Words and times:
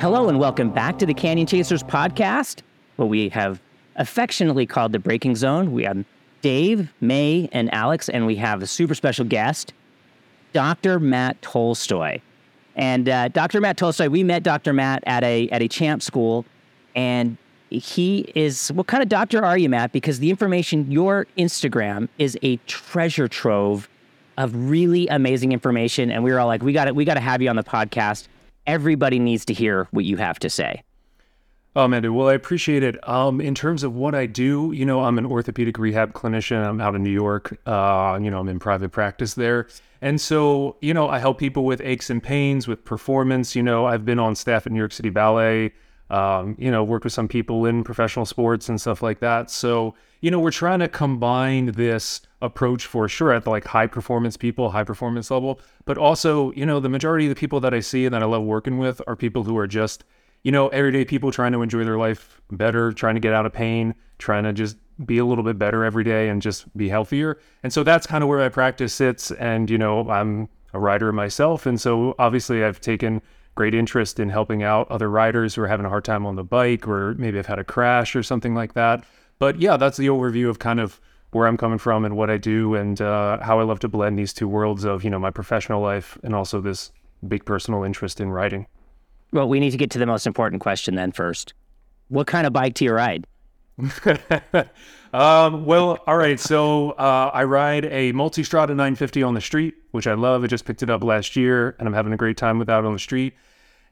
Hello, 0.00 0.28
and 0.28 0.38
welcome 0.38 0.70
back 0.70 0.98
to 0.98 1.06
the 1.06 1.12
Canyon 1.12 1.46
Chasers 1.46 1.82
podcast, 1.82 2.62
what 2.96 3.10
we 3.10 3.28
have 3.30 3.60
affectionately 3.96 4.64
called 4.64 4.92
the 4.92 4.98
Braking 4.98 5.34
Zone. 5.34 5.72
We 5.72 5.84
have 5.84 6.04
Dave, 6.42 6.92
May, 7.00 7.48
and 7.52 7.72
Alex, 7.74 8.08
and 8.08 8.24
we 8.24 8.36
have 8.36 8.62
a 8.62 8.66
super 8.66 8.94
special 8.94 9.24
guest, 9.24 9.72
Dr. 10.52 10.98
Matt 11.00 11.42
Tolstoy. 11.42 12.20
And 12.76 13.08
uh, 13.08 13.28
Dr. 13.28 13.60
Matt 13.60 13.76
Tolstoy, 13.76 14.08
we 14.08 14.22
met 14.22 14.42
Dr. 14.42 14.72
Matt 14.72 15.02
at 15.06 15.24
a 15.24 15.48
at 15.50 15.60
a 15.60 15.68
champ 15.68 16.02
school, 16.02 16.44
and 16.94 17.36
he 17.70 18.30
is 18.34 18.68
what 18.72 18.86
kind 18.86 19.02
of 19.02 19.08
doctor 19.08 19.44
are 19.44 19.58
you, 19.58 19.68
Matt? 19.68 19.92
Because 19.92 20.18
the 20.18 20.30
information, 20.30 20.90
your 20.90 21.26
Instagram 21.36 22.08
is 22.18 22.38
a 22.42 22.56
treasure 22.66 23.28
trove 23.28 23.88
of 24.38 24.54
really 24.54 25.06
amazing 25.08 25.52
information, 25.52 26.10
and 26.10 26.22
we 26.22 26.32
were 26.32 26.40
all 26.40 26.46
like, 26.46 26.62
we 26.62 26.72
got 26.72 26.86
to 26.86 26.92
we 26.92 27.04
got 27.04 27.14
to 27.14 27.20
have 27.20 27.42
you 27.42 27.48
on 27.48 27.56
the 27.56 27.64
podcast. 27.64 28.28
Everybody 28.66 29.18
needs 29.18 29.44
to 29.46 29.54
hear 29.54 29.88
what 29.92 30.04
you 30.04 30.16
have 30.16 30.38
to 30.40 30.50
say. 30.50 30.82
Oh, 31.76 31.84
Amanda, 31.84 32.10
well, 32.10 32.28
I 32.28 32.32
appreciate 32.32 32.82
it. 32.82 33.06
Um, 33.06 33.38
in 33.38 33.54
terms 33.54 33.82
of 33.82 33.94
what 33.94 34.14
I 34.14 34.24
do, 34.24 34.72
you 34.74 34.86
know, 34.86 35.02
I'm 35.02 35.18
an 35.18 35.26
orthopedic 35.26 35.78
rehab 35.78 36.14
clinician. 36.14 36.66
I'm 36.66 36.80
out 36.80 36.94
in 36.94 37.02
New 37.02 37.10
York. 37.10 37.58
Uh, 37.66 38.18
you 38.20 38.30
know, 38.30 38.40
I'm 38.40 38.48
in 38.48 38.58
private 38.58 38.92
practice 38.92 39.34
there. 39.34 39.68
And 40.00 40.18
so, 40.18 40.76
you 40.80 40.94
know, 40.94 41.06
I 41.06 41.18
help 41.18 41.38
people 41.38 41.66
with 41.66 41.82
aches 41.82 42.08
and 42.08 42.22
pains, 42.22 42.66
with 42.66 42.82
performance. 42.86 43.54
You 43.54 43.62
know, 43.62 43.84
I've 43.84 44.06
been 44.06 44.18
on 44.18 44.34
staff 44.34 44.66
at 44.66 44.72
New 44.72 44.78
York 44.78 44.92
City 44.92 45.10
Ballet, 45.10 45.74
um, 46.10 46.54
you 46.58 46.70
know, 46.70 46.84
worked 46.84 47.04
with 47.04 47.12
some 47.12 47.28
people 47.28 47.66
in 47.66 47.82
professional 47.82 48.24
sports 48.24 48.68
and 48.68 48.80
stuff 48.80 49.02
like 49.02 49.20
that. 49.20 49.50
So, 49.50 49.94
you 50.20 50.30
know, 50.30 50.38
we're 50.38 50.50
trying 50.50 50.78
to 50.78 50.88
combine 50.88 51.66
this 51.72 52.20
approach 52.42 52.86
for 52.86 53.08
sure 53.08 53.32
at 53.32 53.44
the 53.44 53.50
like 53.50 53.64
high 53.64 53.86
performance 53.86 54.36
people, 54.36 54.70
high 54.70 54.84
performance 54.84 55.30
level, 55.30 55.60
but 55.84 55.98
also, 55.98 56.52
you 56.52 56.64
know, 56.64 56.80
the 56.80 56.88
majority 56.88 57.26
of 57.26 57.30
the 57.30 57.38
people 57.38 57.60
that 57.60 57.74
I 57.74 57.80
see 57.80 58.04
and 58.04 58.14
that 58.14 58.22
I 58.22 58.26
love 58.26 58.44
working 58.44 58.78
with 58.78 59.02
are 59.06 59.16
people 59.16 59.42
who 59.42 59.58
are 59.58 59.66
just, 59.66 60.04
you 60.44 60.52
know, 60.52 60.68
everyday 60.68 61.04
people 61.04 61.32
trying 61.32 61.52
to 61.52 61.62
enjoy 61.62 61.84
their 61.84 61.98
life 61.98 62.40
better, 62.52 62.92
trying 62.92 63.14
to 63.14 63.20
get 63.20 63.32
out 63.32 63.46
of 63.46 63.52
pain, 63.52 63.94
trying 64.18 64.44
to 64.44 64.52
just 64.52 64.76
be 65.04 65.18
a 65.18 65.24
little 65.24 65.44
bit 65.44 65.58
better 65.58 65.84
every 65.84 66.04
day 66.04 66.28
and 66.28 66.40
just 66.40 66.74
be 66.76 66.88
healthier. 66.88 67.38
And 67.62 67.72
so 67.72 67.82
that's 67.82 68.06
kind 68.06 68.22
of 68.22 68.28
where 68.28 68.38
my 68.38 68.48
practice 68.48 68.94
sits. 68.94 69.32
And, 69.32 69.68
you 69.68 69.76
know, 69.76 70.08
I'm 70.08 70.48
a 70.72 70.78
writer 70.78 71.12
myself. 71.12 71.66
And 71.66 71.80
so 71.80 72.14
obviously 72.18 72.64
I've 72.64 72.80
taken 72.80 73.22
great 73.56 73.74
interest 73.74 74.20
in 74.20 74.28
helping 74.28 74.62
out 74.62 74.88
other 74.90 75.10
riders 75.10 75.54
who 75.54 75.62
are 75.62 75.66
having 75.66 75.86
a 75.86 75.88
hard 75.88 76.04
time 76.04 76.24
on 76.24 76.36
the 76.36 76.44
bike 76.44 76.86
or 76.86 77.14
maybe 77.14 77.38
have 77.38 77.46
had 77.46 77.58
a 77.58 77.64
crash 77.64 78.14
or 78.14 78.22
something 78.22 78.54
like 78.54 78.74
that. 78.74 79.02
But 79.40 79.60
yeah, 79.60 79.76
that's 79.76 79.96
the 79.96 80.06
overview 80.06 80.48
of 80.48 80.60
kind 80.60 80.78
of 80.78 81.00
where 81.32 81.48
I'm 81.48 81.56
coming 81.56 81.78
from 81.78 82.04
and 82.04 82.16
what 82.16 82.30
I 82.30 82.36
do 82.36 82.74
and 82.74 83.00
uh, 83.00 83.42
how 83.42 83.58
I 83.58 83.64
love 83.64 83.80
to 83.80 83.88
blend 83.88 84.18
these 84.18 84.32
two 84.32 84.46
worlds 84.46 84.84
of, 84.84 85.02
you 85.02 85.10
know, 85.10 85.18
my 85.18 85.30
professional 85.30 85.80
life 85.82 86.16
and 86.22 86.34
also 86.34 86.60
this 86.60 86.92
big 87.26 87.44
personal 87.44 87.82
interest 87.82 88.20
in 88.20 88.30
riding. 88.30 88.66
Well, 89.32 89.48
we 89.48 89.58
need 89.58 89.70
to 89.70 89.76
get 89.76 89.90
to 89.92 89.98
the 89.98 90.06
most 90.06 90.26
important 90.26 90.62
question 90.62 90.94
then 90.94 91.10
first. 91.10 91.52
What 92.08 92.26
kind 92.26 92.46
of 92.46 92.52
bike 92.52 92.74
do 92.74 92.84
you 92.84 92.92
ride? 92.92 93.26
um, 95.12 95.66
well, 95.66 95.98
all 96.06 96.16
right. 96.16 96.38
So 96.38 96.90
uh, 96.92 97.30
I 97.32 97.44
ride 97.44 97.86
a 97.86 98.12
Multistrada 98.12 98.68
950 98.68 99.22
on 99.22 99.34
the 99.34 99.40
street, 99.40 99.74
which 99.90 100.06
I 100.06 100.14
love. 100.14 100.44
I 100.44 100.46
just 100.46 100.64
picked 100.64 100.82
it 100.82 100.88
up 100.88 101.02
last 101.02 101.36
year, 101.36 101.74
and 101.78 101.88
I'm 101.88 101.94
having 101.94 102.12
a 102.12 102.16
great 102.16 102.36
time 102.36 102.58
with 102.58 102.68
that 102.68 102.84
on 102.84 102.92
the 102.92 102.98
street. 102.98 103.34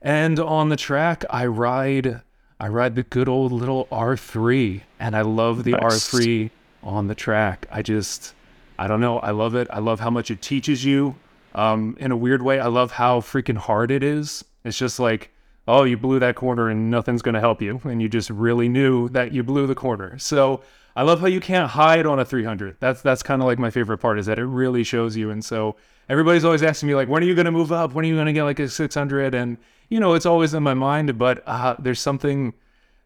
And 0.04 0.38
on 0.38 0.68
the 0.68 0.76
track, 0.76 1.24
I 1.30 1.46
ride 1.46 2.20
I 2.60 2.68
ride 2.68 2.94
the 2.94 3.02
good 3.02 3.28
old 3.28 3.50
little 3.50 3.86
R3, 3.86 4.82
and 5.00 5.16
I 5.16 5.22
love 5.22 5.64
the 5.64 5.72
nice. 5.72 6.08
R3 6.08 6.50
on 6.84 7.08
the 7.08 7.14
track. 7.16 7.66
I 7.72 7.82
just 7.82 8.34
I 8.78 8.86
don't 8.86 9.00
know. 9.00 9.18
I 9.18 9.32
love 9.32 9.56
it. 9.56 9.66
I 9.72 9.80
love 9.80 9.98
how 9.98 10.10
much 10.10 10.30
it 10.30 10.40
teaches 10.40 10.84
you. 10.84 11.16
Um, 11.54 11.96
in 11.98 12.12
a 12.12 12.16
weird 12.16 12.42
way, 12.42 12.60
I 12.60 12.66
love 12.66 12.92
how 12.92 13.20
freaking 13.20 13.56
hard 13.56 13.90
it 13.90 14.02
is. 14.04 14.44
It's 14.64 14.78
just 14.78 15.00
like 15.00 15.30
oh, 15.66 15.84
you 15.84 15.96
blew 15.96 16.18
that 16.18 16.34
corner 16.34 16.68
and 16.68 16.90
nothing's 16.90 17.22
going 17.22 17.34
to 17.34 17.40
help 17.40 17.62
you. 17.62 17.80
And 17.84 18.02
you 18.02 18.08
just 18.08 18.30
really 18.30 18.68
knew 18.68 19.08
that 19.10 19.32
you 19.32 19.42
blew 19.42 19.66
the 19.66 19.74
corner. 19.74 20.18
So 20.18 20.62
I 20.96 21.02
love 21.02 21.20
how 21.20 21.26
you 21.26 21.40
can't 21.40 21.70
hide 21.70 22.06
on 22.06 22.18
a 22.18 22.24
300. 22.24 22.76
That's 22.80 23.02
that's 23.02 23.22
kind 23.22 23.42
of 23.42 23.46
like 23.46 23.58
my 23.58 23.70
favorite 23.70 23.98
part 23.98 24.18
is 24.18 24.26
that 24.26 24.38
it 24.38 24.44
really 24.44 24.84
shows 24.84 25.16
you. 25.16 25.30
And 25.30 25.44
so 25.44 25.76
everybody's 26.08 26.44
always 26.44 26.62
asking 26.62 26.88
me 26.88 26.94
like, 26.94 27.08
when 27.08 27.22
are 27.22 27.26
you 27.26 27.34
going 27.34 27.46
to 27.46 27.50
move 27.50 27.72
up? 27.72 27.94
When 27.94 28.04
are 28.04 28.08
you 28.08 28.14
going 28.14 28.26
to 28.26 28.32
get 28.32 28.44
like 28.44 28.58
a 28.58 28.68
600? 28.68 29.34
And 29.34 29.58
you 29.88 30.00
know, 30.00 30.14
it's 30.14 30.26
always 30.26 30.54
in 30.54 30.62
my 30.62 30.74
mind, 30.74 31.18
but 31.18 31.42
uh, 31.46 31.76
there's 31.78 32.00
something 32.00 32.54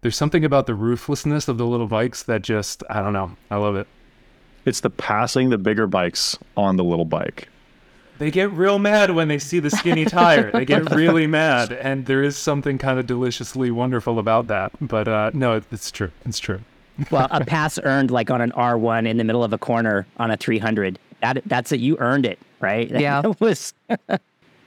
there's 0.01 0.17
something 0.17 0.45
about 0.45 0.67
the 0.67 0.75
ruthlessness 0.75 1.49
of 1.49 1.59
the 1.59 1.67
little 1.67 1.89
bikes 1.89 2.23
that 2.25 2.43
just 2.43 2.83
I 2.89 3.03
don't 3.03 3.13
know. 3.13 3.37
I 3.51 3.57
love 3.57 3.77
it. 3.77 3.87
It's 4.65 4.81
the 4.81 4.91
passing 4.91 5.51
the 5.51 5.59
bigger 5.59 5.87
bikes 5.87 6.37
on 6.57 6.77
the 6.77 6.85
little 6.85 7.05
bike 7.05 7.49
they 8.19 8.31
get 8.31 8.53
real 8.53 8.79
mad 8.79 9.13
when 9.13 9.29
they 9.29 9.39
see 9.39 9.61
the 9.61 9.71
skinny 9.71 10.05
tire. 10.05 10.51
they 10.51 10.65
get 10.65 10.91
really 10.91 11.27
mad, 11.29 11.73
and 11.73 12.07
there 12.07 12.23
is 12.23 12.37
something 12.37 12.79
kind 12.79 12.99
of 12.99 13.07
deliciously 13.07 13.71
wonderful 13.71 14.19
about 14.19 14.49
that. 14.49 14.73
But 14.81 15.09
uh, 15.09 15.31
no, 15.33 15.63
it's 15.71 15.91
true. 15.91 16.11
It's 16.25 16.39
true. 16.39 16.61
well, 17.11 17.29
a 17.31 17.45
pass 17.45 17.79
earned 17.85 18.11
like 18.11 18.31
on 18.31 18.41
an 18.41 18.51
R1 18.53 19.07
in 19.09 19.17
the 19.19 19.25
middle 19.25 19.45
of 19.45 19.53
a 19.53 19.59
corner 19.59 20.07
on 20.19 20.31
a 20.31 20.37
300. 20.37 20.99
That 21.21 21.43
that's 21.47 21.73
it. 21.73 21.81
You 21.81 21.97
earned 21.99 22.27
it, 22.27 22.39
right? 22.61 22.91
Yeah. 22.99 23.23
That 23.23 23.41
was. 23.41 23.73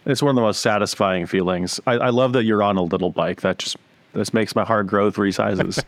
It's 0.05 0.21
one 0.21 0.29
of 0.29 0.35
the 0.35 0.41
most 0.41 0.61
satisfying 0.61 1.25
feelings. 1.25 1.79
I, 1.85 1.93
I 1.93 2.09
love 2.09 2.33
that 2.33 2.43
you're 2.43 2.63
on 2.63 2.77
a 2.77 2.83
little 2.83 3.11
bike. 3.11 3.41
That 3.41 3.59
just 3.59 3.77
this 4.13 4.33
makes 4.33 4.55
my 4.55 4.63
heart 4.63 4.87
grow 4.87 5.11
three 5.11 5.31
sizes. 5.31 5.83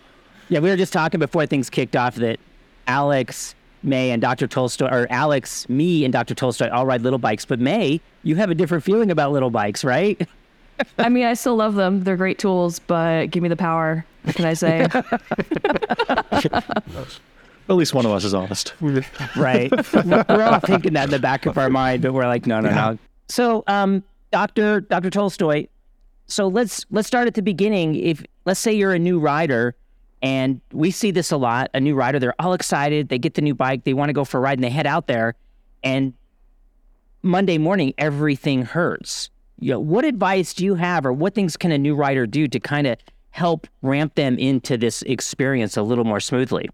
yeah, 0.48 0.60
we 0.60 0.68
were 0.68 0.76
just 0.76 0.92
talking 0.92 1.20
before 1.20 1.46
things 1.46 1.68
kicked 1.68 1.96
off 1.96 2.16
that 2.16 2.38
Alex 2.86 3.54
May 3.82 4.10
and 4.10 4.20
Dr. 4.20 4.46
Tolstoy, 4.46 4.88
or 4.88 5.06
Alex, 5.10 5.68
me 5.68 6.04
and 6.04 6.12
Dr. 6.12 6.34
Tolstoy 6.34 6.68
all 6.70 6.86
ride 6.86 7.02
little 7.02 7.18
bikes. 7.18 7.44
But 7.44 7.60
May, 7.60 8.00
you 8.22 8.36
have 8.36 8.50
a 8.50 8.54
different 8.54 8.84
feeling 8.84 9.10
about 9.10 9.32
little 9.32 9.50
bikes, 9.50 9.84
right? 9.84 10.28
I 10.98 11.08
mean, 11.08 11.24
I 11.24 11.34
still 11.34 11.56
love 11.56 11.74
them. 11.74 12.04
They're 12.04 12.16
great 12.16 12.38
tools, 12.38 12.78
but 12.80 13.30
give 13.30 13.42
me 13.42 13.48
the 13.48 13.56
power. 13.56 14.04
What 14.24 14.36
can 14.36 14.44
I 14.44 14.54
say? 14.54 14.80
At 17.68 17.74
least 17.74 17.94
one 17.94 18.06
of 18.06 18.12
us 18.12 18.24
is 18.24 18.34
honest. 18.34 18.74
right. 19.36 19.70
We're 19.94 20.42
all 20.42 20.60
thinking 20.60 20.92
that 20.92 21.04
in 21.04 21.10
the 21.10 21.18
back 21.18 21.46
of 21.46 21.58
our 21.58 21.68
mind, 21.70 22.02
but 22.02 22.12
we're 22.12 22.26
like, 22.26 22.46
no, 22.46 22.60
no, 22.60 22.68
yeah. 22.68 22.74
no. 22.90 22.98
So, 23.28 23.64
um, 23.66 24.02
Dr. 24.30 24.80
Dr. 24.80 25.10
Tolstoy, 25.10 25.66
so 26.26 26.48
let's 26.48 26.84
let's 26.90 27.06
start 27.06 27.26
at 27.26 27.34
the 27.34 27.42
beginning. 27.42 27.94
If 27.94 28.24
let's 28.44 28.60
say 28.60 28.72
you're 28.72 28.92
a 28.92 28.98
new 28.98 29.18
rider 29.18 29.74
and 30.22 30.60
we 30.72 30.90
see 30.90 31.10
this 31.10 31.30
a 31.30 31.36
lot. 31.36 31.70
A 31.74 31.80
new 31.80 31.94
rider, 31.94 32.18
they're 32.18 32.34
all 32.40 32.52
excited. 32.52 33.08
They 33.08 33.18
get 33.18 33.34
the 33.34 33.42
new 33.42 33.54
bike. 33.54 33.84
They 33.84 33.94
want 33.94 34.08
to 34.08 34.12
go 34.12 34.24
for 34.24 34.38
a 34.38 34.40
ride 34.40 34.58
and 34.58 34.64
they 34.64 34.70
head 34.70 34.86
out 34.86 35.06
there. 35.06 35.34
And 35.84 36.14
Monday 37.22 37.58
morning, 37.58 37.94
everything 37.98 38.62
hurts. 38.62 39.30
You 39.58 39.72
know, 39.72 39.80
what 39.80 40.04
advice 40.04 40.52
do 40.52 40.64
you 40.64 40.74
have 40.74 41.06
or 41.06 41.12
what 41.12 41.34
things 41.34 41.56
can 41.56 41.70
a 41.72 41.78
new 41.78 41.94
rider 41.94 42.26
do 42.26 42.48
to 42.48 42.60
kind 42.60 42.86
of 42.86 42.98
help 43.30 43.66
ramp 43.82 44.14
them 44.14 44.38
into 44.38 44.76
this 44.76 45.02
experience 45.02 45.76
a 45.76 45.82
little 45.82 46.04
more 46.04 46.20
smoothly? 46.20 46.68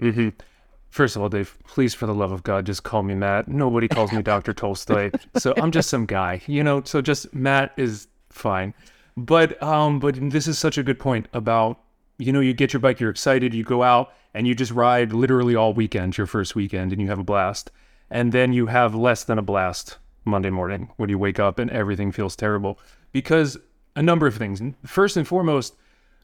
Mm-hmm. 0.00 0.30
First 0.90 1.16
of 1.16 1.22
all, 1.22 1.28
Dave, 1.28 1.56
please, 1.66 1.94
for 1.94 2.06
the 2.06 2.14
love 2.14 2.32
of 2.32 2.42
God, 2.42 2.64
just 2.64 2.82
call 2.82 3.02
me 3.02 3.14
Matt. 3.14 3.48
Nobody 3.48 3.86
calls 3.88 4.12
me 4.12 4.22
Dr. 4.22 4.52
Tolstoy. 4.54 5.10
So 5.36 5.52
I'm 5.56 5.70
just 5.70 5.90
some 5.90 6.06
guy, 6.06 6.40
you 6.46 6.64
know, 6.64 6.82
so 6.84 7.02
just 7.02 7.34
Matt 7.34 7.72
is 7.76 8.08
fine. 8.30 8.72
But 9.16 9.62
um, 9.62 9.98
but 9.98 10.16
this 10.30 10.46
is 10.46 10.58
such 10.58 10.78
a 10.78 10.82
good 10.82 10.98
point 10.98 11.26
about 11.32 11.80
you 12.18 12.32
know, 12.32 12.40
you 12.40 12.54
get 12.54 12.72
your 12.72 12.80
bike, 12.80 13.00
you're 13.00 13.10
excited, 13.10 13.54
you 13.54 13.62
go 13.62 13.82
out 13.82 14.12
and 14.34 14.46
you 14.46 14.54
just 14.54 14.72
ride 14.72 15.12
literally 15.12 15.54
all 15.54 15.72
weekend, 15.72 16.16
your 16.16 16.26
first 16.26 16.54
weekend, 16.54 16.92
and 16.92 17.00
you 17.00 17.08
have 17.08 17.18
a 17.18 17.24
blast. 17.24 17.70
And 18.10 18.32
then 18.32 18.52
you 18.52 18.66
have 18.66 18.94
less 18.94 19.24
than 19.24 19.38
a 19.38 19.42
blast 19.42 19.98
Monday 20.24 20.50
morning 20.50 20.90
when 20.96 21.08
you 21.08 21.18
wake 21.18 21.38
up 21.38 21.58
and 21.58 21.70
everything 21.70 22.12
feels 22.12 22.36
terrible 22.36 22.78
because 23.12 23.56
a 23.94 24.02
number 24.02 24.26
of 24.26 24.36
things. 24.36 24.62
First 24.84 25.16
and 25.16 25.26
foremost, 25.26 25.74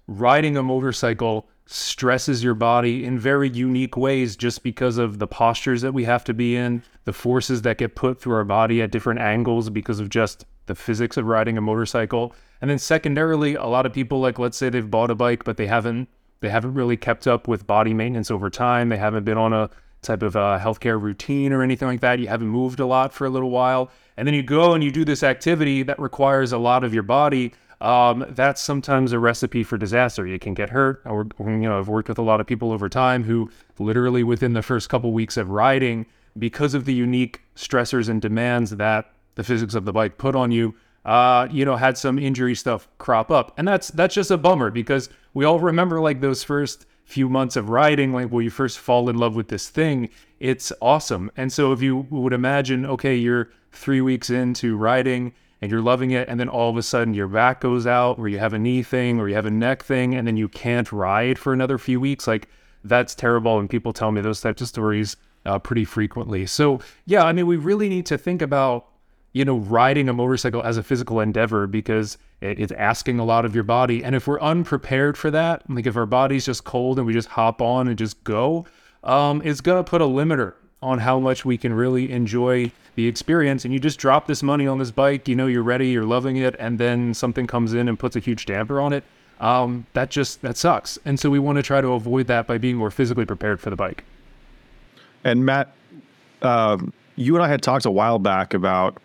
riding 0.06 0.56
a 0.56 0.62
motorcycle 0.62 1.48
stresses 1.72 2.44
your 2.44 2.54
body 2.54 3.04
in 3.04 3.18
very 3.18 3.48
unique 3.48 3.96
ways 3.96 4.36
just 4.36 4.62
because 4.62 4.98
of 4.98 5.18
the 5.18 5.26
postures 5.26 5.82
that 5.82 5.94
we 5.94 6.04
have 6.04 6.24
to 6.24 6.34
be 6.34 6.56
in, 6.56 6.82
the 7.04 7.12
forces 7.12 7.62
that 7.62 7.78
get 7.78 7.94
put 7.94 8.20
through 8.20 8.34
our 8.34 8.44
body 8.44 8.82
at 8.82 8.90
different 8.90 9.20
angles 9.20 9.70
because 9.70 9.98
of 9.98 10.08
just 10.08 10.44
the 10.66 10.74
physics 10.74 11.16
of 11.16 11.26
riding 11.26 11.58
a 11.58 11.60
motorcycle. 11.60 12.34
And 12.60 12.70
then 12.70 12.78
secondarily, 12.78 13.54
a 13.54 13.66
lot 13.66 13.86
of 13.86 13.92
people 13.92 14.20
like 14.20 14.38
let's 14.38 14.56
say 14.56 14.68
they've 14.68 14.90
bought 14.90 15.10
a 15.10 15.14
bike 15.14 15.44
but 15.44 15.56
they 15.56 15.66
haven't 15.66 16.08
they 16.40 16.48
haven't 16.48 16.74
really 16.74 16.96
kept 16.96 17.26
up 17.26 17.48
with 17.48 17.66
body 17.66 17.94
maintenance 17.94 18.30
over 18.30 18.50
time. 18.50 18.88
They 18.88 18.96
haven't 18.96 19.24
been 19.24 19.38
on 19.38 19.52
a 19.52 19.70
type 20.02 20.22
of 20.22 20.36
uh, 20.36 20.58
healthcare 20.60 21.00
routine 21.00 21.52
or 21.52 21.62
anything 21.62 21.88
like 21.88 22.00
that. 22.00 22.18
You 22.18 22.26
haven't 22.26 22.48
moved 22.48 22.80
a 22.80 22.86
lot 22.86 23.12
for 23.12 23.24
a 23.26 23.30
little 23.30 23.50
while, 23.50 23.90
and 24.16 24.26
then 24.26 24.34
you 24.34 24.42
go 24.42 24.74
and 24.74 24.82
you 24.82 24.90
do 24.90 25.04
this 25.04 25.22
activity 25.22 25.84
that 25.84 25.98
requires 25.98 26.52
a 26.52 26.58
lot 26.58 26.84
of 26.84 26.92
your 26.92 27.04
body. 27.04 27.54
Um, 27.82 28.24
that's 28.30 28.60
sometimes 28.60 29.12
a 29.12 29.18
recipe 29.18 29.64
for 29.64 29.76
disaster. 29.76 30.24
You 30.24 30.38
can 30.38 30.54
get 30.54 30.70
hurt. 30.70 31.02
You 31.04 31.26
know, 31.38 31.78
I've 31.78 31.88
worked 31.88 32.08
with 32.08 32.18
a 32.18 32.22
lot 32.22 32.40
of 32.40 32.46
people 32.46 32.70
over 32.70 32.88
time 32.88 33.24
who 33.24 33.50
literally 33.78 34.22
within 34.22 34.52
the 34.52 34.62
first 34.62 34.88
couple 34.88 35.12
weeks 35.12 35.36
of 35.36 35.50
riding, 35.50 36.06
because 36.38 36.74
of 36.74 36.84
the 36.84 36.94
unique 36.94 37.42
stressors 37.56 38.08
and 38.08 38.22
demands 38.22 38.70
that 38.76 39.12
the 39.34 39.44
physics 39.44 39.74
of 39.74 39.84
the 39.84 39.92
bike 39.92 40.16
put 40.16 40.34
on 40.34 40.50
you, 40.50 40.74
uh, 41.04 41.48
you 41.50 41.64
know, 41.64 41.76
had 41.76 41.98
some 41.98 42.18
injury 42.18 42.54
stuff 42.54 42.88
crop 42.98 43.30
up. 43.30 43.52
And 43.58 43.66
that's 43.66 43.88
that's 43.88 44.14
just 44.14 44.30
a 44.30 44.38
bummer 44.38 44.70
because 44.70 45.08
we 45.34 45.44
all 45.44 45.58
remember 45.58 46.00
like 46.00 46.20
those 46.20 46.44
first 46.44 46.86
few 47.04 47.28
months 47.28 47.56
of 47.56 47.68
riding, 47.68 48.12
like 48.12 48.28
where 48.28 48.42
you 48.42 48.50
first 48.50 48.78
fall 48.78 49.08
in 49.08 49.18
love 49.18 49.34
with 49.34 49.48
this 49.48 49.68
thing, 49.68 50.08
it's 50.40 50.72
awesome. 50.80 51.30
And 51.36 51.52
so 51.52 51.72
if 51.72 51.82
you 51.82 52.06
would 52.10 52.32
imagine, 52.32 52.86
okay, 52.86 53.16
you're 53.16 53.50
three 53.72 54.00
weeks 54.00 54.30
into 54.30 54.76
riding 54.76 55.34
and 55.62 55.70
you're 55.70 55.80
loving 55.80 56.10
it, 56.10 56.28
and 56.28 56.40
then 56.40 56.48
all 56.48 56.68
of 56.68 56.76
a 56.76 56.82
sudden 56.82 57.14
your 57.14 57.28
back 57.28 57.60
goes 57.60 57.86
out, 57.86 58.18
or 58.18 58.26
you 58.28 58.40
have 58.40 58.52
a 58.52 58.58
knee 58.58 58.82
thing, 58.82 59.20
or 59.20 59.28
you 59.28 59.36
have 59.36 59.46
a 59.46 59.50
neck 59.50 59.84
thing, 59.84 60.12
and 60.12 60.26
then 60.26 60.36
you 60.36 60.48
can't 60.48 60.90
ride 60.90 61.38
for 61.38 61.52
another 61.52 61.78
few 61.78 62.00
weeks, 62.00 62.26
like 62.26 62.48
that's 62.82 63.14
terrible. 63.14 63.60
And 63.60 63.70
people 63.70 63.92
tell 63.92 64.10
me 64.10 64.20
those 64.20 64.40
types 64.40 64.60
of 64.60 64.66
stories 64.66 65.16
uh, 65.46 65.60
pretty 65.60 65.84
frequently. 65.84 66.46
So 66.46 66.80
yeah, 67.06 67.24
I 67.24 67.32
mean, 67.32 67.46
we 67.46 67.56
really 67.56 67.88
need 67.88 68.06
to 68.06 68.18
think 68.18 68.42
about 68.42 68.88
you 69.32 69.44
know 69.44 69.56
riding 69.56 70.08
a 70.08 70.12
motorcycle 70.12 70.62
as 70.62 70.76
a 70.76 70.82
physical 70.82 71.20
endeavor 71.20 71.68
because 71.68 72.18
it, 72.40 72.58
it's 72.58 72.72
asking 72.72 73.20
a 73.20 73.24
lot 73.24 73.44
of 73.44 73.54
your 73.54 73.64
body. 73.64 74.02
And 74.02 74.16
if 74.16 74.26
we're 74.26 74.40
unprepared 74.40 75.16
for 75.16 75.30
that, 75.30 75.62
like 75.70 75.86
if 75.86 75.96
our 75.96 76.06
body's 76.06 76.44
just 76.44 76.64
cold 76.64 76.98
and 76.98 77.06
we 77.06 77.12
just 77.12 77.28
hop 77.28 77.62
on 77.62 77.86
and 77.86 77.96
just 77.96 78.24
go, 78.24 78.66
um, 79.04 79.40
it's 79.44 79.60
gonna 79.60 79.84
put 79.84 80.02
a 80.02 80.06
limiter 80.06 80.54
on 80.82 80.98
how 80.98 81.20
much 81.20 81.44
we 81.44 81.56
can 81.56 81.72
really 81.72 82.10
enjoy 82.10 82.72
the 82.94 83.06
experience. 83.06 83.64
And 83.64 83.72
you 83.72 83.80
just 83.80 83.98
drop 83.98 84.26
this 84.26 84.42
money 84.42 84.66
on 84.66 84.78
this 84.78 84.90
bike, 84.90 85.28
you 85.28 85.34
know, 85.34 85.46
you're 85.46 85.62
ready, 85.62 85.88
you're 85.88 86.04
loving 86.04 86.36
it, 86.36 86.54
and 86.58 86.78
then 86.78 87.14
something 87.14 87.46
comes 87.46 87.72
in 87.72 87.88
and 87.88 87.98
puts 87.98 88.16
a 88.16 88.20
huge 88.20 88.46
damper 88.46 88.80
on 88.80 88.92
it. 88.92 89.04
Um, 89.40 89.86
that 89.94 90.10
just 90.10 90.42
that 90.42 90.56
sucks. 90.56 90.98
And 91.04 91.18
so 91.18 91.28
we 91.28 91.38
want 91.38 91.56
to 91.56 91.62
try 91.62 91.80
to 91.80 91.88
avoid 91.88 92.28
that 92.28 92.46
by 92.46 92.58
being 92.58 92.76
more 92.76 92.90
physically 92.90 93.24
prepared 93.24 93.60
for 93.60 93.70
the 93.70 93.76
bike. 93.76 94.04
And 95.24 95.44
Matt, 95.44 95.72
um, 96.42 96.92
you 97.16 97.34
and 97.34 97.44
I 97.44 97.48
had 97.48 97.62
talked 97.62 97.84
a 97.84 97.90
while 97.90 98.18
back 98.18 98.54
about 98.54 98.98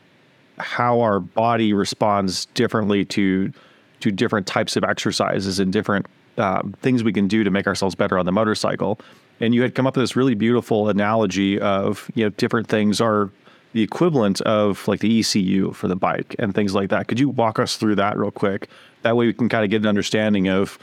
how 0.59 1.01
our 1.01 1.19
body 1.19 1.73
responds 1.73 2.45
differently 2.47 3.05
to 3.05 3.51
to 3.99 4.11
different 4.11 4.45
types 4.45 4.75
of 4.75 4.83
exercises 4.83 5.59
and 5.59 5.73
different 5.73 6.05
uh, 6.37 6.61
things 6.81 7.03
we 7.03 7.11
can 7.11 7.27
do 7.27 7.43
to 7.43 7.49
make 7.49 7.65
ourselves 7.65 7.95
better 7.95 8.17
on 8.17 8.27
the 8.27 8.31
motorcycle. 8.31 8.99
And 9.39 9.55
you 9.55 9.63
had 9.63 9.73
come 9.73 9.87
up 9.87 9.95
with 9.95 10.03
this 10.03 10.15
really 10.15 10.35
beautiful 10.35 10.87
analogy 10.89 11.59
of 11.59 12.11
you 12.13 12.25
know 12.25 12.29
different 12.29 12.67
things 12.67 13.01
are 13.01 13.31
the 13.77 13.83
equivalent 13.83 14.41
of 14.41 14.87
like 14.87 15.01
the 15.01 15.19
ECU 15.19 15.71
for 15.71 15.87
the 15.87 15.95
bike 15.95 16.35
and 16.39 16.55
things 16.55 16.73
like 16.73 16.89
that. 16.89 17.07
Could 17.07 17.19
you 17.19 17.29
walk 17.29 17.59
us 17.59 17.77
through 17.77 17.95
that 17.95 18.17
real 18.17 18.31
quick? 18.31 18.69
That 19.03 19.15
way 19.15 19.27
we 19.27 19.33
can 19.33 19.49
kind 19.49 19.63
of 19.63 19.69
get 19.69 19.83
an 19.83 19.87
understanding 19.87 20.49
of 20.49 20.79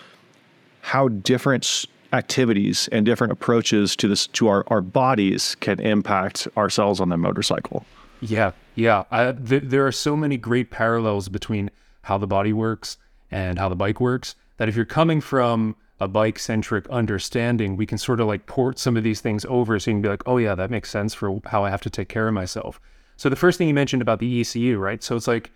how 0.81 1.09
different 1.09 1.87
activities 2.13 2.89
and 2.93 3.05
different 3.05 3.33
approaches 3.33 3.97
to 3.97 4.07
this 4.07 4.29
to 4.29 4.47
our, 4.47 4.65
our 4.69 4.81
bodies 4.81 5.57
can 5.57 5.81
impact 5.81 6.47
ourselves 6.57 7.01
on 7.01 7.09
the 7.09 7.17
motorcycle. 7.17 7.85
Yeah, 8.21 8.53
yeah. 8.77 9.03
I, 9.11 9.33
th- 9.33 9.65
there 9.67 9.85
are 9.85 9.93
so 9.93 10.17
many 10.17 10.37
great 10.37 10.71
parallels 10.71 11.29
between 11.29 11.73
how 12.03 12.17
the 12.17 12.29
body 12.29 12.53
works 12.53 12.97
and 13.29 13.59
how 13.59 13.69
the 13.69 13.75
bike 13.75 14.01
works 14.01 14.37
that 14.59 14.69
if 14.69 14.77
you're 14.77 14.85
coming 14.85 15.21
from 15.21 15.75
a 16.01 16.09
bike 16.09 16.39
centric 16.39 16.89
understanding, 16.91 17.77
we 17.77 17.87
can 17.87 17.99
sort 17.99 18.21
of 18.21 18.27
like 18.27 18.47
port 18.47 18.79
some 18.79 18.97
of 18.97 19.05
these 19.05 19.21
things 19.21 19.45
over 19.49 19.79
so 19.79 19.91
you 19.91 19.95
can 19.97 20.03
be 20.03 20.09
like, 20.09 20.23
oh, 20.27 20.39
yeah, 20.39 20.55
that 20.55 20.71
makes 20.71 20.91
sense 20.91 21.15
for 21.15 21.41
how 21.47 21.65
I 21.65 21.71
have 21.71 21.83
to 21.83 21.91
take 21.91 22.09
care 22.09 22.27
of 22.29 22.35
myself. 22.35 22.81
So 23.17 23.29
the 23.29 23.37
first 23.37 23.59
thing 23.59 23.69
you 23.69 23.75
mentioned 23.75 24.03
about 24.03 24.19
the 24.19 24.41
ECU, 24.41 24.79
right? 24.79 25.03
So 25.03 25.15
it's 25.15 25.29
like, 25.29 25.53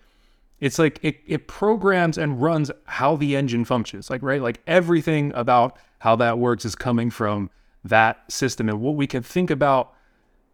it's 0.59 0.79
like 0.79 0.99
it, 1.01 1.17
it 1.25 1.47
programs 1.47 2.17
and 2.17 2.41
runs 2.41 2.71
how 2.85 3.15
the 3.15 3.35
engine 3.35 3.65
functions, 3.65 4.09
like, 4.09 4.21
right? 4.21 4.41
Like 4.41 4.61
everything 4.65 5.31
about 5.35 5.77
how 5.99 6.15
that 6.17 6.39
works 6.39 6.65
is 6.65 6.75
coming 6.75 7.09
from 7.09 7.49
that 7.83 8.31
system. 8.31 8.69
And 8.69 8.81
what 8.81 8.95
we 8.95 9.07
can 9.07 9.23
think 9.23 9.49
about 9.49 9.93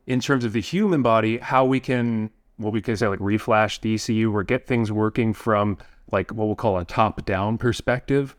in 0.08 0.20
terms 0.20 0.46
of 0.46 0.54
the 0.54 0.62
human 0.62 1.02
body, 1.02 1.38
how 1.38 1.66
we 1.66 1.80
can, 1.80 2.32
what 2.58 2.74
we 2.74 2.82
can 2.82 2.98
say, 2.98 3.08
like 3.08 3.20
reflash 3.20 3.80
the 3.82 3.96
ECU 3.96 4.36
or 4.36 4.44
get 4.44 4.68
things 4.68 4.92
working 4.92 5.34
from 5.34 5.78
like 6.12 6.32
what 6.32 6.46
we'll 6.46 6.56
call 6.56 6.78
a 6.78 6.86
top 6.86 7.26
down 7.26 7.58
perspective. 7.58 8.36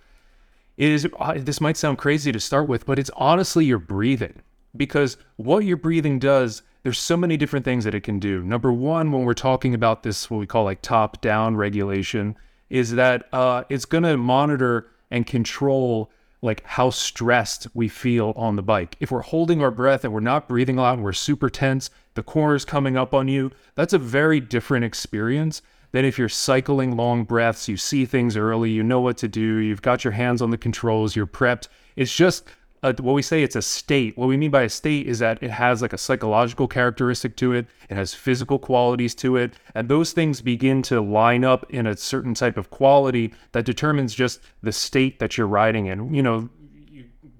It 0.77 0.91
is, 0.91 1.09
uh, 1.19 1.35
this 1.37 1.61
might 1.61 1.77
sound 1.77 1.99
crazy 1.99 2.33
to 2.33 2.41
start 2.41 2.69
with, 2.69 2.85
but 2.87 2.99
it's 2.99 3.11
honestly 3.17 3.65
your 3.65 3.79
breathing 3.79 4.43
because 4.77 5.17
what 5.37 5.65
your 5.65 5.79
breathing 5.79 6.19
does 6.19 6.63
there's 6.87 7.01
so 7.01 7.17
many 7.17 7.37
different 7.37 7.65
things 7.65 7.83
that 7.83 7.97
it 7.97 8.05
can 8.05 8.21
do. 8.21 8.45
Number 8.45 8.73
one, 8.73 9.11
when 9.11 9.25
we're 9.25 9.35
talking 9.35 9.75
about 9.75 10.05
this, 10.05 10.31
what 10.31 10.39
we 10.39 10.47
call 10.47 10.63
like 10.63 10.83
top 10.83 11.21
down 11.21 11.57
regulation, 11.57 12.37
is 12.71 12.93
that 12.93 13.29
uh, 13.33 13.65
it's 13.69 13.85
going 13.87 14.05
to 14.05 14.17
monitor 14.17 14.87
and 15.11 15.27
control 15.27 16.13
like 16.43 16.63
how 16.65 16.91
stressed 16.91 17.67
we 17.75 17.89
feel 17.89 18.33
on 18.37 18.55
the 18.55 18.63
bike. 18.63 18.95
If 19.01 19.11
we're 19.11 19.23
holding 19.23 19.61
our 19.61 19.73
breath 19.73 20.05
and 20.05 20.13
we're 20.13 20.21
not 20.21 20.47
breathing 20.47 20.79
a 20.79 20.83
lot 20.83 20.95
and 20.95 21.03
we're 21.03 21.13
super 21.13 21.51
tense, 21.51 21.91
the 22.15 22.23
corner's 22.23 22.65
coming 22.65 22.97
up 22.97 23.13
on 23.13 23.27
you, 23.27 23.51
that's 23.75 23.93
a 23.93 23.99
very 23.99 24.39
different 24.39 24.85
experience 24.85 25.63
than 25.97 26.05
if 26.05 26.19
you're 26.19 26.29
cycling 26.29 26.95
long 26.95 27.25
breaths, 27.25 27.69
you 27.69 27.79
see 27.79 28.05
things 28.05 28.37
early, 28.37 28.71
you 28.71 28.83
know 28.83 29.01
what 29.01 29.17
to 29.17 29.27
do, 29.27 29.57
you've 29.57 29.81
got 29.81 30.05
your 30.05 30.13
hands 30.13 30.43
on 30.43 30.51
the 30.51 30.59
controls, 30.59 31.17
you're 31.17 31.27
prepped. 31.27 31.69
It's 31.97 32.15
just 32.15 32.45
a, 32.83 32.93
what 33.01 33.15
we 33.15 33.23
say 33.23 33.43
it's 33.43 33.57
a 33.57 33.63
state. 33.63 34.15
What 34.19 34.27
we 34.27 34.37
mean 34.37 34.51
by 34.51 34.65
a 34.65 34.69
state 34.69 35.07
is 35.07 35.21
that 35.21 35.43
it 35.43 35.51
has 35.51 35.81
like 35.81 35.95
a 35.95 35.99
psychological 35.99 36.69
characteristic 36.69 37.35
to 37.37 37.55
it, 37.55 37.67
it 37.89 37.95
has 37.95 38.13
physical 38.13 38.59
qualities 38.59 39.15
to 39.15 39.37
it, 39.37 39.55
and 39.75 39.89
those 39.89 40.13
things 40.13 40.43
begin 40.43 40.83
to 40.83 41.01
line 41.01 41.45
up 41.45 41.65
in 41.71 41.87
a 41.87 41.97
certain 41.97 42.35
type 42.35 42.59
of 42.59 42.69
quality 42.69 43.33
that 43.53 43.65
determines 43.65 44.15
just 44.15 44.41
the 44.63 44.73
state 44.73 45.19
that 45.19 45.39
you're 45.39 45.47
riding 45.47 45.87
in. 45.87 46.13
You 46.13 46.23
know, 46.23 46.51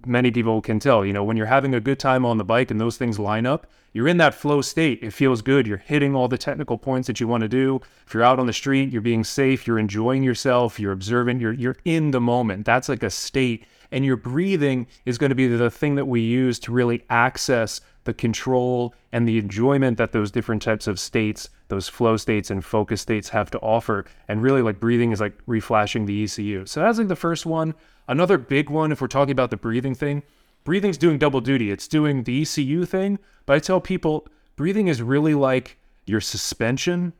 many 0.07 0.31
people 0.31 0.61
can 0.63 0.79
tell, 0.79 1.05
you 1.05 1.13
know, 1.13 1.25
when 1.25 1.37
you're 1.37 1.47
having 1.47 1.75
a 1.75 1.81
good 1.81 1.99
time 1.99 2.25
on 2.25 2.39
the 2.39 2.45
bike 2.45 2.71
and 2.71 2.81
those 2.81 2.97
things 2.97 3.19
line 3.19 3.47
up, 3.47 3.67
you're 3.93 4.09
in 4.09 4.19
that 4.19 4.35
flow 4.35 4.61
state. 4.61 5.03
It 5.03 5.13
feels 5.13 5.43
good. 5.43 5.67
You're 5.67 5.79
hitting 5.79 6.15
all 6.15 6.29
the 6.29 6.39
technical 6.39 6.79
points 6.79 7.07
that 7.07 7.21
you 7.21 7.27
want 7.27 7.43
to 7.43 7.49
do. 7.49 7.81
If 8.07 8.15
you're 8.15 8.23
out 8.23 8.39
on 8.39 8.47
the 8.47 8.53
street, 8.53 8.91
you're 8.91 9.03
being 9.03 9.25
safe, 9.25 9.67
you're 9.67 9.79
enjoying 9.79 10.23
yourself, 10.23 10.79
you're 10.79 10.93
observant, 10.93 11.41
you're 11.41 11.53
you're 11.53 11.77
in 11.85 12.11
the 12.11 12.21
moment. 12.21 12.67
That's 12.67 12.89
like 12.89 13.03
a 13.03 13.11
state 13.11 13.67
and 13.91 14.05
your 14.05 14.17
breathing 14.17 14.87
is 15.05 15.19
going 15.19 15.31
to 15.31 15.37
be 15.37 15.49
the 15.49 15.71
thing 15.71 15.95
that 15.97 16.07
we 16.07 16.21
use 16.21 16.59
to 16.61 16.73
really 16.73 17.05
access 17.11 17.81
the 18.05 18.15
control 18.15 18.95
and 19.13 19.27
the 19.27 19.39
enjoyment 19.39 19.99
that 19.99 20.13
those 20.13 20.31
different 20.31 20.63
types 20.63 20.87
of 20.87 21.01
states, 21.01 21.49
those 21.69 21.89
flow 21.89 22.17
states 22.17 22.51
and 22.51 22.65
focus 22.65 23.01
states 23.01 23.29
have 23.31 23.51
to 23.51 23.59
offer. 23.59 24.05
And 24.29 24.43
really, 24.43 24.63
like 24.63 24.81
breathing 24.81 25.13
is 25.13 25.21
like 25.21 25.35
reflashing 25.47 26.07
the 26.07 26.25
ECU. 26.25 26.67
So 26.67 26.81
that's 26.81 26.99
like 26.99 27.09
the 27.09 27.17
first 27.17 27.47
one. 27.47 27.75
Another 28.09 28.39
big 28.39 28.71
one, 28.71 28.93
if 28.93 29.01
we're 29.01 29.09
talking 29.09 29.33
about 29.33 29.51
the 29.51 29.57
breathing 29.57 29.95
thing, 29.95 30.23
breathing's 30.65 30.99
doing 30.99 31.19
double 31.19 31.41
duty. 31.41 31.71
It's 31.71 31.89
doing 31.89 32.23
the 32.23 32.43
ECU 32.43 32.85
thing, 32.85 33.19
but 33.47 33.55
I 33.55 33.59
tell 33.59 33.81
people 33.81 34.27
breathing 34.55 34.89
is 34.89 35.03
really 35.03 35.35
like 35.35 35.79
your 36.05 36.21
suspension, 36.21 37.13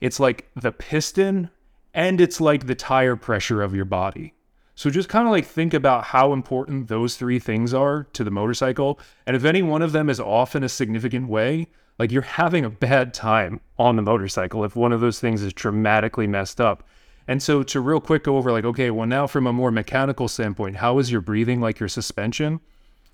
it's 0.00 0.20
like 0.20 0.48
the 0.54 0.72
piston, 0.72 1.50
and 1.94 2.20
it's 2.20 2.40
like 2.40 2.66
the 2.66 2.74
tire 2.74 3.16
pressure 3.16 3.62
of 3.62 3.74
your 3.74 3.84
body. 3.84 4.34
So 4.74 4.90
just 4.90 5.08
kind 5.08 5.26
of 5.26 5.32
like 5.32 5.44
think 5.44 5.74
about 5.74 6.04
how 6.04 6.32
important 6.32 6.88
those 6.88 7.16
three 7.16 7.38
things 7.38 7.74
are 7.74 8.04
to 8.14 8.24
the 8.24 8.30
motorcycle. 8.30 8.98
And 9.26 9.36
if 9.36 9.44
any 9.44 9.62
one 9.62 9.82
of 9.82 9.92
them 9.92 10.08
is 10.08 10.18
off 10.18 10.56
in 10.56 10.64
a 10.64 10.68
significant 10.68 11.28
way, 11.28 11.68
like 11.98 12.10
you're 12.10 12.22
having 12.22 12.64
a 12.64 12.70
bad 12.70 13.12
time 13.12 13.60
on 13.78 13.96
the 13.96 14.02
motorcycle 14.02 14.64
if 14.64 14.74
one 14.74 14.92
of 14.92 15.00
those 15.00 15.20
things 15.20 15.42
is 15.42 15.52
dramatically 15.52 16.26
messed 16.26 16.60
up. 16.60 16.84
And 17.28 17.42
so 17.42 17.62
to 17.62 17.80
real 17.80 18.00
quick 18.00 18.24
go 18.24 18.36
over 18.36 18.52
like, 18.52 18.64
okay, 18.64 18.90
well 18.90 19.06
now 19.06 19.26
from 19.26 19.46
a 19.46 19.52
more 19.52 19.70
mechanical 19.70 20.28
standpoint, 20.28 20.76
how 20.76 20.98
is 20.98 21.10
your 21.10 21.20
breathing 21.20 21.60
like 21.60 21.80
your 21.80 21.88
suspension? 21.88 22.60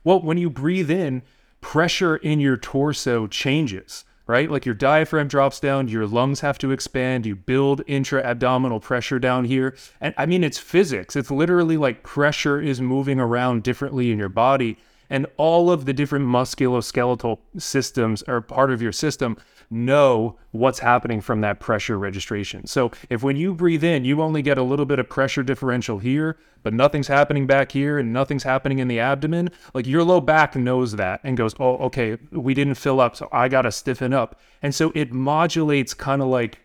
Well, 0.05 0.21
when 0.21 0.39
you 0.39 0.51
breathe 0.51 0.91
in, 0.91 1.23
pressure 1.61 2.17
in 2.17 2.41
your 2.41 2.57
torso 2.57 3.27
changes 3.27 4.05
right? 4.29 4.51
Like 4.51 4.67
your 4.67 4.75
diaphragm 4.75 5.27
drops 5.27 5.59
down, 5.59 5.89
your 5.89 6.07
lungs 6.07 6.41
have 6.41 6.59
to 6.59 6.71
expand, 6.71 7.27
you 7.27 7.35
build 7.35 7.83
intra 7.87 8.23
abdominal 8.23 8.79
pressure 8.79 9.19
down 9.19 9.47
here. 9.47 9.75
And 10.01 10.15
I 10.17 10.27
mean, 10.27 10.45
it's 10.45 10.59
physics. 10.59 11.17
It's 11.17 11.31
literally 11.31 11.79
like 11.79 12.03
pressure 12.05 12.61
is 12.61 12.81
moving 12.81 13.19
around 13.19 13.63
differently 13.63 14.13
in 14.13 14.19
your 14.19 14.29
body. 14.29 14.77
And 15.11 15.27
all 15.39 15.71
of 15.71 15.87
the 15.87 15.95
different 15.95 16.27
musculoskeletal 16.27 17.39
systems 17.57 18.23
are 18.25 18.43
part 18.43 18.71
of 18.71 18.83
your 18.83 18.93
system 18.93 19.39
know 19.71 20.37
what's 20.53 20.79
happening 20.79 21.21
from 21.21 21.41
that 21.43 21.61
pressure 21.61 21.99
registration. 21.99 22.67
So 22.67 22.91
if 23.11 23.23
when 23.23 23.37
you 23.37 23.55
breathe 23.55 23.85
in, 23.85 24.05
you 24.05 24.23
only 24.23 24.43
get 24.43 24.59
a 24.59 24.63
little 24.63 24.87
bit 24.87 24.99
of 24.99 25.09
pressure 25.09 25.43
differential 25.43 25.99
here, 25.99 26.39
but 26.63 26.73
nothing's 26.73 27.09
happening 27.09 27.47
back 27.47 27.73
here 27.73 27.99
and 27.99 28.13
nothing's 28.13 28.43
happening 28.43 28.79
in 28.79 28.89
the 28.89 29.01
abdomen, 29.01 29.51
like 29.75 29.87
your 29.87 30.05
low 30.05 30.21
back 30.21 30.57
knows 30.57 30.93
that 30.93 31.21
and 31.23 31.37
goes, 31.37 31.55
oh, 31.61 31.77
okay, 31.79 32.17
we 32.31 32.55
didn't 32.55 32.75
fill 32.75 33.01
up, 33.01 33.17
so 33.17 33.29
I 33.31 33.49
got 33.49 33.63
to 33.63 33.73
stiffen 33.73 34.13
up. 34.13 34.41
And 34.63 34.75
so 34.75 34.91
it 34.95 35.13
modulates 35.13 35.95
kind 35.95 36.23
of 36.23 36.29
like 36.29 36.61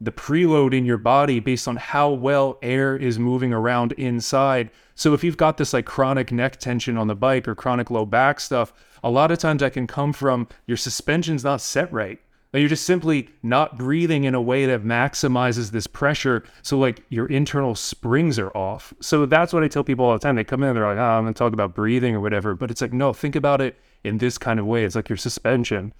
the 0.00 0.12
preload 0.12 0.74
in 0.76 0.86
your 0.86 0.98
body 0.98 1.40
based 1.40 1.68
on 1.68 1.76
how 1.76 2.10
well 2.10 2.58
air 2.62 2.96
is 2.96 3.18
moving 3.18 3.52
around 3.52 3.92
inside. 3.92 4.70
So 4.94 5.12
if 5.12 5.22
you've 5.22 5.36
got 5.36 5.58
this 5.58 5.72
like 5.72 5.84
chronic 5.84 6.32
neck 6.32 6.56
tension 6.56 6.96
on 6.96 7.06
the 7.06 7.14
bike 7.14 7.46
or 7.46 7.54
chronic 7.54 7.90
low 7.90 8.06
back 8.06 8.40
stuff, 8.40 8.72
a 9.04 9.10
lot 9.10 9.30
of 9.30 9.38
times 9.38 9.60
that 9.60 9.74
can 9.74 9.86
come 9.86 10.12
from 10.12 10.48
your 10.66 10.76
suspension's 10.76 11.44
not 11.44 11.60
set 11.60 11.92
right. 11.92 12.18
You're 12.52 12.68
just 12.68 12.84
simply 12.84 13.28
not 13.44 13.78
breathing 13.78 14.24
in 14.24 14.34
a 14.34 14.40
way 14.40 14.66
that 14.66 14.82
maximizes 14.82 15.70
this 15.70 15.86
pressure. 15.86 16.42
So 16.62 16.78
like 16.78 17.04
your 17.08 17.26
internal 17.26 17.76
springs 17.76 18.40
are 18.40 18.50
off. 18.56 18.92
So 19.00 19.24
that's 19.24 19.52
what 19.52 19.62
I 19.62 19.68
tell 19.68 19.84
people 19.84 20.04
all 20.04 20.14
the 20.14 20.18
time. 20.18 20.34
They 20.34 20.42
come 20.42 20.64
in, 20.64 20.74
they're 20.74 20.86
like, 20.86 20.98
oh, 20.98 21.00
I'm 21.00 21.22
gonna 21.24 21.34
talk 21.34 21.52
about 21.52 21.76
breathing 21.76 22.16
or 22.16 22.20
whatever. 22.20 22.56
But 22.56 22.72
it's 22.72 22.80
like, 22.80 22.92
no, 22.92 23.12
think 23.12 23.36
about 23.36 23.60
it 23.60 23.78
in 24.02 24.18
this 24.18 24.36
kind 24.36 24.58
of 24.58 24.66
way. 24.66 24.84
It's 24.84 24.96
like 24.96 25.08
your 25.08 25.16
suspension. 25.16 25.92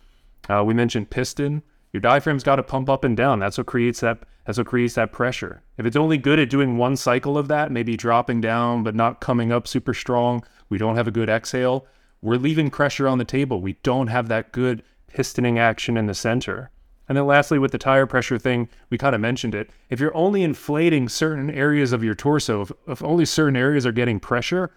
Uh, 0.49 0.65
we 0.65 0.75
mentioned 0.75 1.11
piston 1.11 1.63
Your 1.93 2.01
diaphragm's 2.01 2.43
got 2.43 2.57
to 2.57 2.63
pump 2.63 2.89
up 2.89 3.05
and 3.05 3.17
down. 3.17 3.39
That's 3.39 3.59
what 3.59 3.67
creates 3.67 4.01
that. 4.01 4.21
That's 4.47 4.59
what 4.59 4.67
creates 4.67 4.95
that 4.95 5.13
pressure. 5.13 5.63
If 5.77 5.87
it's 5.87 5.97
only 5.97 6.19
good 6.19 6.41
at 6.41 6.51
doing 6.51 6.77
one 6.77 6.97
cycle 6.97 7.39
of 7.39 7.47
that, 7.49 7.71
maybe 7.71 7.97
dropping 7.97 8.41
down 8.41 8.83
but 8.83 8.97
not 8.97 9.21
coming 9.21 9.53
up 9.53 9.69
super 9.69 9.95
strong, 9.95 10.43
we 10.69 10.79
don't 10.79 10.97
have 10.97 11.07
a 11.07 11.13
good 11.13 11.29
exhale. 11.29 11.87
We're 12.23 12.37
leaving 12.37 12.71
pressure 12.71 13.07
on 13.07 13.19
the 13.19 13.25
table. 13.25 13.61
We 13.61 13.75
don't 13.83 14.09
have 14.09 14.29
that 14.29 14.51
good 14.51 14.83
pistoning 15.13 15.59
action 15.59 15.97
in 15.97 16.07
the 16.07 16.15
center. 16.15 16.71
And 17.09 17.17
then 17.17 17.27
lastly, 17.27 17.59
with 17.59 17.73
the 17.73 17.79
tire 17.79 18.07
pressure 18.07 18.39
thing, 18.39 18.69
we 18.89 18.97
kind 18.97 19.15
of 19.15 19.21
mentioned 19.21 19.55
it. 19.55 19.71
If 19.89 19.99
you're 19.99 20.17
only 20.17 20.45
inflating 20.45 21.09
certain 21.09 21.51
areas 21.51 21.93
of 21.93 22.05
your 22.05 22.15
torso, 22.15 22.63
if, 22.63 22.73
if 22.87 23.03
only 23.03 23.25
certain 23.25 23.57
areas 23.57 23.85
are 23.85 23.93
getting 23.93 24.21
pressure, 24.21 24.71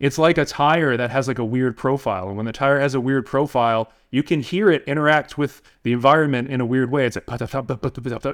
it's 0.00 0.18
like 0.18 0.38
a 0.38 0.46
tire 0.46 0.96
that 0.96 1.10
has 1.10 1.28
like 1.28 1.38
a 1.38 1.44
weird 1.44 1.76
profile. 1.76 2.28
And 2.28 2.36
when 2.36 2.46
the 2.46 2.52
tire 2.52 2.80
has 2.80 2.94
a 2.94 3.00
weird 3.00 3.26
profile, 3.26 3.92
you 4.10 4.22
can 4.22 4.40
hear 4.40 4.70
it 4.70 4.82
interact 4.86 5.36
with 5.36 5.62
the 5.82 5.92
environment 5.92 6.48
in 6.48 6.60
a 6.60 6.66
weird 6.66 6.90
way. 6.90 7.04
It's 7.04 7.16
like, 7.28 7.40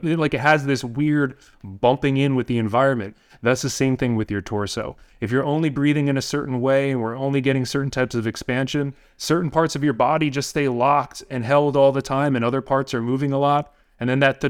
like 0.02 0.34
it 0.34 0.40
has 0.40 0.64
this 0.64 0.84
weird 0.84 1.36
bumping 1.62 2.16
in 2.16 2.36
with 2.36 2.46
the 2.46 2.56
environment. 2.58 3.16
That's 3.42 3.62
the 3.62 3.68
same 3.68 3.96
thing 3.96 4.16
with 4.16 4.30
your 4.30 4.40
torso. 4.40 4.96
If 5.20 5.30
you're 5.30 5.44
only 5.44 5.68
breathing 5.68 6.08
in 6.08 6.16
a 6.16 6.22
certain 6.22 6.60
way 6.60 6.92
and 6.92 7.02
we're 7.02 7.18
only 7.18 7.40
getting 7.40 7.66
certain 7.66 7.90
types 7.90 8.14
of 8.14 8.26
expansion, 8.26 8.94
certain 9.16 9.50
parts 9.50 9.74
of 9.74 9.84
your 9.84 9.92
body 9.92 10.30
just 10.30 10.48
stay 10.48 10.68
locked 10.68 11.24
and 11.28 11.44
held 11.44 11.76
all 11.76 11.92
the 11.92 12.00
time, 12.00 12.36
and 12.36 12.44
other 12.44 12.62
parts 12.62 12.94
are 12.94 13.02
moving 13.02 13.32
a 13.32 13.38
lot. 13.38 13.74
And 13.98 14.08
then 14.08 14.20
that 14.20 14.42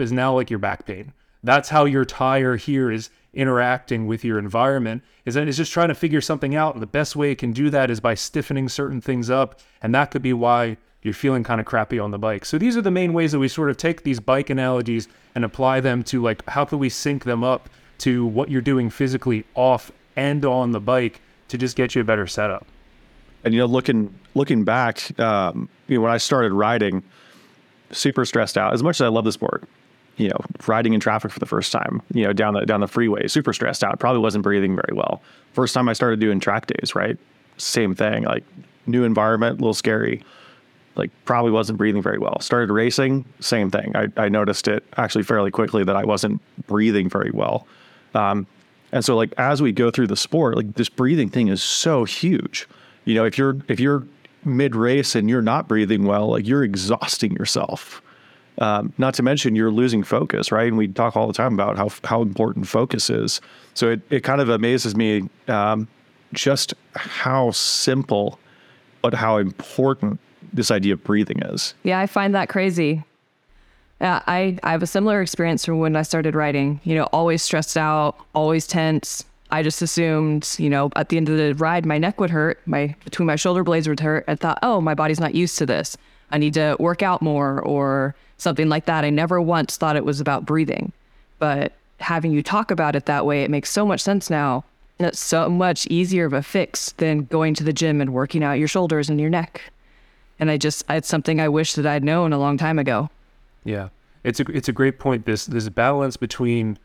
is 0.00 0.12
now 0.12 0.34
like 0.34 0.50
your 0.50 0.58
back 0.58 0.86
pain. 0.86 1.12
That's 1.42 1.68
how 1.68 1.84
your 1.84 2.04
tire 2.04 2.56
here 2.56 2.90
is 2.90 3.10
interacting 3.34 4.06
with 4.06 4.24
your 4.24 4.38
environment 4.38 5.02
is 5.24 5.34
that 5.34 5.46
it's 5.46 5.56
just 5.56 5.72
trying 5.72 5.88
to 5.88 5.94
figure 5.94 6.20
something 6.20 6.54
out. 6.54 6.74
And 6.74 6.82
the 6.82 6.86
best 6.86 7.14
way 7.14 7.30
it 7.30 7.38
can 7.38 7.52
do 7.52 7.70
that 7.70 7.90
is 7.90 8.00
by 8.00 8.14
stiffening 8.14 8.68
certain 8.68 9.00
things 9.00 9.30
up 9.30 9.60
and 9.82 9.94
that 9.94 10.10
could 10.10 10.22
be 10.22 10.32
why 10.32 10.76
you're 11.02 11.14
feeling 11.14 11.44
kind 11.44 11.60
of 11.60 11.66
crappy 11.66 11.98
on 11.98 12.10
the 12.10 12.18
bike. 12.18 12.44
So 12.44 12.58
these 12.58 12.76
are 12.76 12.82
the 12.82 12.90
main 12.90 13.12
ways 13.12 13.32
that 13.32 13.38
we 13.38 13.48
sort 13.48 13.70
of 13.70 13.76
take 13.76 14.02
these 14.02 14.18
bike 14.18 14.50
analogies 14.50 15.06
and 15.34 15.44
apply 15.44 15.80
them 15.80 16.02
to 16.04 16.20
like 16.20 16.46
how 16.48 16.64
can 16.64 16.78
we 16.78 16.88
sync 16.88 17.24
them 17.24 17.44
up 17.44 17.68
to 17.98 18.26
what 18.26 18.50
you're 18.50 18.60
doing 18.60 18.90
physically 18.90 19.44
off 19.54 19.92
and 20.16 20.44
on 20.44 20.72
the 20.72 20.80
bike 20.80 21.20
to 21.48 21.56
just 21.58 21.76
get 21.76 21.94
you 21.94 22.00
a 22.00 22.04
better 22.04 22.26
setup. 22.26 22.66
And 23.44 23.54
you 23.54 23.60
know 23.60 23.66
looking 23.66 24.12
looking 24.34 24.64
back 24.64 25.18
um, 25.20 25.68
you 25.86 25.96
know 25.96 26.02
when 26.02 26.12
i 26.12 26.16
started 26.16 26.52
riding 26.52 27.02
super 27.90 28.24
stressed 28.24 28.58
out 28.58 28.74
as 28.74 28.82
much 28.82 28.96
as 28.96 29.02
i 29.02 29.08
love 29.08 29.24
the 29.24 29.32
sport 29.32 29.64
you 30.18 30.28
know, 30.28 30.40
riding 30.66 30.92
in 30.92 31.00
traffic 31.00 31.30
for 31.30 31.38
the 31.38 31.46
first 31.46 31.72
time, 31.72 32.02
you 32.12 32.24
know, 32.24 32.32
down 32.32 32.54
the 32.54 32.66
down 32.66 32.80
the 32.80 32.88
freeway, 32.88 33.26
super 33.28 33.52
stressed 33.52 33.82
out. 33.82 33.98
Probably 33.98 34.20
wasn't 34.20 34.42
breathing 34.42 34.74
very 34.74 34.94
well. 34.94 35.22
First 35.52 35.72
time 35.74 35.88
I 35.88 35.92
started 35.92 36.20
doing 36.20 36.40
track 36.40 36.66
days, 36.66 36.94
right? 36.94 37.16
Same 37.56 37.94
thing, 37.94 38.24
like 38.24 38.44
new 38.86 39.04
environment, 39.04 39.58
a 39.58 39.62
little 39.62 39.74
scary. 39.74 40.22
Like 40.96 41.10
probably 41.24 41.52
wasn't 41.52 41.78
breathing 41.78 42.02
very 42.02 42.18
well. 42.18 42.40
Started 42.40 42.72
racing, 42.72 43.24
same 43.38 43.70
thing. 43.70 43.94
I, 43.94 44.08
I 44.16 44.28
noticed 44.28 44.66
it 44.66 44.84
actually 44.96 45.22
fairly 45.22 45.52
quickly 45.52 45.84
that 45.84 45.94
I 45.94 46.04
wasn't 46.04 46.42
breathing 46.66 47.08
very 47.08 47.30
well. 47.30 47.68
Um, 48.14 48.48
and 48.90 49.04
so 49.04 49.16
like 49.16 49.32
as 49.38 49.62
we 49.62 49.70
go 49.70 49.92
through 49.92 50.08
the 50.08 50.16
sport, 50.16 50.56
like 50.56 50.74
this 50.74 50.88
breathing 50.88 51.28
thing 51.28 51.46
is 51.48 51.62
so 51.62 52.04
huge. 52.04 52.66
You 53.04 53.14
know, 53.14 53.24
if 53.24 53.38
you're 53.38 53.56
if 53.68 53.78
you're 53.78 54.04
mid 54.44 54.74
race 54.74 55.14
and 55.14 55.30
you're 55.30 55.42
not 55.42 55.68
breathing 55.68 56.04
well, 56.04 56.30
like 56.30 56.46
you're 56.46 56.64
exhausting 56.64 57.32
yourself. 57.32 58.02
Um, 58.60 58.92
not 58.98 59.14
to 59.14 59.22
mention 59.22 59.54
you're 59.54 59.70
losing 59.70 60.02
focus, 60.02 60.50
right? 60.50 60.66
And 60.66 60.76
we 60.76 60.88
talk 60.88 61.16
all 61.16 61.26
the 61.26 61.32
time 61.32 61.54
about 61.54 61.76
how 61.76 61.90
how 62.04 62.22
important 62.22 62.66
focus 62.66 63.08
is. 63.08 63.40
So 63.74 63.90
it, 63.90 64.00
it 64.10 64.20
kind 64.24 64.40
of 64.40 64.48
amazes 64.48 64.96
me 64.96 65.28
um, 65.46 65.86
just 66.32 66.74
how 66.94 67.52
simple, 67.52 68.38
but 69.00 69.14
how 69.14 69.38
important 69.38 70.18
this 70.52 70.70
idea 70.70 70.94
of 70.94 71.04
breathing 71.04 71.40
is. 71.42 71.74
Yeah, 71.84 72.00
I 72.00 72.06
find 72.06 72.34
that 72.34 72.48
crazy. 72.48 73.04
Yeah, 74.00 74.22
I, 74.26 74.58
I 74.62 74.72
have 74.72 74.82
a 74.82 74.86
similar 74.86 75.20
experience 75.20 75.64
from 75.64 75.80
when 75.80 75.96
I 75.96 76.02
started 76.02 76.34
writing. 76.34 76.80
You 76.84 76.94
know, 76.94 77.04
always 77.04 77.42
stressed 77.42 77.76
out, 77.76 78.16
always 78.32 78.66
tense. 78.66 79.24
I 79.50 79.62
just 79.62 79.82
assumed, 79.82 80.56
you 80.58 80.68
know, 80.68 80.90
at 80.94 81.08
the 81.08 81.16
end 81.16 81.28
of 81.28 81.36
the 81.36 81.54
ride, 81.54 81.86
my 81.86 81.98
neck 81.98 82.20
would 82.20 82.30
hurt, 82.30 82.60
my 82.66 82.94
between 83.04 83.26
my 83.26 83.36
shoulder 83.36 83.64
blades 83.64 83.88
would 83.88 84.00
hurt. 84.00 84.24
I 84.28 84.34
thought, 84.34 84.58
oh, 84.62 84.80
my 84.80 84.94
body's 84.94 85.20
not 85.20 85.34
used 85.34 85.58
to 85.58 85.66
this. 85.66 85.96
I 86.30 86.38
need 86.38 86.54
to 86.54 86.76
work 86.78 87.02
out 87.02 87.22
more 87.22 87.60
or 87.60 88.14
something 88.36 88.68
like 88.68 88.86
that. 88.86 89.04
I 89.04 89.10
never 89.10 89.40
once 89.40 89.76
thought 89.76 89.96
it 89.96 90.04
was 90.04 90.20
about 90.20 90.46
breathing, 90.46 90.92
but 91.38 91.72
having 92.00 92.32
you 92.32 92.42
talk 92.42 92.70
about 92.70 92.94
it 92.94 93.06
that 93.06 93.26
way, 93.26 93.42
it 93.42 93.50
makes 93.50 93.70
so 93.70 93.84
much 93.84 94.00
sense 94.00 94.30
now. 94.30 94.64
And 94.98 95.06
it's 95.06 95.20
so 95.20 95.48
much 95.48 95.86
easier 95.86 96.26
of 96.26 96.32
a 96.32 96.42
fix 96.42 96.92
than 96.92 97.24
going 97.24 97.54
to 97.54 97.64
the 97.64 97.72
gym 97.72 98.00
and 98.00 98.12
working 98.12 98.42
out 98.42 98.58
your 98.58 98.68
shoulders 98.68 99.08
and 99.08 99.20
your 99.20 99.30
neck. 99.30 99.62
And 100.40 100.50
I 100.50 100.56
just, 100.56 100.84
it's 100.88 101.08
something 101.08 101.40
I 101.40 101.48
wish 101.48 101.74
that 101.74 101.86
I'd 101.86 102.04
known 102.04 102.32
a 102.32 102.38
long 102.38 102.56
time 102.58 102.78
ago. 102.78 103.10
Yeah. 103.64 103.88
It's 104.24 104.40
a, 104.40 104.44
it's 104.48 104.68
a 104.68 104.72
great 104.72 104.98
point. 104.98 105.24
This, 105.24 105.46
this 105.46 105.68
balance 105.68 106.16
between 106.16 106.78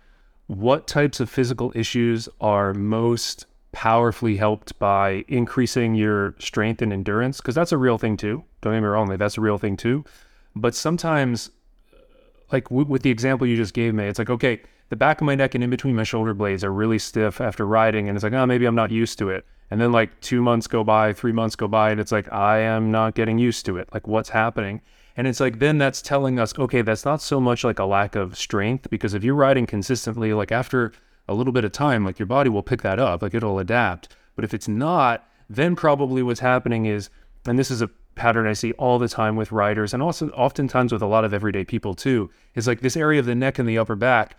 what 0.48 0.88
types 0.88 1.20
of 1.20 1.30
physical 1.30 1.72
issues 1.76 2.30
are 2.40 2.74
most 2.74 3.46
powerfully 3.74 4.38
helped 4.38 4.80
by 4.80 5.26
increasing 5.28 5.96
your 5.96 6.36
strength 6.40 6.82
and 6.82 6.94
endurance, 6.94 7.42
because 7.42 7.56
that's 7.56 7.74
a 7.74 7.78
real 7.78 7.98
thing 7.98 8.16
too. 8.16 8.44
Don't 8.62 8.74
get 8.74 8.80
me 8.80 8.88
wrong, 8.88 9.10
that's 9.18 9.38
a 9.38 9.42
real 9.42 9.58
thing 9.58 9.76
too. 9.76 10.06
But 10.56 10.74
sometimes, 10.76 11.50
like 12.52 12.70
w- 12.70 12.88
with 12.88 13.02
the 13.02 13.10
example 13.10 13.46
you 13.46 13.58
just 13.58 13.74
gave 13.74 13.94
me, 13.94 14.06
it's 14.06 14.20
like, 14.20 14.30
okay, 14.30 14.62
the 14.90 14.96
back 14.96 15.20
of 15.20 15.26
my 15.26 15.36
neck 15.36 15.56
and 15.56 15.64
in 15.64 15.70
between 15.70 15.96
my 15.96 16.04
shoulder 16.04 16.34
blades 16.34 16.64
are 16.64 16.72
really 16.72 17.00
stiff 17.00 17.42
after 17.42 17.66
riding. 17.66 18.08
And 18.08 18.16
it's 18.16 18.24
like, 18.24 18.34
oh, 18.34 18.46
maybe 18.46 18.66
I'm 18.66 18.76
not 18.76 18.92
used 18.92 19.18
to 19.20 19.30
it. 19.30 19.46
And 19.72 19.82
then 19.82 19.92
like 19.92 20.20
two 20.22 20.42
months 20.42 20.68
go 20.68 20.84
by, 20.84 21.14
three 21.14 21.32
months 21.32 21.56
go 21.56 21.68
by, 21.68 21.90
and 21.90 22.00
it's 22.00 22.12
like, 22.12 22.32
I 22.32 22.60
am 22.60 22.92
not 22.92 23.16
getting 23.16 23.40
used 23.40 23.66
to 23.66 23.78
it. 23.78 23.90
Like, 23.92 24.08
what's 24.08 24.30
happening? 24.30 24.82
And 25.18 25.26
it's 25.26 25.40
like, 25.40 25.58
then 25.58 25.80
that's 25.80 26.02
telling 26.02 26.40
us, 26.40 26.58
okay, 26.58 26.84
that's 26.84 27.06
not 27.06 27.22
so 27.22 27.40
much 27.40 27.64
like 27.64 27.80
a 27.80 27.86
lack 27.86 28.16
of 28.16 28.38
strength, 28.38 28.90
because 28.92 29.16
if 29.16 29.24
you're 29.24 29.34
riding 29.34 29.66
consistently, 29.66 30.34
like 30.34 30.52
after 30.52 30.92
a 31.28 31.34
little 31.34 31.54
bit 31.54 31.66
of 31.66 31.72
time, 31.72 32.06
like 32.06 32.20
your 32.20 32.26
body 32.26 32.50
will 32.50 32.64
pick 32.64 32.82
that 32.82 33.00
up, 33.00 33.22
like 33.22 33.34
it'll 33.34 33.60
adapt. 33.60 34.16
But 34.36 34.46
if 34.46 34.54
it's 34.54 34.68
not, 34.68 35.28
then 35.50 35.76
probably 35.76 36.24
what's 36.24 36.40
happening 36.40 36.86
is, 36.86 37.10
and 37.46 37.58
this 37.58 37.72
is 37.72 37.82
a 37.82 37.90
pattern 38.16 38.46
I 38.46 38.54
see 38.54 38.74
all 38.74 39.00
the 39.00 39.08
time 39.08 39.36
with 39.36 39.52
riders 39.52 39.94
and 39.94 40.04
also 40.04 40.30
oftentimes 40.30 40.92
with 40.92 41.02
a 41.02 41.08
lot 41.08 41.26
of 41.26 41.34
everyday 41.34 41.66
people 41.66 41.96
too, 41.96 42.30
is 42.56 42.68
like 42.68 42.82
this 42.82 42.98
area 42.98 43.20
of 43.20 43.26
the 43.26 43.36
neck 43.36 43.60
and 43.60 43.68
the 43.68 43.78
upper 43.78 43.96
back. 43.96 44.38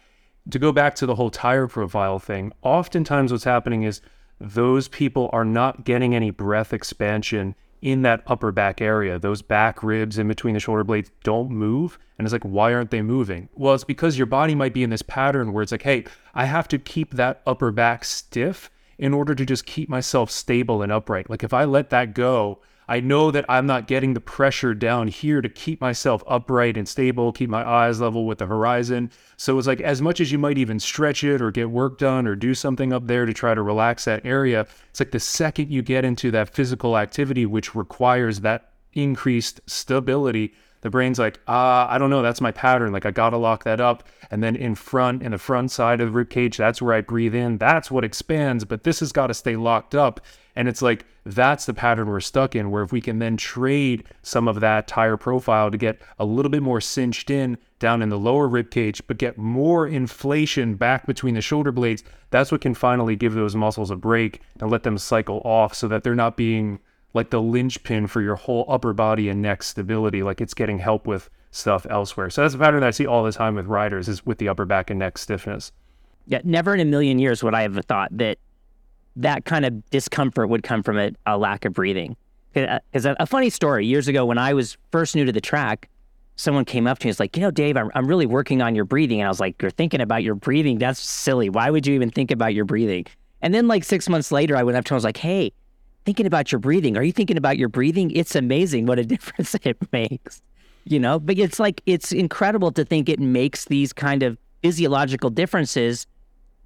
To 0.50 0.58
go 0.58 0.72
back 0.72 0.94
to 0.96 1.06
the 1.06 1.14
whole 1.14 1.30
tire 1.30 1.66
profile 1.66 2.18
thing, 2.18 2.52
oftentimes 2.62 3.32
what's 3.32 3.44
happening 3.44 3.82
is 3.82 4.00
those 4.40 4.88
people 4.88 5.30
are 5.32 5.44
not 5.44 5.84
getting 5.84 6.14
any 6.14 6.30
breath 6.30 6.72
expansion 6.72 7.54
in 7.82 8.02
that 8.02 8.22
upper 8.26 8.52
back 8.52 8.80
area. 8.80 9.18
Those 9.18 9.42
back 9.42 9.82
ribs 9.82 10.18
in 10.18 10.28
between 10.28 10.54
the 10.54 10.60
shoulder 10.60 10.84
blades 10.84 11.10
don't 11.22 11.50
move. 11.50 11.98
And 12.18 12.26
it's 12.26 12.32
like, 12.32 12.44
why 12.44 12.72
aren't 12.72 12.90
they 12.90 13.02
moving? 13.02 13.48
Well, 13.54 13.74
it's 13.74 13.84
because 13.84 14.16
your 14.16 14.26
body 14.26 14.54
might 14.54 14.72
be 14.72 14.82
in 14.82 14.90
this 14.90 15.02
pattern 15.02 15.52
where 15.52 15.62
it's 15.62 15.72
like, 15.72 15.82
hey, 15.82 16.04
I 16.34 16.44
have 16.46 16.68
to 16.68 16.78
keep 16.78 17.14
that 17.14 17.42
upper 17.46 17.70
back 17.70 18.04
stiff 18.04 18.70
in 18.98 19.12
order 19.12 19.34
to 19.34 19.44
just 19.44 19.66
keep 19.66 19.88
myself 19.88 20.30
stable 20.30 20.82
and 20.82 20.92
upright. 20.92 21.28
Like 21.28 21.42
if 21.42 21.52
I 21.52 21.64
let 21.64 21.90
that 21.90 22.14
go, 22.14 22.60
I 22.88 23.00
know 23.00 23.30
that 23.30 23.44
I'm 23.48 23.66
not 23.66 23.86
getting 23.86 24.14
the 24.14 24.20
pressure 24.20 24.74
down 24.74 25.08
here 25.08 25.40
to 25.40 25.48
keep 25.48 25.80
myself 25.80 26.22
upright 26.26 26.76
and 26.76 26.88
stable, 26.88 27.32
keep 27.32 27.50
my 27.50 27.66
eyes 27.66 28.00
level 28.00 28.26
with 28.26 28.38
the 28.38 28.46
horizon. 28.46 29.10
So 29.36 29.58
it's 29.58 29.66
like 29.66 29.80
as 29.80 30.02
much 30.02 30.20
as 30.20 30.30
you 30.30 30.38
might 30.38 30.58
even 30.58 30.78
stretch 30.78 31.24
it 31.24 31.40
or 31.40 31.50
get 31.50 31.70
work 31.70 31.98
done 31.98 32.26
or 32.26 32.36
do 32.36 32.54
something 32.54 32.92
up 32.92 33.06
there 33.06 33.26
to 33.26 33.32
try 33.32 33.54
to 33.54 33.62
relax 33.62 34.04
that 34.04 34.24
area, 34.26 34.66
it's 34.90 35.00
like 35.00 35.12
the 35.12 35.20
second 35.20 35.70
you 35.70 35.82
get 35.82 36.04
into 36.04 36.30
that 36.32 36.54
physical 36.54 36.98
activity, 36.98 37.46
which 37.46 37.74
requires 37.74 38.40
that 38.40 38.72
increased 38.92 39.60
stability, 39.66 40.54
the 40.84 40.90
brain's 40.90 41.18
like, 41.18 41.40
ah, 41.48 41.90
I 41.90 41.96
don't 41.96 42.10
know, 42.10 42.20
that's 42.20 42.42
my 42.42 42.52
pattern. 42.52 42.92
Like 42.92 43.06
I 43.06 43.10
gotta 43.10 43.38
lock 43.38 43.64
that 43.64 43.80
up. 43.80 44.06
And 44.30 44.42
then 44.42 44.54
in 44.54 44.74
front, 44.74 45.22
in 45.22 45.32
the 45.32 45.38
front 45.38 45.70
side 45.70 46.02
of 46.02 46.08
the 46.08 46.12
rib 46.12 46.28
cage, 46.28 46.58
that's 46.58 46.82
where 46.82 46.94
I 46.94 47.00
breathe 47.00 47.34
in. 47.34 47.56
That's 47.56 47.90
what 47.90 48.04
expands, 48.04 48.66
but 48.66 48.84
this 48.84 49.00
has 49.00 49.10
got 49.10 49.28
to 49.28 49.34
stay 49.34 49.56
locked 49.56 49.94
up. 49.94 50.20
And 50.56 50.68
it's 50.68 50.82
like 50.82 51.04
that's 51.24 51.66
the 51.66 51.74
pattern 51.74 52.08
we're 52.08 52.20
stuck 52.20 52.54
in, 52.54 52.70
where 52.70 52.82
if 52.82 52.92
we 52.92 53.00
can 53.00 53.18
then 53.18 53.36
trade 53.36 54.04
some 54.22 54.46
of 54.46 54.60
that 54.60 54.86
tire 54.86 55.16
profile 55.16 55.70
to 55.70 55.76
get 55.78 56.00
a 56.18 56.24
little 56.24 56.50
bit 56.50 56.62
more 56.62 56.80
cinched 56.80 57.30
in 57.30 57.58
down 57.78 58.02
in 58.02 58.08
the 58.08 58.18
lower 58.18 58.46
rib 58.46 58.70
cage, 58.70 59.02
but 59.06 59.18
get 59.18 59.36
more 59.36 59.86
inflation 59.86 60.74
back 60.74 61.06
between 61.06 61.34
the 61.34 61.40
shoulder 61.40 61.72
blades, 61.72 62.04
that's 62.30 62.52
what 62.52 62.60
can 62.60 62.74
finally 62.74 63.16
give 63.16 63.34
those 63.34 63.56
muscles 63.56 63.90
a 63.90 63.96
break 63.96 64.40
and 64.60 64.70
let 64.70 64.82
them 64.82 64.98
cycle 64.98 65.40
off 65.44 65.74
so 65.74 65.88
that 65.88 66.04
they're 66.04 66.14
not 66.14 66.36
being 66.36 66.78
like 67.14 67.30
the 67.30 67.40
linchpin 67.40 68.06
for 68.06 68.20
your 68.20 68.34
whole 68.34 68.64
upper 68.68 68.92
body 68.92 69.28
and 69.28 69.40
neck 69.40 69.62
stability, 69.62 70.22
like 70.22 70.40
it's 70.40 70.54
getting 70.54 70.78
help 70.78 71.06
with 71.06 71.30
stuff 71.52 71.86
elsewhere. 71.88 72.28
So 72.30 72.42
that's 72.42 72.54
a 72.54 72.58
pattern 72.58 72.80
that 72.80 72.88
I 72.88 72.90
see 72.90 73.06
all 73.06 73.22
the 73.22 73.32
time 73.32 73.54
with 73.54 73.66
riders 73.66 74.08
is 74.08 74.26
with 74.26 74.38
the 74.38 74.48
upper 74.48 74.64
back 74.64 74.90
and 74.90 74.98
neck 74.98 75.18
stiffness. 75.18 75.72
Yeah, 76.26 76.40
never 76.42 76.74
in 76.74 76.80
a 76.80 76.84
million 76.84 77.18
years 77.18 77.42
would 77.44 77.54
I 77.54 77.62
have 77.62 77.78
thought 77.86 78.08
that 78.18 78.38
that 79.16 79.44
kind 79.44 79.64
of 79.64 79.88
discomfort 79.90 80.48
would 80.48 80.62
come 80.62 80.82
from 80.82 80.98
a, 80.98 81.12
a 81.26 81.38
lack 81.38 81.64
of 81.64 81.72
breathing. 81.72 82.16
Because 82.52 83.06
uh, 83.06 83.14
a, 83.18 83.22
a, 83.24 83.26
funny 83.26 83.50
story, 83.50 83.84
years 83.86 84.06
ago 84.06 84.24
when 84.24 84.38
I 84.38 84.54
was 84.54 84.76
first 84.92 85.16
new 85.16 85.24
to 85.24 85.32
the 85.32 85.40
track, 85.40 85.88
someone 86.36 86.64
came 86.64 86.86
up 86.86 86.98
to 87.00 87.06
me 87.06 87.08
and 87.08 87.14
was 87.14 87.20
like, 87.20 87.36
you 87.36 87.40
know, 87.40 87.50
Dave, 87.50 87.76
I'm, 87.76 87.90
I'm 87.94 88.06
really 88.06 88.26
working 88.26 88.62
on 88.62 88.74
your 88.74 88.84
breathing. 88.84 89.20
And 89.20 89.26
I 89.26 89.28
was 89.28 89.40
like, 89.40 89.60
you're 89.60 89.70
thinking 89.70 90.00
about 90.00 90.22
your 90.22 90.34
breathing? 90.34 90.78
That's 90.78 91.00
silly. 91.00 91.48
Why 91.48 91.70
would 91.70 91.86
you 91.86 91.94
even 91.94 92.10
think 92.10 92.30
about 92.30 92.54
your 92.54 92.64
breathing? 92.64 93.06
And 93.42 93.52
then 93.52 93.68
like 93.68 93.84
six 93.84 94.08
months 94.08 94.32
later, 94.32 94.56
I 94.56 94.62
went 94.62 94.76
up 94.76 94.84
to 94.86 94.94
him, 94.94 94.96
I 94.96 94.98
was 94.98 95.04
like, 95.04 95.16
hey, 95.16 95.52
thinking 96.04 96.26
about 96.26 96.52
your 96.52 96.58
breathing. 96.58 96.96
Are 96.96 97.02
you 97.02 97.12
thinking 97.12 97.36
about 97.36 97.58
your 97.58 97.68
breathing? 97.68 98.10
It's 98.12 98.34
amazing 98.34 98.86
what 98.86 98.98
a 98.98 99.04
difference 99.04 99.54
it 99.62 99.76
makes. 99.92 100.42
you 100.84 101.00
know, 101.00 101.18
but 101.18 101.38
it's 101.38 101.58
like 101.58 101.80
it's 101.86 102.12
incredible 102.12 102.70
to 102.72 102.84
think 102.84 103.08
it 103.08 103.20
makes 103.20 103.64
these 103.66 103.92
kind 103.92 104.22
of 104.22 104.38
physiological 104.62 105.30
differences 105.30 106.06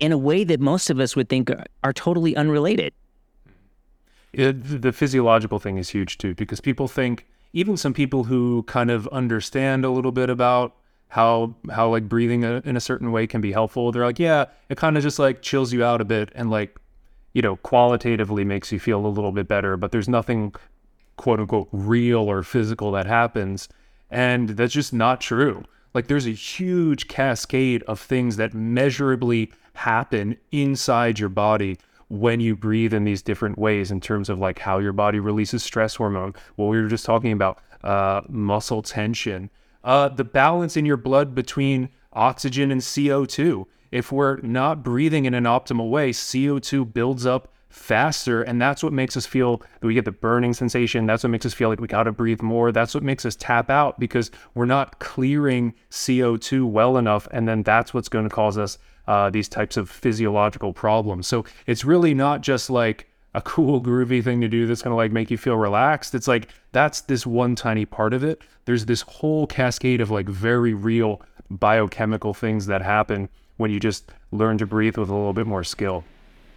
in 0.01 0.13
a 0.13 0.19
way 0.19 0.45
that 0.45 0.61
most 0.61 0.91
of 0.91 1.01
us 1.01 1.17
would 1.17 1.29
think 1.29 1.51
are, 1.51 1.65
are 1.85 1.93
totally 1.93 2.37
unrelated. 2.37 2.93
It, 4.33 4.83
the 4.83 4.93
physiological 4.93 5.59
thing 5.59 5.79
is 5.79 5.89
huge 5.91 6.19
too, 6.19 6.35
because 6.35 6.61
people 6.61 6.87
think 6.87 7.27
even 7.53 7.77
some 7.77 7.95
people 7.95 8.25
who 8.25 8.63
kind 8.65 8.91
of 8.91 9.09
understand 9.09 9.85
a 9.85 9.91
little 9.91 10.13
bit 10.13 10.31
about 10.31 10.75
how 11.09 11.55
how 11.71 11.89
like 11.89 12.09
breathing 12.09 12.45
a, 12.45 12.63
in 12.65 12.77
a 12.77 12.81
certain 12.81 13.11
way 13.11 13.27
can 13.27 13.41
be 13.41 13.53
helpful. 13.53 13.91
They're 13.91 14.05
like, 14.05 14.19
yeah, 14.19 14.47
it 14.69 14.77
kind 14.77 14.97
of 14.97 15.03
just 15.03 15.19
like 15.19 15.43
chills 15.43 15.73
you 15.73 15.83
out 15.83 16.01
a 16.01 16.05
bit 16.05 16.31
and 16.35 16.51
like 16.51 16.77
you 17.33 17.43
know 17.43 17.57
qualitatively 17.57 18.45
makes 18.45 18.71
you 18.71 18.79
feel 18.79 19.05
a 19.05 19.09
little 19.09 19.33
bit 19.33 19.49
better, 19.49 19.77
but 19.77 19.93
there's 19.93 20.09
nothing 20.09 20.55
quote 21.17 21.41
unquote 21.41 21.69
real 21.73 22.31
or 22.31 22.43
physical 22.43 22.93
that 22.93 23.07
happens, 23.07 23.69
and 24.11 24.51
that's 24.51 24.75
just 24.75 24.93
not 24.93 25.21
true. 25.21 25.65
Like 25.95 26.07
there's 26.07 26.27
a 26.27 26.33
huge 26.33 27.09
cascade 27.09 27.83
of 27.85 27.99
things 27.99 28.37
that 28.37 28.53
measurably 28.53 29.51
happen 29.79 30.37
inside 30.53 31.19
your 31.19 31.29
body 31.29 31.79
when 32.09 32.41
you 32.41 32.57
breathe 32.57 32.95
in 32.95 33.05
these 33.05 33.23
different 33.23 33.59
ways 33.59 33.91
in 33.91 34.01
terms 34.01 34.29
of 34.29 34.39
like 34.39 34.59
how 34.59 34.79
your 34.79 34.93
body 34.93 35.21
releases 35.21 35.63
stress 35.63 35.97
hormone 35.97 36.35
what 36.57 36.67
we 36.67 36.81
were 36.81 36.89
just 36.89 37.05
talking 37.05 37.33
about 37.33 37.61
uh, 37.85 38.23
muscle 38.29 38.83
tension 38.83 39.51
uh, 39.85 40.09
the 40.09 40.25
balance 40.25 40.77
in 40.77 40.85
your 40.85 40.97
blood 40.97 41.35
between 41.35 41.89
oxygen 42.13 42.71
and 42.71 42.81
CO2. 42.81 43.65
If 43.91 44.13
we're 44.13 44.39
not 44.39 44.83
breathing 44.83 45.25
in 45.25 45.35
an 45.35 45.45
optimal 45.45 45.91
way, 45.91 46.11
CO2 46.11 46.93
builds 46.93 47.25
up 47.25 47.53
faster. 47.69 48.43
And 48.43 48.61
that's 48.61 48.83
what 48.83 48.93
makes 48.93 49.17
us 49.17 49.25
feel 49.25 49.59
that 49.59 49.87
we 49.87 49.95
get 49.95 50.05
the 50.05 50.13
burning 50.13 50.53
sensation. 50.53 51.07
That's 51.07 51.23
what 51.23 51.31
makes 51.31 51.47
us 51.47 51.55
feel 51.55 51.69
like 51.69 51.81
we 51.81 51.87
got 51.87 52.05
to 52.05 52.13
breathe 52.13 52.43
more. 52.43 52.73
That's 52.73 52.95
what 52.95 53.03
makes 53.03 53.25
us 53.25 53.37
tap 53.37 53.71
out 53.71 53.99
because 53.99 54.31
we're 54.55 54.67
not 54.67 54.99
clearing 54.99 55.75
CO2 55.91 56.69
well 56.69 56.97
enough. 56.99 57.29
And 57.31 57.47
then 57.49 57.63
that's 57.63 57.95
what's 57.95 58.09
going 58.09 58.29
to 58.29 58.35
cause 58.35 58.59
us 58.59 58.79
uh, 59.09 59.31
these 59.31 59.49
types 59.49 59.77
of 59.77 59.91
physiological 59.91 60.73
problems. 60.73 61.27
So 61.27 61.45
it's 61.67 61.85
really 61.85 62.15
not 62.15 62.43
just 62.43 62.71
like, 62.71 63.09
a 63.35 63.43
cool 63.43 63.81
groovy 63.81 64.23
thing 64.23 64.41
to 64.41 64.49
do 64.49 64.67
that's 64.67 64.83
going 64.83 64.91
to 64.91 64.97
like 64.97 65.13
make 65.13 65.31
you 65.31 65.39
feel 65.39 65.57
relaxed. 65.57 66.15
It's 66.15 66.29
like 66.29 66.49
that's 66.73 67.03
this 67.03 67.27
one 67.27 67.55
tiny 67.55 67.85
part 67.85 68.15
of 68.15 68.25
it. 68.25 68.41
There's 68.65 68.87
this 68.87 69.03
whole 69.03 69.47
cascade 69.47 70.01
of 70.01 70.11
like 70.11 70.29
very 70.29 70.75
real 70.75 71.23
biochemical 71.51 72.35
things 72.35 72.67
that 72.67 72.83
happen 72.83 73.29
when 73.57 73.71
you 73.71 73.81
just 73.81 74.11
learn 74.33 74.59
to 74.59 74.67
breathe 74.67 74.97
with 74.97 75.09
a 75.09 75.15
little 75.15 75.33
bit 75.33 75.47
more 75.47 75.65
skill. 75.65 76.05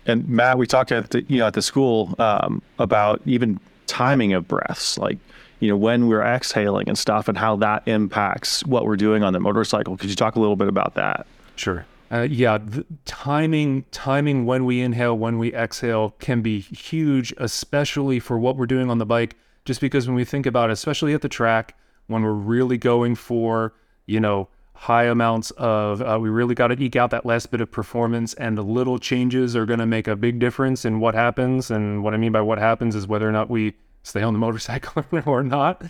And 0.05 0.27
matt 0.27 0.58
we 0.58 0.65
talked 0.65 0.91
at 0.91 1.12
the 1.12 1.24
you 1.24 1.39
know 1.39 1.48
at 1.48 1.53
the 1.53 1.62
school 1.62 2.15
um, 2.20 2.62
about 2.79 3.22
even 3.25 3.60
timing 3.86 4.34
of 4.34 4.48
breaths 4.48 4.98
like 4.98 5.17
you 5.60 5.67
know 5.67 5.75
when 5.75 6.08
we're 6.08 6.24
exhaling 6.24 6.88
and 6.88 6.98
stuff 6.98 7.27
and 7.27 7.38
how 7.38 7.58
that 7.58 7.84
impacts 7.88 8.65
what 8.65 8.86
we're 8.86 8.96
doing 8.96 9.24
on 9.24 9.34
the 9.34 9.39
motorcycle. 9.39 9.98
Could 9.98 10.10
you 10.10 10.15
talk 10.15 10.36
a 10.36 10.39
little 10.39 10.55
bit 10.55 10.67
about 10.67 10.96
that? 10.96 11.27
Sure 11.55 11.86
uh, 12.12 12.27
yeah, 12.30 12.58
timing 13.06 13.86
timing 13.91 14.46
when 14.46 14.65
we 14.65 14.82
inhale, 14.82 15.18
when 15.18 15.38
we 15.38 15.53
exhale 15.53 16.12
can 16.20 16.41
be 16.41 16.60
huge, 16.60 17.34
especially 17.38 18.20
for 18.20 18.38
what 18.38 18.58
we're 18.58 18.65
doing 18.65 18.89
on 18.89 18.98
the 18.98 19.06
bike. 19.06 19.36
Just 19.63 19.80
because 19.80 20.08
when 20.08 20.15
we 20.15 20.25
think 20.25 20.46
about 20.46 20.70
it, 20.70 20.74
especially 20.74 21.13
at 21.13 21.22
the 21.22 21.30
track, 21.30 21.77
when 22.08 22.24
we're 22.24 22.34
really 22.34 22.77
going 22.77 23.15
for 23.15 23.74
you 24.08 24.20
know 24.20 24.50
high 24.74 25.06
amounts 25.06 25.51
of, 25.51 26.01
uh, 26.01 26.18
we 26.20 26.27
really 26.27 26.56
got 26.56 26.68
to 26.68 26.84
eke 26.84 26.96
out 26.96 27.12
that 27.12 27.25
last 27.25 27.50
bit 27.50 27.62
of 27.62 27.72
performance, 27.72 28.34
and 28.34 28.58
the 28.58 28.63
little 28.63 29.00
changes 29.00 29.56
are 29.56 29.65
going 29.65 29.80
to 29.80 29.86
make 29.86 30.08
a 30.08 30.15
big 30.15 30.39
difference 30.39 30.84
in 30.84 31.00
what 31.00 31.15
happens. 31.15 31.72
And 31.72 32.03
what 32.03 32.13
I 32.13 32.18
mean 32.18 32.34
by 32.34 32.41
what 32.41 32.58
happens 32.58 32.94
is 32.94 33.08
whether 33.08 33.30
or 33.30 33.32
not 33.32 33.50
we 33.50 33.74
stay 34.03 34.22
on 34.22 34.34
the 34.34 34.39
motorcycle 34.39 35.06
or 35.25 35.44
not. 35.44 35.84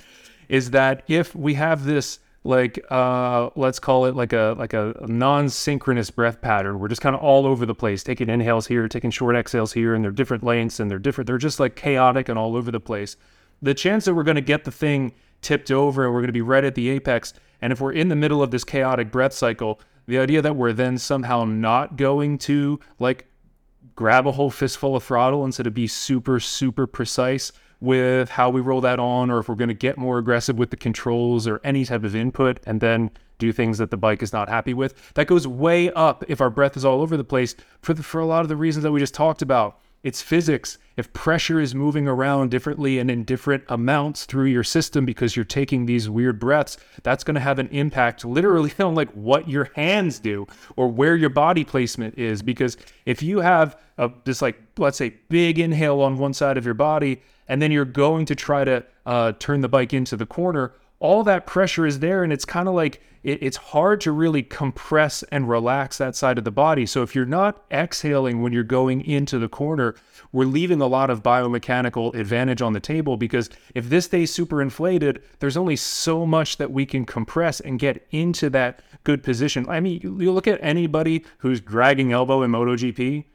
Is 0.49 0.71
that 0.71 1.03
if 1.07 1.33
we 1.33 1.55
have 1.55 1.85
this 1.85 2.19
like 2.43 2.83
uh, 2.89 3.49
let's 3.55 3.79
call 3.79 4.05
it 4.05 4.15
like 4.15 4.33
a 4.33 4.55
like 4.57 4.73
a, 4.73 4.95
non-synchronous 5.01 6.09
breath 6.09 6.41
pattern. 6.41 6.79
We're 6.79 6.87
just 6.87 7.01
kind 7.01 7.15
of 7.15 7.21
all 7.21 7.45
over 7.45 7.65
the 7.65 7.75
place, 7.75 8.03
taking 8.03 8.29
inhales 8.29 8.67
here, 8.67 8.87
taking 8.87 9.11
short 9.11 9.35
exhales 9.35 9.73
here, 9.73 9.93
and 9.93 10.03
they're 10.03 10.11
different 10.11 10.43
lengths 10.43 10.79
and 10.79 10.89
they're 10.89 10.99
different. 10.99 11.27
They're 11.27 11.37
just 11.37 11.59
like 11.59 11.75
chaotic 11.75 12.29
and 12.29 12.39
all 12.39 12.55
over 12.55 12.71
the 12.71 12.79
place. 12.79 13.15
The 13.61 13.75
chance 13.75 14.05
that 14.05 14.15
we're 14.15 14.23
going 14.23 14.35
to 14.35 14.41
get 14.41 14.63
the 14.63 14.71
thing 14.71 15.13
tipped 15.41 15.69
over 15.69 16.05
and 16.05 16.13
we're 16.13 16.21
going 16.21 16.27
to 16.29 16.33
be 16.33 16.41
right 16.41 16.63
at 16.63 16.73
the 16.73 16.89
apex, 16.89 17.33
and 17.61 17.71
if 17.71 17.79
we're 17.79 17.93
in 17.93 18.09
the 18.09 18.15
middle 18.15 18.41
of 18.41 18.49
this 18.49 18.63
chaotic 18.63 19.11
breath 19.11 19.33
cycle, 19.33 19.79
the 20.07 20.17
idea 20.17 20.41
that 20.41 20.55
we're 20.55 20.73
then 20.73 20.97
somehow 20.97 21.45
not 21.45 21.95
going 21.95 22.39
to 22.39 22.79
like 22.97 23.27
grab 23.95 24.25
a 24.25 24.31
whole 24.31 24.49
fistful 24.49 24.95
of 24.95 25.03
throttle 25.03 25.45
instead 25.45 25.67
of 25.67 25.73
be 25.75 25.85
super 25.85 26.39
super 26.39 26.87
precise 26.87 27.51
with 27.81 28.29
how 28.29 28.49
we 28.49 28.61
roll 28.61 28.79
that 28.81 28.99
on 28.99 29.29
or 29.29 29.39
if 29.39 29.49
we're 29.49 29.55
going 29.55 29.67
to 29.67 29.73
get 29.73 29.97
more 29.97 30.19
aggressive 30.19 30.57
with 30.57 30.69
the 30.69 30.77
controls 30.77 31.47
or 31.47 31.59
any 31.63 31.83
type 31.83 32.03
of 32.03 32.15
input 32.15 32.59
and 32.65 32.79
then 32.79 33.09
do 33.39 33.51
things 33.51 33.79
that 33.79 33.89
the 33.89 33.97
bike 33.97 34.21
is 34.21 34.31
not 34.31 34.47
happy 34.47 34.73
with. 34.73 35.13
That 35.15 35.25
goes 35.27 35.47
way 35.47 35.91
up 35.91 36.23
if 36.27 36.39
our 36.39 36.51
breath 36.51 36.77
is 36.77 36.85
all 36.85 37.01
over 37.01 37.17
the 37.17 37.23
place 37.23 37.55
for 37.81 37.93
the, 37.93 38.03
for 38.03 38.21
a 38.21 38.25
lot 38.25 38.41
of 38.43 38.49
the 38.49 38.55
reasons 38.55 38.83
that 38.83 38.91
we 38.91 38.99
just 38.99 39.15
talked 39.15 39.41
about. 39.41 39.79
It's 40.03 40.21
physics. 40.21 40.79
If 40.97 41.13
pressure 41.13 41.59
is 41.59 41.75
moving 41.75 42.07
around 42.07 42.49
differently 42.49 42.97
and 42.97 43.09
in 43.09 43.23
different 43.23 43.63
amounts 43.67 44.25
through 44.25 44.45
your 44.45 44.63
system 44.63 45.05
because 45.05 45.35
you're 45.35 45.45
taking 45.45 45.85
these 45.85 46.09
weird 46.09 46.39
breaths, 46.39 46.77
that's 47.03 47.23
going 47.23 47.35
to 47.35 47.41
have 47.41 47.59
an 47.59 47.67
impact 47.67 48.25
literally 48.25 48.71
on 48.79 48.95
like 48.95 49.11
what 49.11 49.47
your 49.47 49.69
hands 49.75 50.19
do 50.19 50.47
or 50.75 50.87
where 50.87 51.15
your 51.15 51.29
body 51.29 51.63
placement 51.63 52.17
is. 52.17 52.41
Because 52.41 52.77
if 53.05 53.21
you 53.21 53.39
have 53.39 53.79
a, 53.99 54.11
this 54.23 54.41
like 54.41 54.59
let's 54.77 54.97
say 54.97 55.15
big 55.29 55.59
inhale 55.59 56.01
on 56.01 56.17
one 56.17 56.33
side 56.33 56.57
of 56.57 56.65
your 56.65 56.73
body 56.73 57.21
and 57.47 57.61
then 57.61 57.71
you're 57.71 57.85
going 57.85 58.25
to 58.25 58.35
try 58.35 58.63
to 58.63 58.83
uh, 59.05 59.33
turn 59.33 59.61
the 59.61 59.69
bike 59.69 59.93
into 59.93 60.17
the 60.17 60.25
corner, 60.25 60.73
all 61.01 61.23
that 61.23 61.45
pressure 61.45 61.85
is 61.85 61.99
there. 61.99 62.23
And 62.23 62.31
it's 62.31 62.45
kind 62.45 62.69
of 62.69 62.75
like 62.75 63.01
it, 63.23 63.41
it's 63.41 63.57
hard 63.57 63.99
to 64.01 64.11
really 64.11 64.43
compress 64.43 65.23
and 65.23 65.49
relax 65.49 65.97
that 65.97 66.15
side 66.15 66.37
of 66.37 66.43
the 66.43 66.51
body. 66.51 66.85
So 66.85 67.01
if 67.01 67.13
you're 67.15 67.25
not 67.25 67.63
exhaling 67.71 68.41
when 68.41 68.53
you're 68.53 68.63
going 68.63 69.01
into 69.01 69.37
the 69.39 69.49
corner, 69.49 69.95
we're 70.31 70.45
leaving 70.45 70.79
a 70.79 70.87
lot 70.87 71.09
of 71.09 71.23
biomechanical 71.23 72.15
advantage 72.15 72.61
on 72.61 72.73
the 72.73 72.79
table 72.79 73.17
because 73.17 73.49
if 73.75 73.89
this 73.89 74.05
stays 74.05 74.33
super 74.33 74.61
inflated, 74.61 75.21
there's 75.39 75.57
only 75.57 75.75
so 75.75 76.25
much 76.25 76.57
that 76.57 76.71
we 76.71 76.85
can 76.85 77.03
compress 77.03 77.59
and 77.59 77.79
get 77.79 78.07
into 78.11 78.49
that 78.51 78.81
good 79.03 79.23
position. 79.23 79.67
I 79.67 79.79
mean, 79.79 79.99
you, 80.01 80.21
you 80.21 80.31
look 80.31 80.47
at 80.47 80.59
anybody 80.63 81.25
who's 81.39 81.59
dragging 81.59 82.11
elbow 82.11 82.43
in 82.43 82.51
MotoGP, 82.51 83.25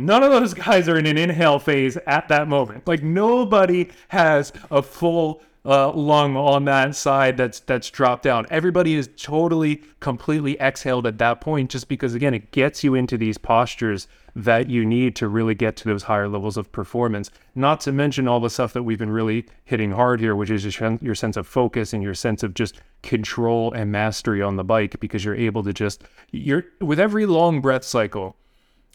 None 0.00 0.22
of 0.22 0.30
those 0.30 0.54
guys 0.54 0.88
are 0.88 0.96
in 0.96 1.06
an 1.06 1.18
inhale 1.18 1.58
phase 1.58 1.96
at 2.06 2.28
that 2.28 2.46
moment. 2.46 2.86
Like 2.86 3.02
nobody 3.02 3.88
has 4.06 4.52
a 4.70 4.80
full 4.80 5.42
uh, 5.64 5.92
lung 5.92 6.36
on 6.36 6.64
that 6.64 6.94
side 6.94 7.36
that's 7.36 7.60
that's 7.60 7.90
dropped 7.90 8.22
down. 8.22 8.46
Everybody 8.50 8.94
is 8.94 9.08
totally, 9.16 9.82
completely 10.00 10.58
exhaled 10.60 11.06
at 11.06 11.18
that 11.18 11.40
point, 11.40 11.70
just 11.70 11.88
because 11.88 12.14
again, 12.14 12.34
it 12.34 12.50
gets 12.52 12.82
you 12.84 12.94
into 12.94 13.18
these 13.18 13.38
postures 13.38 14.08
that 14.34 14.70
you 14.70 14.84
need 14.84 15.16
to 15.16 15.28
really 15.28 15.54
get 15.54 15.76
to 15.76 15.84
those 15.84 16.04
higher 16.04 16.28
levels 16.28 16.56
of 16.56 16.70
performance. 16.70 17.30
Not 17.54 17.80
to 17.82 17.92
mention 17.92 18.28
all 18.28 18.40
the 18.40 18.50
stuff 18.50 18.72
that 18.72 18.84
we've 18.84 18.98
been 18.98 19.10
really 19.10 19.46
hitting 19.64 19.90
hard 19.90 20.20
here, 20.20 20.36
which 20.36 20.50
is 20.50 20.64
your 20.80 21.14
sense 21.14 21.36
of 21.36 21.46
focus 21.46 21.92
and 21.92 22.02
your 22.02 22.14
sense 22.14 22.42
of 22.42 22.54
just 22.54 22.80
control 23.02 23.72
and 23.72 23.90
mastery 23.90 24.40
on 24.40 24.56
the 24.56 24.64
bike, 24.64 25.00
because 25.00 25.24
you're 25.24 25.34
able 25.34 25.62
to 25.64 25.72
just 25.72 26.02
you're 26.30 26.64
with 26.80 27.00
every 27.00 27.26
long 27.26 27.60
breath 27.60 27.84
cycle 27.84 28.36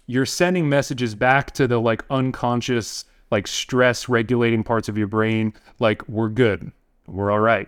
you're 0.05 0.25
sending 0.25 0.67
messages 0.67 1.15
back 1.15 1.51
to 1.51 1.67
the 1.67 1.79
like 1.79 2.03
unconscious 2.09 3.05
like 3.33 3.47
stress 3.47 4.07
regulating 4.07 4.63
parts 4.63 4.87
of 4.87 4.97
your 4.97 5.07
brain 5.07 5.53
like 5.79 6.07
we're 6.07 6.29
good. 6.29 6.71
We're 7.07 7.31
all 7.31 7.39
right. 7.39 7.67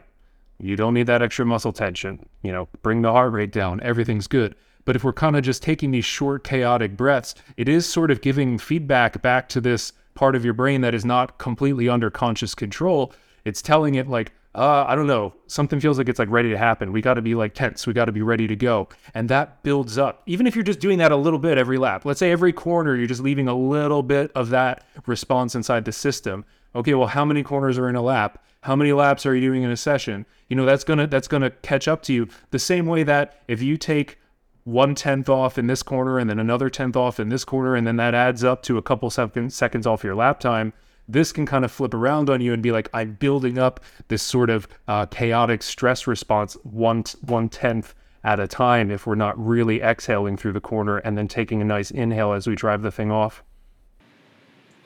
You 0.59 0.75
don't 0.75 0.93
need 0.93 1.07
that 1.07 1.23
extra 1.23 1.43
muscle 1.43 1.73
tension. 1.73 2.23
You 2.43 2.51
know 2.51 2.69
bring 2.83 3.01
the 3.01 3.11
heart 3.11 3.33
rate 3.33 3.51
down. 3.51 3.81
Everything's 3.81 4.27
good. 4.27 4.55
But 4.85 4.95
if 4.95 5.03
we're 5.03 5.11
kind 5.11 5.35
of 5.35 5.43
just 5.43 5.63
taking 5.63 5.89
these 5.89 6.05
short 6.05 6.43
chaotic 6.43 6.95
breaths 6.95 7.33
it 7.57 7.67
is 7.67 7.89
sort 7.89 8.11
of 8.11 8.21
giving 8.21 8.59
feedback 8.59 9.23
back 9.23 9.49
to 9.49 9.59
this 9.59 9.91
part 10.13 10.35
of 10.35 10.45
your 10.45 10.53
brain 10.53 10.81
that 10.81 10.93
is 10.93 11.03
not 11.03 11.39
completely 11.39 11.89
under 11.89 12.11
conscious 12.11 12.53
control. 12.53 13.11
It's 13.43 13.63
telling 13.63 13.95
it 13.95 14.07
like 14.07 14.31
uh, 14.55 14.85
I 14.87 14.95
don't 14.95 15.07
know, 15.07 15.33
something 15.47 15.79
feels 15.79 15.97
like 15.97 16.07
it's 16.07 16.19
like 16.19 16.29
ready 16.29 16.49
to 16.49 16.57
happen. 16.57 16.91
We 16.93 17.01
got 17.01 17.15
to 17.15 17.21
be 17.21 17.35
like 17.35 17.53
tense. 17.53 17.85
We 17.85 17.93
got 17.93 18.05
to 18.05 18.11
be 18.11 18.21
ready 18.21 18.47
to 18.47 18.55
go. 18.55 18.87
And 19.13 19.29
that 19.29 19.61
builds 19.63 19.97
up. 19.97 20.23
Even 20.25 20.47
if 20.47 20.55
you're 20.55 20.63
just 20.63 20.79
doing 20.79 20.97
that 20.99 21.11
a 21.11 21.15
little 21.15 21.39
bit 21.39 21.57
every 21.57 21.77
lap, 21.77 22.05
let's 22.05 22.19
say 22.19 22.31
every 22.31 22.53
corner, 22.53 22.95
you're 22.95 23.07
just 23.07 23.21
leaving 23.21 23.47
a 23.47 23.55
little 23.55 24.01
bit 24.01 24.31
of 24.33 24.49
that 24.49 24.85
response 25.05 25.55
inside 25.55 25.83
the 25.85 25.91
system. 25.91 26.45
Okay, 26.73 26.93
well, 26.93 27.07
how 27.07 27.25
many 27.25 27.43
corners 27.43 27.77
are 27.77 27.89
in 27.89 27.95
a 27.95 28.01
lap? 28.01 28.43
How 28.61 28.75
many 28.75 28.93
laps 28.93 29.25
are 29.25 29.35
you 29.35 29.41
doing 29.41 29.63
in 29.63 29.71
a 29.71 29.77
session? 29.77 30.25
You 30.49 30.55
know, 30.55 30.65
that's 30.65 30.83
gonna 30.83 31.05
that's 31.07 31.27
gonna 31.27 31.51
catch 31.51 31.87
up 31.87 32.01
to 32.03 32.13
you. 32.13 32.27
The 32.51 32.59
same 32.59 32.87
way 32.87 33.03
that 33.03 33.43
if 33.47 33.61
you 33.61 33.77
take 33.77 34.19
one 34.63 34.95
tenth 34.95 35.29
off 35.29 35.59
in 35.59 35.67
this 35.67 35.83
corner 35.83 36.17
and 36.17 36.27
then 36.29 36.39
another 36.39 36.69
tenth 36.69 36.95
off 36.95 37.19
in 37.19 37.29
this 37.29 37.45
corner, 37.45 37.75
and 37.75 37.85
then 37.85 37.97
that 37.97 38.15
adds 38.15 38.43
up 38.43 38.63
to 38.63 38.77
a 38.77 38.81
couple 38.81 39.09
seconds 39.09 39.85
off 39.85 40.03
your 40.03 40.15
lap 40.15 40.39
time 40.39 40.73
this 41.07 41.31
can 41.31 41.45
kind 41.45 41.63
of 41.63 41.71
flip 41.71 41.93
around 41.93 42.29
on 42.29 42.41
you 42.41 42.53
and 42.53 42.63
be 42.63 42.71
like, 42.71 42.89
I'm 42.93 43.13
building 43.13 43.57
up 43.57 43.79
this 44.07 44.23
sort 44.23 44.49
of 44.49 44.67
uh, 44.87 45.05
chaotic 45.05 45.63
stress 45.63 46.07
response 46.07 46.55
one 46.63 47.03
one 47.21 47.49
tenth 47.49 47.93
at 48.23 48.39
a 48.39 48.47
time 48.47 48.89
if 48.89 49.05
we're 49.05 49.15
not 49.15 49.37
really 49.37 49.81
exhaling 49.81 50.35
through 50.35 50.53
the 50.53 50.61
corner 50.61 50.97
and 50.97 51.17
then 51.17 51.27
taking 51.27 51.61
a 51.61 51.65
nice 51.65 51.91
inhale 51.91 52.33
as 52.33 52.47
we 52.47 52.55
drive 52.55 52.81
the 52.81 52.91
thing 52.91 53.11
off. 53.11 53.43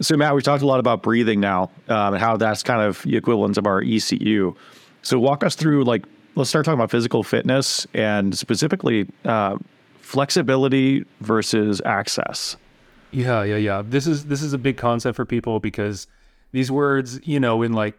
So 0.01 0.15
Matt, 0.17 0.35
we 0.35 0.41
talked 0.41 0.61
a 0.61 0.65
lot 0.65 0.79
about 0.79 1.01
breathing 1.01 1.39
now 1.39 1.71
um, 1.87 2.13
and 2.13 2.17
how 2.17 2.37
that's 2.37 2.63
kind 2.63 2.81
of 2.81 3.01
the 3.03 3.15
equivalent 3.17 3.57
of 3.57 3.65
our 3.65 3.81
ECU. 3.81 4.55
So 5.01 5.19
walk 5.19 5.43
us 5.43 5.55
through 5.55 5.85
like 5.85 6.05
let's 6.35 6.49
start 6.49 6.65
talking 6.65 6.79
about 6.79 6.91
physical 6.91 7.23
fitness 7.23 7.87
and 7.93 8.37
specifically 8.37 9.09
uh, 9.25 9.57
flexibility 10.01 11.05
versus 11.21 11.81
access. 11.85 12.57
Yeah, 13.11 13.43
yeah, 13.43 13.57
yeah. 13.57 13.81
This 13.85 14.05
is 14.07 14.25
this 14.25 14.41
is 14.41 14.53
a 14.53 14.57
big 14.57 14.77
concept 14.77 15.15
for 15.15 15.25
people 15.25 15.59
because 15.59 16.07
these 16.51 16.71
words, 16.71 17.19
you 17.27 17.39
know, 17.39 17.61
in 17.61 17.73
like 17.73 17.97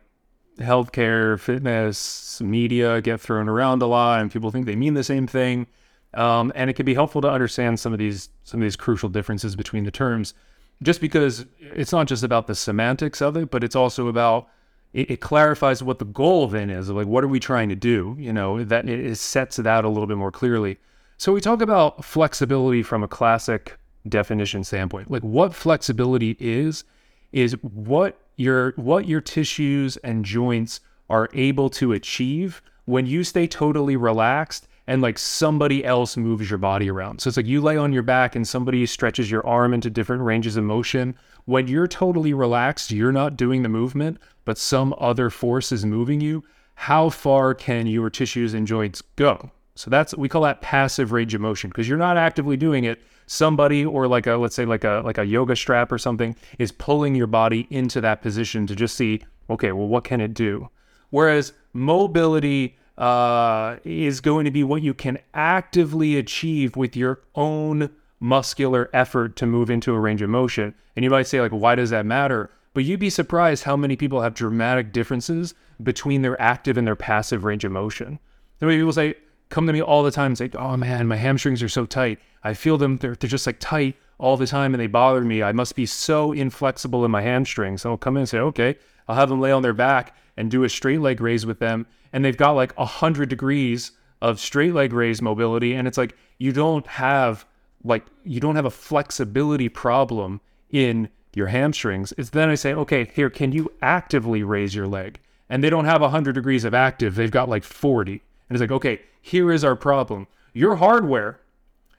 healthcare, 0.58 1.38
fitness, 1.38 2.40
media 2.40 3.00
get 3.00 3.20
thrown 3.20 3.48
around 3.48 3.82
a 3.82 3.86
lot, 3.86 4.20
and 4.20 4.30
people 4.30 4.50
think 4.50 4.66
they 4.66 4.76
mean 4.76 4.94
the 4.94 5.04
same 5.04 5.26
thing. 5.26 5.66
Um, 6.14 6.52
and 6.54 6.68
it 6.68 6.74
can 6.74 6.86
be 6.86 6.94
helpful 6.94 7.20
to 7.22 7.30
understand 7.30 7.78
some 7.78 7.92
of 7.92 7.98
these 7.98 8.30
some 8.44 8.60
of 8.60 8.64
these 8.64 8.76
crucial 8.76 9.08
differences 9.08 9.56
between 9.56 9.84
the 9.84 9.90
terms, 9.90 10.34
just 10.82 11.00
because 11.00 11.46
it's 11.60 11.92
not 11.92 12.06
just 12.06 12.22
about 12.22 12.46
the 12.46 12.54
semantics 12.54 13.20
of 13.20 13.36
it, 13.36 13.50
but 13.50 13.64
it's 13.64 13.76
also 13.76 14.08
about 14.08 14.48
it, 14.92 15.10
it 15.10 15.20
clarifies 15.20 15.82
what 15.82 15.98
the 15.98 16.04
goal 16.04 16.48
then 16.48 16.70
is. 16.70 16.90
Like, 16.90 17.06
what 17.06 17.24
are 17.24 17.28
we 17.28 17.40
trying 17.40 17.68
to 17.68 17.76
do? 17.76 18.16
You 18.18 18.32
know, 18.32 18.62
that 18.64 18.88
it, 18.88 19.16
sets 19.16 19.58
it 19.58 19.66
out 19.66 19.84
a 19.84 19.88
little 19.88 20.06
bit 20.06 20.16
more 20.16 20.32
clearly. 20.32 20.78
So 21.16 21.32
we 21.32 21.40
talk 21.40 21.60
about 21.60 22.04
flexibility 22.04 22.82
from 22.82 23.02
a 23.02 23.08
classic 23.08 23.78
definition 24.08 24.64
standpoint. 24.64 25.10
Like, 25.10 25.22
what 25.22 25.54
flexibility 25.54 26.36
is 26.38 26.84
is 27.32 27.52
what 27.62 28.18
your 28.36 28.72
what 28.76 29.06
your 29.06 29.20
tissues 29.20 29.96
and 29.98 30.24
joints 30.24 30.80
are 31.08 31.28
able 31.32 31.68
to 31.70 31.92
achieve 31.92 32.62
when 32.84 33.06
you 33.06 33.22
stay 33.22 33.46
totally 33.46 33.96
relaxed 33.96 34.66
and 34.86 35.02
like 35.02 35.18
somebody 35.18 35.84
else 35.84 36.16
moves 36.16 36.50
your 36.50 36.58
body 36.58 36.90
around. 36.90 37.20
So 37.20 37.28
it's 37.28 37.36
like 37.36 37.46
you 37.46 37.60
lay 37.60 37.76
on 37.76 37.92
your 37.92 38.02
back 38.02 38.34
and 38.34 38.46
somebody 38.46 38.84
stretches 38.86 39.30
your 39.30 39.46
arm 39.46 39.72
into 39.72 39.88
different 39.88 40.22
ranges 40.22 40.56
of 40.56 40.64
motion. 40.64 41.14
When 41.44 41.68
you're 41.68 41.86
totally 41.86 42.34
relaxed, 42.34 42.90
you're 42.90 43.12
not 43.12 43.36
doing 43.36 43.62
the 43.62 43.68
movement, 43.68 44.18
but 44.44 44.58
some 44.58 44.92
other 44.98 45.30
force 45.30 45.70
is 45.70 45.84
moving 45.84 46.20
you. 46.20 46.42
How 46.74 47.08
far 47.08 47.54
can 47.54 47.86
your 47.86 48.10
tissues 48.10 48.54
and 48.54 48.66
joints 48.66 49.02
go? 49.14 49.50
So 49.74 49.90
that's 49.90 50.14
we 50.16 50.28
call 50.28 50.42
that 50.42 50.61
passive 50.61 51.12
range 51.12 51.35
of 51.35 51.40
motion 51.40 51.70
because 51.70 51.88
you're 51.88 51.98
not 51.98 52.16
actively 52.16 52.56
doing 52.56 52.85
it. 52.85 53.00
Somebody 53.26 53.85
or 53.85 54.09
like 54.09 54.26
a 54.26 54.35
let's 54.37 54.54
say 54.54 54.64
like 54.64 54.85
a 54.85 55.02
like 55.04 55.18
a 55.18 55.24
yoga 55.24 55.56
strap 55.56 55.92
or 55.92 55.98
something 55.98 56.37
is 56.59 56.72
pulling 56.72 57.14
your 57.14 57.26
body 57.26 57.66
into 57.70 58.00
that 58.00 58.22
position 58.22 58.66
to 58.66 58.74
just 58.74 58.96
see, 58.96 59.22
okay, 59.48 59.72
well 59.72 59.88
what 59.88 60.04
can 60.04 60.20
it 60.20 60.35
do? 60.35 60.68
Whereas 61.11 61.52
mobility 61.72 62.76
uh, 62.98 63.76
is 63.85 64.20
going 64.20 64.44
to 64.44 64.50
be 64.50 64.62
what 64.62 64.83
you 64.83 64.92
can 64.92 65.18
actively 65.33 66.16
achieve 66.16 66.76
with 66.76 66.94
your 66.94 67.20
own 67.35 67.90
muscular 68.20 68.90
effort 68.92 69.37
to 69.37 69.46
move 69.46 69.70
into 69.70 69.94
a 69.94 69.98
range 69.98 70.20
of 70.20 70.28
motion. 70.28 70.74
And 70.94 71.04
you 71.04 71.11
might 71.11 71.26
say, 71.26 71.40
like, 71.40 71.52
why 71.52 71.74
does 71.74 71.90
that 71.90 72.04
matter? 72.04 72.50
But 72.74 72.85
you'd 72.85 73.00
be 73.00 73.11
surprised 73.11 73.64
how 73.64 73.76
many 73.76 73.96
people 73.96 74.20
have 74.20 74.35
dramatic 74.35 74.92
differences 74.92 75.54
between 75.83 76.20
their 76.22 76.40
active 76.40 76.76
and 76.76 76.87
their 76.87 76.94
passive 76.94 77.44
range 77.44 77.64
of 77.64 77.72
motion. 77.72 78.18
So 78.61 78.66
many 78.66 78.78
people 78.78 78.92
say, 78.92 79.14
come 79.50 79.66
to 79.66 79.72
me 79.72 79.82
all 79.82 80.02
the 80.02 80.10
time 80.10 80.26
and 80.26 80.38
say, 80.38 80.50
oh 80.54 80.76
man, 80.76 81.06
my 81.06 81.16
hamstrings 81.16 81.62
are 81.62 81.68
so 81.68 81.84
tight. 81.84 82.18
I 82.42 82.54
feel 82.54 82.78
them, 82.78 82.96
they're, 82.96 83.14
they're 83.14 83.28
just 83.28 83.46
like 83.46 83.58
tight 83.60 83.96
all 84.18 84.36
the 84.36 84.46
time 84.46 84.72
and 84.72 84.80
they 84.80 84.86
bother 84.86 85.20
me. 85.20 85.42
I 85.42 85.52
must 85.52 85.76
be 85.76 85.86
so 85.86 86.32
inflexible 86.32 87.04
in 87.04 87.10
my 87.10 87.22
hamstrings. 87.22 87.82
So 87.82 87.90
I'll 87.90 87.96
come 87.98 88.16
in 88.16 88.22
and 88.22 88.28
say, 88.28 88.38
okay, 88.38 88.76
I'll 89.08 89.16
have 89.16 89.28
them 89.28 89.40
lay 89.40 89.52
on 89.52 89.62
their 89.62 89.72
back 89.72 90.16
and 90.36 90.50
do 90.50 90.64
a 90.64 90.68
straight 90.68 91.00
leg 91.00 91.20
raise 91.20 91.44
with 91.44 91.58
them 91.58 91.86
and 92.12 92.24
they've 92.24 92.36
got 92.36 92.52
like 92.52 92.72
a 92.76 92.84
hundred 92.84 93.28
degrees 93.28 93.92
of 94.20 94.40
straight 94.40 94.74
leg 94.74 94.92
raise 94.92 95.22
mobility, 95.22 95.74
and 95.74 95.88
it's 95.88 95.98
like 95.98 96.16
you 96.38 96.52
don't 96.52 96.86
have 96.86 97.46
like 97.84 98.04
you 98.24 98.40
don't 98.40 98.56
have 98.56 98.66
a 98.66 98.70
flexibility 98.70 99.68
problem 99.68 100.40
in 100.70 101.08
your 101.34 101.46
hamstrings. 101.46 102.12
It's 102.18 102.30
then 102.30 102.50
I 102.50 102.54
say, 102.54 102.74
okay, 102.74 103.10
here, 103.14 103.30
can 103.30 103.52
you 103.52 103.72
actively 103.80 104.42
raise 104.42 104.74
your 104.74 104.86
leg? 104.86 105.18
And 105.48 105.64
they 105.64 105.70
don't 105.70 105.84
have 105.84 106.00
100 106.00 106.32
degrees 106.32 106.64
of 106.64 106.74
active, 106.74 107.14
they've 107.14 107.30
got 107.30 107.48
like 107.48 107.64
40. 107.64 108.12
And 108.12 108.20
it's 108.50 108.60
like, 108.60 108.70
okay, 108.72 109.00
here 109.20 109.52
is 109.52 109.64
our 109.64 109.76
problem. 109.76 110.26
Your 110.52 110.76
hardware 110.76 111.40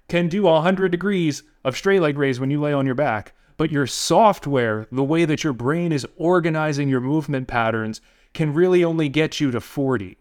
can 0.08 0.28
do 0.28 0.44
100 0.44 0.92
degrees 0.92 1.44
of 1.64 1.78
straight 1.78 2.02
leg 2.02 2.18
raise 2.18 2.40
when 2.40 2.52
you 2.52 2.60
lay 2.60 2.74
on 2.74 2.86
your 2.86 2.96
back, 2.96 3.34
but 3.58 3.72
your 3.72 3.88
software, 3.88 4.88
the 4.92 5.04
way 5.04 5.26
that 5.26 5.44
your 5.44 5.54
brain 5.54 5.92
is 5.92 6.08
organizing 6.18 6.90
your 6.90 7.02
movement 7.02 7.48
patterns, 7.48 8.02
can 8.34 8.54
really 8.54 8.84
only 8.84 9.10
get 9.10 9.40
you 9.40 9.52
to 9.52 9.62
40. 9.62 10.18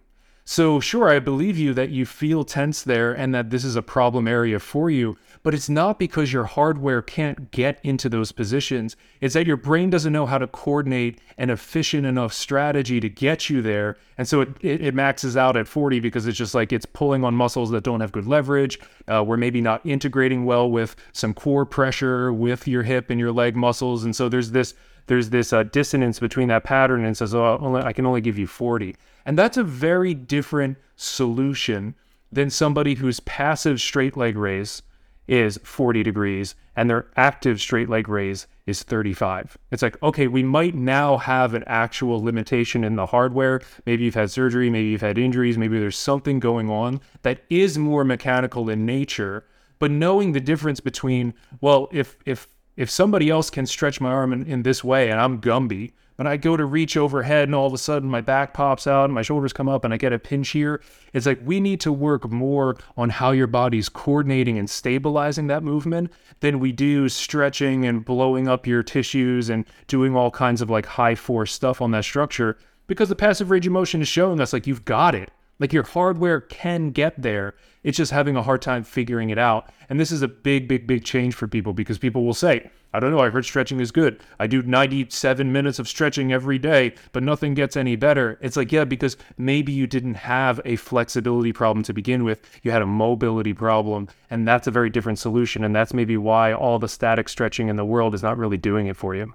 So, 0.52 0.80
sure, 0.80 1.08
I 1.08 1.20
believe 1.20 1.56
you 1.56 1.72
that 1.74 1.90
you 1.90 2.04
feel 2.04 2.42
tense 2.42 2.82
there 2.82 3.12
and 3.12 3.32
that 3.32 3.50
this 3.50 3.64
is 3.64 3.76
a 3.76 3.82
problem 3.82 4.26
area 4.26 4.58
for 4.58 4.90
you, 4.90 5.16
but 5.44 5.54
it's 5.54 5.68
not 5.68 5.96
because 5.96 6.32
your 6.32 6.42
hardware 6.42 7.02
can't 7.02 7.52
get 7.52 7.78
into 7.84 8.08
those 8.08 8.32
positions. 8.32 8.96
It's 9.20 9.34
that 9.34 9.46
your 9.46 9.56
brain 9.56 9.90
doesn't 9.90 10.12
know 10.12 10.26
how 10.26 10.38
to 10.38 10.48
coordinate 10.48 11.20
an 11.38 11.50
efficient 11.50 12.04
enough 12.04 12.32
strategy 12.32 12.98
to 12.98 13.08
get 13.08 13.48
you 13.48 13.62
there. 13.62 13.96
And 14.18 14.26
so 14.26 14.40
it, 14.40 14.48
it, 14.60 14.80
it 14.80 14.92
maxes 14.92 15.36
out 15.36 15.56
at 15.56 15.68
40 15.68 16.00
because 16.00 16.26
it's 16.26 16.36
just 16.36 16.52
like 16.52 16.72
it's 16.72 16.84
pulling 16.84 17.22
on 17.22 17.32
muscles 17.32 17.70
that 17.70 17.84
don't 17.84 18.00
have 18.00 18.10
good 18.10 18.26
leverage. 18.26 18.80
Uh, 19.06 19.22
we're 19.24 19.36
maybe 19.36 19.60
not 19.60 19.86
integrating 19.86 20.46
well 20.46 20.68
with 20.68 20.96
some 21.12 21.32
core 21.32 21.64
pressure 21.64 22.32
with 22.32 22.66
your 22.66 22.82
hip 22.82 23.08
and 23.08 23.20
your 23.20 23.30
leg 23.30 23.54
muscles. 23.54 24.02
And 24.02 24.16
so 24.16 24.28
there's 24.28 24.50
this 24.50 24.74
there's 25.06 25.30
this 25.30 25.52
uh, 25.52 25.62
dissonance 25.64 26.18
between 26.18 26.48
that 26.48 26.62
pattern 26.64 27.04
and 27.04 27.16
says, 27.16 27.34
oh, 27.34 27.80
I 27.84 27.92
can 27.92 28.06
only 28.06 28.20
give 28.20 28.38
you 28.38 28.46
40. 28.46 28.96
And 29.24 29.38
that's 29.38 29.56
a 29.56 29.64
very 29.64 30.14
different 30.14 30.78
solution 30.96 31.94
than 32.32 32.50
somebody 32.50 32.94
whose 32.94 33.20
passive 33.20 33.80
straight 33.80 34.16
leg 34.16 34.36
raise 34.36 34.82
is 35.26 35.60
40 35.62 36.02
degrees 36.02 36.56
and 36.74 36.90
their 36.90 37.06
active 37.16 37.60
straight 37.60 37.88
leg 37.88 38.08
raise 38.08 38.46
is 38.66 38.82
35. 38.82 39.56
It's 39.70 39.82
like, 39.82 40.00
okay, 40.02 40.26
we 40.26 40.42
might 40.42 40.74
now 40.74 41.18
have 41.18 41.54
an 41.54 41.62
actual 41.66 42.22
limitation 42.22 42.82
in 42.82 42.96
the 42.96 43.06
hardware. 43.06 43.60
Maybe 43.86 44.04
you've 44.04 44.14
had 44.14 44.30
surgery, 44.30 44.70
maybe 44.70 44.88
you've 44.88 45.00
had 45.00 45.18
injuries, 45.18 45.56
maybe 45.56 45.78
there's 45.78 45.98
something 45.98 46.40
going 46.40 46.68
on 46.68 47.00
that 47.22 47.44
is 47.48 47.78
more 47.78 48.04
mechanical 48.04 48.68
in 48.68 48.84
nature. 48.84 49.44
But 49.78 49.90
knowing 49.92 50.32
the 50.32 50.40
difference 50.40 50.80
between, 50.80 51.34
well, 51.60 51.88
if 51.92 52.16
if 52.26 52.48
if 52.76 52.90
somebody 52.90 53.30
else 53.30 53.50
can 53.50 53.66
stretch 53.66 54.00
my 54.00 54.10
arm 54.10 54.32
in, 54.32 54.46
in 54.46 54.62
this 54.62 54.82
way 54.82 55.10
and 55.10 55.20
I'm 55.20 55.40
Gumby, 55.40 55.92
but 56.20 56.26
I 56.26 56.36
go 56.36 56.54
to 56.54 56.66
reach 56.66 56.98
overhead 56.98 57.48
and 57.48 57.54
all 57.54 57.66
of 57.66 57.72
a 57.72 57.78
sudden 57.78 58.10
my 58.10 58.20
back 58.20 58.52
pops 58.52 58.86
out 58.86 59.06
and 59.06 59.14
my 59.14 59.22
shoulders 59.22 59.54
come 59.54 59.70
up 59.70 59.86
and 59.86 59.94
I 59.94 59.96
get 59.96 60.12
a 60.12 60.18
pinch 60.18 60.50
here, 60.50 60.82
it's 61.14 61.24
like 61.24 61.40
we 61.42 61.60
need 61.60 61.80
to 61.80 61.90
work 61.90 62.30
more 62.30 62.76
on 62.94 63.08
how 63.08 63.30
your 63.30 63.46
body's 63.46 63.88
coordinating 63.88 64.58
and 64.58 64.68
stabilizing 64.68 65.46
that 65.46 65.62
movement 65.62 66.12
than 66.40 66.60
we 66.60 66.72
do 66.72 67.08
stretching 67.08 67.86
and 67.86 68.04
blowing 68.04 68.48
up 68.48 68.66
your 68.66 68.82
tissues 68.82 69.48
and 69.48 69.64
doing 69.86 70.14
all 70.14 70.30
kinds 70.30 70.60
of 70.60 70.68
like 70.68 70.84
high 70.84 71.14
force 71.14 71.54
stuff 71.54 71.80
on 71.80 71.90
that 71.92 72.04
structure 72.04 72.58
because 72.86 73.08
the 73.08 73.16
passive 73.16 73.50
range 73.50 73.66
of 73.66 73.72
motion 73.72 74.02
is 74.02 74.08
showing 74.08 74.42
us 74.42 74.52
like 74.52 74.66
you've 74.66 74.84
got 74.84 75.14
it. 75.14 75.30
Like 75.58 75.72
your 75.72 75.84
hardware 75.84 76.42
can 76.42 76.90
get 76.90 77.22
there. 77.22 77.54
It's 77.82 77.96
just 77.96 78.12
having 78.12 78.36
a 78.36 78.42
hard 78.42 78.60
time 78.60 78.84
figuring 78.84 79.30
it 79.30 79.38
out. 79.38 79.70
And 79.88 79.98
this 79.98 80.12
is 80.12 80.22
a 80.22 80.28
big, 80.28 80.68
big, 80.68 80.86
big 80.86 81.04
change 81.04 81.34
for 81.34 81.48
people 81.48 81.72
because 81.72 81.98
people 81.98 82.24
will 82.24 82.34
say, 82.34 82.70
I 82.92 83.00
don't 83.00 83.12
know, 83.12 83.20
I 83.20 83.30
heard 83.30 83.44
stretching 83.44 83.80
is 83.80 83.92
good. 83.92 84.20
I 84.38 84.46
do 84.46 84.62
97 84.62 85.50
minutes 85.52 85.78
of 85.78 85.88
stretching 85.88 86.32
every 86.32 86.58
day, 86.58 86.94
but 87.12 87.22
nothing 87.22 87.54
gets 87.54 87.76
any 87.76 87.96
better. 87.96 88.36
It's 88.42 88.56
like, 88.56 88.72
yeah, 88.72 88.84
because 88.84 89.16
maybe 89.38 89.72
you 89.72 89.86
didn't 89.86 90.14
have 90.14 90.60
a 90.64 90.76
flexibility 90.76 91.52
problem 91.52 91.84
to 91.84 91.92
begin 91.92 92.24
with. 92.24 92.40
You 92.62 92.72
had 92.72 92.82
a 92.82 92.86
mobility 92.86 93.54
problem, 93.54 94.08
and 94.28 94.46
that's 94.46 94.66
a 94.66 94.72
very 94.72 94.90
different 94.90 95.20
solution. 95.20 95.62
And 95.62 95.74
that's 95.74 95.94
maybe 95.94 96.16
why 96.16 96.52
all 96.52 96.78
the 96.78 96.88
static 96.88 97.28
stretching 97.28 97.68
in 97.68 97.76
the 97.76 97.84
world 97.84 98.14
is 98.14 98.22
not 98.22 98.36
really 98.36 98.58
doing 98.58 98.88
it 98.88 98.96
for 98.96 99.14
you. 99.14 99.34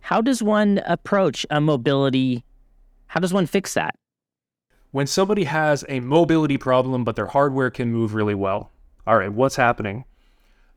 How 0.00 0.20
does 0.20 0.42
one 0.42 0.82
approach 0.84 1.46
a 1.48 1.62
mobility? 1.62 2.44
How 3.06 3.20
does 3.20 3.32
one 3.32 3.46
fix 3.46 3.72
that? 3.72 3.94
When 4.94 5.08
somebody 5.08 5.42
has 5.42 5.84
a 5.88 5.98
mobility 5.98 6.56
problem, 6.56 7.02
but 7.02 7.16
their 7.16 7.26
hardware 7.26 7.68
can 7.68 7.90
move 7.90 8.14
really 8.14 8.32
well. 8.32 8.70
All 9.08 9.18
right, 9.18 9.32
what's 9.32 9.56
happening? 9.56 10.04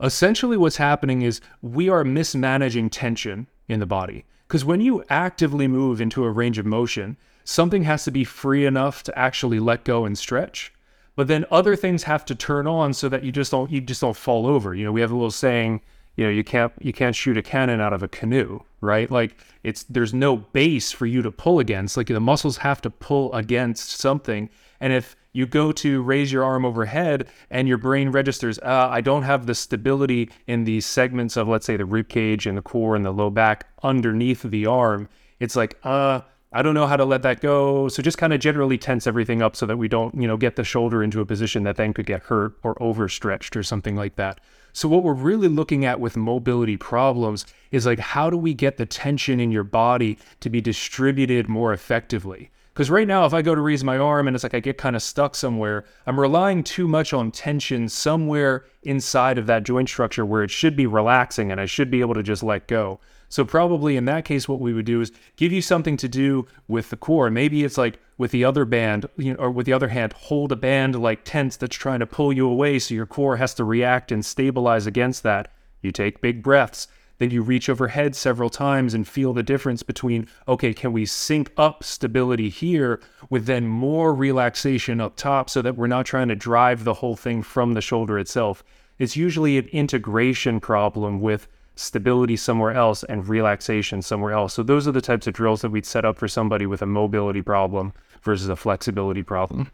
Essentially, 0.02 0.58
what's 0.58 0.78
happening 0.78 1.22
is 1.22 1.40
we 1.62 1.88
are 1.88 2.04
mismanaging 2.04 2.90
tension 2.90 3.46
in 3.68 3.80
the 3.80 3.86
body. 3.86 4.26
Because 4.48 4.66
when 4.66 4.82
you 4.82 5.04
actively 5.12 5.68
move 5.68 6.02
into 6.02 6.24
a 6.24 6.32
range 6.32 6.58
of 6.58 6.66
motion, 6.66 7.16
something 7.44 7.84
has 7.84 8.06
to 8.06 8.12
be 8.12 8.24
free 8.24 8.66
enough 8.66 9.04
to 9.04 9.16
actually 9.16 9.60
let 9.60 9.84
go 9.84 10.04
and 10.04 10.18
stretch. 10.18 10.74
But 11.16 11.28
then 11.28 11.46
other 11.52 11.76
things 11.76 12.02
have 12.04 12.26
to 12.26 12.34
turn 12.34 12.66
on 12.66 12.94
so 12.94 13.10
that 13.10 13.24
you 13.24 13.32
just 13.32 13.52
don't 13.52 13.70
you 13.70 13.82
just 13.82 14.02
don't 14.02 14.18
fall 14.18 14.48
over. 14.48 14.74
You 14.74 14.86
know, 14.86 14.92
we 14.92 15.02
have 15.02 15.12
a 15.12 15.16
little 15.16 15.30
saying, 15.30 15.82
you 16.18 16.26
know, 16.26 16.32
you 16.32 16.44
can't 16.44 16.74
you 16.82 16.92
can't 16.92 17.16
shoot 17.16 17.38
a 17.38 17.44
cannon 17.44 17.80
out 17.80 17.94
of 17.94 18.04
a 18.04 18.08
canoe, 18.08 18.60
right? 18.82 19.10
Like 19.10 19.38
it's 19.64 19.84
there's 19.84 20.14
no 20.14 20.36
base 20.36 20.92
for 20.92 21.06
you 21.06 21.22
to 21.22 21.32
pull 21.32 21.60
against. 21.60 21.96
Like 21.96 22.08
the 22.08 22.20
muscles 22.20 22.58
have 22.58 22.82
to 22.82 22.90
pull 22.90 23.32
against 23.34 23.92
something. 23.92 24.50
And 24.80 24.92
if 24.92 25.16
you 25.32 25.46
go 25.46 25.72
to 25.72 26.02
raise 26.02 26.32
your 26.32 26.44
arm 26.44 26.66
overhead 26.66 27.28
and 27.52 27.68
your 27.68 27.78
brain 27.78 28.10
registers, 28.10 28.58
uh, 28.60 28.88
I 28.90 29.02
don't 29.02 29.24
have 29.24 29.46
the 29.46 29.54
stability 29.54 30.32
in 30.48 30.64
these 30.64 30.86
segments 30.86 31.38
of, 31.38 31.48
let's 31.48 31.66
say, 31.66 31.78
the 31.78 31.86
rib 31.86 32.10
cage 32.10 32.48
and 32.48 32.58
the 32.58 32.62
core 32.64 32.96
and 32.96 33.06
the 33.06 33.12
low 33.12 33.30
back 33.30 33.68
underneath 33.84 34.42
the 34.42 34.66
arm. 34.66 35.10
It's 35.40 35.56
like, 35.56 35.78
uh, 35.84 36.22
I 36.52 36.62
don't 36.64 36.74
know 36.74 36.88
how 36.88 36.98
to 36.98 37.06
let 37.06 37.22
that 37.24 37.42
go. 37.42 37.88
So 37.88 38.02
just 38.02 38.18
kind 38.18 38.34
of 38.34 38.40
generally 38.40 38.78
tense 38.78 39.06
everything 39.06 39.42
up 39.42 39.56
so 39.56 39.66
that 39.68 39.78
we 39.78 39.88
don't, 39.88 40.20
you 40.20 40.28
know, 40.28 40.38
get 40.38 40.56
the 40.56 40.64
shoulder 40.64 41.04
into 41.04 41.22
a 41.22 41.26
position 41.26 41.64
that 41.64 41.76
then 41.76 41.94
could 41.94 42.08
get 42.08 42.24
hurt 42.24 42.54
or 42.64 42.82
overstretched 42.82 43.56
or 43.56 43.64
something 43.64 43.96
like 43.96 44.16
that. 44.16 44.40
So, 44.78 44.88
what 44.88 45.02
we're 45.02 45.16
really 45.16 45.48
looking 45.48 45.86
at 45.86 46.00
with 46.00 46.16
mobility 46.16 46.78
problems 46.78 47.48
is 47.72 47.88
like, 47.88 47.98
how 47.98 48.30
do 48.30 48.38
we 48.38 48.54
get 48.54 48.78
the 48.78 48.86
tension 48.86 49.40
in 49.40 49.52
your 49.52 49.64
body 49.64 50.20
to 50.40 50.52
be 50.52 50.62
distributed 50.62 51.50
more 51.50 51.74
effectively? 51.74 52.52
Because 52.76 52.92
right 52.92 53.08
now, 53.08 53.26
if 53.26 53.34
I 53.34 53.42
go 53.42 53.56
to 53.56 53.62
raise 53.62 53.84
my 53.84 53.98
arm 53.98 54.28
and 54.28 54.36
it's 54.36 54.44
like 54.44 54.54
I 54.54 54.60
get 54.60 54.78
kind 54.78 54.96
of 54.96 55.02
stuck 55.02 55.34
somewhere, 55.34 55.84
I'm 56.06 56.20
relying 56.20 56.64
too 56.64 56.88
much 56.88 57.12
on 57.12 57.32
tension 57.32 57.90
somewhere 57.90 58.66
inside 58.84 59.40
of 59.40 59.48
that 59.48 59.64
joint 59.64 59.90
structure 59.90 60.24
where 60.24 60.44
it 60.44 60.52
should 60.52 60.76
be 60.76 60.86
relaxing 60.86 61.52
and 61.52 61.60
I 61.60 61.66
should 61.66 61.90
be 61.90 62.02
able 62.02 62.14
to 62.14 62.22
just 62.22 62.44
let 62.44 62.68
go. 62.68 63.00
So 63.30 63.44
probably 63.44 63.98
in 63.98 64.06
that 64.06 64.26
case, 64.26 64.48
what 64.48 64.60
we 64.60 64.74
would 64.74 64.86
do 64.86 65.02
is 65.02 65.12
give 65.36 65.52
you 65.52 65.62
something 65.62 65.98
to 65.98 66.08
do 66.08 66.48
with 66.68 66.90
the 66.90 66.98
core. 66.98 67.30
Maybe 67.30 67.64
it's 67.64 67.78
like 67.78 68.00
with 68.18 68.32
the 68.32 68.46
other 68.46 68.66
band, 68.66 69.08
you 69.18 69.34
know, 69.34 69.40
or 69.40 69.52
with 69.52 69.66
the 69.66 69.74
other 69.74 69.90
hand, 69.90 70.14
hold 70.14 70.52
a 70.52 70.56
band 70.56 71.00
like 71.00 71.24
tense 71.24 71.58
that's 71.58 71.76
trying 71.76 72.00
to 72.00 72.06
pull 72.06 72.32
you 72.32 72.48
away, 72.48 72.80
so 72.80 72.96
your 72.96 73.06
core 73.06 73.38
has 73.38 73.54
to 73.56 73.64
react 73.64 74.12
and 74.12 74.26
stabilize 74.26 74.88
against 74.88 75.24
that. 75.24 75.52
You 75.82 75.92
take 75.92 76.22
big 76.22 76.42
breaths. 76.42 76.88
Then 77.20 77.32
you 77.32 77.42
reach 77.42 77.68
overhead 77.68 78.16
several 78.16 78.50
times 78.50 78.94
and 78.94 79.08
feel 79.08 79.34
the 79.34 79.42
difference 79.42 79.82
between, 79.82 80.28
okay, 80.48 80.72
can 80.74 80.94
we 80.94 81.06
sync 81.06 81.52
up 81.58 81.84
stability 81.84 82.50
here 82.50 83.00
with 83.30 83.46
then 83.48 83.68
more 83.68 84.14
relaxation 84.14 85.02
up 85.02 85.16
top 85.16 85.50
so 85.50 85.64
that 85.64 85.76
we're 85.76 85.88
not 85.88 86.06
trying 86.06 86.28
to 86.28 86.36
drive 86.36 86.84
the 86.84 86.94
whole 86.96 87.16
thing 87.16 87.42
from 87.42 87.74
the 87.74 87.82
shoulder 87.82 88.20
itself? 88.20 88.64
It's 89.00 89.16
usually 89.16 89.58
an 89.58 89.66
integration 89.70 90.60
problem 90.60 91.20
with 91.20 91.48
stability 91.78 92.36
somewhere 92.36 92.74
else 92.74 93.04
and 93.04 93.28
relaxation 93.28 94.02
somewhere 94.02 94.34
else. 94.34 94.54
So 94.56 94.64
those 94.64 94.88
are 94.88 94.92
the 94.92 95.02
types 95.02 95.28
of 95.28 95.34
drills 95.34 95.62
that 95.62 95.70
we'd 95.70 95.86
set 95.86 96.04
up 96.04 96.18
for 96.18 96.28
somebody 96.28 96.66
with 96.66 96.82
a 96.82 96.86
mobility 96.86 97.42
problem 97.42 97.94
versus 98.24 98.50
a 98.50 98.56
flexibility 98.56 99.24
problem. 99.24 99.72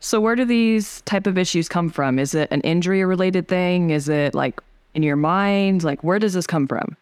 So 0.00 0.20
where 0.20 0.36
do 0.36 0.44
these 0.44 1.00
type 1.02 1.26
of 1.26 1.38
issues 1.38 1.68
come 1.68 1.88
from? 1.88 2.18
Is 2.18 2.34
it 2.34 2.48
an 2.50 2.60
injury 2.62 3.04
related 3.04 3.48
thing? 3.48 3.90
Is 3.90 4.08
it 4.08 4.34
like 4.34 4.60
in 4.94 5.02
your 5.02 5.16
mind? 5.16 5.84
Like, 5.84 6.02
where 6.04 6.18
does 6.18 6.34
this 6.34 6.46
come 6.46 6.66
from? 6.66 6.96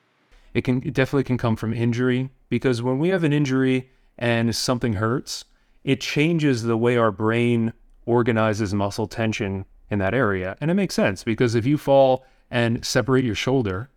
It 0.53 0.63
can 0.63 0.83
it 0.85 0.95
definitely 0.95 1.25
can 1.25 1.39
come 1.39 1.57
from 1.57 1.73
injury 1.73 2.31
because 2.49 2.83
when 2.83 2.99
we 2.99 3.09
have 3.09 3.25
an 3.25 3.33
injury 3.33 3.91
and 4.17 4.55
something 4.55 4.95
hurts, 4.95 5.45
it 5.83 6.01
changes 6.01 6.63
the 6.63 6.77
way 6.77 6.97
our 6.97 7.11
brain 7.11 7.73
organizes 8.07 8.73
muscle 8.73 9.09
tension 9.09 9.65
in 9.91 9.99
that 9.99 10.15
area. 10.15 10.57
And 10.61 10.71
it 10.71 10.75
makes 10.75 10.95
sense 10.95 11.25
because 11.25 11.55
if 11.55 11.67
you 11.67 11.77
fall 11.77 12.25
and 12.51 12.85
separate 12.85 13.25
your 13.25 13.35
shoulder 13.35 13.89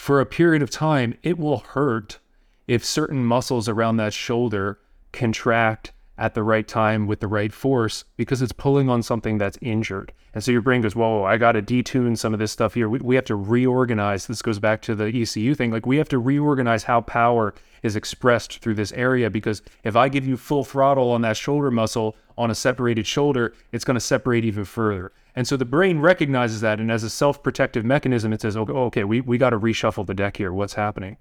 for 0.00 0.18
a 0.18 0.24
period 0.24 0.62
of 0.62 0.70
time, 0.70 1.14
it 1.22 1.38
will 1.38 1.58
hurt 1.58 2.20
if 2.66 2.82
certain 2.82 3.22
muscles 3.22 3.68
around 3.68 3.98
that 3.98 4.14
shoulder 4.14 4.78
contract 5.12 5.92
at 6.16 6.32
the 6.32 6.42
right 6.42 6.66
time 6.66 7.06
with 7.06 7.20
the 7.20 7.28
right 7.28 7.52
force 7.52 8.04
because 8.16 8.40
it's 8.40 8.50
pulling 8.50 8.88
on 8.88 9.02
something 9.02 9.36
that's 9.36 9.58
injured. 9.60 10.10
And 10.32 10.42
so 10.42 10.52
your 10.52 10.62
brain 10.62 10.80
goes, 10.80 10.96
whoa, 10.96 11.24
I 11.24 11.36
got 11.36 11.52
to 11.52 11.60
detune 11.60 12.16
some 12.16 12.32
of 12.32 12.40
this 12.40 12.50
stuff 12.50 12.72
here. 12.72 12.88
We, 12.88 13.00
we 13.00 13.14
have 13.14 13.26
to 13.26 13.36
reorganize. 13.36 14.26
This 14.26 14.40
goes 14.40 14.58
back 14.58 14.80
to 14.82 14.94
the 14.94 15.08
ECU 15.08 15.54
thing. 15.54 15.70
Like 15.70 15.84
we 15.84 15.98
have 15.98 16.08
to 16.08 16.18
reorganize 16.18 16.84
how 16.84 17.02
power 17.02 17.52
is 17.82 17.94
expressed 17.94 18.60
through 18.60 18.76
this 18.76 18.92
area 18.92 19.28
because 19.28 19.60
if 19.84 19.96
I 19.96 20.08
give 20.08 20.26
you 20.26 20.38
full 20.38 20.64
throttle 20.64 21.10
on 21.10 21.20
that 21.22 21.36
shoulder 21.36 21.70
muscle 21.70 22.16
on 22.38 22.50
a 22.50 22.54
separated 22.54 23.06
shoulder, 23.06 23.52
it's 23.70 23.84
going 23.84 23.96
to 23.96 24.00
separate 24.00 24.46
even 24.46 24.64
further. 24.64 25.12
And 25.34 25.46
so 25.46 25.56
the 25.56 25.64
brain 25.64 26.00
recognizes 26.00 26.60
that. 26.60 26.80
And 26.80 26.90
as 26.90 27.02
a 27.02 27.10
self 27.10 27.42
protective 27.42 27.84
mechanism, 27.84 28.32
it 28.32 28.40
says, 28.40 28.56
okay, 28.56 28.72
okay 28.72 29.04
we, 29.04 29.20
we 29.20 29.38
got 29.38 29.50
to 29.50 29.58
reshuffle 29.58 30.06
the 30.06 30.14
deck 30.14 30.36
here. 30.36 30.52
What's 30.52 30.74
happening? 30.74 31.16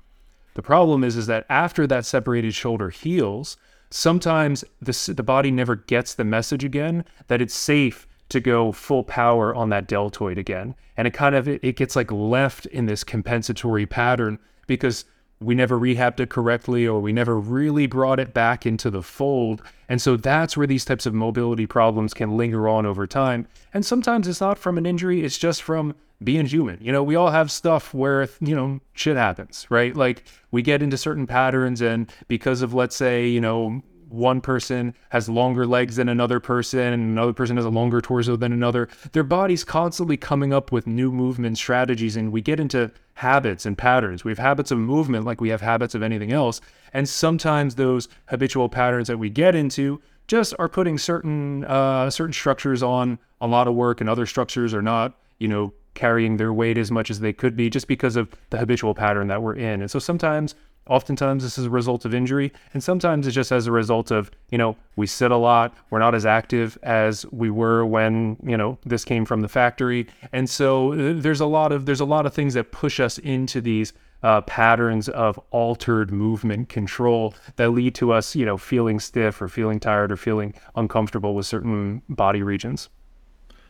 The 0.55 0.61
problem 0.61 1.03
is, 1.03 1.15
is 1.15 1.27
that 1.27 1.45
after 1.49 1.87
that 1.87 2.05
separated 2.05 2.53
shoulder 2.53 2.89
heals, 2.89 3.57
sometimes 3.91 4.63
the, 4.81 5.13
the 5.15 5.23
body 5.23 5.51
never 5.51 5.75
gets 5.75 6.13
the 6.13 6.25
message 6.25 6.63
again 6.63 7.05
that 7.27 7.41
it's 7.41 7.53
safe 7.53 8.07
to 8.29 8.39
go 8.39 8.71
full 8.71 9.03
power 9.03 9.53
on 9.55 9.69
that 9.69 9.87
deltoid 9.87 10.37
again. 10.37 10.75
And 10.97 11.07
it 11.07 11.13
kind 11.13 11.35
of 11.35 11.47
it, 11.47 11.63
it 11.63 11.75
gets 11.75 11.95
like 11.95 12.11
left 12.11 12.65
in 12.67 12.85
this 12.85 13.03
compensatory 13.03 13.85
pattern 13.85 14.39
because 14.67 15.05
we 15.41 15.55
never 15.55 15.79
rehabbed 15.79 16.19
it 16.19 16.29
correctly 16.29 16.85
or 16.85 16.99
we 16.99 17.13
never 17.13 17.39
really 17.39 17.87
brought 17.87 18.19
it 18.19 18.33
back 18.33 18.65
into 18.65 18.89
the 18.89 19.01
fold. 19.01 19.61
And 19.87 20.01
so 20.01 20.17
that's 20.17 20.57
where 20.57 20.67
these 20.67 20.85
types 20.85 21.05
of 21.05 21.13
mobility 21.13 21.65
problems 21.65 22.13
can 22.13 22.35
linger 22.35 22.67
on 22.67 22.85
over 22.85 23.07
time. 23.07 23.47
And 23.73 23.85
sometimes 23.85 24.27
it's 24.27 24.41
not 24.41 24.57
from 24.57 24.77
an 24.77 24.85
injury, 24.85 25.23
it's 25.23 25.37
just 25.37 25.63
from 25.63 25.95
being 26.21 26.45
human. 26.45 26.77
You 26.81 26.91
know, 26.91 27.03
we 27.03 27.15
all 27.15 27.31
have 27.31 27.49
stuff 27.49 27.93
where, 27.93 28.27
you 28.41 28.53
know, 28.53 28.81
shit 28.93 29.15
happens, 29.15 29.65
right? 29.69 29.95
Like 29.95 30.25
we 30.51 30.61
get 30.61 30.81
into 30.81 30.97
certain 30.97 31.25
patterns 31.25 31.81
and 31.81 32.11
because 32.27 32.61
of, 32.61 32.73
let's 32.73 32.95
say, 32.95 33.27
you 33.27 33.39
know, 33.39 33.81
one 34.09 34.41
person 34.41 34.95
has 35.09 35.29
longer 35.29 35.65
legs 35.65 35.95
than 35.95 36.09
another 36.09 36.39
person 36.39 36.79
and 36.79 37.03
another 37.03 37.33
person 37.33 37.55
has 37.55 37.65
a 37.65 37.69
longer 37.69 38.01
torso 38.01 38.35
than 38.35 38.51
another. 38.51 38.89
Their 39.11 39.23
body's 39.23 39.63
constantly 39.63 40.17
coming 40.17 40.53
up 40.53 40.71
with 40.71 40.87
new 40.87 41.11
movement 41.11 41.57
strategies 41.57 42.15
and 42.15 42.31
we 42.31 42.41
get 42.41 42.59
into 42.59 42.91
habits 43.13 43.65
and 43.65 43.77
patterns. 43.77 44.23
We 44.23 44.31
have 44.31 44.39
habits 44.39 44.71
of 44.71 44.79
movement 44.79 45.25
like 45.25 45.41
we 45.41 45.49
have 45.49 45.61
habits 45.61 45.95
of 45.95 46.03
anything 46.03 46.31
else 46.31 46.61
and 46.93 47.07
sometimes 47.07 47.75
those 47.75 48.07
habitual 48.27 48.69
patterns 48.69 49.07
that 49.07 49.17
we 49.17 49.29
get 49.29 49.55
into 49.55 50.01
just 50.27 50.53
are 50.59 50.69
putting 50.69 50.97
certain 50.97 51.65
uh, 51.65 52.09
certain 52.09 52.33
structures 52.33 52.83
on 52.83 53.19
a 53.41 53.47
lot 53.47 53.67
of 53.67 53.73
work 53.73 53.99
and 54.01 54.09
other 54.09 54.25
structures 54.25 54.73
are 54.73 54.81
not 54.81 55.17
you 55.39 55.47
know 55.47 55.73
carrying 55.95 56.37
their 56.37 56.53
weight 56.53 56.77
as 56.77 56.91
much 56.91 57.11
as 57.11 57.19
they 57.19 57.33
could 57.33 57.55
be 57.57 57.69
just 57.69 57.87
because 57.87 58.15
of 58.15 58.29
the 58.51 58.57
habitual 58.57 58.93
pattern 58.93 59.27
that 59.27 59.41
we're 59.41 59.55
in. 59.55 59.81
And 59.81 59.91
so 59.91 59.99
sometimes 59.99 60.55
Oftentimes, 60.89 61.43
this 61.43 61.57
is 61.57 61.65
a 61.65 61.69
result 61.69 62.03
of 62.03 62.13
injury, 62.13 62.51
and 62.73 62.83
sometimes 62.83 63.27
it's 63.27 63.35
just 63.35 63.51
as 63.51 63.67
a 63.67 63.71
result 63.71 64.09
of, 64.11 64.31
you 64.49 64.57
know, 64.57 64.75
we 64.95 65.07
sit 65.07 65.31
a 65.31 65.37
lot, 65.37 65.73
we're 65.91 65.99
not 65.99 66.15
as 66.15 66.25
active 66.25 66.77
as 66.83 67.25
we 67.31 67.49
were 67.49 67.85
when, 67.85 68.37
you 68.43 68.57
know, 68.57 68.77
this 68.85 69.05
came 69.05 69.23
from 69.23 69.41
the 69.41 69.47
factory. 69.47 70.07
And 70.33 70.49
so 70.49 70.93
uh, 70.93 71.13
there's 71.15 71.39
a 71.39 71.45
lot 71.45 71.71
of 71.71 71.85
there's 71.85 71.99
a 71.99 72.05
lot 72.05 72.25
of 72.25 72.33
things 72.33 72.55
that 72.55 72.71
push 72.71 72.99
us 72.99 73.19
into 73.19 73.61
these 73.61 73.93
uh, 74.23 74.41
patterns 74.41 75.07
of 75.09 75.39
altered 75.51 76.11
movement 76.11 76.69
control 76.69 77.33
that 77.55 77.69
lead 77.69 77.95
to 77.95 78.11
us, 78.11 78.35
you 78.35 78.45
know, 78.45 78.57
feeling 78.57 78.99
stiff 78.99 79.41
or 79.41 79.47
feeling 79.47 79.79
tired 79.79 80.11
or 80.11 80.17
feeling 80.17 80.53
uncomfortable 80.75 81.35
with 81.35 81.45
certain 81.45 82.01
body 82.09 82.43
regions. 82.43 82.89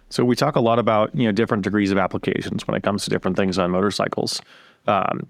So 0.09 0.25
we 0.25 0.35
talk 0.35 0.55
a 0.55 0.59
lot 0.59 0.79
about 0.79 1.13
you 1.15 1.25
know 1.25 1.31
different 1.31 1.63
degrees 1.63 1.91
of 1.91 1.97
applications 1.97 2.67
when 2.67 2.75
it 2.75 2.83
comes 2.83 3.03
to 3.03 3.09
different 3.09 3.37
things 3.37 3.57
on 3.57 3.71
motorcycles. 3.71 4.41
Um, 4.87 5.27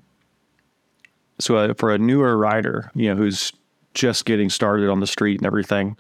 so 1.40 1.58
uh, 1.58 1.74
for 1.74 1.92
a 1.92 1.98
newer 1.98 2.38
rider, 2.38 2.92
you 2.94 3.10
know, 3.10 3.16
who's 3.16 3.52
just 3.94 4.26
getting 4.26 4.50
started 4.50 4.90
on 4.90 5.00
the 5.00 5.08
street 5.08 5.40
and 5.40 5.48
everything, 5.48 5.98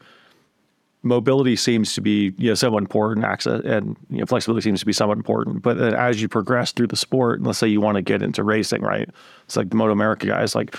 mobility 1.01 1.55
seems 1.55 1.93
to 1.93 2.01
be 2.01 2.33
you 2.37 2.49
know 2.49 2.53
somewhat 2.55 2.79
important. 2.79 3.25
Access 3.25 3.61
and 3.63 3.95
you 4.09 4.19
know, 4.19 4.25
flexibility 4.25 4.63
seems 4.63 4.81
to 4.81 4.85
be 4.85 4.93
somewhat 4.93 5.17
important. 5.17 5.61
But 5.61 5.79
as 5.79 6.21
you 6.21 6.27
progress 6.27 6.71
through 6.71 6.87
the 6.87 6.95
sport, 6.95 7.41
let's 7.41 7.57
say 7.57 7.67
you 7.67 7.81
want 7.81 7.95
to 7.95 8.01
get 8.01 8.21
into 8.21 8.43
racing, 8.43 8.81
right? 8.81 9.09
It's 9.45 9.55
like 9.55 9.69
the 9.69 9.75
MotoAmerica 9.75 10.27
guys. 10.27 10.55
Like, 10.55 10.75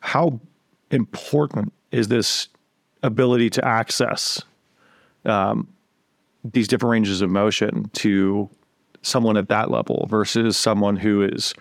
how 0.00 0.40
important 0.90 1.72
is 1.90 2.08
this 2.08 2.48
ability 3.02 3.50
to 3.50 3.64
access 3.64 4.42
um, 5.24 5.68
these 6.44 6.68
different 6.68 6.92
ranges 6.92 7.20
of 7.20 7.30
motion 7.30 7.90
to 7.94 8.48
someone 9.02 9.36
at 9.36 9.48
that 9.48 9.70
level 9.70 10.06
versus 10.08 10.56
someone 10.56 10.96
who 10.96 11.22
is 11.22 11.52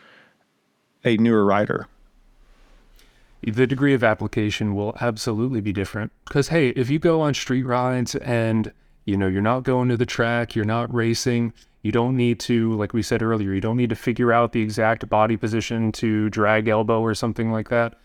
a 1.04 1.18
newer 1.18 1.44
rider? 1.44 1.88
The 3.46 3.68
degree 3.68 3.94
of 3.94 4.04
application 4.04 4.74
will 4.74 4.96
absolutely 5.02 5.60
be 5.60 5.74
different. 5.74 6.14
Because 6.26 6.48
hey, 6.48 6.70
if 6.70 6.90
you 6.90 6.98
go 6.98 7.22
on 7.22 7.34
street 7.34 7.64
rides 7.64 8.16
and 8.16 8.72
you 9.06 9.18
know 9.18 9.28
you're 9.28 9.42
not 9.42 9.64
going 9.64 9.90
to 9.90 9.98
the 9.98 10.06
track, 10.06 10.56
you're 10.56 10.64
not 10.64 10.94
racing, 10.94 11.54
you 11.82 11.92
don't 11.92 12.16
need 12.16 12.40
to, 12.42 12.74
like 12.76 12.94
we 12.94 13.02
said 13.02 13.22
earlier, 13.22 13.52
you 13.52 13.60
don't 13.60 13.76
need 13.76 13.90
to 13.90 13.96
figure 13.96 14.32
out 14.32 14.54
the 14.54 14.62
exact 14.62 15.10
body 15.10 15.36
position 15.36 15.92
to 15.94 16.30
drag 16.30 16.70
elbow 16.70 17.02
or 17.02 17.14
something 17.14 17.52
like 17.52 17.70
that. 17.70 17.96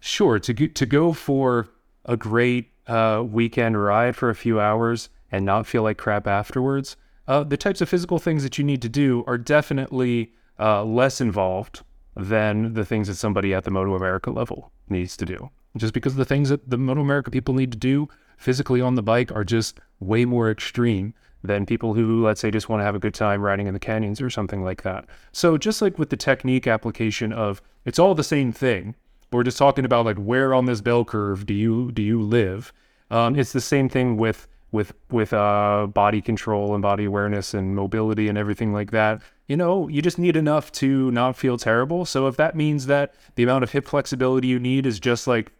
Sure, 0.00 0.38
to 0.38 0.54
to 0.68 0.86
go 0.86 1.12
for 1.12 1.68
a 2.06 2.16
great 2.16 2.70
uh, 2.86 3.22
weekend 3.30 3.82
ride 3.82 4.16
for 4.16 4.30
a 4.30 4.34
few 4.34 4.58
hours 4.58 5.10
and 5.30 5.44
not 5.44 5.66
feel 5.66 5.82
like 5.82 5.98
crap 5.98 6.26
afterwards. 6.26 6.96
Uh, 7.26 7.44
the 7.44 7.58
types 7.58 7.82
of 7.82 7.88
physical 7.90 8.18
things 8.18 8.42
that 8.42 8.56
you 8.56 8.64
need 8.64 8.80
to 8.80 8.88
do 8.88 9.22
are 9.26 9.36
definitely 9.36 10.32
uh, 10.58 10.82
less 10.82 11.20
involved 11.20 11.82
than 12.16 12.72
the 12.72 12.86
things 12.86 13.08
that 13.08 13.16
somebody 13.16 13.52
at 13.52 13.64
the 13.64 13.70
MotoAmerica 13.70 14.34
level 14.34 14.72
needs 14.90 15.16
to 15.16 15.24
do. 15.24 15.50
Just 15.76 15.94
because 15.94 16.16
the 16.16 16.24
things 16.24 16.48
that 16.48 16.68
the 16.68 16.76
MotoAmerica 16.76 17.30
people 17.30 17.54
need 17.54 17.72
to 17.72 17.78
do 17.78 18.08
physically 18.36 18.80
on 18.80 18.94
the 18.94 19.02
bike 19.02 19.32
are 19.32 19.44
just 19.44 19.78
way 20.00 20.24
more 20.24 20.50
extreme 20.50 21.14
than 21.42 21.66
people 21.66 21.94
who, 21.94 22.24
let's 22.24 22.40
say, 22.40 22.50
just 22.50 22.68
want 22.68 22.80
to 22.80 22.84
have 22.84 22.94
a 22.94 23.00
good 23.00 23.14
time 23.14 23.42
riding 23.42 23.66
in 23.66 23.74
the 23.74 23.80
canyons 23.80 24.20
or 24.20 24.30
something 24.30 24.64
like 24.64 24.82
that. 24.82 25.04
So, 25.32 25.56
just 25.56 25.80
like 25.80 25.98
with 25.98 26.10
the 26.10 26.16
technique 26.16 26.66
application 26.66 27.32
of 27.32 27.62
it's 27.84 27.98
all 27.98 28.14
the 28.14 28.24
same 28.24 28.52
thing, 28.52 28.96
we're 29.30 29.44
just 29.44 29.58
talking 29.58 29.84
about 29.84 30.04
like 30.04 30.16
where 30.16 30.54
on 30.54 30.64
this 30.64 30.80
bell 30.80 31.04
curve 31.04 31.46
do 31.46 31.54
you 31.54 31.92
do 31.92 32.02
you 32.02 32.20
live? 32.20 32.72
Um, 33.10 33.36
it's 33.36 33.52
the 33.52 33.60
same 33.60 33.88
thing 33.88 34.16
with 34.16 34.48
with 34.72 34.92
with 35.10 35.32
uh, 35.32 35.86
body 35.86 36.20
control 36.20 36.74
and 36.74 36.82
body 36.82 37.04
awareness 37.04 37.54
and 37.54 37.74
mobility 37.74 38.28
and 38.28 38.36
everything 38.36 38.72
like 38.72 38.90
that. 38.90 39.22
You 39.48 39.56
know, 39.56 39.88
you 39.88 40.02
just 40.02 40.18
need 40.18 40.36
enough 40.36 40.70
to 40.72 41.10
not 41.10 41.34
feel 41.34 41.56
terrible. 41.56 42.04
So 42.04 42.26
if 42.26 42.36
that 42.36 42.54
means 42.54 42.86
that 42.86 43.14
the 43.34 43.42
amount 43.42 43.64
of 43.64 43.72
hip 43.72 43.88
flexibility 43.88 44.46
you 44.46 44.58
need 44.58 44.84
is 44.84 45.00
just 45.00 45.26
like 45.26 45.50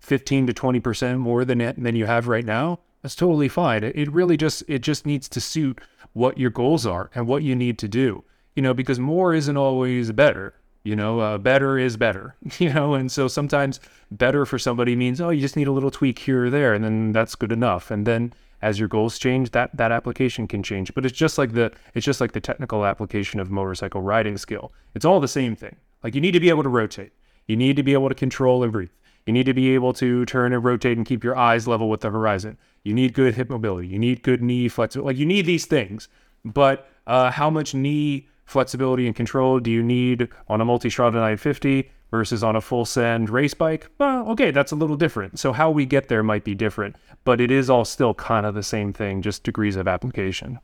15 0.00 0.48
to 0.48 0.52
20 0.52 0.80
percent 0.80 1.20
more 1.20 1.44
than 1.44 1.60
it, 1.60 1.82
than 1.82 1.94
you 1.94 2.06
have 2.06 2.26
right 2.26 2.44
now, 2.44 2.80
that's 3.02 3.14
totally 3.14 3.48
fine. 3.48 3.84
It, 3.84 3.96
it 3.96 4.12
really 4.12 4.36
just 4.36 4.64
it 4.66 4.80
just 4.80 5.06
needs 5.06 5.28
to 5.28 5.40
suit 5.40 5.80
what 6.12 6.38
your 6.38 6.50
goals 6.50 6.86
are 6.86 7.08
and 7.14 7.28
what 7.28 7.44
you 7.44 7.54
need 7.54 7.78
to 7.78 7.88
do. 7.88 8.24
You 8.56 8.62
know, 8.62 8.74
because 8.74 8.98
more 8.98 9.32
isn't 9.32 9.56
always 9.56 10.10
better. 10.10 10.54
You 10.82 10.96
know, 10.96 11.20
uh, 11.20 11.38
better 11.38 11.78
is 11.78 11.96
better. 11.96 12.34
You 12.58 12.72
know, 12.72 12.94
and 12.94 13.12
so 13.12 13.28
sometimes 13.28 13.78
better 14.10 14.44
for 14.44 14.58
somebody 14.58 14.96
means 14.96 15.20
oh, 15.20 15.30
you 15.30 15.40
just 15.40 15.56
need 15.56 15.68
a 15.68 15.72
little 15.72 15.92
tweak 15.92 16.18
here 16.18 16.46
or 16.46 16.50
there, 16.50 16.74
and 16.74 16.82
then 16.82 17.12
that's 17.12 17.36
good 17.36 17.52
enough. 17.52 17.92
And 17.92 18.06
then 18.08 18.32
as 18.66 18.80
your 18.80 18.88
goals 18.88 19.16
change, 19.16 19.52
that 19.52 19.70
that 19.76 19.92
application 19.92 20.48
can 20.48 20.60
change. 20.60 20.92
But 20.92 21.06
it's 21.06 21.16
just 21.16 21.38
like 21.38 21.52
the 21.52 21.70
it's 21.94 22.04
just 22.04 22.20
like 22.20 22.32
the 22.32 22.40
technical 22.40 22.84
application 22.84 23.38
of 23.38 23.48
motorcycle 23.48 24.02
riding 24.02 24.36
skill. 24.36 24.72
It's 24.96 25.04
all 25.04 25.20
the 25.20 25.28
same 25.28 25.54
thing. 25.54 25.76
Like 26.02 26.16
you 26.16 26.20
need 26.20 26.32
to 26.32 26.40
be 26.40 26.48
able 26.48 26.64
to 26.64 26.68
rotate. 26.68 27.12
You 27.46 27.56
need 27.56 27.76
to 27.76 27.84
be 27.84 27.92
able 27.92 28.08
to 28.08 28.14
control 28.16 28.64
and 28.64 28.72
breathe. 28.72 28.90
You 29.24 29.32
need 29.32 29.46
to 29.46 29.54
be 29.54 29.74
able 29.74 29.92
to 29.94 30.24
turn 30.26 30.52
and 30.52 30.64
rotate 30.64 30.96
and 30.96 31.06
keep 31.06 31.22
your 31.22 31.36
eyes 31.36 31.68
level 31.68 31.88
with 31.88 32.00
the 32.00 32.10
horizon. 32.10 32.58
You 32.82 32.92
need 32.92 33.14
good 33.14 33.36
hip 33.36 33.50
mobility. 33.50 33.86
You 33.86 34.00
need 34.00 34.24
good 34.24 34.42
knee 34.42 34.68
flexibility. 34.68 35.14
Like 35.14 35.20
you 35.20 35.26
need 35.26 35.46
these 35.46 35.66
things. 35.66 36.08
But 36.44 36.88
uh, 37.06 37.30
how 37.30 37.50
much 37.50 37.72
knee 37.72 38.28
flexibility 38.46 39.06
and 39.06 39.14
control 39.14 39.60
do 39.60 39.70
you 39.70 39.82
need 39.82 40.28
on 40.48 40.60
a 40.60 40.64
Multistrada 40.64 41.14
950 41.14 41.88
versus 42.10 42.42
on 42.42 42.56
a 42.56 42.60
full 42.60 42.84
send 42.84 43.30
race 43.30 43.54
bike? 43.54 43.88
Well, 43.98 44.28
okay, 44.30 44.50
that's 44.50 44.72
a 44.72 44.76
little 44.76 44.96
different. 44.96 45.38
So 45.38 45.52
how 45.52 45.70
we 45.70 45.86
get 45.86 46.08
there 46.08 46.22
might 46.22 46.44
be 46.44 46.54
different, 46.54 46.96
but 47.24 47.40
it 47.40 47.50
is 47.50 47.68
all 47.68 47.84
still 47.84 48.14
kind 48.14 48.46
of 48.46 48.54
the 48.54 48.62
same 48.62 48.92
thing, 48.92 49.22
just 49.22 49.42
degrees 49.42 49.76
of 49.76 49.88
application. 49.88 50.58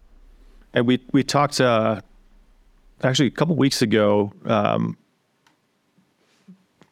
And 0.75 0.87
we 0.87 1.05
we 1.13 1.23
talked 1.23 1.61
uh, 1.61 2.01
actually 3.03 3.29
a 3.29 3.33
couple 3.33 3.57
weeks 3.57 3.83
ago. 3.83 4.33
Um, 4.45 4.97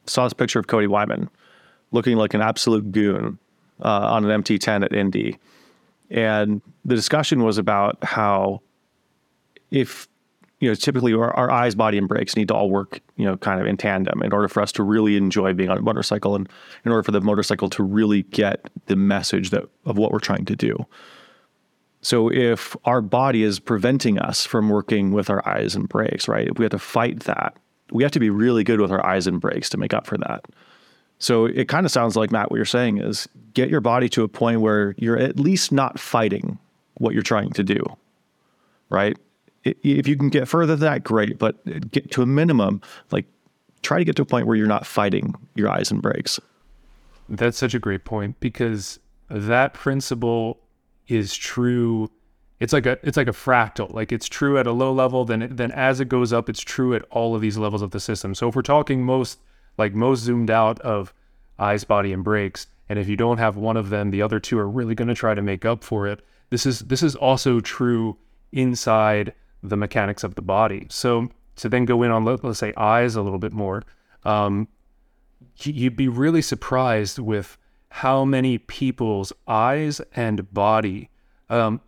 saw 0.07 0.25
this 0.25 0.33
picture 0.33 0.59
of 0.59 0.67
Cody 0.67 0.87
Wyman 0.87 1.31
looking 1.93 2.17
like 2.17 2.35
an 2.35 2.41
absolute 2.41 2.93
goon 2.93 3.39
uh, 3.83 4.13
on 4.13 4.29
an 4.29 4.43
MT10 4.43 4.85
at 4.85 4.93
Indy, 4.93 5.39
and 6.11 6.61
the 6.85 6.95
discussion 6.95 7.45
was 7.45 7.59
about 7.59 8.03
how 8.03 8.61
if 9.71 10.09
you 10.61 10.69
know, 10.69 10.75
typically 10.75 11.15
our, 11.15 11.35
our, 11.35 11.51
eyes, 11.51 11.75
body, 11.75 11.97
and 11.97 12.07
brakes 12.07 12.37
need 12.37 12.49
to 12.49 12.55
all 12.55 12.71
work, 12.71 13.01
you 13.17 13.25
know, 13.25 13.37
kind 13.39 13.61
of 13.61 13.67
in 13.67 13.77
tandem 13.77 14.23
in 14.23 14.33
order 14.33 14.47
for 14.47 14.63
us 14.63 14.71
to 14.73 14.83
really 14.83 15.17
enjoy 15.17 15.55
being 15.55 15.71
on 15.71 15.79
a 15.79 15.83
motorcycle 15.83 16.37
and 16.37 16.49
in 16.85 16.93
order 16.93 17.03
for 17.03 17.13
the 17.13 17.21
motorcycle 17.21 17.71
to 17.71 17.83
really 17.83 18.23
get 18.25 18.71
the 18.87 18.95
message 18.95 19.51
that 19.51 19.65
of 19.87 19.97
what 19.97 20.13
we're 20.13 20.19
trying 20.19 20.45
to 20.45 20.55
do. 20.55 20.87
So 22.03 22.31
if 22.31 22.77
our 22.85 23.01
body 23.01 23.43
is 23.43 23.59
preventing 23.59 24.19
us 24.19 24.47
from 24.47 24.69
working 24.69 25.13
with 25.13 25.31
our 25.31 25.47
eyes 25.49 25.75
and 25.75 25.89
brakes, 25.89 26.29
right? 26.29 26.49
If 26.49 26.59
we 26.59 26.65
have 26.65 26.71
to 26.73 26.79
fight 26.79 27.21
that, 27.21 27.57
we 27.91 28.03
have 28.03 28.13
to 28.13 28.21
be 28.21 28.31
really 28.31 28.63
good 28.63 28.81
with 28.81 28.93
our 28.93 29.05
eyes 29.05 29.27
and 29.27 29.41
brakes 29.41 29.69
to 29.71 29.79
make 29.79 29.93
up 29.93 30.07
for 30.07 30.19
that. 30.19 30.45
So 31.19 31.47
it 31.47 31.69
kind 31.69 31.85
of 31.85 31.93
sounds 31.93 32.17
like 32.17 32.31
Matt, 32.31 32.51
what 32.51 32.57
you're 32.57 32.65
saying 32.65 32.99
is 32.99 33.29
get 33.53 33.69
your 33.69 33.81
body 33.81 34.09
to 34.11 34.23
a 34.25 34.29
point 34.29 34.61
where 34.61 34.95
you're 34.97 35.19
at 35.19 35.39
least 35.39 35.73
not 35.73 35.99
fighting 35.99 36.59
what 36.95 37.13
you're 37.15 37.23
trying 37.23 37.51
to 37.53 37.63
do, 37.63 37.83
right? 38.89 39.17
If 39.65 40.09
you 40.09 40.17
can 40.17 40.29
get 40.29 40.49
further 40.49 40.77
than 40.77 40.91
that, 40.91 41.05
great. 41.05 41.39
But 41.39 41.91
get 41.91 42.11
to 42.13 42.23
a 42.23 42.27
minimum, 42.27 42.81
like 43.11 43.27
try 43.83 43.99
to 43.99 44.05
get 44.05 44.17
to 44.17 44.23
a 44.23 44.27
point 44.27 44.47
where 44.47 44.57
you're 44.57 44.67
not 44.67 44.87
fighting 44.87 45.35
your 45.55 45.69
eyes 45.69 45.91
and 45.91 46.03
brakes. 46.03 46.41
That's 47.29 47.59
such 47.59 47.75
a 47.75 47.79
great 47.79 48.05
point 48.05 48.41
because 48.41 48.99
that 49.29 49.75
principle 49.75 50.59
is 51.09 51.37
true. 51.37 52.11
It's 52.59 52.73
like 52.73 52.87
a 52.87 52.99
it's 53.03 53.17
like 53.17 53.29
a 53.29 53.33
fractal. 53.33 53.93
Like 53.93 54.13
it's 54.13 54.29
true 54.29 54.59
at 54.59 54.67
a 54.67 54.73
low 54.73 54.93
level, 54.93 55.25
then 55.25 55.43
it, 55.43 55.57
then 55.57 55.73
as 55.73 56.01
it 56.01 56.09
goes 56.09 56.33
up, 56.33 56.49
it's 56.49 56.61
true 56.61 56.95
at 56.95 57.03
all 57.11 57.35
of 57.35 57.41
these 57.41 57.57
levels 57.59 57.83
of 57.83 57.91
the 57.91 58.01
system. 58.01 58.35
So 58.35 58.49
if 58.49 58.57
we're 58.57 58.63
talking 58.63 59.05
most 59.05 59.39
like 59.79 59.95
most 59.95 60.21
zoomed 60.21 60.51
out 60.51 60.81
of 60.81 61.15
eyes, 61.59 61.85
body, 61.85 62.13
and 62.13 62.25
brakes, 62.25 62.67
and 62.89 62.99
if 62.99 63.09
you 63.09 63.17
don't 63.17 63.39
have 63.39 63.57
one 63.57 63.77
of 63.77 63.91
them, 63.91 64.11
the 64.11 64.23
other 64.23 64.41
two 64.41 64.59
are 64.59 64.69
really 64.69 64.95
going 64.95 65.09
to 65.09 65.15
try 65.15 65.35
to 65.35 65.43
make 65.43 65.65
up 65.65 65.85
for 65.85 66.07
it. 66.07 66.25
This 66.51 66.67
is 66.67 66.81
this 66.81 67.03
is 67.03 67.15
also 67.15 67.61
true 67.61 68.17
inside 68.53 69.33
the 69.63 69.77
mechanics 69.77 70.25
of 70.25 70.35
the 70.35 70.43
body. 70.43 70.87
So 70.91 71.29
to 71.57 71.69
then 71.69 71.85
go 71.85 72.03
in 72.03 72.11
on 72.11 72.25
let, 72.25 72.45
us 72.45 72.59
say 72.59 72.73
eyes 72.77 73.17
a 73.17 73.23
little 73.23 73.39
bit 73.39 73.53
more, 73.53 73.83
um, 74.25 74.69
you'd 75.59 75.97
be 75.97 76.09
really 76.09 76.43
surprised 76.43 77.19
with 77.19 77.57
how 77.91 78.25
many 78.25 78.59
people's 78.59 79.33
eyes 79.47 80.01
and 80.15 80.53
body 80.53 81.11
um, 81.49 81.81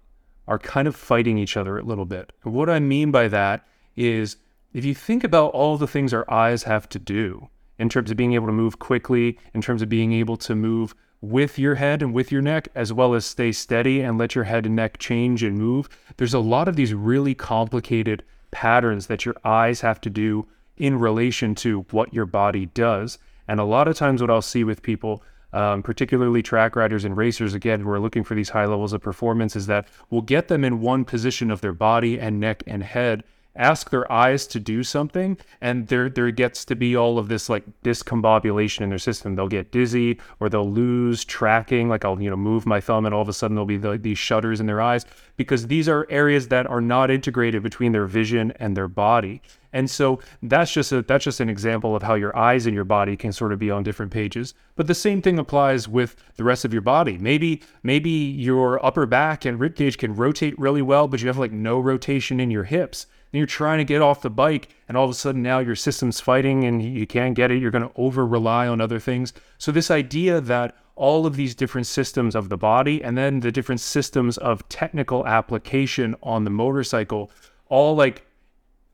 are 0.48 0.58
kind 0.58 0.88
of 0.88 0.96
fighting 0.96 1.38
each 1.38 1.56
other 1.56 1.78
a 1.78 1.84
little 1.84 2.04
bit. 2.04 2.32
What 2.42 2.68
I 2.68 2.80
mean 2.80 3.10
by 3.10 3.28
that 3.28 3.66
is 3.96 4.36
if 4.72 4.84
you 4.84 4.94
think 4.94 5.22
about 5.22 5.52
all 5.52 5.76
the 5.76 5.86
things 5.86 6.12
our 6.12 6.28
eyes 6.30 6.64
have 6.64 6.88
to 6.90 6.98
do 6.98 7.48
in 7.78 7.88
terms 7.88 8.10
of 8.10 8.16
being 8.16 8.34
able 8.34 8.46
to 8.46 8.52
move 8.52 8.78
quickly, 8.78 9.38
in 9.54 9.62
terms 9.62 9.82
of 9.82 9.88
being 9.88 10.12
able 10.12 10.36
to 10.38 10.54
move 10.54 10.94
with 11.22 11.56
your 11.56 11.76
head 11.76 12.02
and 12.02 12.12
with 12.12 12.32
your 12.32 12.42
neck, 12.42 12.68
as 12.74 12.92
well 12.92 13.14
as 13.14 13.24
stay 13.24 13.52
steady 13.52 14.00
and 14.00 14.18
let 14.18 14.34
your 14.34 14.44
head 14.44 14.66
and 14.66 14.76
neck 14.76 14.98
change 14.98 15.42
and 15.42 15.56
move. 15.56 15.88
There's 16.16 16.34
a 16.34 16.40
lot 16.40 16.68
of 16.68 16.76
these 16.76 16.92
really 16.92 17.34
complicated 17.34 18.24
patterns 18.50 19.06
that 19.06 19.24
your 19.24 19.36
eyes 19.44 19.80
have 19.80 20.00
to 20.02 20.10
do 20.10 20.46
in 20.76 20.98
relation 20.98 21.54
to 21.54 21.86
what 21.92 22.12
your 22.12 22.26
body 22.26 22.66
does. 22.66 23.18
And 23.46 23.60
a 23.60 23.64
lot 23.64 23.86
of 23.86 23.96
times, 23.96 24.20
what 24.20 24.30
I'll 24.30 24.42
see 24.42 24.64
with 24.64 24.82
people, 24.82 25.22
um, 25.52 25.82
particularly 25.82 26.42
track 26.42 26.74
riders 26.74 27.04
and 27.04 27.16
racers, 27.16 27.54
again, 27.54 27.80
who 27.80 27.90
are 27.90 28.00
looking 28.00 28.24
for 28.24 28.34
these 28.34 28.50
high 28.50 28.66
levels 28.66 28.92
of 28.92 29.00
performance, 29.00 29.54
is 29.54 29.66
that 29.66 29.86
we'll 30.10 30.22
get 30.22 30.48
them 30.48 30.64
in 30.64 30.80
one 30.80 31.04
position 31.04 31.50
of 31.50 31.60
their 31.60 31.72
body 31.72 32.18
and 32.18 32.40
neck 32.40 32.64
and 32.66 32.82
head 32.82 33.22
ask 33.54 33.90
their 33.90 34.10
eyes 34.10 34.46
to 34.46 34.58
do 34.58 34.82
something 34.82 35.36
and 35.60 35.88
there 35.88 36.08
there 36.08 36.30
gets 36.30 36.64
to 36.64 36.74
be 36.74 36.96
all 36.96 37.18
of 37.18 37.28
this 37.28 37.48
like 37.48 37.64
discombobulation 37.82 38.80
in 38.80 38.88
their 38.88 38.98
system 38.98 39.34
they'll 39.34 39.48
get 39.48 39.70
dizzy 39.70 40.18
or 40.40 40.48
they'll 40.48 40.70
lose 40.70 41.24
tracking 41.24 41.88
like 41.88 42.04
i'll 42.04 42.20
you 42.20 42.30
know 42.30 42.36
move 42.36 42.64
my 42.64 42.80
thumb 42.80 43.04
and 43.04 43.14
all 43.14 43.22
of 43.22 43.28
a 43.28 43.32
sudden 43.32 43.54
there'll 43.54 43.66
be 43.66 43.76
the, 43.76 43.98
these 43.98 44.18
shudders 44.18 44.60
in 44.60 44.66
their 44.66 44.80
eyes 44.80 45.04
because 45.36 45.66
these 45.66 45.88
are 45.88 46.06
areas 46.10 46.48
that 46.48 46.66
are 46.66 46.80
not 46.80 47.10
integrated 47.10 47.62
between 47.62 47.92
their 47.92 48.06
vision 48.06 48.52
and 48.56 48.76
their 48.76 48.88
body 48.88 49.42
and 49.72 49.90
so 49.90 50.20
that's 50.42 50.72
just 50.72 50.92
a 50.92 51.02
that's 51.02 51.24
just 51.24 51.40
an 51.40 51.48
example 51.48 51.96
of 51.96 52.02
how 52.02 52.14
your 52.14 52.36
eyes 52.36 52.66
and 52.66 52.74
your 52.74 52.84
body 52.84 53.16
can 53.16 53.32
sort 53.32 53.52
of 53.52 53.58
be 53.58 53.70
on 53.70 53.82
different 53.82 54.12
pages. 54.12 54.54
But 54.76 54.86
the 54.86 54.94
same 54.94 55.22
thing 55.22 55.38
applies 55.38 55.88
with 55.88 56.14
the 56.36 56.44
rest 56.44 56.64
of 56.64 56.72
your 56.72 56.82
body. 56.82 57.16
Maybe 57.16 57.62
maybe 57.82 58.10
your 58.10 58.84
upper 58.84 59.06
back 59.06 59.44
and 59.44 59.58
rib 59.58 59.74
cage 59.74 59.96
can 59.96 60.14
rotate 60.14 60.58
really 60.58 60.82
well, 60.82 61.08
but 61.08 61.22
you 61.22 61.28
have 61.28 61.38
like 61.38 61.52
no 61.52 61.80
rotation 61.80 62.38
in 62.38 62.50
your 62.50 62.64
hips 62.64 63.06
and 63.32 63.38
you're 63.38 63.46
trying 63.46 63.78
to 63.78 63.84
get 63.84 64.02
off 64.02 64.22
the 64.22 64.30
bike 64.30 64.68
and 64.88 64.96
all 64.96 65.04
of 65.04 65.10
a 65.10 65.14
sudden 65.14 65.42
now 65.42 65.58
your 65.58 65.74
system's 65.74 66.20
fighting 66.20 66.64
and 66.64 66.82
you 66.82 67.06
can't 67.06 67.34
get 67.34 67.50
it 67.50 67.60
you're 67.60 67.70
going 67.70 67.88
to 67.88 67.94
over 67.96 68.26
rely 68.26 68.66
on 68.68 68.80
other 68.80 68.98
things. 68.98 69.32
So 69.58 69.72
this 69.72 69.90
idea 69.90 70.40
that 70.40 70.76
all 70.94 71.24
of 71.24 71.36
these 71.36 71.54
different 71.54 71.86
systems 71.86 72.34
of 72.34 72.50
the 72.50 72.58
body 72.58 73.02
and 73.02 73.16
then 73.16 73.40
the 73.40 73.50
different 73.50 73.80
systems 73.80 74.36
of 74.38 74.68
technical 74.68 75.26
application 75.26 76.14
on 76.22 76.44
the 76.44 76.50
motorcycle 76.50 77.30
all 77.68 77.94
like 77.94 78.26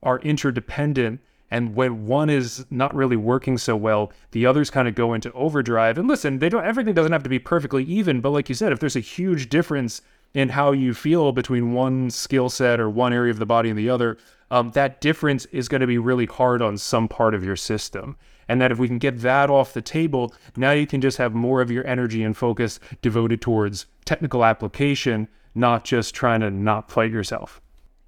are 0.03 0.21
interdependent 0.21 1.21
and 1.51 1.75
when 1.75 2.07
one 2.07 2.31
is 2.31 2.65
not 2.71 2.95
really 2.95 3.17
working 3.17 3.59
so 3.59 3.75
well 3.75 4.13
the 4.31 4.47
others 4.47 4.71
kind 4.71 4.87
of 4.87 4.95
go 4.95 5.15
into 5.15 5.33
overdrive. 5.33 5.99
And 5.99 6.07
listen 6.07 6.39
they 6.39 6.49
don't 6.49 6.65
everything 6.65 6.95
doesn't 6.95 7.13
have 7.13 7.25
to 7.25 7.29
be 7.29 7.41
perfectly 7.41 7.83
even 7.85 8.21
but 8.21 8.31
like 8.31 8.49
you 8.49 8.55
said 8.55 8.71
if 8.71 8.79
there's 8.79 8.97
a 8.97 9.01
huge 9.01 9.49
difference 9.49 10.01
in 10.35 10.51
how 10.51 10.73
you 10.73 10.95
feel 10.95 11.33
between 11.33 11.73
one 11.73 12.11
skill 12.11 12.49
set 12.49 12.81
or 12.81 12.89
one 12.91 13.13
area 13.13 13.31
of 13.31 13.39
the 13.39 13.47
body 13.47 13.71
and 13.71 13.79
the 13.79 13.91
other, 13.91 14.19
um, 14.51 14.71
that 14.71 15.01
difference 15.01 15.45
is 15.47 15.69
going 15.69 15.81
to 15.81 15.87
be 15.87 15.99
really 15.99 16.27
hard 16.27 16.63
on 16.63 16.79
some 16.79 17.09
part 17.09 17.35
of 17.35 17.45
your 17.45 17.57
system. 17.57 18.17
And 18.49 18.61
that 18.63 18.73
if 18.73 18.79
we 18.79 18.89
can 18.89 18.99
get 18.99 19.21
that 19.21 19.51
off 19.51 19.75
the 19.75 19.83
table, 19.83 20.33
now 20.57 20.71
you 20.73 20.87
can 20.87 21.01
just 21.01 21.19
have 21.19 21.35
more 21.35 21.61
of 21.61 21.71
your 21.71 21.87
energy 21.87 22.23
and 22.23 22.37
focus 22.37 22.81
devoted 23.03 23.43
towards 23.43 23.87
technical 24.07 24.45
application, 24.45 25.29
not 25.55 25.85
just 25.85 26.15
trying 26.15 26.41
to 26.41 26.51
not 26.51 26.91
fight 26.91 27.11
yourself. 27.11 27.61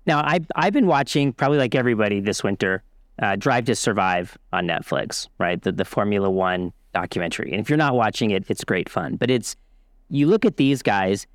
Now, 0.07 0.23
I've, 0.25 0.47
I've 0.57 0.73
been 0.73 0.87
watching, 0.87 1.35
probably 1.35 1.59
like 1.59 1.75
everybody 1.75 2.21
this 2.21 2.43
winter, 2.43 2.83
uh, 3.21 3.37
Drive 3.37 3.67
to 3.67 3.75
Survive 3.75 4.39
on 4.53 4.67
Netflix, 4.67 5.29
right? 5.39 5.61
The, 5.61 5.73
the 5.73 5.85
Formula 5.85 6.31
One 6.31 6.73
documentary. 6.95 7.53
And 7.53 7.61
if 7.61 7.69
you're 7.69 7.77
not 7.77 7.95
watching 7.95 8.31
it, 8.31 8.45
it's 8.49 8.65
great 8.65 8.89
fun. 8.89 9.17
But 9.17 9.31
it's, 9.31 9.57
you 10.09 10.27
look 10.27 10.47
at 10.47 10.57
these 10.57 10.83
guys, 10.83 11.27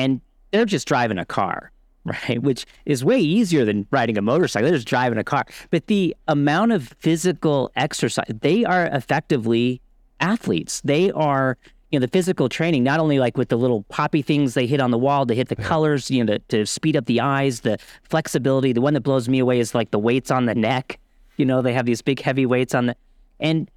and 0.00 0.20
they're 0.50 0.64
just 0.64 0.88
driving 0.88 1.18
a 1.18 1.26
car, 1.26 1.70
right? 2.04 2.42
Which 2.42 2.66
is 2.86 3.04
way 3.04 3.18
easier 3.18 3.64
than 3.64 3.86
riding 3.90 4.16
a 4.16 4.22
motorcycle. 4.22 4.68
They're 4.68 4.78
just 4.78 4.88
driving 4.88 5.18
a 5.18 5.24
car. 5.24 5.44
But 5.70 5.86
the 5.86 6.16
amount 6.26 6.72
of 6.72 6.88
physical 6.98 7.70
exercise, 7.76 8.24
they 8.40 8.64
are 8.64 8.86
effectively 8.86 9.80
athletes. 10.20 10.80
They 10.82 11.10
are, 11.12 11.58
you 11.90 11.98
know, 11.98 12.06
the 12.06 12.10
physical 12.10 12.48
training, 12.48 12.82
not 12.82 12.98
only 12.98 13.18
like 13.18 13.36
with 13.36 13.50
the 13.50 13.56
little 13.56 13.82
poppy 13.84 14.22
things 14.22 14.54
they 14.54 14.66
hit 14.66 14.80
on 14.80 14.90
the 14.90 14.98
wall 14.98 15.26
to 15.26 15.34
hit 15.34 15.48
the 15.48 15.56
yeah. 15.58 15.66
colors, 15.66 16.10
you 16.10 16.24
know, 16.24 16.38
to, 16.38 16.38
to 16.48 16.66
speed 16.66 16.96
up 16.96 17.04
the 17.04 17.20
eyes, 17.20 17.60
the 17.60 17.78
flexibility. 18.04 18.72
The 18.72 18.80
one 18.80 18.94
that 18.94 19.02
blows 19.02 19.28
me 19.28 19.38
away 19.38 19.60
is 19.60 19.74
like 19.74 19.90
the 19.90 19.98
weights 19.98 20.30
on 20.30 20.46
the 20.46 20.54
neck. 20.54 20.98
You 21.36 21.44
know, 21.44 21.60
they 21.60 21.74
have 21.74 21.84
these 21.84 22.00
big 22.00 22.20
heavy 22.20 22.46
weights 22.46 22.74
on 22.74 22.86
the, 22.86 22.96
and, 23.38 23.70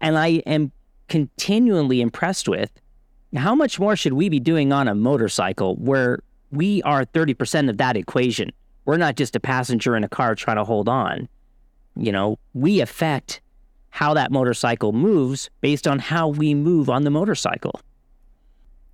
and 0.00 0.18
I 0.18 0.42
am 0.46 0.72
continually 1.08 2.00
impressed 2.00 2.48
with 2.48 2.70
how 3.36 3.54
much 3.54 3.78
more 3.80 3.96
should 3.96 4.12
we 4.12 4.28
be 4.28 4.40
doing 4.40 4.72
on 4.72 4.88
a 4.88 4.94
motorcycle 4.94 5.76
where 5.76 6.20
we 6.50 6.82
are 6.82 7.04
30% 7.04 7.68
of 7.68 7.78
that 7.78 7.96
equation? 7.96 8.50
We're 8.84 8.96
not 8.96 9.16
just 9.16 9.34
a 9.34 9.40
passenger 9.40 9.96
in 9.96 10.04
a 10.04 10.08
car 10.08 10.34
trying 10.34 10.56
to 10.56 10.64
hold 10.64 10.88
on. 10.88 11.28
You 11.96 12.12
know, 12.12 12.38
we 12.52 12.80
affect 12.80 13.40
how 13.90 14.14
that 14.14 14.32
motorcycle 14.32 14.92
moves 14.92 15.50
based 15.60 15.86
on 15.86 15.98
how 16.00 16.28
we 16.28 16.54
move 16.54 16.90
on 16.90 17.04
the 17.04 17.10
motorcycle. 17.10 17.80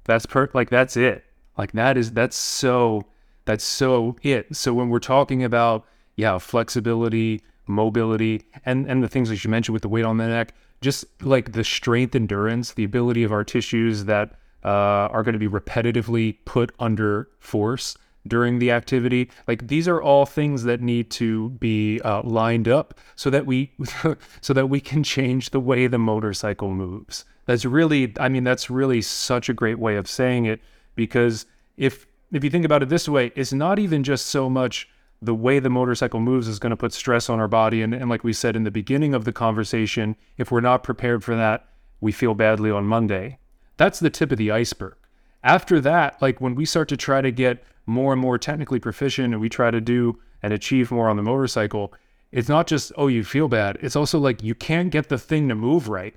That's 0.04 0.26
per 0.26 0.48
like 0.52 0.70
that's 0.70 0.96
it. 0.96 1.24
Like 1.56 1.72
that 1.72 1.96
is 1.96 2.12
that's 2.12 2.36
so 2.36 3.06
that's 3.46 3.64
so 3.64 4.16
it. 4.22 4.54
So 4.54 4.74
when 4.74 4.90
we're 4.90 4.98
talking 4.98 5.42
about 5.42 5.86
yeah, 6.16 6.36
flexibility, 6.38 7.42
mobility, 7.66 8.42
and 8.66 8.86
and 8.86 9.02
the 9.02 9.08
things 9.08 9.30
that 9.30 9.42
you 9.42 9.50
mentioned 9.50 9.72
with 9.72 9.82
the 9.82 9.88
weight 9.88 10.04
on 10.04 10.18
the 10.18 10.28
neck, 10.28 10.54
just 10.80 11.04
like 11.22 11.52
the 11.52 11.64
strength 11.64 12.14
endurance, 12.14 12.72
the 12.72 12.84
ability 12.84 13.22
of 13.22 13.32
our 13.32 13.44
tissues 13.44 14.04
that 14.06 14.32
uh, 14.64 15.08
are 15.08 15.22
going 15.22 15.32
to 15.32 15.38
be 15.38 15.48
repetitively 15.48 16.38
put 16.44 16.72
under 16.78 17.28
force 17.38 17.96
during 18.26 18.58
the 18.58 18.70
activity. 18.70 19.30
Like 19.48 19.68
these 19.68 19.88
are 19.88 20.00
all 20.00 20.26
things 20.26 20.64
that 20.64 20.80
need 20.80 21.10
to 21.12 21.50
be 21.50 22.00
uh, 22.00 22.22
lined 22.22 22.68
up 22.68 22.98
so 23.16 23.30
that 23.30 23.46
we 23.46 23.72
so 24.40 24.52
that 24.52 24.68
we 24.68 24.80
can 24.80 25.02
change 25.02 25.50
the 25.50 25.60
way 25.60 25.86
the 25.86 25.98
motorcycle 25.98 26.70
moves. 26.70 27.24
That's 27.46 27.64
really, 27.64 28.14
I 28.18 28.28
mean, 28.28 28.44
that's 28.44 28.70
really 28.70 29.02
such 29.02 29.48
a 29.48 29.54
great 29.54 29.78
way 29.78 29.96
of 29.96 30.08
saying 30.08 30.44
it 30.44 30.60
because 30.94 31.46
if 31.76 32.06
if 32.32 32.44
you 32.44 32.50
think 32.50 32.64
about 32.64 32.82
it 32.82 32.88
this 32.88 33.08
way, 33.08 33.32
it's 33.34 33.52
not 33.52 33.78
even 33.78 34.04
just 34.04 34.26
so 34.26 34.48
much 34.48 34.88
the 35.22 35.34
way 35.34 35.58
the 35.58 35.70
motorcycle 35.70 36.20
moves 36.20 36.48
is 36.48 36.58
going 36.58 36.70
to 36.70 36.76
put 36.76 36.92
stress 36.92 37.28
on 37.28 37.40
our 37.40 37.48
body. 37.48 37.82
And, 37.82 37.92
and 37.92 38.08
like 38.08 38.24
we 38.24 38.32
said 38.32 38.56
in 38.56 38.64
the 38.64 38.70
beginning 38.70 39.14
of 39.14 39.24
the 39.24 39.32
conversation, 39.32 40.16
if 40.38 40.50
we're 40.50 40.60
not 40.60 40.82
prepared 40.82 41.22
for 41.22 41.36
that, 41.36 41.68
we 42.00 42.12
feel 42.12 42.34
badly 42.34 42.70
on 42.70 42.86
Monday. 42.86 43.38
That's 43.76 44.00
the 44.00 44.10
tip 44.10 44.32
of 44.32 44.38
the 44.38 44.50
iceberg. 44.50 44.96
After 45.42 45.80
that, 45.80 46.20
like 46.22 46.40
when 46.40 46.54
we 46.54 46.64
start 46.64 46.88
to 46.88 46.96
try 46.96 47.20
to 47.20 47.30
get 47.30 47.62
more 47.86 48.12
and 48.12 48.20
more 48.20 48.38
technically 48.38 48.78
proficient 48.78 49.32
and 49.32 49.40
we 49.40 49.48
try 49.48 49.70
to 49.70 49.80
do 49.80 50.18
and 50.42 50.52
achieve 50.52 50.90
more 50.90 51.08
on 51.08 51.16
the 51.16 51.22
motorcycle, 51.22 51.92
it's 52.32 52.48
not 52.48 52.66
just, 52.66 52.92
oh, 52.96 53.08
you 53.08 53.24
feel 53.24 53.48
bad. 53.48 53.78
It's 53.80 53.96
also 53.96 54.18
like 54.18 54.42
you 54.42 54.54
can't 54.54 54.90
get 54.90 55.08
the 55.08 55.18
thing 55.18 55.48
to 55.48 55.54
move 55.54 55.88
right 55.88 56.14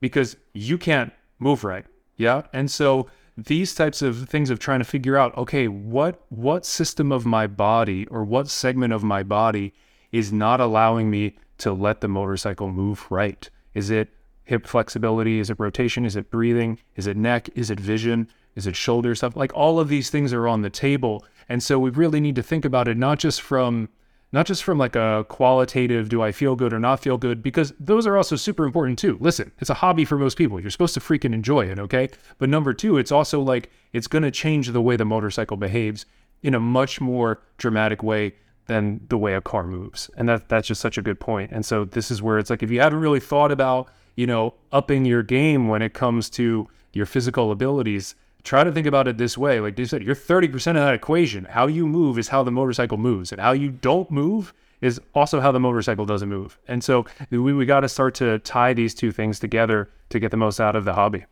because 0.00 0.36
you 0.54 0.78
can't 0.78 1.12
move 1.38 1.64
right. 1.64 1.84
Yeah. 2.16 2.42
And 2.52 2.70
so 2.70 3.08
these 3.46 3.74
types 3.74 4.02
of 4.02 4.28
things 4.28 4.50
of 4.50 4.58
trying 4.58 4.80
to 4.80 4.84
figure 4.84 5.16
out, 5.16 5.36
okay, 5.36 5.68
what 5.68 6.24
what 6.28 6.66
system 6.66 7.12
of 7.12 7.24
my 7.26 7.46
body 7.46 8.06
or 8.06 8.24
what 8.24 8.48
segment 8.48 8.92
of 8.92 9.02
my 9.02 9.22
body 9.22 9.72
is 10.12 10.32
not 10.32 10.60
allowing 10.60 11.10
me 11.10 11.36
to 11.58 11.72
let 11.72 12.00
the 12.00 12.08
motorcycle 12.08 12.70
move 12.70 13.06
right? 13.10 13.48
Is 13.74 13.90
it 13.90 14.08
hip 14.44 14.66
flexibility? 14.66 15.38
Is 15.38 15.50
it 15.50 15.60
rotation? 15.60 16.04
Is 16.04 16.16
it 16.16 16.30
breathing? 16.30 16.78
Is 16.96 17.06
it 17.06 17.16
neck? 17.16 17.48
Is 17.54 17.70
it 17.70 17.78
vision? 17.78 18.28
Is 18.56 18.66
it 18.66 18.76
shoulder 18.76 19.14
stuff? 19.14 19.36
Like 19.36 19.52
all 19.54 19.78
of 19.78 19.88
these 19.88 20.10
things 20.10 20.32
are 20.32 20.48
on 20.48 20.62
the 20.62 20.70
table. 20.70 21.24
And 21.48 21.62
so 21.62 21.78
we 21.78 21.90
really 21.90 22.20
need 22.20 22.36
to 22.36 22.42
think 22.42 22.64
about 22.64 22.88
it 22.88 22.96
not 22.96 23.18
just 23.18 23.40
from 23.40 23.88
not 24.32 24.46
just 24.46 24.62
from 24.62 24.78
like 24.78 24.96
a 24.96 25.24
qualitative 25.28 26.08
do 26.08 26.22
I 26.22 26.32
feel 26.32 26.54
good 26.54 26.72
or 26.72 26.78
not 26.78 27.00
feel 27.00 27.18
good 27.18 27.42
because 27.42 27.72
those 27.80 28.06
are 28.06 28.16
also 28.16 28.36
super 28.36 28.64
important 28.64 28.98
too. 28.98 29.18
Listen, 29.20 29.52
it's 29.58 29.70
a 29.70 29.74
hobby 29.74 30.04
for 30.04 30.16
most 30.16 30.36
people. 30.36 30.60
You're 30.60 30.70
supposed 30.70 30.94
to 30.94 31.00
freaking 31.00 31.34
enjoy 31.34 31.66
it, 31.66 31.78
okay? 31.78 32.08
But 32.38 32.48
number 32.48 32.72
2, 32.72 32.98
it's 32.98 33.12
also 33.12 33.40
like 33.40 33.70
it's 33.92 34.06
going 34.06 34.22
to 34.22 34.30
change 34.30 34.68
the 34.68 34.80
way 34.80 34.96
the 34.96 35.04
motorcycle 35.04 35.56
behaves 35.56 36.06
in 36.42 36.54
a 36.54 36.60
much 36.60 37.00
more 37.00 37.42
dramatic 37.58 38.02
way 38.02 38.34
than 38.66 39.00
the 39.08 39.18
way 39.18 39.34
a 39.34 39.40
car 39.40 39.66
moves. 39.66 40.08
And 40.16 40.28
that 40.28 40.48
that's 40.48 40.68
just 40.68 40.80
such 40.80 40.96
a 40.96 41.02
good 41.02 41.18
point. 41.18 41.50
And 41.50 41.66
so 41.66 41.84
this 41.84 42.10
is 42.10 42.22
where 42.22 42.38
it's 42.38 42.50
like 42.50 42.62
if 42.62 42.70
you 42.70 42.80
haven't 42.80 43.00
really 43.00 43.20
thought 43.20 43.50
about, 43.50 43.88
you 44.14 44.26
know, 44.26 44.54
upping 44.70 45.04
your 45.04 45.24
game 45.24 45.66
when 45.66 45.82
it 45.82 45.92
comes 45.92 46.30
to 46.30 46.68
your 46.92 47.06
physical 47.06 47.50
abilities, 47.50 48.14
try 48.42 48.64
to 48.64 48.72
think 48.72 48.86
about 48.86 49.08
it 49.08 49.18
this 49.18 49.36
way. 49.36 49.60
Like 49.60 49.78
you 49.78 49.86
said, 49.86 50.02
you're 50.02 50.14
30% 50.14 50.54
of 50.68 50.74
that 50.74 50.94
equation. 50.94 51.44
How 51.44 51.66
you 51.66 51.86
move 51.86 52.18
is 52.18 52.28
how 52.28 52.42
the 52.42 52.50
motorcycle 52.50 52.98
moves, 52.98 53.32
and 53.32 53.40
how 53.40 53.52
you 53.52 53.70
don't 53.70 54.10
move 54.10 54.52
is 54.80 55.00
also 55.14 55.40
how 55.40 55.52
the 55.52 55.60
motorcycle 55.60 56.06
doesn't 56.06 56.28
move. 56.28 56.58
And 56.66 56.82
so 56.82 57.04
we, 57.30 57.38
we 57.38 57.66
got 57.66 57.80
to 57.80 57.88
start 57.88 58.14
to 58.16 58.38
tie 58.40 58.72
these 58.72 58.94
two 58.94 59.12
things 59.12 59.38
together 59.38 59.90
to 60.08 60.18
get 60.18 60.30
the 60.30 60.36
most 60.36 60.60
out 60.60 60.76
of 60.76 60.84
the 60.84 60.94
hobby. 60.94 61.26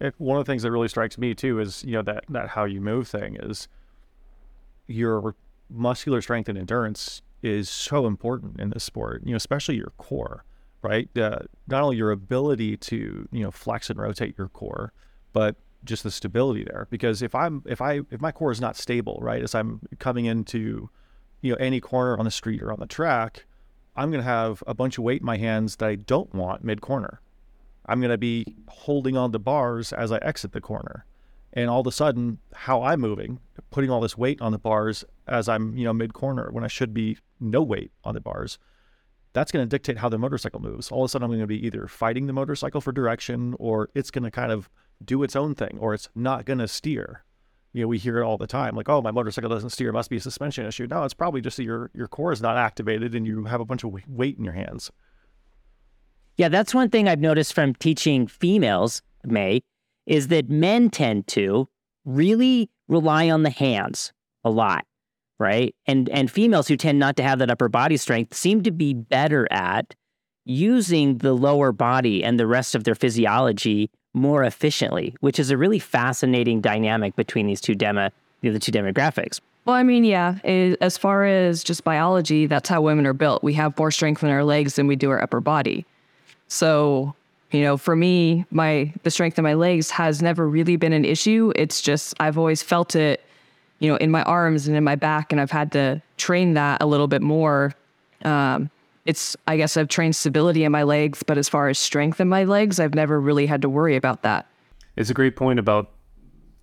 It, 0.00 0.14
one 0.18 0.38
of 0.38 0.44
the 0.44 0.50
things 0.50 0.62
that 0.62 0.70
really 0.70 0.88
strikes 0.88 1.18
me 1.18 1.34
too 1.34 1.60
is 1.60 1.84
you 1.84 1.92
know 1.92 2.02
that 2.02 2.24
that 2.28 2.48
how 2.48 2.64
you 2.64 2.80
move 2.80 3.08
thing 3.08 3.36
is 3.40 3.68
your 4.86 5.34
muscular 5.70 6.20
strength 6.20 6.48
and 6.48 6.58
endurance 6.58 7.22
is 7.42 7.68
so 7.68 8.06
important 8.06 8.60
in 8.60 8.70
this 8.70 8.84
sport. 8.84 9.22
You 9.24 9.32
know, 9.32 9.36
especially 9.36 9.76
your 9.76 9.92
core, 9.98 10.44
right? 10.82 11.08
Uh, 11.16 11.40
not 11.68 11.82
only 11.82 11.96
your 11.96 12.10
ability 12.10 12.76
to 12.78 13.28
you 13.30 13.42
know 13.42 13.50
flex 13.50 13.90
and 13.90 13.98
rotate 13.98 14.34
your 14.38 14.48
core, 14.48 14.92
but 15.32 15.56
just 15.84 16.02
the 16.02 16.10
stability 16.10 16.64
there. 16.64 16.86
Because 16.90 17.22
if 17.22 17.34
i'm 17.34 17.62
if 17.66 17.80
i 17.80 18.00
if 18.10 18.20
my 18.20 18.32
core 18.32 18.52
is 18.52 18.60
not 18.60 18.76
stable 18.76 19.18
right 19.20 19.42
as 19.42 19.54
i'm 19.54 19.80
coming 19.98 20.26
into 20.26 20.90
you 21.40 21.52
know 21.52 21.56
any 21.56 21.80
corner 21.80 22.16
on 22.18 22.24
the 22.24 22.30
street 22.30 22.62
or 22.62 22.72
on 22.72 22.80
the 22.80 22.86
track 22.86 23.46
i'm 23.96 24.10
going 24.10 24.22
to 24.22 24.28
have 24.28 24.62
a 24.66 24.74
bunch 24.74 24.96
of 24.96 25.04
weight 25.04 25.20
in 25.20 25.26
my 25.26 25.36
hands 25.36 25.76
that 25.76 25.88
i 25.88 25.94
don't 25.94 26.32
want 26.34 26.64
mid 26.64 26.80
corner 26.80 27.20
i'm 27.86 28.00
going 28.00 28.10
to 28.10 28.18
be 28.18 28.44
holding 28.68 29.16
on 29.16 29.32
the 29.32 29.40
bars 29.40 29.92
as 29.92 30.12
i 30.12 30.18
exit 30.18 30.52
the 30.52 30.60
corner. 30.60 31.04
And 31.54 31.68
all 31.68 31.82
of 31.82 31.86
a 31.86 31.92
sudden 31.92 32.38
how 32.54 32.82
i'm 32.82 33.00
moving 33.00 33.40
putting 33.70 33.90
all 33.90 34.00
this 34.00 34.16
weight 34.16 34.40
on 34.40 34.52
the 34.52 34.58
bars 34.58 35.04
as 35.26 35.48
i'm 35.48 35.76
you 35.76 35.84
know 35.84 35.92
mid 35.92 36.14
corner 36.14 36.50
when 36.50 36.64
i 36.64 36.68
should 36.68 36.94
be 36.94 37.18
no 37.40 37.62
weight 37.62 37.90
on 38.04 38.14
the 38.14 38.20
bars 38.20 38.58
that's 39.34 39.50
going 39.50 39.64
to 39.64 39.68
dictate 39.68 39.96
how 39.96 40.10
the 40.10 40.18
motorcycle 40.18 40.60
moves. 40.60 40.90
All 40.90 41.04
of 41.04 41.06
a 41.06 41.08
sudden 41.08 41.24
i'm 41.24 41.30
going 41.30 41.40
to 41.40 41.46
be 41.46 41.64
either 41.66 41.86
fighting 41.88 42.26
the 42.26 42.32
motorcycle 42.32 42.80
for 42.80 42.92
direction 42.92 43.54
or 43.58 43.88
it's 43.94 44.10
going 44.10 44.24
to 44.24 44.30
kind 44.30 44.52
of 44.52 44.68
do 45.06 45.22
its 45.22 45.36
own 45.36 45.54
thing 45.54 45.78
or 45.80 45.94
it's 45.94 46.08
not 46.14 46.44
going 46.44 46.58
to 46.58 46.68
steer. 46.68 47.24
You 47.72 47.82
know, 47.82 47.88
we 47.88 47.98
hear 47.98 48.18
it 48.18 48.24
all 48.24 48.36
the 48.36 48.46
time, 48.46 48.76
like, 48.76 48.88
"Oh, 48.88 49.00
my 49.00 49.10
motorcycle 49.10 49.48
doesn't 49.48 49.70
steer; 49.70 49.88
it 49.88 49.94
must 49.94 50.10
be 50.10 50.16
a 50.16 50.20
suspension 50.20 50.66
issue." 50.66 50.86
No, 50.86 51.04
it's 51.04 51.14
probably 51.14 51.40
just 51.40 51.56
that 51.56 51.64
your 51.64 51.90
your 51.94 52.06
core 52.06 52.32
is 52.32 52.42
not 52.42 52.56
activated 52.56 53.14
and 53.14 53.26
you 53.26 53.44
have 53.44 53.60
a 53.60 53.64
bunch 53.64 53.82
of 53.82 53.92
weight 54.06 54.36
in 54.36 54.44
your 54.44 54.52
hands. 54.52 54.90
Yeah, 56.36 56.48
that's 56.48 56.74
one 56.74 56.90
thing 56.90 57.08
I've 57.08 57.20
noticed 57.20 57.54
from 57.54 57.74
teaching 57.74 58.26
females, 58.26 59.02
May, 59.24 59.62
is 60.06 60.28
that 60.28 60.50
men 60.50 60.90
tend 60.90 61.26
to 61.28 61.68
really 62.04 62.70
rely 62.88 63.30
on 63.30 63.42
the 63.42 63.50
hands 63.50 64.12
a 64.44 64.50
lot, 64.50 64.84
right? 65.38 65.74
And 65.86 66.08
and 66.10 66.30
females 66.30 66.68
who 66.68 66.76
tend 66.76 66.98
not 66.98 67.16
to 67.16 67.22
have 67.22 67.38
that 67.38 67.50
upper 67.50 67.68
body 67.68 67.96
strength 67.96 68.34
seem 68.34 68.62
to 68.64 68.70
be 68.70 68.92
better 68.92 69.46
at 69.50 69.94
using 70.44 71.18
the 71.18 71.32
lower 71.32 71.72
body 71.72 72.24
and 72.24 72.38
the 72.38 72.46
rest 72.46 72.74
of 72.74 72.84
their 72.84 72.94
physiology 72.94 73.90
more 74.14 74.44
efficiently, 74.44 75.14
which 75.20 75.38
is 75.38 75.50
a 75.50 75.56
really 75.56 75.78
fascinating 75.78 76.60
dynamic 76.60 77.16
between 77.16 77.46
these 77.46 77.60
two 77.60 77.74
demo, 77.74 78.10
the 78.42 78.58
two 78.58 78.72
demographics. 78.72 79.40
Well, 79.64 79.76
I 79.76 79.84
mean, 79.84 80.04
yeah, 80.04 80.38
as 80.44 80.98
far 80.98 81.24
as 81.24 81.62
just 81.62 81.84
biology, 81.84 82.46
that's 82.46 82.68
how 82.68 82.82
women 82.82 83.06
are 83.06 83.12
built. 83.12 83.44
We 83.44 83.54
have 83.54 83.78
more 83.78 83.92
strength 83.92 84.24
in 84.24 84.28
our 84.28 84.42
legs 84.42 84.74
than 84.74 84.88
we 84.88 84.96
do 84.96 85.10
our 85.10 85.22
upper 85.22 85.40
body. 85.40 85.86
So, 86.48 87.14
you 87.52 87.62
know, 87.62 87.76
for 87.76 87.94
me, 87.94 88.44
my 88.50 88.92
the 89.04 89.10
strength 89.10 89.38
in 89.38 89.44
my 89.44 89.54
legs 89.54 89.90
has 89.90 90.20
never 90.20 90.48
really 90.48 90.76
been 90.76 90.92
an 90.92 91.04
issue. 91.04 91.52
It's 91.54 91.80
just 91.80 92.14
I've 92.18 92.36
always 92.36 92.60
felt 92.60 92.96
it, 92.96 93.24
you 93.78 93.88
know, 93.88 93.96
in 93.96 94.10
my 94.10 94.22
arms 94.24 94.66
and 94.66 94.76
in 94.76 94.82
my 94.82 94.96
back, 94.96 95.30
and 95.30 95.40
I've 95.40 95.52
had 95.52 95.70
to 95.72 96.02
train 96.16 96.54
that 96.54 96.82
a 96.82 96.86
little 96.86 97.08
bit 97.08 97.22
more. 97.22 97.72
Um, 98.24 98.68
it's 99.04 99.36
I 99.46 99.56
guess 99.56 99.76
I've 99.76 99.88
trained 99.88 100.16
stability 100.16 100.64
in 100.64 100.72
my 100.72 100.82
legs, 100.82 101.22
but 101.22 101.38
as 101.38 101.48
far 101.48 101.68
as 101.68 101.78
strength 101.78 102.20
in 102.20 102.28
my 102.28 102.44
legs, 102.44 102.78
I've 102.78 102.94
never 102.94 103.20
really 103.20 103.46
had 103.46 103.62
to 103.62 103.68
worry 103.68 103.96
about 103.96 104.22
that. 104.22 104.46
It's 104.96 105.10
a 105.10 105.14
great 105.14 105.36
point 105.36 105.58
about 105.58 105.90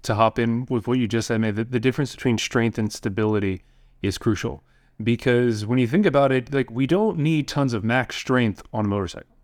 to 0.04 0.16
hop 0.16 0.40
in 0.40 0.66
with 0.70 0.88
what 0.88 0.98
you 0.98 1.08
just 1.08 1.28
said, 1.28 1.42
man. 1.42 1.56
The, 1.56 1.64
the 1.64 1.80
difference 1.80 2.16
between 2.16 2.38
strength 2.38 2.78
and 2.78 2.92
stability 2.92 3.64
is 4.02 4.18
crucial 4.18 4.64
because 5.02 5.66
when 5.66 5.80
you 5.80 5.88
think 5.88 6.06
about 6.06 6.32
it, 6.32 6.54
like 6.54 6.72
we 6.72 6.88
don't 6.88 7.18
need 7.18 7.48
tons 7.48 7.74
of 7.74 7.84
max 7.84 8.16
strength 8.16 8.62
on 8.74 8.86
a 8.86 8.88
motorcycle. 8.88 9.36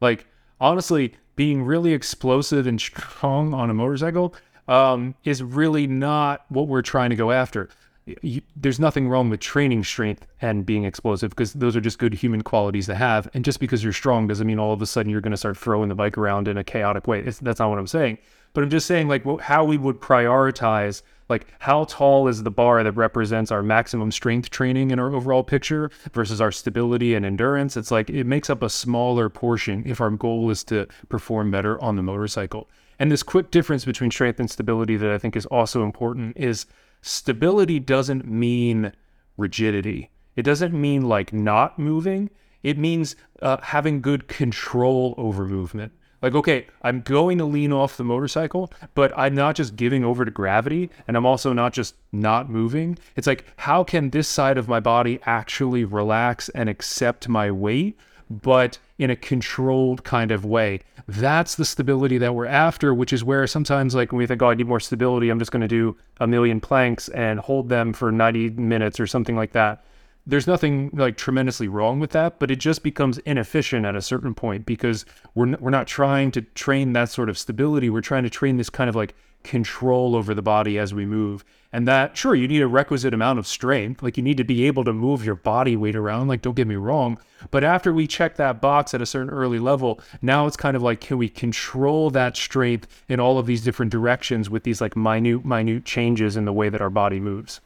Like 0.00 0.26
honestly, 0.60 1.14
being 1.36 1.62
really 1.62 1.92
explosive 1.92 2.66
and 2.66 2.80
strong 2.80 3.54
on 3.54 3.70
a 3.70 3.74
motorcycle 3.74 4.34
um, 4.68 5.14
is 5.24 5.42
really 5.42 5.86
not 5.86 6.44
what 6.48 6.68
we're 6.68 6.82
trying 6.82 7.10
to 7.10 7.16
go 7.16 7.30
after 7.30 7.68
you, 8.06 8.42
there's 8.56 8.80
nothing 8.80 9.08
wrong 9.08 9.30
with 9.30 9.40
training 9.40 9.84
strength 9.84 10.26
and 10.40 10.66
being 10.66 10.84
explosive 10.84 11.30
because 11.30 11.52
those 11.52 11.76
are 11.76 11.80
just 11.80 11.98
good 11.98 12.14
human 12.14 12.42
qualities 12.42 12.86
to 12.86 12.94
have. 12.94 13.28
And 13.34 13.44
just 13.44 13.60
because 13.60 13.84
you're 13.84 13.92
strong 13.92 14.26
doesn't 14.26 14.46
mean 14.46 14.58
all 14.58 14.72
of 14.72 14.82
a 14.82 14.86
sudden 14.86 15.10
you're 15.10 15.20
going 15.20 15.32
to 15.32 15.36
start 15.36 15.56
throwing 15.56 15.88
the 15.88 15.94
bike 15.94 16.18
around 16.18 16.48
in 16.48 16.56
a 16.56 16.64
chaotic 16.64 17.06
way. 17.06 17.20
It's, 17.20 17.38
that's 17.38 17.60
not 17.60 17.70
what 17.70 17.78
I'm 17.78 17.86
saying. 17.86 18.18
But 18.54 18.64
I'm 18.64 18.70
just 18.70 18.86
saying, 18.86 19.08
like, 19.08 19.24
how 19.40 19.64
we 19.64 19.78
would 19.78 20.00
prioritize, 20.00 21.00
like, 21.30 21.46
how 21.60 21.84
tall 21.84 22.28
is 22.28 22.42
the 22.42 22.50
bar 22.50 22.82
that 22.82 22.92
represents 22.92 23.50
our 23.50 23.62
maximum 23.62 24.12
strength 24.12 24.50
training 24.50 24.90
in 24.90 24.98
our 24.98 25.14
overall 25.14 25.42
picture 25.42 25.90
versus 26.12 26.38
our 26.40 26.52
stability 26.52 27.14
and 27.14 27.24
endurance? 27.24 27.78
It's 27.78 27.90
like 27.90 28.10
it 28.10 28.24
makes 28.24 28.50
up 28.50 28.62
a 28.62 28.68
smaller 28.68 29.30
portion 29.30 29.84
if 29.86 30.02
our 30.02 30.10
goal 30.10 30.50
is 30.50 30.64
to 30.64 30.86
perform 31.08 31.50
better 31.50 31.80
on 31.80 31.96
the 31.96 32.02
motorcycle. 32.02 32.68
And 32.98 33.10
this 33.10 33.22
quick 33.22 33.50
difference 33.50 33.86
between 33.86 34.10
strength 34.10 34.38
and 34.38 34.50
stability 34.50 34.98
that 34.98 35.10
I 35.10 35.16
think 35.16 35.34
is 35.34 35.46
also 35.46 35.82
important 35.82 36.36
is 36.36 36.66
stability 37.02 37.78
doesn't 37.78 38.26
mean 38.26 38.92
rigidity. 39.36 40.10
It 40.36 40.42
doesn't 40.42 40.72
mean 40.72 41.02
like 41.02 41.32
not 41.32 41.78
moving. 41.78 42.30
It 42.62 42.78
means 42.78 43.16
uh, 43.42 43.58
having 43.60 44.00
good 44.00 44.28
control 44.28 45.14
over 45.18 45.46
movement. 45.46 45.92
Like, 46.22 46.36
okay, 46.36 46.68
I'm 46.82 47.00
going 47.00 47.38
to 47.38 47.44
lean 47.44 47.72
off 47.72 47.96
the 47.96 48.04
motorcycle, 48.04 48.72
but 48.94 49.12
I'm 49.18 49.34
not 49.34 49.56
just 49.56 49.74
giving 49.74 50.04
over 50.04 50.24
to 50.24 50.30
gravity 50.30 50.88
and 51.08 51.16
I'm 51.16 51.26
also 51.26 51.52
not 51.52 51.72
just 51.72 51.96
not 52.12 52.48
moving. 52.48 52.96
It's 53.16 53.26
like, 53.26 53.44
how 53.56 53.82
can 53.82 54.10
this 54.10 54.28
side 54.28 54.56
of 54.56 54.68
my 54.68 54.78
body 54.78 55.18
actually 55.26 55.84
relax 55.84 56.48
and 56.50 56.68
accept 56.68 57.28
my 57.28 57.50
weight, 57.50 57.98
but 58.30 58.78
in 59.02 59.10
a 59.10 59.16
controlled 59.16 60.04
kind 60.04 60.30
of 60.30 60.44
way? 60.44 60.80
That's 61.08 61.56
the 61.56 61.64
stability 61.64 62.18
that 62.18 62.34
we're 62.34 62.46
after, 62.46 62.94
which 62.94 63.12
is 63.12 63.24
where 63.24 63.46
sometimes, 63.46 63.94
like 63.94 64.12
when 64.12 64.18
we 64.18 64.26
think, 64.26 64.40
oh, 64.42 64.50
I 64.50 64.54
need 64.54 64.68
more 64.68 64.80
stability, 64.80 65.28
I'm 65.30 65.38
just 65.38 65.50
going 65.52 65.62
to 65.62 65.68
do 65.68 65.96
a 66.20 66.26
million 66.26 66.60
planks 66.60 67.08
and 67.08 67.40
hold 67.40 67.68
them 67.68 67.92
for 67.92 68.12
90 68.12 68.50
minutes 68.50 68.98
or 69.00 69.06
something 69.06 69.36
like 69.36 69.52
that. 69.52 69.84
there's 70.24 70.46
nothing 70.46 70.88
like 70.92 71.16
tremendously 71.16 71.66
wrong 71.66 71.98
with 71.98 72.10
that, 72.12 72.38
but 72.38 72.48
it 72.50 72.60
just 72.60 72.84
becomes 72.84 73.18
inefficient 73.18 73.84
at 73.84 73.96
a 73.96 74.00
certain 74.00 74.34
point 74.34 74.64
because 74.64 75.04
we're 75.34 75.48
n- 75.48 75.56
we're 75.58 75.70
not 75.70 75.88
trying 75.88 76.30
to 76.30 76.42
train 76.54 76.92
that 76.92 77.08
sort 77.10 77.28
of 77.28 77.36
stability. 77.36 77.90
We're 77.90 78.02
trying 78.02 78.22
to 78.22 78.30
train 78.30 78.56
this 78.56 78.70
kind 78.70 78.88
of 78.88 78.94
like 78.94 79.16
control 79.44 80.16
over 80.16 80.34
the 80.34 80.42
body 80.42 80.78
as 80.78 80.94
we 80.94 81.06
move. 81.06 81.44
And 81.72 81.88
that 81.88 82.16
sure, 82.16 82.34
you 82.34 82.46
need 82.46 82.60
a 82.60 82.66
requisite 82.66 83.14
amount 83.14 83.38
of 83.38 83.46
strength. 83.46 84.02
Like 84.02 84.16
you 84.16 84.22
need 84.22 84.36
to 84.36 84.44
be 84.44 84.66
able 84.66 84.84
to 84.84 84.92
move 84.92 85.24
your 85.24 85.34
body 85.34 85.74
weight 85.74 85.96
around, 85.96 86.28
like 86.28 86.42
don't 86.42 86.54
get 86.54 86.66
me 86.66 86.74
wrong, 86.74 87.18
but 87.50 87.64
after 87.64 87.92
we 87.92 88.06
check 88.06 88.36
that 88.36 88.60
box 88.60 88.92
at 88.92 89.00
a 89.00 89.06
certain 89.06 89.30
early 89.30 89.58
level, 89.58 90.00
now 90.20 90.46
it's 90.46 90.56
kind 90.56 90.76
of 90.76 90.82
like 90.82 91.00
can 91.00 91.16
we 91.16 91.28
control 91.28 92.10
that 92.10 92.36
strength 92.36 92.86
in 93.08 93.20
all 93.20 93.38
of 93.38 93.46
these 93.46 93.62
different 93.62 93.90
directions 93.90 94.50
with 94.50 94.64
these 94.64 94.80
like 94.80 94.96
minute 94.96 95.44
minute 95.44 95.84
changes 95.84 96.36
in 96.36 96.44
the 96.44 96.52
way 96.52 96.68
that 96.68 96.82
our 96.82 96.90
body 96.90 97.20
moves. 97.20 97.60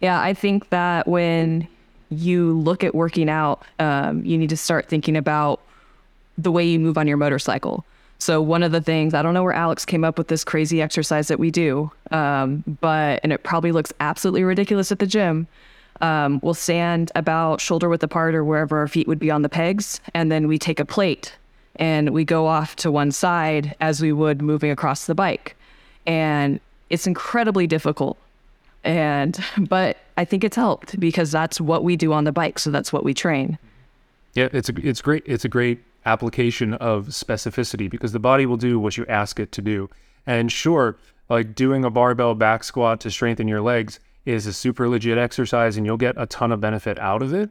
Yeah, 0.00 0.20
I 0.20 0.32
think 0.32 0.70
that 0.70 1.06
when 1.06 1.68
you 2.08 2.58
look 2.58 2.82
at 2.82 2.94
working 2.94 3.28
out, 3.28 3.62
um, 3.78 4.24
you 4.24 4.38
need 4.38 4.48
to 4.50 4.56
start 4.56 4.88
thinking 4.88 5.16
about 5.16 5.60
the 6.38 6.50
way 6.50 6.64
you 6.66 6.78
move 6.78 6.96
on 6.96 7.06
your 7.06 7.18
motorcycle. 7.18 7.84
So 8.20 8.40
one 8.40 8.62
of 8.62 8.70
the 8.70 8.80
things 8.80 9.14
I 9.14 9.22
don't 9.22 9.34
know 9.34 9.42
where 9.42 9.52
Alex 9.52 9.84
came 9.84 10.04
up 10.04 10.18
with 10.18 10.28
this 10.28 10.44
crazy 10.44 10.80
exercise 10.80 11.28
that 11.28 11.38
we 11.38 11.50
do, 11.50 11.90
um, 12.10 12.62
but 12.80 13.20
and 13.22 13.32
it 13.32 13.42
probably 13.42 13.72
looks 13.72 13.92
absolutely 14.00 14.44
ridiculous 14.44 14.92
at 14.92 14.98
the 14.98 15.06
gym. 15.06 15.46
Um, 16.00 16.40
we'll 16.42 16.54
stand 16.54 17.10
about 17.14 17.60
shoulder 17.60 17.88
width 17.88 18.02
apart 18.02 18.34
or 18.34 18.44
wherever 18.44 18.78
our 18.78 18.88
feet 18.88 19.08
would 19.08 19.18
be 19.18 19.30
on 19.30 19.42
the 19.42 19.48
pegs, 19.48 20.00
and 20.14 20.30
then 20.30 20.48
we 20.48 20.58
take 20.58 20.78
a 20.78 20.84
plate 20.84 21.34
and 21.76 22.10
we 22.10 22.24
go 22.24 22.46
off 22.46 22.76
to 22.76 22.90
one 22.90 23.10
side 23.10 23.74
as 23.80 24.00
we 24.02 24.12
would 24.12 24.42
moving 24.42 24.70
across 24.70 25.06
the 25.06 25.14
bike, 25.14 25.56
and 26.06 26.60
it's 26.88 27.06
incredibly 27.06 27.66
difficult 27.66 28.16
and 28.84 29.38
but 29.68 29.98
I 30.16 30.24
think 30.24 30.44
it's 30.44 30.56
helped 30.56 30.98
because 30.98 31.30
that's 31.30 31.60
what 31.60 31.84
we 31.84 31.96
do 31.96 32.12
on 32.12 32.24
the 32.24 32.32
bike, 32.32 32.58
so 32.58 32.70
that's 32.70 32.92
what 32.92 33.04
we 33.04 33.14
train. 33.14 33.58
Yeah, 34.34 34.48
it's 34.52 34.68
a, 34.68 34.74
it's 34.86 35.02
great. 35.02 35.22
It's 35.26 35.44
a 35.44 35.48
great 35.48 35.80
application 36.04 36.74
of 36.74 37.08
specificity 37.08 37.90
because 37.90 38.12
the 38.12 38.18
body 38.18 38.46
will 38.46 38.56
do 38.56 38.78
what 38.78 38.96
you 38.96 39.06
ask 39.06 39.38
it 39.38 39.52
to 39.52 39.62
do. 39.62 39.88
And 40.26 40.50
sure, 40.50 40.98
like 41.28 41.54
doing 41.54 41.84
a 41.84 41.90
barbell 41.90 42.34
back 42.34 42.64
squat 42.64 43.00
to 43.00 43.10
strengthen 43.10 43.48
your 43.48 43.60
legs 43.60 44.00
is 44.24 44.46
a 44.46 44.52
super 44.52 44.88
legit 44.88 45.18
exercise, 45.18 45.76
and 45.76 45.86
you'll 45.86 45.96
get 45.96 46.14
a 46.18 46.26
ton 46.26 46.52
of 46.52 46.60
benefit 46.60 46.98
out 46.98 47.22
of 47.22 47.32
it. 47.32 47.50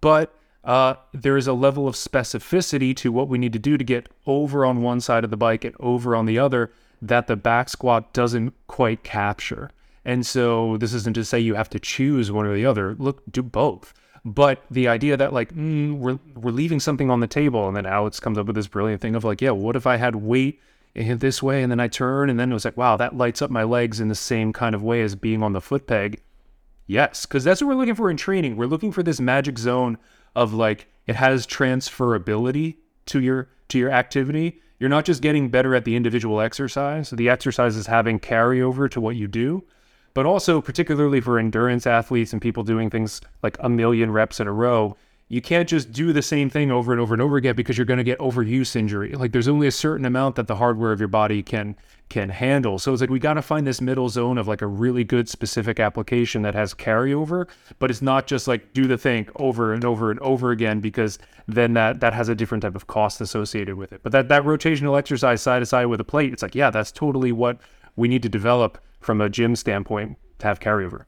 But 0.00 0.34
uh, 0.64 0.94
there 1.12 1.36
is 1.36 1.46
a 1.46 1.52
level 1.52 1.86
of 1.86 1.94
specificity 1.94 2.96
to 2.96 3.12
what 3.12 3.28
we 3.28 3.38
need 3.38 3.52
to 3.52 3.58
do 3.58 3.76
to 3.76 3.84
get 3.84 4.08
over 4.26 4.64
on 4.64 4.82
one 4.82 5.00
side 5.00 5.24
of 5.24 5.30
the 5.30 5.36
bike 5.36 5.64
and 5.64 5.74
over 5.78 6.16
on 6.16 6.26
the 6.26 6.38
other 6.38 6.72
that 7.02 7.26
the 7.26 7.36
back 7.36 7.68
squat 7.68 8.12
doesn't 8.12 8.54
quite 8.66 9.02
capture. 9.02 9.70
And 10.04 10.26
so 10.26 10.76
this 10.78 10.94
isn't 10.94 11.14
to 11.14 11.24
say 11.24 11.38
you 11.38 11.54
have 11.54 11.70
to 11.70 11.78
choose 11.78 12.32
one 12.32 12.46
or 12.46 12.54
the 12.54 12.66
other. 12.66 12.94
Look, 12.94 13.22
do 13.30 13.42
both. 13.42 13.92
But 14.24 14.62
the 14.70 14.88
idea 14.88 15.16
that 15.16 15.32
like 15.32 15.54
mm, 15.54 15.98
we're 15.98 16.18
we're 16.34 16.50
leaving 16.50 16.80
something 16.80 17.10
on 17.10 17.20
the 17.20 17.26
table, 17.26 17.68
and 17.68 17.76
then 17.76 17.86
Alex 17.86 18.20
comes 18.20 18.38
up 18.38 18.46
with 18.46 18.56
this 18.56 18.66
brilliant 18.66 19.02
thing 19.02 19.14
of 19.14 19.24
like, 19.24 19.42
yeah, 19.42 19.50
what 19.50 19.76
if 19.76 19.86
I 19.86 19.96
had 19.96 20.16
weight 20.16 20.60
this 20.94 21.42
way, 21.42 21.62
and 21.62 21.70
then 21.70 21.80
I 21.80 21.88
turn, 21.88 22.30
and 22.30 22.38
then 22.38 22.50
it 22.50 22.54
was 22.54 22.64
like, 22.64 22.76
wow, 22.76 22.96
that 22.96 23.16
lights 23.16 23.42
up 23.42 23.50
my 23.50 23.64
legs 23.64 24.00
in 24.00 24.08
the 24.08 24.14
same 24.14 24.52
kind 24.52 24.74
of 24.74 24.82
way 24.82 25.02
as 25.02 25.14
being 25.14 25.42
on 25.42 25.52
the 25.52 25.60
foot 25.60 25.86
peg. 25.86 26.22
Yes, 26.86 27.26
because 27.26 27.44
that's 27.44 27.60
what 27.60 27.68
we're 27.68 27.74
looking 27.74 27.94
for 27.94 28.10
in 28.10 28.16
training. 28.16 28.56
We're 28.56 28.66
looking 28.66 28.92
for 28.92 29.02
this 29.02 29.20
magic 29.20 29.58
zone 29.58 29.98
of 30.34 30.54
like 30.54 30.86
it 31.06 31.16
has 31.16 31.46
transferability 31.46 32.76
to 33.06 33.20
your 33.20 33.48
to 33.68 33.78
your 33.78 33.90
activity. 33.90 34.60
You're 34.78 34.90
not 34.90 35.04
just 35.04 35.22
getting 35.22 35.48
better 35.48 35.74
at 35.74 35.84
the 35.84 35.96
individual 35.96 36.40
exercise. 36.40 37.10
The 37.10 37.28
exercise 37.28 37.76
is 37.76 37.86
having 37.86 38.20
carryover 38.20 38.90
to 38.90 39.00
what 39.00 39.16
you 39.16 39.28
do 39.28 39.64
but 40.14 40.26
also 40.26 40.60
particularly 40.60 41.20
for 41.20 41.38
endurance 41.38 41.86
athletes 41.86 42.32
and 42.32 42.40
people 42.40 42.62
doing 42.62 42.88
things 42.88 43.20
like 43.42 43.56
a 43.60 43.68
million 43.68 44.10
reps 44.10 44.40
in 44.40 44.46
a 44.46 44.52
row 44.52 44.96
you 45.28 45.40
can't 45.40 45.68
just 45.68 45.90
do 45.90 46.12
the 46.12 46.22
same 46.22 46.50
thing 46.50 46.70
over 46.70 46.92
and 46.92 47.00
over 47.00 47.14
and 47.14 47.22
over 47.22 47.36
again 47.36 47.56
because 47.56 47.78
you're 47.78 47.86
going 47.86 47.98
to 47.98 48.04
get 48.04 48.18
overuse 48.18 48.76
injury. 48.76 49.12
Like 49.12 49.32
there's 49.32 49.48
only 49.48 49.66
a 49.66 49.72
certain 49.72 50.04
amount 50.04 50.36
that 50.36 50.46
the 50.46 50.56
hardware 50.56 50.92
of 50.92 51.00
your 51.00 51.08
body 51.08 51.42
can 51.42 51.76
can 52.10 52.28
handle. 52.28 52.78
So 52.78 52.92
it's 52.92 53.00
like 53.00 53.08
we 53.08 53.18
got 53.18 53.34
to 53.34 53.42
find 53.42 53.66
this 53.66 53.80
middle 53.80 54.10
zone 54.10 54.36
of 54.36 54.46
like 54.46 54.60
a 54.60 54.66
really 54.66 55.02
good 55.02 55.28
specific 55.28 55.80
application 55.80 56.42
that 56.42 56.54
has 56.54 56.74
carryover 56.74 57.48
but 57.78 57.90
it's 57.90 58.02
not 58.02 58.26
just 58.26 58.46
like 58.46 58.74
do 58.74 58.86
the 58.86 58.98
thing 58.98 59.26
over 59.36 59.72
and 59.72 59.84
over 59.84 60.10
and 60.10 60.20
over 60.20 60.50
again 60.50 60.80
because 60.80 61.18
then 61.48 61.72
that 61.72 62.00
that 62.00 62.12
has 62.12 62.28
a 62.28 62.34
different 62.34 62.62
type 62.62 62.76
of 62.76 62.86
cost 62.86 63.20
associated 63.20 63.76
with 63.76 63.92
it. 63.92 64.02
But 64.02 64.12
that 64.12 64.28
that 64.28 64.44
rotational 64.44 64.98
exercise 64.98 65.40
side 65.40 65.60
to 65.60 65.66
side 65.66 65.86
with 65.86 66.00
a 66.00 66.04
plate 66.04 66.32
it's 66.32 66.42
like 66.42 66.54
yeah 66.54 66.70
that's 66.70 66.92
totally 66.92 67.32
what 67.32 67.58
we 67.96 68.08
need 68.08 68.22
to 68.22 68.28
develop 68.28 68.78
from 69.04 69.20
a 69.20 69.28
gym 69.28 69.54
standpoint 69.54 70.16
to 70.38 70.46
have 70.46 70.58
carryover. 70.60 71.04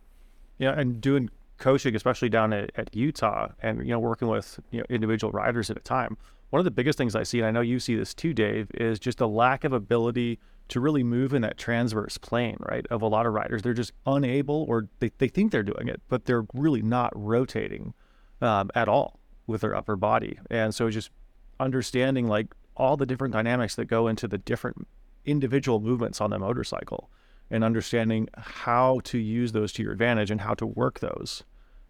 Yeah, 0.58 0.78
and 0.78 1.00
doing 1.00 1.30
coaching, 1.56 1.96
especially 1.96 2.28
down 2.28 2.52
at, 2.52 2.70
at, 2.76 2.94
Utah, 2.94 3.48
and 3.62 3.78
you 3.78 3.92
know 3.92 3.98
working 3.98 4.28
with 4.28 4.60
you 4.70 4.80
know 4.80 4.86
individual 4.90 5.32
riders 5.32 5.70
at 5.70 5.78
a 5.78 5.80
time. 5.80 6.18
One 6.50 6.60
of 6.60 6.64
the 6.64 6.70
biggest 6.70 6.98
things 6.98 7.16
I 7.16 7.22
see, 7.22 7.38
and 7.38 7.46
I 7.46 7.50
know 7.50 7.62
you 7.62 7.80
see 7.80 7.96
this 7.96 8.12
too, 8.12 8.34
Dave, 8.34 8.70
is 8.74 8.98
just 8.98 9.20
a 9.20 9.26
lack 9.26 9.64
of 9.64 9.72
ability 9.72 10.38
to 10.68 10.80
really 10.80 11.02
move 11.02 11.32
in 11.32 11.42
that 11.42 11.56
transverse 11.56 12.18
plane, 12.18 12.56
right? 12.60 12.86
Of 12.90 13.00
a 13.00 13.06
lot 13.06 13.24
of 13.24 13.32
riders, 13.32 13.62
they're 13.62 13.72
just 13.72 13.92
unable, 14.04 14.66
or 14.68 14.88
they, 14.98 15.10
they 15.18 15.28
think 15.28 15.50
they're 15.50 15.62
doing 15.62 15.88
it, 15.88 16.02
but 16.08 16.26
they're 16.26 16.44
really 16.52 16.82
not 16.82 17.12
rotating 17.14 17.94
um, 18.42 18.70
at 18.74 18.88
all 18.88 19.18
with 19.46 19.62
their 19.62 19.74
upper 19.74 19.96
body. 19.96 20.38
And 20.50 20.74
so 20.74 20.90
just 20.90 21.10
understanding 21.58 22.28
like 22.28 22.54
all 22.76 22.96
the 22.96 23.06
different 23.06 23.32
dynamics 23.32 23.74
that 23.76 23.86
go 23.86 24.06
into 24.06 24.28
the 24.28 24.38
different 24.38 24.86
individual 25.24 25.80
movements 25.80 26.20
on 26.20 26.30
the 26.30 26.38
motorcycle 26.38 27.10
and 27.50 27.62
understanding 27.64 28.28
how 28.36 29.00
to 29.04 29.18
use 29.18 29.52
those 29.52 29.72
to 29.72 29.82
your 29.82 29.92
advantage 29.92 30.30
and 30.30 30.40
how 30.40 30.54
to 30.54 30.66
work 30.66 31.00
those 31.00 31.44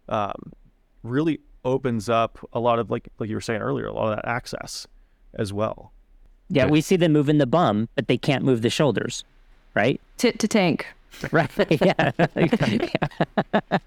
um, 0.08 0.52
really 1.02 1.40
opens 1.64 2.08
up 2.08 2.38
a 2.52 2.60
lot 2.60 2.78
of 2.78 2.90
like 2.90 3.08
like 3.18 3.28
you 3.28 3.34
were 3.34 3.40
saying 3.40 3.60
earlier 3.60 3.86
a 3.86 3.92
lot 3.92 4.10
of 4.10 4.16
that 4.16 4.28
access 4.28 4.86
as 5.34 5.52
well. 5.52 5.92
Yeah 6.48 6.66
we 6.66 6.80
see 6.80 6.96
them 6.96 7.12
moving 7.12 7.38
the 7.38 7.46
bum 7.46 7.88
but 7.94 8.06
they 8.08 8.18
can't 8.18 8.44
move 8.44 8.62
the 8.62 8.70
shoulders 8.70 9.24
right? 9.74 10.00
Tit 10.16 10.38
to 10.40 10.48
tank. 10.48 10.86
Right 11.32 11.50
yeah. 11.80 12.10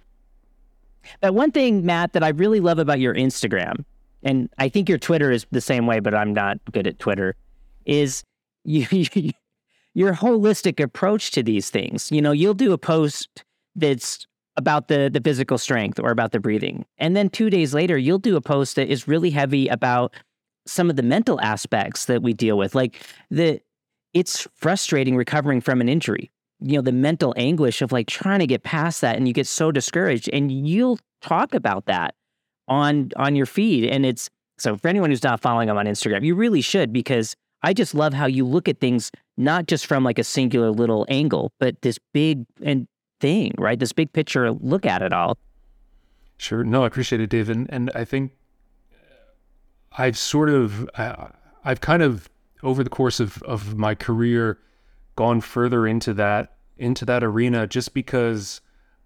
But 1.22 1.34
one 1.34 1.52
thing 1.52 1.86
matt 1.86 2.14
that 2.14 2.24
i 2.24 2.30
really 2.30 2.60
love 2.60 2.80
about 2.80 3.00
your 3.00 3.14
instagram 3.14 3.84
and 4.24 4.50
i 4.58 4.70
think 4.70 4.90
your 4.90 4.98
twitter 4.98 5.32
is 5.32 5.46
the 5.52 5.62
same 5.62 5.86
way 5.86 6.00
but 6.00 6.14
i'm 6.16 6.34
not 6.34 6.58
good 6.72 6.88
at 6.88 6.98
twitter 7.00 7.36
is 7.86 8.24
you, 8.64 8.86
you 8.92 9.32
your 9.94 10.14
holistic 10.14 10.82
approach 10.82 11.32
to 11.32 11.44
these 11.44 11.70
things. 11.70 12.12
You 12.12 12.22
know, 12.22 12.32
you'll 12.32 12.54
do 12.54 12.74
a 12.74 12.78
post 12.78 13.44
that's 13.76 14.26
about 14.58 14.88
the 14.88 15.10
the 15.12 15.22
physical 15.22 15.58
strength 15.58 16.00
or 16.00 16.12
about 16.12 16.32
the 16.32 16.40
breathing. 16.40 16.86
And 16.98 17.16
then 17.16 17.30
2 17.30 17.50
days 17.50 17.74
later 17.74 17.98
you'll 17.98 18.20
do 18.20 18.36
a 18.36 18.42
post 18.42 18.76
that 18.76 18.90
is 18.90 19.08
really 19.08 19.30
heavy 19.30 19.68
about 19.68 20.14
some 20.68 20.90
of 20.90 20.96
the 20.96 21.04
mental 21.04 21.40
aspects 21.42 22.06
that 22.06 22.22
we 22.22 22.34
deal 22.34 22.58
with. 22.58 22.76
Like 22.76 23.02
the 23.30 23.62
it's 24.14 24.48
frustrating 24.56 25.16
recovering 25.16 25.62
from 25.62 25.82
an 25.82 25.90
injury. 25.90 26.32
You 26.60 26.76
know, 26.76 26.82
the 26.82 26.92
mental 26.92 27.34
anguish 27.38 27.82
of 27.82 27.92
like 27.92 28.08
trying 28.08 28.40
to 28.40 28.48
get 28.48 28.64
past 28.64 29.02
that 29.02 29.16
and 29.16 29.28
you 29.28 29.34
get 29.34 29.48
so 29.48 29.72
discouraged 29.72 30.30
and 30.34 30.52
you'll 30.52 31.00
talk 31.22 31.54
about 31.54 31.86
that 31.86 32.16
on 32.68 33.12
on 33.16 33.36
your 33.36 33.46
feed 33.46 33.86
and 33.86 34.06
it's 34.06 34.30
so 34.58 34.76
for 34.76 34.90
anyone 34.90 35.10
who's 35.10 35.24
not 35.24 35.40
following 35.40 35.68
them 35.68 35.78
on 35.78 35.86
Instagram, 35.86 36.24
you 36.24 36.36
really 36.36 36.62
should 36.62 36.92
because 36.92 37.36
I 37.64 37.74
just 37.74 37.96
love 37.96 38.14
how 38.14 38.26
you 38.26 38.46
look 38.46 38.68
at 38.68 38.80
things 38.80 39.12
not 39.40 39.68
just 39.68 39.88
from 39.88 40.04
like 40.04 40.20
a 40.20 40.24
singular 40.24 40.70
little 40.70 41.06
angle, 41.08 41.54
but 41.60 41.82
this 41.82 41.98
big 42.12 42.46
and 42.62 42.88
thing, 43.22 43.54
right? 43.58 43.80
This 43.80 43.94
big 43.94 44.12
picture 44.12 44.52
look 44.52 44.86
at 44.86 45.02
it 45.02 45.14
all. 45.14 45.38
Sure. 46.38 46.64
No, 46.64 46.84
I 46.84 46.88
appreciate 46.88 47.22
it, 47.22 47.30
Dave. 47.30 47.50
And, 47.50 47.66
and 47.72 47.90
I 47.96 48.04
think 48.04 48.34
I've 49.98 50.18
sort 50.18 50.50
of, 50.50 50.90
uh, 50.96 51.30
I've 51.64 51.80
kind 51.80 52.04
of 52.04 52.30
over 52.64 52.84
the 52.84 52.90
course 52.90 53.22
of, 53.22 53.42
of 53.44 53.78
my 53.78 53.96
career 53.96 54.60
gone 55.16 55.40
further 55.40 55.88
into 55.88 56.14
that, 56.16 56.58
into 56.78 57.06
that 57.06 57.24
arena 57.24 57.66
just 57.66 57.94
because 57.94 58.60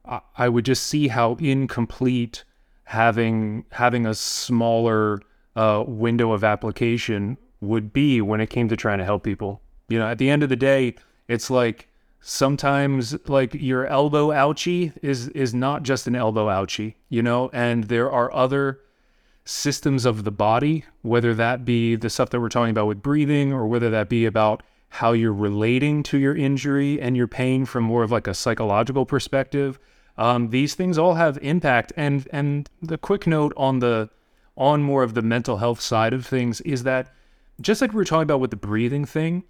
I, 0.03 0.21
I 0.35 0.49
would 0.49 0.65
just 0.65 0.87
see 0.87 1.09
how 1.09 1.35
incomplete 1.35 2.43
having, 2.85 3.65
having 3.71 4.07
a 4.07 4.15
smaller 4.15 5.21
uh, 5.55 5.83
window 5.85 6.31
of 6.31 6.43
application 6.43 7.37
would 7.61 7.93
be 7.93 8.19
when 8.19 8.41
it 8.41 8.49
came 8.49 8.67
to 8.69 8.75
trying 8.75 8.97
to 8.97 9.05
help 9.05 9.21
people. 9.21 9.61
You 9.89 9.99
know, 9.99 10.07
at 10.07 10.17
the 10.17 10.29
end 10.29 10.43
of 10.43 10.49
the 10.49 10.55
day, 10.55 10.95
it's 11.27 11.49
like 11.49 11.87
sometimes 12.21 13.17
like 13.27 13.53
your 13.53 13.85
elbow 13.87 14.29
ouchie 14.29 14.93
is 15.01 15.27
is 15.29 15.53
not 15.53 15.83
just 15.83 16.07
an 16.07 16.15
elbow 16.15 16.47
ouchie, 16.47 16.95
you 17.09 17.21
know, 17.21 17.49
and 17.53 17.85
there 17.85 18.11
are 18.11 18.33
other 18.33 18.79
systems 19.45 20.05
of 20.05 20.23
the 20.23 20.31
body, 20.31 20.85
whether 21.01 21.33
that 21.33 21.65
be 21.65 21.95
the 21.95 22.09
stuff 22.09 22.29
that 22.29 22.39
we're 22.39 22.49
talking 22.49 22.71
about 22.71 22.87
with 22.87 23.01
breathing 23.01 23.51
or 23.51 23.67
whether 23.67 23.89
that 23.89 24.07
be 24.09 24.25
about 24.25 24.63
how 24.87 25.11
you're 25.11 25.33
relating 25.33 26.03
to 26.03 26.17
your 26.17 26.35
injury 26.35 27.01
and 27.01 27.17
your 27.17 27.27
pain 27.27 27.65
from 27.65 27.83
more 27.83 28.03
of 28.03 28.11
like 28.11 28.27
a 28.27 28.33
psychological 28.33 29.05
perspective. 29.05 29.79
Um, 30.17 30.49
these 30.49 30.75
things 30.75 30.97
all 30.97 31.15
have 31.15 31.37
impact. 31.41 31.91
And 31.97 32.27
and 32.31 32.69
the 32.81 32.97
quick 32.97 33.27
note 33.27 33.53
on 33.57 33.79
the 33.79 34.09
on 34.55 34.83
more 34.83 35.03
of 35.03 35.15
the 35.15 35.21
mental 35.21 35.57
health 35.57 35.81
side 35.81 36.13
of 36.13 36.25
things 36.25 36.61
is 36.61 36.83
that 36.83 37.11
just 37.59 37.81
like 37.81 37.91
we 37.91 37.97
were 37.97 38.05
talking 38.05 38.23
about 38.23 38.39
with 38.39 38.51
the 38.51 38.55
breathing 38.55 39.03
thing, 39.03 39.43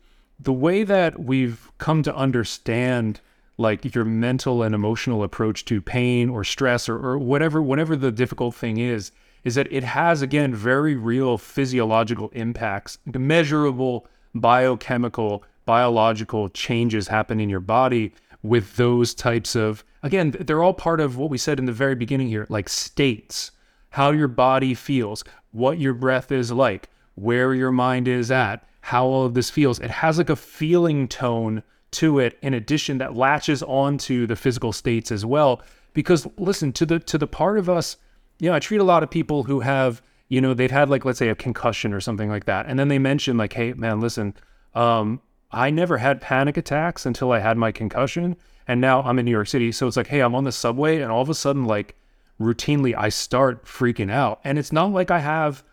the 0.44 0.54
way 0.54 0.84
that 0.84 1.20
we've 1.20 1.72
come 1.78 2.04
to 2.04 2.16
understand 2.16 3.22
like 3.58 3.94
your 3.94 4.06
mental 4.06 4.64
and 4.64 4.74
emotional 4.74 5.24
approach 5.24 5.64
to 5.66 5.82
pain 5.82 6.30
or 6.30 6.44
stress 6.44 6.90
or, 6.90 6.98
or 6.98 7.18
whatever 7.18 7.62
whatever 7.62 7.96
the 7.96 8.12
difficult 8.12 8.56
thing 8.56 8.78
is 8.78 9.12
is 9.44 9.56
that 9.56 9.72
it 9.72 9.84
has 9.84 10.22
again 10.22 10.54
very 10.54 10.96
real 10.96 11.38
physiological 11.38 12.30
impacts 12.30 12.98
measurable 13.06 14.08
biochemical 14.34 15.44
biological 15.66 16.50
changes 16.50 17.08
happen 17.08 17.40
in 17.40 17.50
your 17.50 17.60
body 17.60 18.14
with 18.42 18.76
those 18.76 19.14
types 19.14 19.56
of 19.56 19.84
again 20.02 20.36
they're 20.42 20.64
all 20.64 20.74
part 20.74 21.00
of 21.00 21.18
what 21.18 21.30
we 21.30 21.38
said 21.38 21.60
in 21.60 21.66
the 21.66 21.72
very 21.72 21.96
beginning 21.96 22.28
here 22.28 22.48
like 22.50 22.68
states 22.68 23.52
how 23.92 24.10
your 24.12 24.28
body 24.28 24.74
feels 24.74 25.24
what 25.52 25.78
your 25.78 25.94
breath 25.94 26.32
is 26.32 26.52
like 26.52 26.90
where 27.16 27.54
your 27.54 27.72
mind 27.72 28.08
is 28.08 28.32
at 28.32 28.68
how 28.84 29.06
all 29.06 29.26
of 29.26 29.34
this 29.34 29.50
feels. 29.50 29.80
It 29.80 29.90
has 29.90 30.18
like 30.18 30.30
a 30.30 30.36
feeling 30.36 31.08
tone 31.08 31.64
to 31.92 32.20
it 32.20 32.38
in 32.42 32.54
addition 32.54 32.98
that 33.00 33.16
latches 33.16 33.64
onto 33.64 34.26
the 34.28 34.36
physical 34.36 34.74
states 34.74 35.12
as 35.12 35.26
well. 35.26 35.62
Because 35.94 36.28
listen 36.38 36.72
to 36.74 36.86
the 36.86 37.00
to 37.00 37.18
the 37.18 37.28
part 37.28 37.58
of 37.60 37.70
us 37.70 37.98
you 38.40 38.50
know 38.50 38.56
i 38.56 38.60
treat 38.60 38.82
a 38.82 38.84
lot 38.84 39.04
of 39.04 39.10
people 39.10 39.44
who 39.44 39.62
have 39.62 40.02
you 40.28 40.42
know 40.42 40.54
they've 40.54 40.72
had 40.72 40.90
like 40.90 41.06
let's 41.06 41.20
say 41.20 41.30
a 41.30 41.36
concussion 41.36 41.94
or 41.94 42.02
something 42.02 42.30
like 42.30 42.46
that 42.46 42.66
and 42.66 42.78
then 42.78 42.88
they 42.88 43.00
mention 43.00 43.38
like 43.38 43.54
hey 43.54 43.74
man 43.74 44.00
listen 44.00 44.34
um 44.76 45.22
i 45.52 45.70
never 45.70 45.98
had 45.98 46.20
panic 46.20 46.58
attacks 46.58 47.06
until 47.06 47.32
i 47.32 47.40
had 47.40 47.58
my 47.58 47.72
concussion 47.72 48.36
and 48.68 48.82
now 48.82 49.02
i'm 49.04 49.20
in 49.20 49.26
new 49.26 49.32
york 49.32 49.48
city. 49.48 49.72
So 49.72 49.88
it's 49.88 49.98
like 49.98 50.08
hey 50.08 50.22
i'm 50.22 50.36
on 50.36 50.44
the 50.44 50.52
subway 50.52 51.02
and 51.02 51.12
all 51.12 51.22
of 51.22 51.30
a 51.30 51.36
sudden 51.36 51.66
like 51.66 51.96
routinely 52.40 52.96
i 52.98 53.10
start 53.10 53.66
freaking 53.66 54.12
out. 54.12 54.40
And 54.44 54.58
it's 54.58 54.72
not 54.72 54.92
like 54.92 55.12
i 55.12 55.20
have 55.20 55.64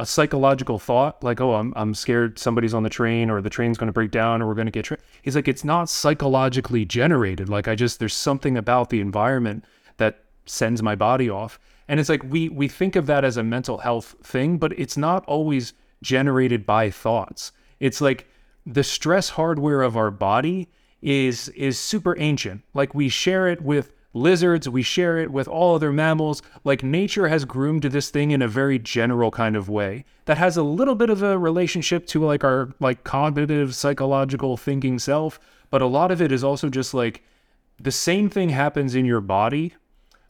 a 0.00 0.06
psychological 0.06 0.78
thought 0.78 1.22
like 1.22 1.42
oh 1.42 1.54
i'm, 1.54 1.74
I'm 1.76 1.94
scared 1.94 2.38
somebody's 2.38 2.72
on 2.72 2.84
the 2.84 2.90
train 2.90 3.28
or 3.28 3.42
the 3.42 3.50
train's 3.50 3.76
going 3.76 3.88
to 3.88 3.92
break 3.92 4.10
down 4.10 4.40
or 4.40 4.46
we're 4.46 4.54
going 4.54 4.66
to 4.66 4.72
get 4.72 4.86
tra-. 4.86 4.96
he's 5.20 5.36
like 5.36 5.46
it's 5.46 5.62
not 5.62 5.90
psychologically 5.90 6.86
generated. 6.86 7.48
Like 7.50 7.68
i 7.68 7.74
just 7.74 7.98
there's 7.98 8.14
something 8.14 8.56
about 8.56 8.88
the 8.88 9.00
environment 9.00 9.64
that 9.98 10.24
sends 10.46 10.82
my 10.82 10.94
body 10.94 11.28
off. 11.28 11.60
And 11.86 12.00
it's 12.00 12.08
like 12.08 12.22
we 12.24 12.48
we 12.48 12.66
think 12.66 12.96
of 12.96 13.06
that 13.06 13.24
as 13.24 13.36
a 13.36 13.42
mental 13.42 13.78
health 13.78 14.14
thing 14.22 14.56
but 14.56 14.72
it's 14.78 14.96
not 14.96 15.24
always 15.26 15.74
generated 16.02 16.64
by 16.64 16.90
thoughts. 16.90 17.52
It's 17.78 18.00
like 18.00 18.26
the 18.64 18.84
stress 18.84 19.30
hardware 19.30 19.82
of 19.82 19.98
our 19.98 20.10
body 20.10 20.70
is 21.02 21.48
is 21.50 21.78
super 21.78 22.18
ancient. 22.18 22.62
Like 22.72 22.94
we 22.94 23.10
share 23.10 23.48
it 23.48 23.60
with 23.60 23.92
lizards, 24.12 24.68
we 24.68 24.82
share 24.82 25.18
it 25.18 25.30
with 25.30 25.46
all 25.46 25.74
other 25.74 25.92
mammals. 25.92 26.42
Like 26.64 26.82
nature 26.82 27.28
has 27.28 27.44
groomed 27.44 27.82
this 27.82 28.10
thing 28.10 28.30
in 28.30 28.42
a 28.42 28.48
very 28.48 28.78
general 28.78 29.30
kind 29.30 29.56
of 29.56 29.68
way 29.68 30.04
that 30.24 30.38
has 30.38 30.56
a 30.56 30.62
little 30.62 30.94
bit 30.94 31.10
of 31.10 31.22
a 31.22 31.38
relationship 31.38 32.06
to 32.06 32.24
like 32.24 32.44
our 32.44 32.70
like 32.80 33.04
cognitive 33.04 33.74
psychological 33.74 34.56
thinking 34.56 34.98
self, 34.98 35.38
but 35.70 35.82
a 35.82 35.86
lot 35.86 36.10
of 36.10 36.20
it 36.20 36.32
is 36.32 36.44
also 36.44 36.68
just 36.68 36.94
like 36.94 37.22
the 37.80 37.92
same 37.92 38.28
thing 38.28 38.50
happens 38.50 38.94
in 38.94 39.04
your 39.04 39.20
body 39.20 39.74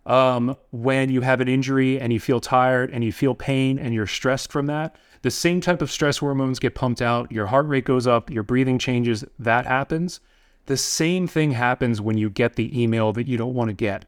um, 0.07 0.57
when 0.71 1.11
you 1.11 1.21
have 1.21 1.41
an 1.41 1.49
injury 1.49 2.01
and 2.01 2.13
you 2.13 2.21
feel 2.21 2.41
tired 2.41 2.91
and 2.91 3.05
you 3.05 3.13
feel 3.13 3.35
pain 3.35 3.79
and 3.79 3.95
you're 3.95 4.07
stressed 4.07 4.51
from 4.51 4.67
that. 4.67 4.97
The 5.23 5.31
same 5.31 5.61
type 5.61 5.83
of 5.83 5.91
stress 5.91 6.19
hormones 6.19 6.59
get 6.59 6.75
pumped 6.75 7.03
out, 7.03 7.31
your 7.31 7.47
heart 7.47 7.67
rate 7.67 7.85
goes 7.85 8.07
up, 8.07 8.31
your 8.31 8.43
breathing 8.43 8.79
changes, 8.79 9.25
that 9.39 9.67
happens. 9.67 10.21
The 10.67 10.77
same 10.77 11.27
thing 11.27 11.53
happens 11.53 12.01
when 12.01 12.19
you 12.19 12.31
get 12.31 12.57
the 12.57 12.81
email 12.81 13.13
that 13.13 13.27
you 13.27 13.37
don't 13.37 13.55
want 13.55 13.69
to 13.69 13.75
get, 13.75 14.05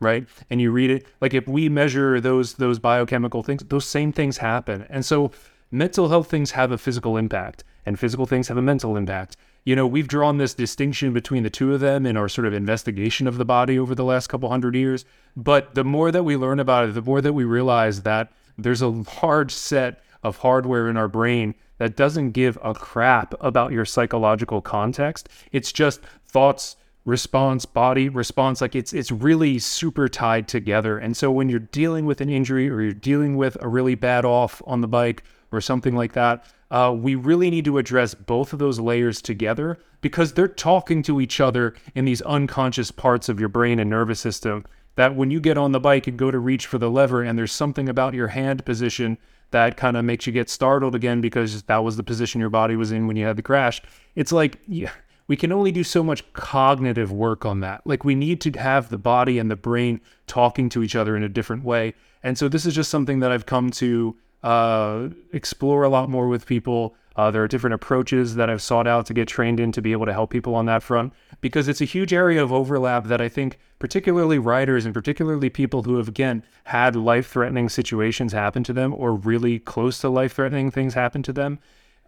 right? 0.00 0.26
And 0.48 0.60
you 0.60 0.70
read 0.70 0.90
it. 0.90 1.06
Like 1.20 1.34
if 1.34 1.46
we 1.46 1.68
measure 1.68 2.20
those 2.20 2.54
those 2.54 2.78
biochemical 2.78 3.42
things, 3.42 3.62
those 3.64 3.86
same 3.86 4.12
things 4.12 4.38
happen. 4.38 4.86
And 4.88 5.04
so 5.04 5.30
mental 5.70 6.08
health 6.08 6.30
things 6.30 6.52
have 6.52 6.72
a 6.72 6.78
physical 6.78 7.16
impact 7.16 7.64
and 7.86 7.98
physical 7.98 8.26
things 8.26 8.48
have 8.48 8.56
a 8.56 8.62
mental 8.62 8.96
impact. 8.96 9.36
You 9.64 9.76
know, 9.76 9.86
we've 9.86 10.08
drawn 10.08 10.38
this 10.38 10.54
distinction 10.54 11.12
between 11.12 11.42
the 11.42 11.50
two 11.50 11.74
of 11.74 11.80
them 11.80 12.06
in 12.06 12.16
our 12.16 12.28
sort 12.28 12.46
of 12.46 12.54
investigation 12.54 13.26
of 13.26 13.36
the 13.36 13.44
body 13.44 13.78
over 13.78 13.94
the 13.94 14.04
last 14.04 14.28
couple 14.28 14.48
hundred 14.48 14.74
years. 14.74 15.04
But 15.36 15.74
the 15.74 15.84
more 15.84 16.10
that 16.10 16.22
we 16.22 16.36
learn 16.36 16.60
about 16.60 16.88
it, 16.88 16.94
the 16.94 17.02
more 17.02 17.20
that 17.20 17.34
we 17.34 17.44
realize 17.44 18.02
that 18.02 18.32
there's 18.56 18.82
a 18.82 18.88
large 19.22 19.52
set 19.52 20.02
of 20.22 20.38
hardware 20.38 20.88
in 20.88 20.96
our 20.96 21.08
brain 21.08 21.54
that 21.80 21.96
doesn't 21.96 22.32
give 22.32 22.58
a 22.62 22.74
crap 22.74 23.32
about 23.40 23.72
your 23.72 23.86
psychological 23.86 24.60
context. 24.60 25.30
It's 25.50 25.72
just 25.72 26.02
thoughts, 26.26 26.76
response, 27.06 27.64
body 27.64 28.10
response. 28.10 28.60
Like 28.60 28.74
it's 28.74 28.92
it's 28.92 29.10
really 29.10 29.58
super 29.58 30.06
tied 30.06 30.46
together. 30.46 30.98
And 30.98 31.16
so 31.16 31.32
when 31.32 31.48
you're 31.48 31.58
dealing 31.58 32.04
with 32.04 32.20
an 32.20 32.28
injury 32.28 32.68
or 32.68 32.82
you're 32.82 32.92
dealing 32.92 33.38
with 33.38 33.56
a 33.62 33.68
really 33.68 33.94
bad 33.94 34.26
off 34.26 34.60
on 34.66 34.82
the 34.82 34.88
bike 34.88 35.24
or 35.52 35.62
something 35.62 35.96
like 35.96 36.12
that, 36.12 36.44
uh, 36.70 36.94
we 36.94 37.14
really 37.14 37.48
need 37.48 37.64
to 37.64 37.78
address 37.78 38.12
both 38.12 38.52
of 38.52 38.58
those 38.58 38.78
layers 38.78 39.22
together 39.22 39.78
because 40.02 40.34
they're 40.34 40.48
talking 40.48 41.02
to 41.04 41.18
each 41.18 41.40
other 41.40 41.72
in 41.94 42.04
these 42.04 42.20
unconscious 42.22 42.90
parts 42.90 43.30
of 43.30 43.40
your 43.40 43.48
brain 43.48 43.78
and 43.78 43.88
nervous 43.88 44.20
system. 44.20 44.66
That 44.96 45.16
when 45.16 45.30
you 45.30 45.40
get 45.40 45.56
on 45.56 45.72
the 45.72 45.80
bike 45.80 46.06
and 46.06 46.18
go 46.18 46.30
to 46.30 46.38
reach 46.38 46.66
for 46.66 46.76
the 46.76 46.90
lever, 46.90 47.22
and 47.22 47.38
there's 47.38 47.52
something 47.52 47.88
about 47.88 48.12
your 48.12 48.28
hand 48.28 48.66
position 48.66 49.16
that 49.50 49.76
kind 49.76 49.96
of 49.96 50.04
makes 50.04 50.26
you 50.26 50.32
get 50.32 50.48
startled 50.48 50.94
again 50.94 51.20
because 51.20 51.62
that 51.64 51.78
was 51.78 51.96
the 51.96 52.02
position 52.02 52.40
your 52.40 52.50
body 52.50 52.76
was 52.76 52.92
in 52.92 53.06
when 53.06 53.16
you 53.16 53.26
had 53.26 53.36
the 53.36 53.42
crash. 53.42 53.82
It's 54.14 54.32
like, 54.32 54.58
yeah, 54.66 54.90
we 55.26 55.36
can 55.36 55.52
only 55.52 55.72
do 55.72 55.84
so 55.84 56.02
much 56.02 56.32
cognitive 56.32 57.12
work 57.12 57.44
on 57.44 57.60
that. 57.60 57.86
Like, 57.86 58.04
we 58.04 58.14
need 58.14 58.40
to 58.42 58.50
have 58.58 58.88
the 58.88 58.98
body 58.98 59.38
and 59.38 59.50
the 59.50 59.56
brain 59.56 60.00
talking 60.26 60.68
to 60.70 60.82
each 60.82 60.96
other 60.96 61.16
in 61.16 61.22
a 61.22 61.28
different 61.28 61.64
way. 61.64 61.94
And 62.22 62.36
so, 62.36 62.48
this 62.48 62.66
is 62.66 62.74
just 62.74 62.90
something 62.90 63.20
that 63.20 63.30
I've 63.32 63.46
come 63.46 63.70
to 63.72 64.16
uh, 64.42 65.08
explore 65.32 65.84
a 65.84 65.88
lot 65.88 66.10
more 66.10 66.28
with 66.28 66.46
people. 66.46 66.94
Uh, 67.16 67.30
there 67.30 67.42
are 67.42 67.48
different 67.48 67.74
approaches 67.74 68.36
that 68.36 68.48
I've 68.48 68.62
sought 68.62 68.86
out 68.86 69.06
to 69.06 69.14
get 69.14 69.26
trained 69.26 69.58
in 69.58 69.72
to 69.72 69.82
be 69.82 69.92
able 69.92 70.06
to 70.06 70.12
help 70.12 70.30
people 70.30 70.54
on 70.54 70.66
that 70.66 70.82
front 70.82 71.12
because 71.40 71.66
it's 71.68 71.80
a 71.80 71.86
huge 71.86 72.12
area 72.12 72.42
of 72.42 72.52
overlap 72.52 73.06
that 73.06 73.20
I 73.20 73.28
think, 73.28 73.58
particularly 73.78 74.38
writers 74.38 74.84
and 74.84 74.94
particularly 74.94 75.50
people 75.50 75.82
who 75.82 75.96
have, 75.96 76.08
again, 76.08 76.44
had 76.64 76.94
life 76.94 77.28
threatening 77.28 77.68
situations 77.68 78.32
happen 78.32 78.62
to 78.64 78.72
them 78.72 78.94
or 78.94 79.14
really 79.14 79.58
close 79.58 79.98
to 80.00 80.08
life 80.08 80.34
threatening 80.34 80.70
things 80.70 80.94
happen 80.94 81.22
to 81.24 81.32
them, 81.32 81.58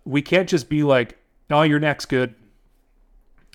we 0.04 0.22
can't 0.22 0.48
just 0.48 0.68
be 0.68 0.82
like, 0.82 1.18
oh, 1.50 1.62
your 1.62 1.80
neck's 1.80 2.06
good. 2.06 2.34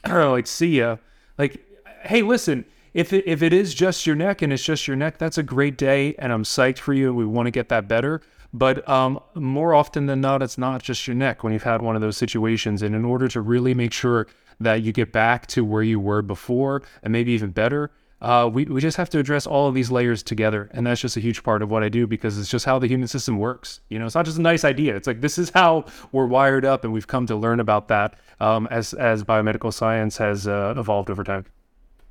Like, 0.07 0.47
see 0.47 0.79
ya. 0.79 0.97
Like, 1.37 1.65
hey, 2.03 2.21
listen, 2.21 2.65
if 2.93 3.11
it, 3.13 3.25
if 3.27 3.41
it 3.41 3.51
is 3.51 3.73
just 3.73 4.07
your 4.07 4.15
neck 4.15 4.41
and 4.41 4.53
it's 4.53 4.63
just 4.63 4.87
your 4.87 4.95
neck, 4.95 5.17
that's 5.17 5.37
a 5.37 5.43
great 5.43 5.77
day 5.77 6.15
and 6.17 6.31
I'm 6.31 6.43
psyched 6.43 6.79
for 6.79 6.93
you 6.93 7.07
and 7.07 7.17
we 7.17 7.25
want 7.25 7.47
to 7.47 7.51
get 7.51 7.69
that 7.69 7.87
better. 7.87 8.21
But 8.57 8.87
um, 8.89 9.19
more 9.35 9.75
often 9.75 10.07
than 10.07 10.19
not, 10.19 10.41
it's 10.41 10.57
not 10.57 10.81
just 10.81 11.05
your 11.05 11.15
neck 11.15 11.43
when 11.43 11.53
you've 11.53 11.63
had 11.63 11.83
one 11.83 11.95
of 11.95 12.01
those 12.01 12.17
situations. 12.17 12.81
And 12.81 12.95
in 12.95 13.05
order 13.05 13.27
to 13.27 13.41
really 13.41 13.75
make 13.75 13.93
sure 13.93 14.25
that 14.59 14.81
you 14.81 14.91
get 14.91 15.11
back 15.11 15.45
to 15.47 15.63
where 15.63 15.83
you 15.83 15.99
were 15.99 16.23
before 16.23 16.81
and 17.03 17.13
maybe 17.13 17.33
even 17.33 17.51
better, 17.51 17.91
uh, 18.19 18.49
we, 18.51 18.65
we 18.65 18.81
just 18.81 18.97
have 18.97 19.11
to 19.11 19.19
address 19.19 19.45
all 19.45 19.67
of 19.67 19.75
these 19.75 19.91
layers 19.91 20.23
together. 20.23 20.71
And 20.73 20.87
that's 20.87 20.99
just 20.99 21.17
a 21.17 21.19
huge 21.19 21.43
part 21.43 21.61
of 21.61 21.69
what 21.69 21.83
I 21.83 21.89
do 21.89 22.07
because 22.07 22.39
it's 22.39 22.49
just 22.49 22.65
how 22.65 22.79
the 22.79 22.87
human 22.87 23.07
system 23.07 23.37
works. 23.37 23.81
You 23.89 23.99
know, 23.99 24.07
it's 24.07 24.15
not 24.15 24.25
just 24.25 24.39
a 24.39 24.41
nice 24.41 24.65
idea. 24.65 24.95
It's 24.95 25.05
like 25.05 25.21
this 25.21 25.37
is 25.37 25.51
how 25.51 25.85
we're 26.11 26.25
wired 26.25 26.65
up. 26.65 26.83
And 26.83 26.91
we've 26.91 27.05
come 27.05 27.27
to 27.27 27.35
learn 27.35 27.59
about 27.59 27.89
that 27.89 28.17
um, 28.39 28.67
as, 28.71 28.95
as 28.95 29.23
biomedical 29.23 29.71
science 29.71 30.17
has 30.17 30.47
uh, 30.47 30.73
evolved 30.75 31.11
over 31.11 31.23
time. 31.23 31.45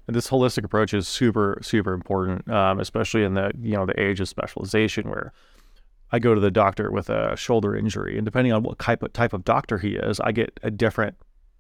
This 0.08 0.30
holistic 0.30 0.62
approach 0.62 0.94
is 0.94 1.08
super, 1.08 1.58
super 1.62 1.92
important, 1.92 2.48
um, 2.48 2.78
especially 2.78 3.24
in 3.24 3.34
the 3.34 3.50
you 3.60 3.72
know 3.72 3.86
the 3.86 4.00
age 4.00 4.20
of 4.20 4.28
specialization 4.28 5.10
where 5.10 5.32
I 6.12 6.18
go 6.18 6.34
to 6.34 6.40
the 6.40 6.50
doctor 6.50 6.90
with 6.90 7.10
a 7.10 7.36
shoulder 7.36 7.76
injury, 7.76 8.16
and 8.16 8.24
depending 8.24 8.52
on 8.52 8.62
what 8.62 8.78
type 8.78 9.02
of, 9.02 9.12
type 9.12 9.32
of 9.32 9.44
doctor 9.44 9.78
he 9.78 9.96
is, 9.96 10.20
I 10.20 10.32
get 10.32 10.58
a 10.62 10.70
different, 10.70 11.16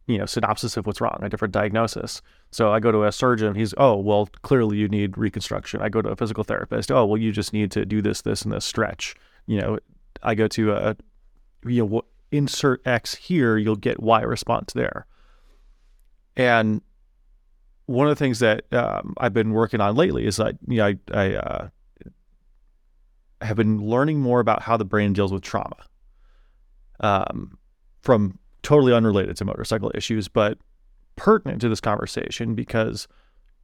you 0.06 0.18
know, 0.18 0.26
synopsis 0.26 0.76
of 0.76 0.86
what's 0.86 1.00
wrong, 1.00 1.18
a 1.20 1.28
different 1.28 1.52
diagnosis. 1.52 2.22
So 2.52 2.72
I 2.72 2.78
go 2.78 2.92
to 2.92 3.04
a 3.04 3.12
surgeon, 3.12 3.54
he's, 3.54 3.74
oh, 3.76 3.96
well, 3.96 4.28
clearly 4.42 4.76
you 4.76 4.88
need 4.88 5.18
reconstruction. 5.18 5.82
I 5.82 5.88
go 5.88 6.00
to 6.00 6.10
a 6.10 6.16
physical 6.16 6.44
therapist, 6.44 6.92
oh, 6.92 7.04
well, 7.06 7.18
you 7.18 7.32
just 7.32 7.52
need 7.52 7.70
to 7.72 7.84
do 7.84 8.00
this, 8.00 8.22
this, 8.22 8.42
and 8.42 8.52
this 8.52 8.64
stretch. 8.64 9.16
You 9.46 9.60
know, 9.60 9.78
I 10.22 10.34
go 10.34 10.46
to 10.48 10.72
a, 10.72 10.96
you 11.64 11.86
know, 11.86 12.02
insert 12.30 12.86
X 12.86 13.14
here, 13.14 13.56
you'll 13.56 13.76
get 13.76 14.00
Y 14.00 14.22
response 14.22 14.72
there. 14.72 15.06
And 16.36 16.82
one 17.86 18.08
of 18.08 18.10
the 18.10 18.18
things 18.18 18.40
that 18.40 18.72
um, 18.72 19.14
I've 19.18 19.32
been 19.32 19.52
working 19.52 19.80
on 19.80 19.94
lately 19.94 20.26
is 20.26 20.36
that 20.36 20.56
you 20.68 20.78
know 20.78 20.86
I, 20.86 20.98
I 21.12 21.34
uh, 21.34 21.68
have 23.42 23.56
been 23.56 23.78
learning 23.78 24.20
more 24.20 24.40
about 24.40 24.62
how 24.62 24.76
the 24.76 24.84
brain 24.84 25.12
deals 25.12 25.32
with 25.32 25.42
trauma 25.42 25.76
um, 27.00 27.58
from 28.02 28.38
totally 28.62 28.92
unrelated 28.92 29.36
to 29.36 29.44
motorcycle 29.44 29.92
issues, 29.94 30.28
but 30.28 30.58
pertinent 31.16 31.60
to 31.60 31.68
this 31.68 31.80
conversation 31.80 32.54
because 32.54 33.06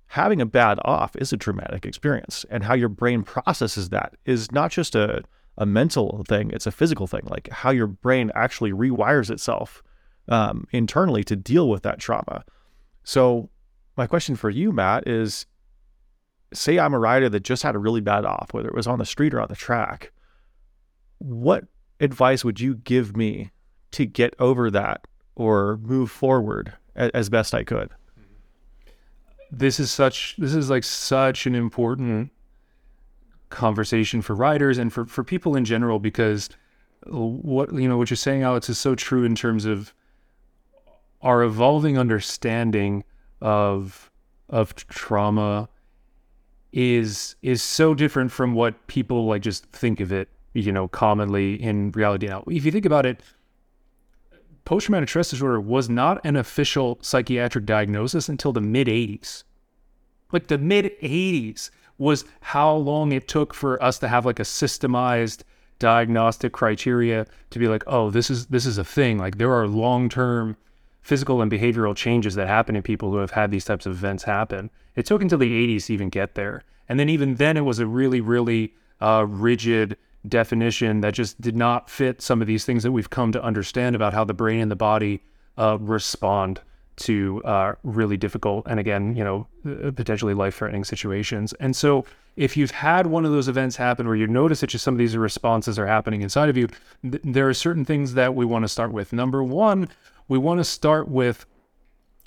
having 0.07 0.41
a 0.41 0.47
bad 0.47 0.79
off 0.85 1.17
is 1.17 1.33
a 1.33 1.37
traumatic 1.37 1.87
experience. 1.87 2.45
And 2.51 2.65
how 2.65 2.75
your 2.75 2.89
brain 2.89 3.23
processes 3.23 3.89
that 3.91 4.15
is 4.27 4.53
not 4.53 4.71
just 4.71 4.95
a, 4.95 5.23
a 5.57 5.67
mental 5.67 6.25
thing, 6.29 6.51
it's 6.51 6.67
a 6.67 6.73
physical 6.73 7.07
thing, 7.07 7.23
like 7.25 7.49
how 7.51 7.71
your 7.71 7.87
brain 7.87 8.31
actually 8.35 8.73
rewires 8.73 9.31
itself 9.31 9.83
um, 10.29 10.67
internally 10.71 11.25
to 11.25 11.37
deal 11.37 11.69
with 11.69 11.83
that 11.83 11.99
trauma. 11.99 12.45
So, 13.05 13.49
my 13.97 14.07
question 14.07 14.37
for 14.37 14.49
you, 14.49 14.73
Matt, 14.73 15.07
is 15.07 15.47
say 16.53 16.79
I'm 16.79 16.95
a 16.95 16.99
rider 16.99 17.29
that 17.29 17.41
just 17.41 17.63
had 17.63 17.75
a 17.75 17.79
really 17.79 18.01
bad 18.01 18.25
off, 18.25 18.49
whether 18.53 18.69
it 18.69 18.75
was 18.75 18.87
on 18.87 18.99
the 18.99 19.07
street 19.07 19.35
or 19.35 19.41
on 19.41 19.49
the 19.49 19.57
track, 19.57 20.13
what 21.19 21.65
advice 22.01 22.45
would 22.45 22.61
you 22.61 22.75
give 22.75 23.17
me 23.17 23.51
to 23.93 24.07
get 24.07 24.35
over 24.39 24.71
that 24.71 25.07
or 25.35 25.79
move 25.79 26.11
forward 26.11 26.75
as 26.95 27.29
best 27.29 27.55
I 27.55 27.65
could? 27.65 27.91
this 29.53 29.79
is 29.79 29.91
such 29.91 30.35
this 30.39 30.55
is 30.55 30.71
like 30.71 30.83
such 30.83 31.47
an 31.47 31.55
important 31.55 32.33
conversation 33.51 34.23
for 34.23 34.35
riders 34.35 34.79
and 34.79 34.93
for, 34.93 35.05
for 35.05 35.23
people 35.23 35.55
in 35.55 35.65
general 35.65 35.99
because 35.99 36.49
what 37.07 37.73
you 37.75 37.87
know 37.87 37.99
what 37.99 38.09
you're 38.09 38.17
saying 38.17 38.43
alex 38.43 38.71
is 38.71 38.79
so 38.79 38.95
true 38.95 39.25
in 39.25 39.35
terms 39.35 39.67
of 39.67 39.93
our 41.21 41.43
evolving 41.43 41.99
understanding 41.99 43.05
of 43.43 44.11
of 44.49 44.75
trauma 44.75 45.69
is 46.73 47.37
is 47.43 47.63
so 47.63 47.95
different 47.95 48.33
from 48.33 48.55
what 48.55 48.87
people 48.87 49.27
like 49.27 49.43
just 49.43 49.67
think 49.67 50.01
of 50.01 50.13
it 50.13 50.29
you 50.55 50.73
know 50.73 50.89
commonly 50.89 51.63
in 51.63 51.91
reality 51.93 52.27
now 52.27 52.43
if 52.47 52.65
you 52.65 52.71
think 52.71 52.87
about 52.87 53.05
it 53.05 53.21
post 54.65 54.87
traumatic 54.87 55.09
stress 55.09 55.31
disorder 55.31 55.61
was 55.61 55.89
not 55.89 56.21
an 56.25 56.37
official 56.37 56.99
psychiatric 57.03 57.67
diagnosis 57.67 58.29
until 58.29 58.53
the 58.53 58.61
mid 58.61 58.87
80s. 58.87 59.45
Like 60.31 60.47
the 60.47 60.59
mid 60.59 60.93
80s 61.03 61.71
was 61.99 62.25
how 62.41 62.75
long 62.75 63.13
it 63.13 63.29
took 63.29 63.55
for 63.55 63.83
us 63.83 63.99
to 63.99 64.09
have 64.09 64.25
like 64.25 64.41
a 64.41 64.45
systemized 64.45 65.43
diagnostic 65.79 66.53
criteria 66.53 67.27
to 67.51 67.59
be 67.59 67.69
like, 67.69 67.85
oh, 67.87 68.11
this 68.11 68.31
is 68.31 68.47
this 68.47 68.67
is 68.67 68.79
a 68.79 68.85
thing. 68.85 69.19
Like 69.19 69.39
there 69.39 69.53
are 69.53 69.67
long-term 69.67 70.57
physical 71.03 71.43
and 71.43 71.51
behavioral 71.51 71.97
changes 71.97 72.37
that 72.37 72.47
happen 72.47 72.77
in 72.77 72.83
people 72.83 73.11
who 73.11 73.19
have 73.19 73.33
had 73.33 73.51
these 73.51 73.65
types 73.65 73.87
of 73.87 73.93
events 73.93 74.25
happen. 74.25 74.71
It 74.97 75.07
took 75.07 75.23
until 75.23 75.39
the 75.39 75.77
80s 75.77 75.87
to 75.87 75.95
even 75.95 76.09
get 76.09 76.35
there. 76.35 76.65
And 76.89 76.99
then 76.99 77.09
even 77.09 77.37
then 77.37 77.57
it 77.57 77.63
was 77.63 77.79
a 77.79 77.87
really, 77.87 78.21
really 78.21 78.75
uh, 79.01 79.27
rigid 79.29 79.97
definition 80.29 81.01
that 81.01 81.15
just 81.15 81.41
did 81.41 81.57
not 81.57 81.91
fit 81.91 82.23
some 82.23 82.41
of 82.41 82.47
these 82.47 82.65
things 82.65 82.83
that 82.83 82.93
we've 82.93 83.11
come 83.11 83.33
to 83.33 83.43
understand 83.43 83.97
about 83.97 84.13
how 84.15 84.25
the 84.25 84.35
brain 84.35 84.61
and 84.61 84.71
the 84.71 84.77
body 84.77 85.23
uh, 85.59 85.79
respond 85.81 86.61
to 86.95 87.43
uh, 87.45 87.75
really 87.83 88.17
difficult 88.17 88.67
and 88.69 88.79
again, 88.79 89.17
you 89.17 89.25
know, 89.25 89.47
uh, 89.67 89.91
potentially 89.91 90.35
life-threatening 90.35 90.85
situations. 90.85 91.53
And 91.55 91.75
so, 91.75 92.05
if 92.35 92.57
you've 92.57 92.71
had 92.71 93.07
one 93.07 93.27
of 93.27 93.33
those 93.33 93.49
events 93.49 93.77
happen 93.77 94.07
where 94.07 94.17
you 94.17 94.27
notice 94.27 94.61
that 94.61 94.69
just 94.69 94.85
some 94.85 94.95
of 94.95 94.99
these 94.99 95.17
responses 95.17 95.79
are 95.79 95.87
happening 95.87 96.23
inside 96.23 96.49
of 96.49 96.57
you, 96.57 96.69
th- 97.03 97.21
there 97.25 97.47
are 97.47 97.55
certain 97.55 97.85
things 97.85 98.15
that 98.15 98.35
we 98.35 98.47
want 98.47 98.65
to 98.65 98.69
start 98.69 98.91
with. 98.91 99.13
Number 99.13 99.43
one, 99.45 99.89
we 100.29 100.39
want 100.39 100.59
to 100.59 100.65
start 100.65 101.09
with 101.09 101.45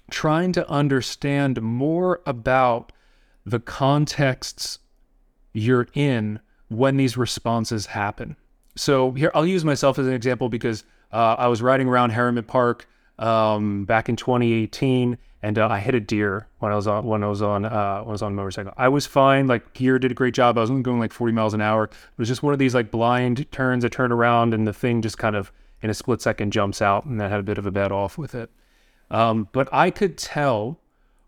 trying 0.10 0.52
to 0.54 0.70
understand 0.70 1.62
more 1.62 2.22
about 2.26 2.92
the 3.46 3.60
contexts 3.60 4.80
you're 5.54 5.88
in 5.94 6.40
when 6.70 6.98
these 6.98 7.16
responses 7.16 7.88
happen. 7.88 8.36
So 8.76 9.12
here, 9.12 9.32
I'll 9.34 9.46
use 9.46 9.64
myself 9.64 9.98
as 10.00 10.08
an 10.08 10.14
example 10.14 10.50
because 10.50 10.84
uh, 11.12 11.36
I 11.38 11.48
was 11.48 11.62
riding 11.62 11.88
around 11.88 12.10
Harriman 12.10 12.44
Park 12.44 12.88
um, 13.18 13.86
back 13.86 14.10
in 14.10 14.16
2018, 14.16 15.18
and 15.42 15.60
uh, 15.60 15.68
I 15.68 15.80
hit 15.80 15.96
a 15.96 16.00
deer 16.00 16.48
when 16.60 16.72
I 16.72 16.76
was 16.76 16.88
on 16.88 17.06
when 17.06 17.24
I 17.24 17.28
was 17.28 17.42
on 17.42 17.64
uh, 17.64 18.00
when 18.00 18.10
I 18.10 18.12
was 18.12 18.22
on 18.22 18.34
a 18.34 18.36
motorcycle. 18.36 18.74
I 18.76 18.90
was 18.90 19.06
fine. 19.06 19.48
Like 19.48 19.74
gear 19.74 19.98
did 20.00 20.12
a 20.12 20.16
great 20.16 20.34
job. 20.34 20.58
I 20.58 20.62
was 20.62 20.70
only 20.70 20.84
going 20.84 21.00
like 21.00 21.14
40 21.14 21.34
miles 21.34 21.54
an 21.54 21.62
hour. 21.62 21.86
It 21.86 22.18
was 22.18 22.28
just 22.28 22.44
one 22.44 22.52
of 22.52 22.60
these 22.60 22.76
like 22.76 22.92
blind 22.92 23.50
turns. 23.52 23.86
I 23.86 23.88
turn 23.88 24.12
around, 24.12 24.54
and 24.54 24.68
the 24.68 24.74
thing 24.74 25.02
just 25.02 25.18
kind 25.18 25.36
of 25.36 25.52
in 25.82 25.90
a 25.90 25.94
split 25.94 26.22
second 26.22 26.52
jumps 26.52 26.82
out, 26.82 27.06
and 27.06 27.22
I 27.22 27.30
had 27.30 27.40
a 27.40 27.44
bit 27.44 27.58
of 27.58 27.66
a 27.66 27.72
bad 27.72 27.92
off 27.92 28.18
with 28.18 28.36
it. 28.36 28.50
Um, 29.12 29.48
but 29.52 29.70
I 29.72 29.92
could 29.92 30.18
tell 30.18 30.80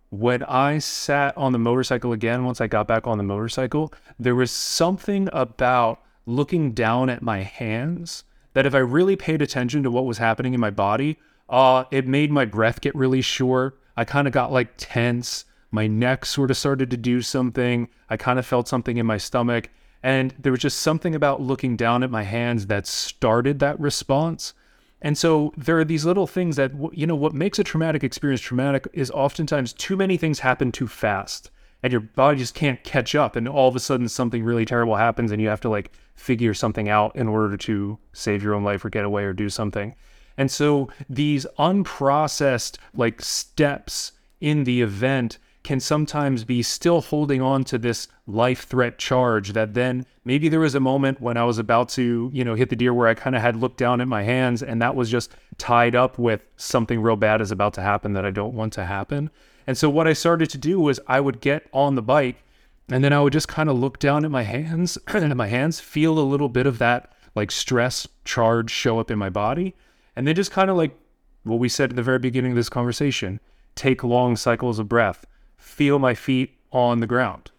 when 0.09 0.43
I 0.43 0.79
sat 0.79 1.37
on 1.37 1.51
the 1.51 1.59
motorcycle 1.59 2.13
again, 2.13 2.45
once 2.45 2.61
I 2.61 2.67
got 2.67 2.87
back 2.87 3.07
on 3.07 3.17
the 3.17 3.23
motorcycle, 3.23 3.93
there 4.17 4.35
was 4.35 4.51
something 4.51 5.29
about 5.33 6.01
looking 6.25 6.71
down 6.71 7.09
at 7.09 7.21
my 7.21 7.39
hands 7.41 8.23
that 8.53 8.65
if 8.65 8.73
I 8.73 8.79
really 8.79 9.15
paid 9.15 9.41
attention 9.41 9.83
to 9.83 9.91
what 9.91 10.05
was 10.05 10.17
happening 10.17 10.53
in 10.53 10.59
my 10.59 10.69
body, 10.69 11.17
uh, 11.49 11.83
it 11.91 12.07
made 12.07 12.31
my 12.31 12.45
breath 12.45 12.81
get 12.81 12.95
really 12.95 13.21
short. 13.21 13.79
I 13.95 14.05
kind 14.05 14.27
of 14.27 14.33
got 14.33 14.51
like 14.51 14.73
tense. 14.77 15.45
My 15.71 15.87
neck 15.87 16.25
sort 16.25 16.51
of 16.51 16.57
started 16.57 16.89
to 16.91 16.97
do 16.97 17.21
something. 17.21 17.89
I 18.09 18.17
kind 18.17 18.39
of 18.39 18.45
felt 18.45 18.67
something 18.67 18.97
in 18.97 19.05
my 19.05 19.17
stomach. 19.17 19.69
And 20.03 20.33
there 20.39 20.51
was 20.51 20.61
just 20.61 20.79
something 20.79 21.15
about 21.15 21.41
looking 21.41 21.75
down 21.75 22.03
at 22.03 22.11
my 22.11 22.23
hands 22.23 22.67
that 22.67 22.87
started 22.87 23.59
that 23.59 23.79
response. 23.79 24.53
And 25.01 25.17
so 25.17 25.53
there 25.55 25.77
are 25.77 25.85
these 25.85 26.05
little 26.05 26.27
things 26.27 26.55
that, 26.55 26.71
you 26.91 27.05
know, 27.05 27.15
what 27.15 27.33
makes 27.33 27.59
a 27.59 27.63
traumatic 27.63 28.03
experience 28.03 28.41
traumatic 28.41 28.87
is 28.93 29.11
oftentimes 29.11 29.73
too 29.73 29.95
many 29.95 30.17
things 30.17 30.39
happen 30.39 30.71
too 30.71 30.87
fast 30.87 31.51
and 31.83 31.91
your 31.91 32.01
body 32.01 32.39
just 32.39 32.55
can't 32.55 32.83
catch 32.83 33.13
up. 33.15 33.35
And 33.35 33.47
all 33.47 33.67
of 33.67 33.75
a 33.75 33.79
sudden 33.79 34.09
something 34.09 34.43
really 34.43 34.65
terrible 34.65 34.95
happens 34.95 35.31
and 35.31 35.41
you 35.41 35.47
have 35.49 35.61
to 35.61 35.69
like 35.69 35.91
figure 36.15 36.53
something 36.53 36.89
out 36.89 37.15
in 37.15 37.27
order 37.27 37.55
to 37.57 37.99
save 38.13 38.41
your 38.43 38.55
own 38.55 38.63
life 38.63 38.83
or 38.83 38.89
get 38.89 39.05
away 39.05 39.23
or 39.23 39.33
do 39.33 39.49
something. 39.49 39.95
And 40.37 40.49
so 40.51 40.89
these 41.09 41.45
unprocessed 41.59 42.77
like 42.95 43.21
steps 43.21 44.13
in 44.41 44.63
the 44.63 44.81
event 44.81 45.37
can 45.67 45.81
sometimes 45.81 46.45
be 46.45 46.63
still 46.63 47.01
holding 47.01 47.41
on 47.41 47.61
to 47.61 47.77
this 47.77 48.07
life 48.25 48.63
threat 48.63 48.97
charge 48.97 49.51
that 49.51 49.73
then 49.73 50.05
maybe 50.23 50.47
there 50.47 50.61
was 50.61 50.75
a 50.75 50.79
moment 50.79 51.19
when 51.19 51.35
I 51.35 51.43
was 51.43 51.57
about 51.57 51.89
to, 51.89 52.31
you 52.33 52.45
know, 52.45 52.55
hit 52.55 52.69
the 52.69 52.75
deer 52.77 52.93
where 52.93 53.09
I 53.09 53.13
kind 53.13 53.35
of 53.35 53.41
had 53.41 53.57
looked 53.57 53.75
down 53.75 53.99
at 53.99 54.07
my 54.07 54.23
hands 54.23 54.63
and 54.63 54.81
that 54.81 54.95
was 54.95 55.11
just 55.11 55.35
tied 55.57 55.93
up 55.93 56.17
with 56.17 56.41
something 56.55 57.01
real 57.01 57.17
bad 57.17 57.41
is 57.41 57.51
about 57.51 57.73
to 57.73 57.81
happen 57.81 58.13
that 58.13 58.23
I 58.23 58.31
don't 58.31 58.53
want 58.53 58.71
to 58.73 58.85
happen. 58.85 59.29
And 59.67 59.77
so 59.77 59.89
what 59.89 60.07
I 60.07 60.13
started 60.13 60.49
to 60.51 60.57
do 60.57 60.79
was 60.79 61.01
I 61.05 61.19
would 61.19 61.41
get 61.41 61.67
on 61.73 61.95
the 61.95 62.01
bike 62.01 62.45
and 62.87 63.03
then 63.03 63.11
I 63.11 63.19
would 63.19 63.33
just 63.33 63.49
kind 63.49 63.69
of 63.69 63.77
look 63.77 63.99
down 63.99 64.23
at 64.23 64.31
my 64.31 64.43
hands 64.43 64.97
and 65.07 65.25
at 65.31 65.35
my 65.35 65.47
hands, 65.47 65.81
feel 65.81 66.17
a 66.17 66.21
little 66.21 66.47
bit 66.47 66.65
of 66.65 66.77
that 66.77 67.11
like 67.35 67.51
stress 67.51 68.07
charge 68.23 68.71
show 68.71 68.99
up 68.99 69.11
in 69.11 69.19
my 69.19 69.29
body. 69.29 69.75
And 70.15 70.25
then 70.25 70.33
just 70.33 70.49
kind 70.49 70.69
of 70.69 70.77
like 70.77 70.97
what 71.43 71.59
we 71.59 71.67
said 71.67 71.89
at 71.89 71.97
the 71.97 72.03
very 72.03 72.19
beginning 72.19 72.53
of 72.53 72.55
this 72.55 72.69
conversation, 72.69 73.41
take 73.75 74.01
long 74.01 74.37
cycles 74.37 74.79
of 74.79 74.87
breath 74.87 75.25
feel 75.57 75.99
my 75.99 76.13
feet 76.13 76.55
on 76.71 76.99
the 76.99 77.07
ground, 77.07 77.51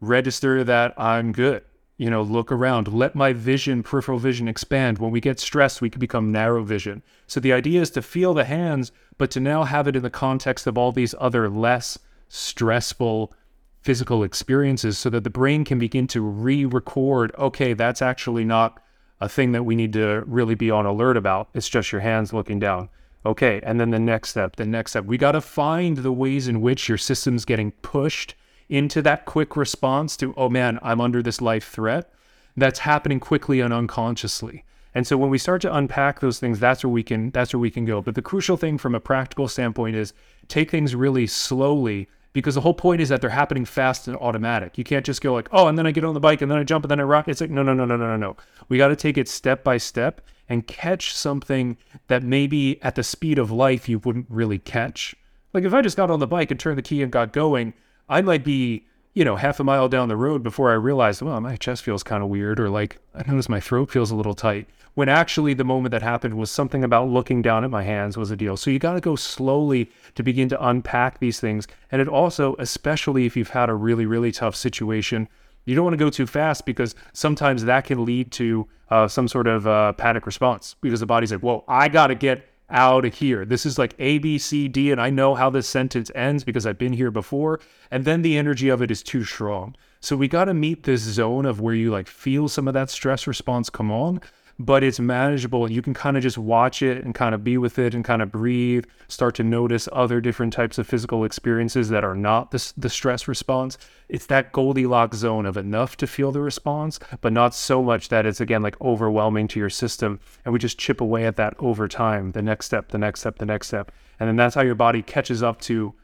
register 0.00 0.64
that 0.64 0.94
I'm 0.98 1.32
good. 1.32 1.62
You 1.96 2.10
know, 2.10 2.22
look 2.22 2.50
around, 2.50 2.92
let 2.92 3.14
my 3.14 3.32
vision, 3.32 3.82
peripheral 3.84 4.18
vision 4.18 4.48
expand. 4.48 4.98
When 4.98 5.12
we 5.12 5.20
get 5.20 5.38
stressed, 5.38 5.80
we 5.80 5.90
can 5.90 6.00
become 6.00 6.32
narrow 6.32 6.64
vision. 6.64 7.02
So 7.28 7.38
the 7.38 7.52
idea 7.52 7.80
is 7.80 7.90
to 7.90 8.02
feel 8.02 8.34
the 8.34 8.44
hands, 8.44 8.90
but 9.16 9.30
to 9.30 9.40
now 9.40 9.62
have 9.62 9.86
it 9.86 9.94
in 9.94 10.02
the 10.02 10.10
context 10.10 10.66
of 10.66 10.76
all 10.76 10.90
these 10.90 11.14
other 11.20 11.48
less 11.48 11.98
stressful 12.28 13.32
physical 13.80 14.24
experiences 14.24 14.98
so 14.98 15.10
that 15.10 15.24
the 15.24 15.30
brain 15.30 15.64
can 15.64 15.78
begin 15.78 16.06
to 16.08 16.20
re 16.22 16.64
record 16.64 17.32
okay, 17.38 17.74
that's 17.74 18.02
actually 18.02 18.44
not 18.44 18.80
a 19.20 19.28
thing 19.28 19.52
that 19.52 19.62
we 19.62 19.76
need 19.76 19.92
to 19.92 20.24
really 20.26 20.54
be 20.54 20.70
on 20.70 20.86
alert 20.86 21.16
about. 21.16 21.48
It's 21.54 21.68
just 21.68 21.92
your 21.92 22.00
hands 22.00 22.32
looking 22.32 22.58
down. 22.58 22.88
Okay, 23.26 23.60
and 23.62 23.80
then 23.80 23.90
the 23.90 23.98
next 23.98 24.30
step, 24.30 24.56
the 24.56 24.66
next 24.66 24.92
step. 24.92 25.04
We 25.04 25.16
got 25.16 25.32
to 25.32 25.40
find 25.40 25.98
the 25.98 26.12
ways 26.12 26.46
in 26.46 26.60
which 26.60 26.88
your 26.88 26.98
system's 26.98 27.44
getting 27.44 27.72
pushed 27.72 28.34
into 28.68 29.00
that 29.02 29.24
quick 29.24 29.56
response 29.56 30.16
to, 30.18 30.34
oh 30.36 30.48
man, 30.48 30.78
I'm 30.82 31.00
under 31.00 31.22
this 31.22 31.40
life 31.40 31.68
threat. 31.68 32.10
That's 32.56 32.80
happening 32.80 33.20
quickly 33.20 33.60
and 33.60 33.72
unconsciously. 33.72 34.64
And 34.94 35.06
so 35.06 35.16
when 35.16 35.30
we 35.30 35.38
start 35.38 35.60
to 35.62 35.74
unpack 35.74 36.20
those 36.20 36.38
things, 36.38 36.60
that's 36.60 36.84
where 36.84 36.90
we 36.90 37.02
can 37.02 37.30
that's 37.30 37.52
where 37.52 37.60
we 37.60 37.70
can 37.70 37.84
go. 37.84 38.00
But 38.00 38.14
the 38.14 38.22
crucial 38.22 38.56
thing 38.56 38.78
from 38.78 38.94
a 38.94 39.00
practical 39.00 39.48
standpoint 39.48 39.96
is 39.96 40.12
take 40.46 40.70
things 40.70 40.94
really 40.94 41.26
slowly 41.26 42.08
because 42.32 42.54
the 42.54 42.60
whole 42.60 42.74
point 42.74 43.00
is 43.00 43.08
that 43.08 43.20
they're 43.20 43.30
happening 43.30 43.64
fast 43.64 44.06
and 44.06 44.16
automatic. 44.18 44.78
You 44.78 44.84
can't 44.84 45.04
just 45.04 45.20
go 45.20 45.34
like, 45.34 45.48
oh, 45.50 45.66
and 45.66 45.76
then 45.76 45.86
I 45.86 45.90
get 45.90 46.04
on 46.04 46.14
the 46.14 46.20
bike 46.20 46.42
and 46.42 46.50
then 46.50 46.58
I 46.58 46.64
jump 46.64 46.84
and 46.84 46.90
then 46.90 47.00
I 47.00 47.04
rock. 47.04 47.26
It's 47.26 47.40
like, 47.40 47.50
no, 47.50 47.62
no, 47.62 47.74
no, 47.74 47.84
no, 47.84 47.96
no, 47.96 48.06
no, 48.06 48.16
no. 48.16 48.36
We 48.68 48.78
got 48.78 48.88
to 48.88 48.96
take 48.96 49.18
it 49.18 49.28
step 49.28 49.64
by 49.64 49.78
step 49.78 50.20
and 50.48 50.66
catch 50.66 51.14
something 51.14 51.76
that 52.08 52.22
maybe 52.22 52.82
at 52.82 52.94
the 52.94 53.02
speed 53.02 53.38
of 53.38 53.50
life 53.50 53.88
you 53.88 53.98
wouldn't 53.98 54.26
really 54.28 54.58
catch. 54.58 55.14
Like 55.52 55.64
if 55.64 55.72
I 55.72 55.82
just 55.82 55.96
got 55.96 56.10
on 56.10 56.20
the 56.20 56.26
bike 56.26 56.50
and 56.50 56.58
turned 56.58 56.78
the 56.78 56.82
key 56.82 57.02
and 57.02 57.12
got 57.12 57.32
going, 57.32 57.74
I 58.08 58.20
might 58.20 58.44
be, 58.44 58.86
you 59.14 59.24
know, 59.24 59.36
half 59.36 59.60
a 59.60 59.64
mile 59.64 59.88
down 59.88 60.08
the 60.08 60.16
road 60.16 60.42
before 60.42 60.70
I 60.70 60.74
realized, 60.74 61.22
well, 61.22 61.40
my 61.40 61.56
chest 61.56 61.82
feels 61.82 62.02
kind 62.02 62.22
of 62.22 62.28
weird, 62.28 62.58
or 62.58 62.68
like 62.68 62.98
I 63.14 63.22
notice 63.28 63.48
my 63.48 63.60
throat 63.60 63.90
feels 63.90 64.10
a 64.10 64.16
little 64.16 64.34
tight. 64.34 64.68
When 64.94 65.08
actually 65.08 65.54
the 65.54 65.64
moment 65.64 65.90
that 65.92 66.02
happened 66.02 66.34
was 66.34 66.50
something 66.50 66.84
about 66.84 67.08
looking 67.08 67.42
down 67.42 67.64
at 67.64 67.70
my 67.70 67.82
hands 67.82 68.16
was 68.16 68.30
a 68.30 68.36
deal. 68.36 68.56
So 68.56 68.70
you 68.70 68.78
got 68.78 68.94
to 68.94 69.00
go 69.00 69.16
slowly 69.16 69.90
to 70.14 70.22
begin 70.22 70.48
to 70.50 70.66
unpack 70.66 71.18
these 71.18 71.40
things. 71.40 71.66
And 71.90 72.00
it 72.00 72.06
also, 72.06 72.54
especially 72.58 73.26
if 73.26 73.36
you've 73.36 73.50
had 73.50 73.68
a 73.68 73.74
really, 73.74 74.06
really 74.06 74.30
tough 74.30 74.54
situation, 74.54 75.28
you 75.64 75.74
don't 75.74 75.84
want 75.84 75.94
to 75.94 76.04
go 76.04 76.10
too 76.10 76.26
fast 76.26 76.66
because 76.66 76.94
sometimes 77.12 77.64
that 77.64 77.84
can 77.84 78.04
lead 78.04 78.30
to 78.32 78.68
uh, 78.90 79.08
some 79.08 79.28
sort 79.28 79.46
of 79.46 79.66
uh, 79.66 79.92
panic 79.94 80.26
response 80.26 80.76
because 80.80 81.00
the 81.00 81.06
body's 81.06 81.32
like, 81.32 81.42
whoa, 81.42 81.64
I 81.66 81.88
got 81.88 82.08
to 82.08 82.14
get 82.14 82.48
out 82.70 83.04
of 83.04 83.14
here. 83.14 83.44
This 83.44 83.66
is 83.66 83.78
like 83.78 83.94
A, 83.98 84.18
B, 84.18 84.38
C, 84.38 84.68
D, 84.68 84.90
and 84.90 85.00
I 85.00 85.10
know 85.10 85.34
how 85.34 85.50
this 85.50 85.68
sentence 85.68 86.10
ends 86.14 86.44
because 86.44 86.66
I've 86.66 86.78
been 86.78 86.92
here 86.92 87.10
before. 87.10 87.60
And 87.90 88.04
then 88.04 88.22
the 88.22 88.36
energy 88.36 88.68
of 88.68 88.82
it 88.82 88.90
is 88.90 89.02
too 89.02 89.24
strong. 89.24 89.76
So 90.00 90.16
we 90.16 90.28
got 90.28 90.46
to 90.46 90.54
meet 90.54 90.82
this 90.82 91.00
zone 91.00 91.46
of 91.46 91.60
where 91.60 91.74
you 91.74 91.90
like 91.90 92.08
feel 92.08 92.48
some 92.48 92.68
of 92.68 92.74
that 92.74 92.90
stress 92.90 93.26
response 93.26 93.70
come 93.70 93.90
on, 93.90 94.20
but 94.58 94.84
it's 94.84 95.00
manageable. 95.00 95.70
You 95.70 95.82
can 95.82 95.94
kind 95.94 96.16
of 96.16 96.22
just 96.22 96.38
watch 96.38 96.82
it 96.82 97.04
and 97.04 97.14
kind 97.14 97.34
of 97.34 97.42
be 97.42 97.58
with 97.58 97.78
it 97.78 97.94
and 97.94 98.04
kind 98.04 98.22
of 98.22 98.30
breathe, 98.30 98.84
start 99.08 99.34
to 99.36 99.44
notice 99.44 99.88
other 99.92 100.20
different 100.20 100.52
types 100.52 100.78
of 100.78 100.86
physical 100.86 101.24
experiences 101.24 101.88
that 101.88 102.04
are 102.04 102.14
not 102.14 102.50
the, 102.50 102.72
the 102.76 102.88
stress 102.88 103.26
response. 103.26 103.76
It's 104.08 104.26
that 104.26 104.52
Goldilocks 104.52 105.18
zone 105.18 105.46
of 105.46 105.56
enough 105.56 105.96
to 105.98 106.06
feel 106.06 106.30
the 106.30 106.40
response, 106.40 107.00
but 107.20 107.32
not 107.32 107.54
so 107.54 107.82
much 107.82 108.08
that 108.10 108.26
it's 108.26 108.40
again 108.40 108.62
like 108.62 108.80
overwhelming 108.80 109.48
to 109.48 109.60
your 109.60 109.70
system. 109.70 110.20
And 110.44 110.52
we 110.52 110.58
just 110.58 110.78
chip 110.78 111.00
away 111.00 111.26
at 111.26 111.36
that 111.36 111.54
over 111.58 111.88
time, 111.88 112.32
the 112.32 112.42
next 112.42 112.66
step, 112.66 112.88
the 112.88 112.98
next 112.98 113.20
step, 113.20 113.38
the 113.38 113.46
next 113.46 113.68
step. 113.68 113.90
And 114.20 114.28
then 114.28 114.36
that's 114.36 114.54
how 114.54 114.62
your 114.62 114.74
body 114.76 115.02
catches 115.02 115.42
up 115.42 115.60
to 115.62 115.94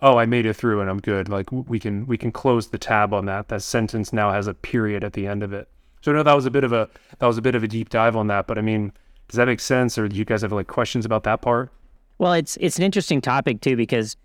oh, 0.00 0.16
I 0.16 0.26
made 0.26 0.46
it 0.46 0.54
through 0.54 0.80
and 0.80 0.88
I'm 0.88 1.00
good. 1.00 1.28
Like 1.28 1.50
we 1.50 1.78
can 1.78 2.06
we 2.06 2.16
can 2.16 2.32
close 2.32 2.68
the 2.68 2.78
tab 2.78 3.12
on 3.12 3.26
that. 3.26 3.48
That 3.48 3.62
sentence 3.62 4.12
now 4.12 4.30
has 4.30 4.46
a 4.46 4.54
period 4.54 5.04
at 5.04 5.12
the 5.12 5.26
end 5.26 5.42
of 5.42 5.52
it. 5.52 5.68
So 6.00 6.12
know 6.12 6.22
that 6.22 6.34
was 6.34 6.46
a 6.46 6.50
bit 6.50 6.64
of 6.64 6.72
a 6.72 6.88
that 7.18 7.26
was 7.26 7.38
a 7.38 7.42
bit 7.42 7.54
of 7.54 7.62
a 7.62 7.68
deep 7.68 7.88
dive 7.88 8.16
on 8.16 8.28
that, 8.28 8.46
but 8.46 8.58
I 8.58 8.60
mean, 8.60 8.92
does 9.28 9.36
that 9.36 9.46
make 9.46 9.60
sense, 9.60 9.98
or 9.98 10.08
do 10.08 10.16
you 10.16 10.24
guys 10.24 10.42
have 10.42 10.52
like 10.52 10.66
questions 10.66 11.04
about 11.04 11.24
that 11.24 11.42
part? 11.42 11.70
Well, 12.18 12.32
it's 12.32 12.56
it's 12.60 12.78
an 12.78 12.84
interesting 12.84 13.20
topic 13.20 13.60
too 13.60 13.76
because 13.76 14.16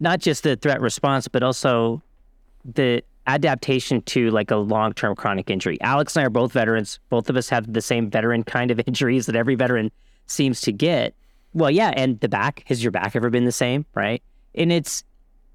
not 0.00 0.18
just 0.18 0.42
the 0.42 0.56
threat 0.56 0.80
response, 0.80 1.28
but 1.28 1.42
also 1.42 2.02
the 2.64 3.02
adaptation 3.26 4.02
to 4.02 4.30
like 4.30 4.50
a 4.50 4.56
long 4.56 4.92
term 4.92 5.14
chronic 5.14 5.48
injury. 5.48 5.80
Alex 5.80 6.16
and 6.16 6.22
I 6.22 6.26
are 6.26 6.30
both 6.30 6.52
veterans. 6.52 6.98
Both 7.08 7.30
of 7.30 7.36
us 7.36 7.48
have 7.48 7.72
the 7.72 7.80
same 7.80 8.10
veteran 8.10 8.42
kind 8.42 8.70
of 8.70 8.80
injuries 8.86 9.26
that 9.26 9.36
every 9.36 9.54
veteran 9.54 9.90
seems 10.26 10.60
to 10.62 10.72
get. 10.72 11.14
Well, 11.54 11.70
yeah, 11.70 11.92
and 11.96 12.18
the 12.20 12.28
back 12.28 12.64
has 12.66 12.82
your 12.82 12.90
back 12.90 13.14
ever 13.14 13.30
been 13.30 13.44
the 13.44 13.52
same, 13.52 13.84
right? 13.94 14.22
And 14.54 14.72
it's 14.72 15.04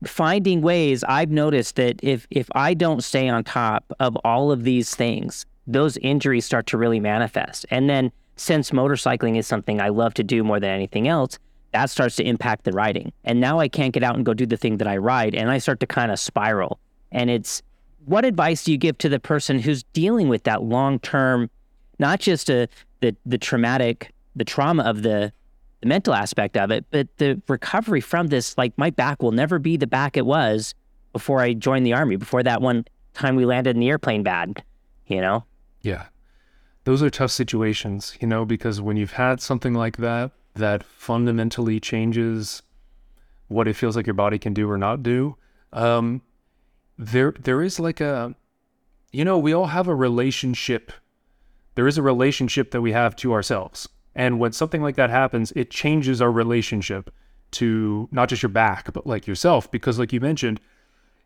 finding 0.06 0.62
ways. 0.62 1.04
I've 1.04 1.32
noticed 1.32 1.76
that 1.78 2.00
if 2.04 2.28
if 2.30 2.48
I 2.54 2.74
don't 2.74 3.04
stay 3.04 3.30
on 3.30 3.44
top 3.44 3.86
of 4.00 4.16
all 4.18 4.52
of 4.52 4.64
these 4.64 4.96
things, 4.96 5.46
those 5.66 5.98
injuries 5.98 6.46
start 6.46 6.68
to 6.68 6.78
really 6.78 7.00
manifest. 7.00 7.66
And 7.70 7.90
then 7.90 8.12
since 8.36 8.72
motorcycling 8.72 9.38
is 9.38 9.48
something 9.48 9.82
I 9.82 9.90
love 9.90 10.14
to 10.16 10.24
do 10.24 10.44
more 10.44 10.60
than 10.60 10.70
anything 10.70 11.08
else, 11.08 11.40
that 11.72 11.90
starts 11.90 12.16
to 12.18 12.24
impact 12.24 12.64
the 12.64 12.72
riding. 12.72 13.12
And 13.24 13.40
now 13.42 13.60
I 13.60 13.68
can't 13.68 13.94
get 13.94 14.04
out 14.04 14.16
and 14.16 14.26
go 14.26 14.34
do 14.34 14.46
the 14.46 14.58
thing 14.58 14.78
that 14.78 14.88
I 14.88 14.98
ride 14.98 15.36
and 15.36 15.50
I 15.50 15.58
start 15.58 15.80
to 15.82 15.88
kind 15.88 16.12
of 16.12 16.20
spiral. 16.20 16.80
And 17.12 17.30
it's 17.30 17.62
what 18.06 18.24
advice 18.24 18.64
do 18.64 18.72
you 18.72 18.78
give 18.78 18.98
to 19.00 19.10
the 19.10 19.20
person 19.20 19.60
who's 19.60 19.84
dealing 19.94 20.30
with 20.30 20.44
that 20.44 20.64
long 20.64 21.00
term, 21.00 21.50
not 22.00 22.20
just 22.20 22.50
a, 22.50 22.70
the 23.02 23.16
the 23.26 23.38
traumatic, 23.38 24.14
the 24.36 24.46
trauma 24.46 24.84
of 24.84 25.02
the 25.02 25.34
the 25.82 25.88
mental 25.88 26.14
aspect 26.14 26.58
of 26.58 26.72
it, 26.72 26.86
but 26.92 27.08
the 27.18 27.42
recovery 27.48 28.02
from 28.02 28.28
this, 28.28 28.58
like 28.58 28.78
my 28.78 28.90
back 28.90 29.22
will 29.22 29.32
never 29.32 29.60
be 29.60 29.78
the 29.78 29.88
back 29.88 30.18
it 30.18 30.26
was 30.26 30.74
before 31.14 31.42
I 31.42 31.54
joined 31.54 31.86
the 31.86 31.94
army, 31.94 32.16
before 32.16 32.44
that 32.44 32.62
one 32.62 32.86
time 33.14 33.36
we 33.36 33.46
landed 33.46 33.76
in 33.76 33.80
the 33.80 33.90
airplane 33.90 34.24
bad, 34.24 34.64
you 35.08 35.22
know? 35.22 35.44
Yeah. 35.82 36.06
Those 36.84 37.04
are 37.04 37.10
tough 37.10 37.32
situations, 37.32 38.18
you 38.22 38.28
know, 38.28 38.46
because 38.46 38.82
when 38.82 38.98
you've 38.98 39.14
had 39.14 39.42
something 39.42 39.74
like 39.74 39.98
that, 39.98 40.32
that 40.56 40.84
fundamentally 40.84 41.80
changes 41.80 42.64
what 43.48 43.68
it 43.68 43.76
feels 43.76 43.96
like 43.96 44.08
your 44.08 44.14
body 44.14 44.40
can 44.40 44.54
do 44.54 44.70
or 44.70 44.78
not 44.78 45.04
do, 45.04 45.36
um, 45.74 46.22
there 46.98 47.34
there 47.40 47.62
is 47.62 47.80
like 47.80 48.02
a 48.02 48.36
you 49.12 49.24
know, 49.24 49.38
we 49.38 49.54
all 49.54 49.68
have 49.68 49.88
a 49.88 49.96
relationship. 49.96 50.92
There 51.76 51.88
is 51.88 51.98
a 51.98 52.02
relationship 52.02 52.72
that 52.72 52.82
we 52.82 52.92
have 52.92 53.16
to 53.18 53.34
ourselves. 53.34 53.88
And 54.18 54.40
when 54.40 54.52
something 54.52 54.82
like 54.82 54.96
that 54.96 55.12
happens, 55.12 55.54
it 55.56 55.70
changes 55.70 56.22
our 56.24 56.32
relationship 56.32 57.14
to 57.52 58.10
not 58.12 58.30
just 58.30 58.42
your 58.42 58.50
back, 58.50 58.92
but 58.92 59.06
like 59.06 59.28
yourself. 59.28 59.70
Because, 59.70 60.00
like 60.00 60.12
you 60.12 60.20
mentioned, 60.20 60.60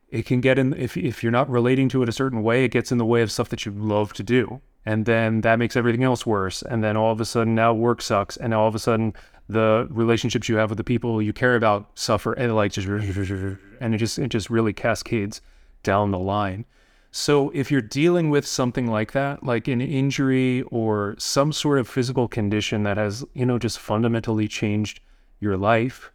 it 0.09 0.25
can 0.25 0.41
get 0.41 0.59
in, 0.59 0.73
if, 0.73 0.97
if 0.97 1.23
you're 1.23 1.31
not 1.31 1.49
relating 1.49 1.87
to 1.89 2.03
it 2.03 2.09
a 2.09 2.11
certain 2.11 2.43
way, 2.43 2.65
it 2.65 2.71
gets 2.71 2.91
in 2.91 2.97
the 2.97 3.05
way 3.05 3.21
of 3.21 3.31
stuff 3.31 3.47
that 3.47 3.65
you 3.65 3.71
love 3.71 4.11
to 4.13 4.23
do. 4.23 4.59
And 4.85 5.05
then 5.05 5.39
that 5.41 5.57
makes 5.57 5.77
everything 5.77 6.03
else 6.03 6.25
worse. 6.25 6.61
And 6.63 6.83
then 6.83 6.97
all 6.97 7.13
of 7.13 7.21
a 7.21 7.25
sudden, 7.25 7.55
now 7.55 7.73
work 7.73 8.01
sucks. 8.01 8.35
And 8.35 8.53
all 8.53 8.67
of 8.67 8.75
a 8.75 8.79
sudden, 8.79 9.13
the 9.47 9.87
relationships 9.89 10.49
you 10.49 10.57
have 10.57 10.69
with 10.69 10.77
the 10.77 10.83
people 10.83 11.21
you 11.21 11.31
care 11.31 11.55
about 11.55 11.97
suffer. 11.97 12.33
And 12.33 12.53
like 12.55 12.73
just, 12.73 12.87
and 12.87 13.95
it 13.95 13.97
just, 13.99 14.19
it 14.19 14.27
just 14.27 14.49
really 14.49 14.73
cascades 14.73 15.39
down 15.81 16.11
the 16.11 16.19
line. 16.19 16.65
So 17.11 17.49
if 17.49 17.69
you're 17.69 17.81
dealing 17.81 18.29
with 18.29 18.47
something 18.47 18.87
like 18.87 19.11
that, 19.11 19.43
like 19.43 19.67
an 19.67 19.81
injury 19.81 20.61
or 20.63 21.15
some 21.17 21.51
sort 21.51 21.77
of 21.77 21.87
physical 21.87 22.29
condition 22.29 22.83
that 22.83 22.95
has, 22.95 23.25
you 23.33 23.45
know, 23.45 23.59
just 23.59 23.79
fundamentally 23.79 24.47
changed 24.47 25.01
your 25.41 25.57
life, 25.57 26.11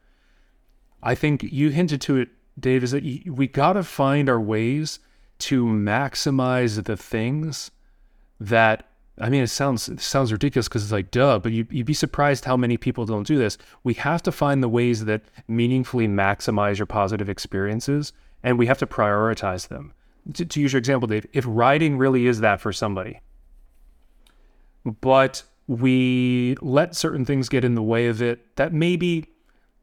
I 1.02 1.14
think 1.14 1.42
you 1.42 1.68
hinted 1.68 2.00
to 2.02 2.16
it, 2.16 2.30
Dave, 2.58 2.82
is 2.82 2.92
that 2.92 3.04
we 3.04 3.46
got 3.46 3.74
to 3.74 3.82
find 3.82 4.30
our 4.30 4.40
ways 4.40 4.98
to 5.40 5.66
maximize 5.66 6.82
the 6.82 6.96
things 6.96 7.70
that 8.40 8.88
I 9.18 9.30
mean, 9.30 9.42
it 9.42 9.48
sounds 9.48 9.88
it 9.88 10.00
sounds 10.00 10.30
ridiculous 10.30 10.68
because 10.68 10.82
it's 10.82 10.92
like 10.92 11.10
duh, 11.10 11.38
but 11.38 11.52
you, 11.52 11.66
you'd 11.70 11.86
be 11.86 11.94
surprised 11.94 12.44
how 12.44 12.56
many 12.56 12.76
people 12.76 13.06
don't 13.06 13.26
do 13.26 13.38
this. 13.38 13.56
We 13.82 13.94
have 13.94 14.22
to 14.24 14.32
find 14.32 14.62
the 14.62 14.68
ways 14.68 15.06
that 15.06 15.22
meaningfully 15.48 16.06
maximize 16.06 16.78
your 16.78 16.86
positive 16.86 17.30
experiences, 17.30 18.12
and 18.42 18.58
we 18.58 18.66
have 18.66 18.78
to 18.78 18.86
prioritize 18.86 19.68
them 19.68 19.94
to, 20.34 20.44
to 20.44 20.60
use 20.60 20.72
your 20.72 20.78
example, 20.78 21.06
Dave, 21.06 21.26
if 21.32 21.44
riding 21.46 21.98
really 21.98 22.26
is 22.26 22.40
that 22.40 22.60
for 22.60 22.72
somebody, 22.72 23.20
but 25.00 25.42
we 25.66 26.56
let 26.60 26.94
certain 26.94 27.24
things 27.24 27.48
get 27.48 27.64
in 27.64 27.74
the 27.74 27.82
way 27.82 28.06
of 28.06 28.22
it 28.22 28.56
that 28.56 28.72
maybe 28.72 29.26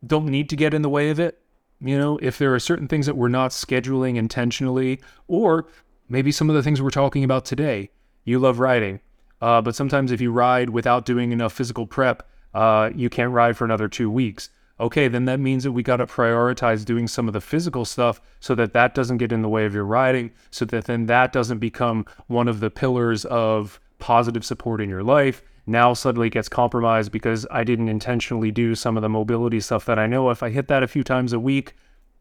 don't 0.06 0.26
need 0.26 0.50
to 0.50 0.56
get 0.56 0.74
in 0.74 0.82
the 0.82 0.90
way 0.90 1.10
of 1.10 1.20
it. 1.20 1.40
You 1.82 1.98
know, 1.98 2.18
if 2.22 2.38
there 2.38 2.54
are 2.54 2.60
certain 2.60 2.88
things 2.88 3.06
that 3.06 3.18
we're 3.18 3.28
not 3.28 3.52
scheduling 3.52 4.16
intentionally, 4.16 5.02
or 5.28 5.68
maybe 6.08 6.32
some 6.32 6.50
of 6.50 6.56
the 6.56 6.64
things 6.64 6.82
we're 6.82 6.90
talking 6.90 7.24
about 7.24 7.44
today, 7.44 7.90
you 8.24 8.40
love 8.40 8.60
riding, 8.60 9.02
uh, 9.42 9.62
but 9.62 9.76
sometimes 9.76 10.12
if 10.12 10.22
you 10.22 10.32
ride 10.32 10.70
without 10.70 11.06
doing 11.06 11.34
enough 11.34 11.52
physical 11.52 11.86
prep, 11.86 12.26
uh, 12.54 12.90
you 12.96 13.10
can't 13.10 13.32
ride 13.32 13.58
for 13.58 13.66
another 13.66 13.90
two 13.90 14.10
weeks 14.10 14.50
okay, 14.84 15.08
then 15.08 15.26
that 15.26 15.40
means 15.40 15.64
that 15.64 15.72
we 15.72 15.82
got 15.82 15.98
to 15.98 16.06
prioritize 16.06 16.86
doing 16.86 17.08
some 17.08 17.28
of 17.28 17.34
the 17.34 17.42
physical 17.42 17.86
stuff 17.86 18.22
so 18.40 18.54
that 18.56 18.74
that 18.74 18.94
doesn't 18.94 19.18
get 19.18 19.32
in 19.32 19.42
the 19.42 19.50
way 19.50 19.66
of 19.66 19.74
your 19.74 19.86
riding, 19.86 20.32
so 20.52 20.66
that 20.66 20.86
then 20.86 21.06
that 21.08 21.32
doesn't 21.32 21.60
become 21.60 22.06
one 22.28 22.48
of 22.48 22.60
the 22.60 22.70
pillars 22.70 23.26
of 23.26 23.80
positive 24.00 24.44
support 24.46 24.82
in 24.82 24.90
your 24.90 25.04
life. 25.04 25.42
Now 25.66 25.94
suddenly 25.94 26.30
gets 26.30 26.50
compromised 26.50 27.12
because 27.12 27.48
I 27.50 27.64
didn't 27.64 27.88
intentionally 27.88 28.52
do 28.52 28.76
some 28.76 28.98
of 28.98 29.02
the 29.02 29.10
mobility 29.10 29.62
stuff 29.62 29.86
that 29.86 29.98
I 29.98 30.08
know 30.08 30.30
if 30.30 30.44
I 30.44 30.50
hit 30.50 30.68
that 30.68 30.84
a 30.84 30.88
few 30.88 31.04
times 31.04 31.32
a 31.32 31.40
week, 31.40 31.74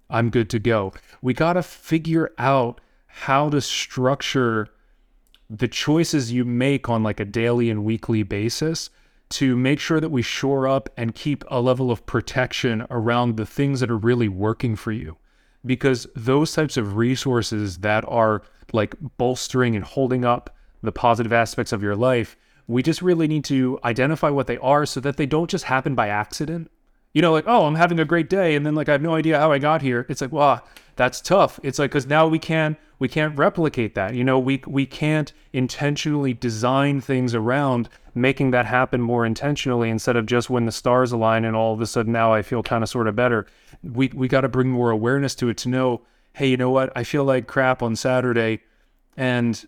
I'm 0.09 0.31
good 0.31 0.49
to 0.51 0.61
go. 0.61 0.93
We 1.21 1.35
got 1.35 1.55
to 1.55 1.63
figure 1.63 2.31
out 2.39 2.81
how 3.07 3.51
to 3.51 3.61
structure 3.61 4.69
the 5.51 5.69
choices 5.69 6.33
you 6.33 6.45
make 6.45 6.89
on 6.89 7.03
like 7.03 7.19
a 7.19 7.25
daily 7.25 7.69
and 7.69 7.85
weekly 7.85 8.23
basis 8.23 8.89
to 9.33 9.57
make 9.57 9.81
sure 9.81 10.01
that 10.01 10.11
we 10.11 10.23
shore 10.23 10.69
up 10.69 10.89
and 10.97 11.15
keep 11.15 11.45
a 11.49 11.61
level 11.61 11.91
of 11.91 12.05
protection 12.07 12.87
around 12.91 13.37
the 13.37 13.47
things 13.47 13.81
that 13.81 13.91
are 13.91 13.97
really 13.97 14.29
working 14.29 14.77
for 14.77 14.93
you. 14.93 15.17
Because 15.65 16.07
those 16.17 16.53
types 16.53 16.77
of 16.77 16.97
resources 16.97 17.79
that 17.79 18.05
are 18.09 18.43
like 18.73 18.95
bolstering 19.17 19.77
and 19.77 19.85
holding 19.85 20.25
up 20.25 20.55
the 20.83 20.93
positive 20.93 21.33
aspects 21.33 21.73
of 21.73 21.83
your 21.83 21.97
life, 21.97 22.37
we 22.67 22.83
just 22.83 23.03
really 23.03 23.29
need 23.29 23.45
to 23.45 23.79
identify 23.85 24.29
what 24.29 24.47
they 24.47 24.59
are 24.59 24.85
so 24.87 25.01
that 25.01 25.17
they 25.17 25.27
don't 25.27 25.51
just 25.51 25.65
happen 25.65 25.95
by 25.95 26.09
accident. 26.09 26.71
You 27.13 27.21
know, 27.21 27.33
like, 27.33 27.45
oh, 27.47 27.67
I'm 27.67 27.75
having 27.75 28.01
a 28.01 28.05
great 28.05 28.31
day, 28.31 28.55
and 28.55 28.65
then 28.65 28.75
like 28.75 28.89
I 28.89 28.93
have 28.93 29.03
no 29.03 29.15
idea 29.15 29.39
how 29.39 29.53
I 29.53 29.59
got 29.59 29.83
here. 29.83 30.07
It's 30.09 30.21
like, 30.21 30.33
wow, 30.33 30.63
that's 30.97 31.21
tough. 31.21 31.61
It's 31.63 31.79
like 31.79 31.91
because 31.91 32.07
now 32.07 32.27
we 32.27 32.39
can 32.39 32.77
we 32.99 33.09
can't 33.09 33.37
replicate 33.37 33.95
that. 33.95 34.15
You 34.15 34.25
know, 34.25 34.39
we 34.39 34.63
we 34.67 34.87
can't 34.87 35.33
intentionally 35.53 36.35
design 36.35 37.01
things 37.01 37.35
around 37.35 37.89
making 38.15 38.51
that 38.53 38.67
happen 38.67 39.01
more 39.01 39.25
intentionally 39.25 39.91
instead 39.91 40.17
of 40.17 40.27
just 40.27 40.51
when 40.51 40.67
the 40.67 40.73
stars 40.73 41.13
align 41.13 41.45
and 41.45 41.57
all 41.57 41.73
of 41.73 41.81
a 41.81 41.87
sudden 41.87 42.13
now 42.13 42.33
I 42.33 42.43
feel 42.43 42.63
kind 42.63 42.83
of 42.83 42.89
sort 42.89 43.09
of 43.09 43.17
better. 43.17 43.47
We 43.83 44.09
we 44.15 44.29
got 44.29 44.43
to 44.43 44.49
bring 44.49 44.69
more 44.69 44.91
awareness 44.91 45.35
to 45.37 45.49
it 45.49 45.57
to 45.59 45.69
know, 45.69 46.03
hey, 46.35 46.47
you 46.47 46.57
know 46.57 46.71
what? 46.71 46.93
I 46.97 47.05
feel 47.05 47.25
like 47.25 47.47
crap 47.47 47.83
on 47.83 47.97
Saturday 47.97 48.61
and 49.17 49.67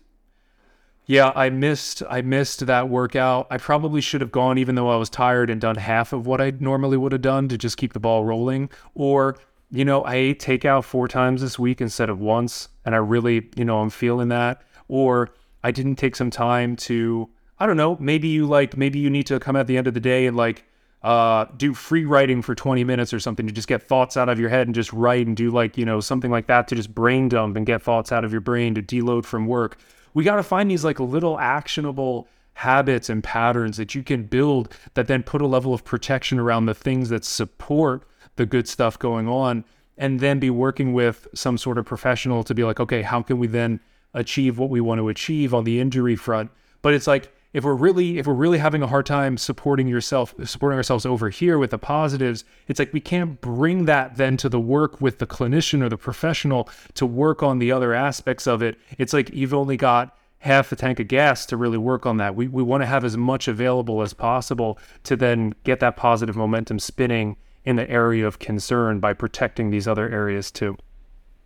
yeah, 1.05 1.31
I 1.35 1.49
missed 1.49 2.01
I 2.09 2.21
missed 2.21 2.65
that 2.65 2.89
workout. 2.89 3.47
I 3.49 3.57
probably 3.57 4.01
should 4.01 4.21
have 4.21 4.31
gone 4.31 4.57
even 4.57 4.75
though 4.75 4.89
I 4.89 4.95
was 4.95 5.09
tired 5.09 5.49
and 5.49 5.61
done 5.61 5.75
half 5.75 6.13
of 6.13 6.25
what 6.25 6.41
I 6.41 6.51
normally 6.59 6.97
would 6.97 7.11
have 7.11 7.21
done 7.21 7.47
to 7.49 7.57
just 7.57 7.77
keep 7.77 7.93
the 7.93 7.99
ball 7.99 8.25
rolling 8.25 8.69
or 8.93 9.37
you 9.71 9.83
know, 9.83 10.03
I 10.03 10.15
ate 10.15 10.39
takeout 10.39 10.83
four 10.83 11.07
times 11.07 11.41
this 11.41 11.57
week 11.59 11.81
instead 11.81 12.09
of 12.09 12.19
once 12.19 12.69
and 12.85 12.95
I 12.95 12.99
really, 12.99 13.49
you 13.55 13.65
know, 13.65 13.79
I'm 13.79 13.89
feeling 13.89 14.29
that 14.29 14.61
or 14.87 15.31
I 15.63 15.71
didn't 15.71 15.95
take 15.95 16.15
some 16.15 16.29
time 16.29 16.75
to 16.77 17.29
I 17.59 17.65
don't 17.65 17.77
know, 17.77 17.97
maybe 17.99 18.27
you 18.27 18.45
like 18.47 18.75
maybe 18.75 18.99
you 18.99 19.09
need 19.09 19.27
to 19.27 19.39
come 19.39 19.55
at 19.55 19.67
the 19.67 19.77
end 19.77 19.87
of 19.87 19.93
the 19.93 19.99
day 19.99 20.25
and 20.25 20.35
like 20.35 20.65
uh, 21.03 21.45
do 21.55 21.75
free 21.75 22.03
writing 22.03 22.41
for 22.41 22.55
20 22.55 22.83
minutes 22.83 23.13
or 23.13 23.19
something 23.19 23.45
to 23.45 23.53
just 23.53 23.67
get 23.67 23.83
thoughts 23.83 24.17
out 24.17 24.27
of 24.27 24.39
your 24.39 24.49
head 24.49 24.67
and 24.67 24.73
just 24.73 24.91
write 24.91 25.27
and 25.27 25.37
do 25.37 25.51
like, 25.51 25.77
you 25.77 25.85
know, 25.85 25.99
something 25.99 26.31
like 26.31 26.47
that 26.47 26.67
to 26.67 26.75
just 26.75 26.95
brain 26.95 27.29
dump 27.29 27.55
and 27.55 27.67
get 27.67 27.83
thoughts 27.83 28.11
out 28.11 28.25
of 28.25 28.31
your 28.31 28.41
brain 28.41 28.73
to 28.73 28.81
deload 28.81 29.23
from 29.23 29.45
work. 29.45 29.77
We 30.15 30.23
got 30.23 30.37
to 30.37 30.43
find 30.43 30.71
these 30.71 30.83
like 30.83 30.99
little 30.99 31.37
actionable 31.37 32.27
habits 32.53 33.09
and 33.09 33.23
patterns 33.23 33.77
that 33.77 33.93
you 33.93 34.01
can 34.01 34.23
build 34.23 34.75
that 34.93 35.07
then 35.07 35.21
put 35.21 35.41
a 35.41 35.45
level 35.45 35.73
of 35.73 35.83
protection 35.83 36.39
around 36.39 36.65
the 36.65 36.73
things 36.73 37.09
that 37.09 37.25
support 37.25 38.07
the 38.37 38.45
good 38.45 38.67
stuff 38.67 38.97
going 38.97 39.27
on 39.27 39.65
and 39.97 40.21
then 40.21 40.39
be 40.39 40.49
working 40.49 40.93
with 40.93 41.27
some 41.33 41.57
sort 41.57 41.77
of 41.77 41.85
professional 41.85 42.43
to 42.43 42.55
be 42.55 42.63
like, 42.63 42.79
okay, 42.79 43.01
how 43.01 43.21
can 43.21 43.37
we 43.37 43.47
then 43.47 43.79
achieve 44.13 44.57
what 44.57 44.69
we 44.69 44.81
want 44.81 44.99
to 44.99 45.09
achieve 45.09 45.53
on 45.53 45.65
the 45.65 45.79
injury 45.79 46.15
front? 46.15 46.49
But 46.81 46.93
it's 46.93 47.07
like 47.07 47.34
if 47.55 47.63
we're 47.63 47.73
really 47.73 48.17
if 48.17 48.27
we're 48.27 48.33
really 48.33 48.57
having 48.57 48.83
a 48.83 48.87
hard 48.87 49.05
time 49.05 49.37
supporting 49.37 49.87
yourself 49.87 50.35
supporting 50.43 50.75
ourselves 50.75 51.05
over 51.05 51.29
here 51.29 51.57
with 51.57 51.71
the 51.71 51.77
positives 51.77 52.43
it's 52.67 52.79
like 52.79 52.91
we 52.91 52.99
can't 52.99 53.39
bring 53.39 53.85
that 53.85 54.17
then 54.17 54.35
to 54.35 54.49
the 54.49 54.59
work 54.59 54.99
with 54.99 55.19
the 55.19 55.25
clinician 55.25 55.81
or 55.81 55.87
the 55.87 55.97
professional 55.97 56.67
to 56.93 57.05
work 57.05 57.41
on 57.41 57.59
the 57.59 57.71
other 57.71 57.93
aspects 57.93 58.45
of 58.45 58.61
it 58.61 58.77
it's 58.97 59.13
like 59.13 59.33
you've 59.33 59.53
only 59.53 59.77
got 59.77 60.17
half 60.39 60.69
a 60.73 60.75
tank 60.75 60.99
of 60.99 61.07
gas 61.07 61.45
to 61.45 61.55
really 61.55 61.77
work 61.77 62.05
on 62.05 62.17
that 62.17 62.35
we, 62.35 62.45
we 62.49 62.61
want 62.61 62.83
to 62.83 62.87
have 62.87 63.05
as 63.05 63.15
much 63.15 63.47
available 63.47 64.01
as 64.01 64.13
possible 64.13 64.77
to 65.03 65.15
then 65.15 65.55
get 65.63 65.79
that 65.79 65.95
positive 65.95 66.35
momentum 66.35 66.77
spinning 66.77 67.37
in 67.63 67.77
the 67.77 67.89
area 67.89 68.27
of 68.27 68.37
concern 68.37 68.99
by 68.99 69.13
protecting 69.13 69.71
these 69.71 69.87
other 69.87 70.07
areas 70.09 70.51
too. 70.51 70.77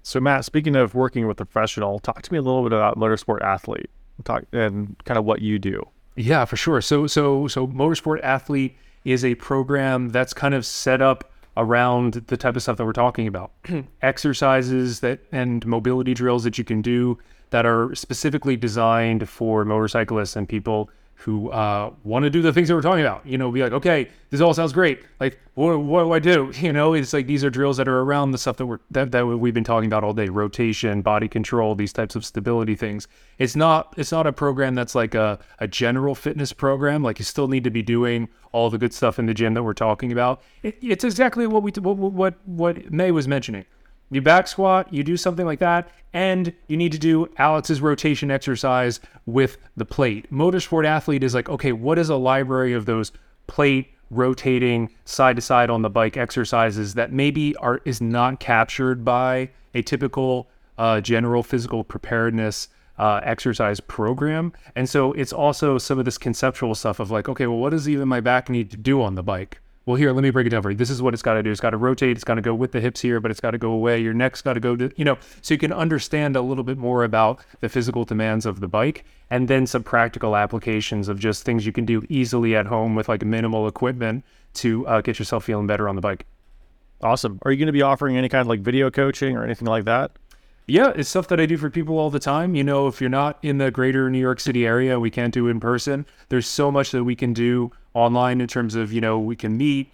So 0.04 0.20
Matt, 0.20 0.44
speaking 0.44 0.76
of 0.76 0.94
working 0.94 1.28
with 1.28 1.40
a 1.40 1.46
professional, 1.46 2.00
talk 2.00 2.22
to 2.24 2.34
me 2.34 2.40
a 2.40 2.42
little 2.42 2.64
bit 2.64 2.74
about 2.74 2.98
motorsport 2.98 3.42
athlete. 3.42 3.90
Talk 4.26 4.44
and 4.52 4.98
kind 5.06 5.18
of 5.18 5.24
what 5.24 5.42
you 5.42 5.60
do. 5.60 5.82
Yeah, 6.20 6.44
for 6.44 6.58
sure. 6.58 6.82
So 6.82 7.08
so 7.08 7.48
so 7.48 7.66
motorsport 7.66 8.20
athlete 8.24 8.76
is 9.06 9.24
a 9.24 9.36
program 9.36 10.10
that's 10.10 10.34
kind 10.34 10.54
of 10.54 10.66
set 10.66 11.02
up 11.02 11.32
around 11.56 12.16
the 12.28 12.36
type 12.36 12.58
of 12.58 12.62
stuff 12.62 12.76
that 12.76 12.86
we're 12.86 12.92
talking 12.92 13.26
about. 13.26 13.52
Exercises 14.02 15.00
that 15.00 15.22
and 15.32 15.66
mobility 15.66 16.14
drills 16.14 16.44
that 16.44 16.58
you 16.58 16.66
can 16.66 16.82
do 16.82 17.18
that 17.52 17.66
are 17.66 17.96
specifically 17.96 18.58
designed 18.58 19.30
for 19.30 19.64
motorcyclists 19.64 20.36
and 20.36 20.48
people 20.48 20.90
who 21.20 21.52
uh, 21.52 21.92
want 22.06 22.24
to 22.24 22.30
do 22.30 22.42
the 22.42 22.54
things 22.54 22.70
that 22.70 22.76
we're 22.76 22.82
talking 22.82 23.04
about. 23.04 23.26
You 23.26 23.38
know, 23.38 23.52
be 23.52 23.62
like, 23.62 23.74
okay, 23.74 24.08
this 24.30 24.40
all 24.40 24.54
sounds 24.54 24.72
great. 24.72 25.04
Like, 25.20 25.38
what, 25.54 25.78
what 25.82 26.04
do 26.04 26.14
I 26.14 26.20
do? 26.20 26.54
You 26.70 26.74
know, 26.74 26.94
it's 26.94 27.14
like 27.14 27.26
these 27.26 27.44
are 27.44 27.50
drills 27.50 27.78
that 27.78 27.88
are 27.88 28.02
around 28.02 28.32
the 28.32 28.38
stuff 28.38 28.58
that 28.58 28.66
we're 28.66 28.80
that, 28.92 29.12
that 29.12 29.26
we've 29.26 29.54
been 29.54 29.64
talking 29.64 29.88
about 29.88 30.04
all 30.04 30.14
day: 30.14 30.30
rotation, 30.30 31.02
body 31.02 31.28
control, 31.28 31.76
these 31.76 31.92
types 31.92 32.16
of 32.16 32.24
stability 32.26 32.76
things. 32.76 33.08
It's 33.38 33.56
not 33.56 33.94
it's 33.98 34.12
not 34.12 34.28
a 34.28 34.34
program 34.34 34.76
that's 34.76 34.96
like 34.96 35.16
a, 35.16 35.40
a 35.60 35.68
general 35.68 36.16
fitness 36.16 36.54
program. 36.54 37.04
Like 37.04 37.20
you 37.20 37.26
still 37.26 37.48
need 37.48 37.64
to 37.64 37.72
be 37.72 37.82
doing 37.82 38.30
all 38.52 38.70
the 38.70 38.78
good 38.78 38.94
stuff 38.94 39.20
in 39.20 39.26
the 39.26 39.34
gym 39.34 39.54
that 39.56 39.64
we're 39.64 39.74
talking 39.74 40.12
about. 40.12 40.42
It, 40.64 40.78
it's 40.82 41.04
exactly 41.04 41.48
what 41.48 41.64
we 41.64 41.72
what 41.72 41.98
what 41.98 42.36
what 42.46 42.92
May 42.92 43.12
was 43.12 43.28
mentioning. 43.28 43.66
You 44.12 44.22
back 44.22 44.48
squat, 44.48 44.92
you 44.92 45.04
do 45.04 45.18
something 45.18 45.46
like 45.46 45.60
that, 45.60 45.90
and 46.14 46.52
you 46.68 46.78
need 46.78 46.92
to 46.94 46.98
do 46.98 47.30
Alex's 47.38 47.80
rotation 47.80 48.32
exercise 48.32 49.00
with 49.28 49.58
the 49.78 49.86
plate. 49.86 50.32
Motorsport 50.32 50.86
athlete 50.86 51.24
is 51.24 51.36
like, 51.36 51.48
okay, 51.48 51.72
what 51.72 52.00
is 52.00 52.10
a 52.10 52.16
library 52.16 52.74
of 52.74 52.88
those 52.88 53.12
plate 53.46 53.94
rotating 54.10 54.90
side 55.06 55.36
to 55.36 55.42
side 55.42 55.70
on 55.70 55.84
the 55.84 55.90
bike 55.90 56.18
exercises 56.18 56.96
that 56.96 57.12
maybe 57.12 57.56
are 57.58 57.82
is 57.86 58.02
not 58.02 58.40
captured 58.40 59.06
by 59.06 59.50
a 59.76 59.84
typical 59.84 60.50
uh, 60.80 61.00
general 61.00 61.44
physical 61.44 61.84
preparedness 61.84 62.70
uh, 62.98 63.22
exercise 63.24 63.80
program. 63.80 64.52
And 64.76 64.90
so 64.90 65.14
it's 65.14 65.32
also 65.32 65.78
some 65.78 66.00
of 66.00 66.06
this 66.06 66.18
conceptual 66.18 66.74
stuff 66.74 67.00
of 67.00 67.12
like, 67.12 67.30
okay, 67.30 67.46
well, 67.46 67.60
what 67.60 67.70
does 67.70 67.88
even 67.88 68.08
my 68.08 68.20
back 68.20 68.50
need 68.50 68.72
to 68.72 68.78
do 68.78 69.02
on 69.02 69.14
the 69.14 69.24
bike? 69.24 69.62
Well, 69.90 69.96
here, 69.96 70.12
let 70.12 70.22
me 70.22 70.30
break 70.30 70.46
it 70.46 70.52
down 70.52 70.62
for 70.62 70.70
you. 70.70 70.78
This 70.78 70.92
is 70.92 71.02
what 71.02 71.16
it's 71.16 71.24
got 71.24 71.34
to 71.34 71.42
do. 71.42 71.50
It's 71.50 71.60
got 71.60 71.72
to 71.72 71.78
rotate. 71.78 72.16
It's 72.16 72.24
got 72.24 72.36
to 72.36 72.44
go 72.44 72.54
with 72.54 72.74
the 72.74 72.80
hips 72.80 73.02
here, 73.02 73.20
but 73.20 73.32
it's 73.32 73.40
got 73.40 73.52
to 73.52 73.58
go 73.58 73.72
away. 73.72 74.00
Your 74.00 74.14
neck's 74.14 74.40
got 74.40 74.54
to 74.54 74.60
go 74.60 74.76
to, 74.76 74.92
you 74.96 75.04
know, 75.04 75.18
so 75.42 75.52
you 75.52 75.58
can 75.58 75.74
understand 75.74 76.36
a 76.36 76.44
little 76.44 76.64
bit 76.64 76.78
more 76.78 77.04
about 77.04 77.44
the 77.60 77.70
physical 77.70 78.06
demands 78.06 78.46
of 78.46 78.60
the 78.60 78.68
bike 78.68 79.04
and 79.32 79.48
then 79.48 79.66
some 79.66 79.82
practical 79.82 80.36
applications 80.36 81.08
of 81.08 81.18
just 81.18 81.44
things 81.44 81.66
you 81.66 81.72
can 81.72 81.86
do 81.86 82.06
easily 82.08 82.56
at 82.56 82.68
home 82.68 82.94
with 82.94 83.10
like 83.10 83.26
minimal 83.26 83.68
equipment 83.68 84.24
to 84.54 84.86
uh, 84.86 85.02
get 85.02 85.18
yourself 85.18 85.46
feeling 85.46 85.66
better 85.66 85.90
on 85.90 85.96
the 85.96 86.02
bike. 86.02 86.28
Awesome. 87.02 87.40
Are 87.42 87.52
you 87.52 87.58
going 87.58 87.66
to 87.66 87.74
be 87.74 87.82
offering 87.82 88.16
any 88.16 88.30
kind 88.30 88.42
of 88.42 88.48
like 88.48 88.60
video 88.60 88.92
coaching 88.92 89.36
or 89.36 89.44
anything 89.44 89.68
like 89.68 89.86
that? 89.86 90.12
Yeah, 90.68 90.92
it's 90.96 91.10
stuff 91.10 91.28
that 91.30 91.40
I 91.40 91.48
do 91.48 91.58
for 91.58 91.72
people 91.72 91.98
all 91.98 92.12
the 92.12 92.20
time. 92.20 92.54
You 92.54 92.64
know, 92.64 92.88
if 92.88 93.02
you're 93.02 93.10
not 93.10 93.40
in 93.42 93.58
the 93.58 93.72
greater 93.72 94.08
New 94.08 94.20
York 94.20 94.40
City 94.40 94.68
area, 94.68 95.00
we 95.00 95.10
can't 95.10 95.34
do 95.34 95.48
in 95.48 95.60
person. 95.60 96.06
There's 96.30 96.46
so 96.46 96.72
much 96.72 96.92
that 96.92 97.04
we 97.04 97.16
can 97.16 97.34
do 97.34 97.72
online 97.94 98.42
in 98.42 98.48
terms 98.48 98.76
of, 98.76 98.92
you 98.94 99.02
know, 99.02 99.20
we 99.20 99.36
can 99.36 99.58
meet, 99.58 99.92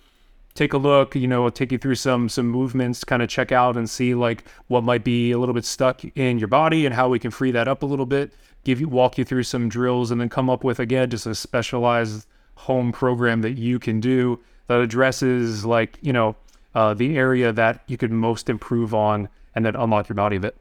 take 0.54 0.74
a 0.74 0.78
look, 0.78 1.16
you 1.16 1.28
know, 1.28 1.50
take 1.50 1.72
you 1.72 1.78
through 1.78 1.96
some 1.96 2.30
some 2.30 2.48
movements, 2.48 3.04
kind 3.04 3.22
of 3.22 3.30
check 3.30 3.52
out 3.52 3.78
and 3.78 3.90
see 3.90 4.16
like 4.16 4.46
what 4.68 4.84
might 4.84 5.04
be 5.04 5.32
a 5.32 5.38
little 5.38 5.56
bit 5.56 5.66
stuck 5.66 6.04
in 6.16 6.40
your 6.40 6.48
body 6.48 6.86
and 6.86 6.96
how 6.96 7.10
we 7.10 7.20
can 7.20 7.32
free 7.32 7.52
that 7.52 7.68
up 7.68 7.84
a 7.84 7.86
little 7.86 8.06
bit. 8.06 8.34
Give 8.64 8.80
you 8.80 8.88
walk 8.88 9.18
you 9.18 9.26
through 9.26 9.44
some 9.44 9.70
drills 9.70 10.12
and 10.12 10.20
then 10.20 10.30
come 10.30 10.50
up 10.50 10.64
with 10.64 10.80
again 10.80 11.10
just 11.10 11.26
a 11.26 11.36
specialized 11.36 12.28
home 12.56 12.92
program 12.92 13.42
that 13.42 13.58
you 13.58 13.80
can 13.80 14.00
do 14.00 14.40
that 14.68 14.80
addresses 14.80 15.66
like, 15.66 16.00
you 16.02 16.14
know, 16.14 16.36
uh, 16.74 16.94
the 16.94 17.18
area 17.18 17.52
that 17.54 17.82
you 17.88 17.98
could 17.98 18.12
most 18.12 18.50
improve 18.50 18.94
on 18.94 19.30
and 19.54 19.66
then 19.66 19.76
unlock 19.76 20.10
your 20.10 20.16
body 20.16 20.38
a 20.38 20.40
bit. 20.40 20.56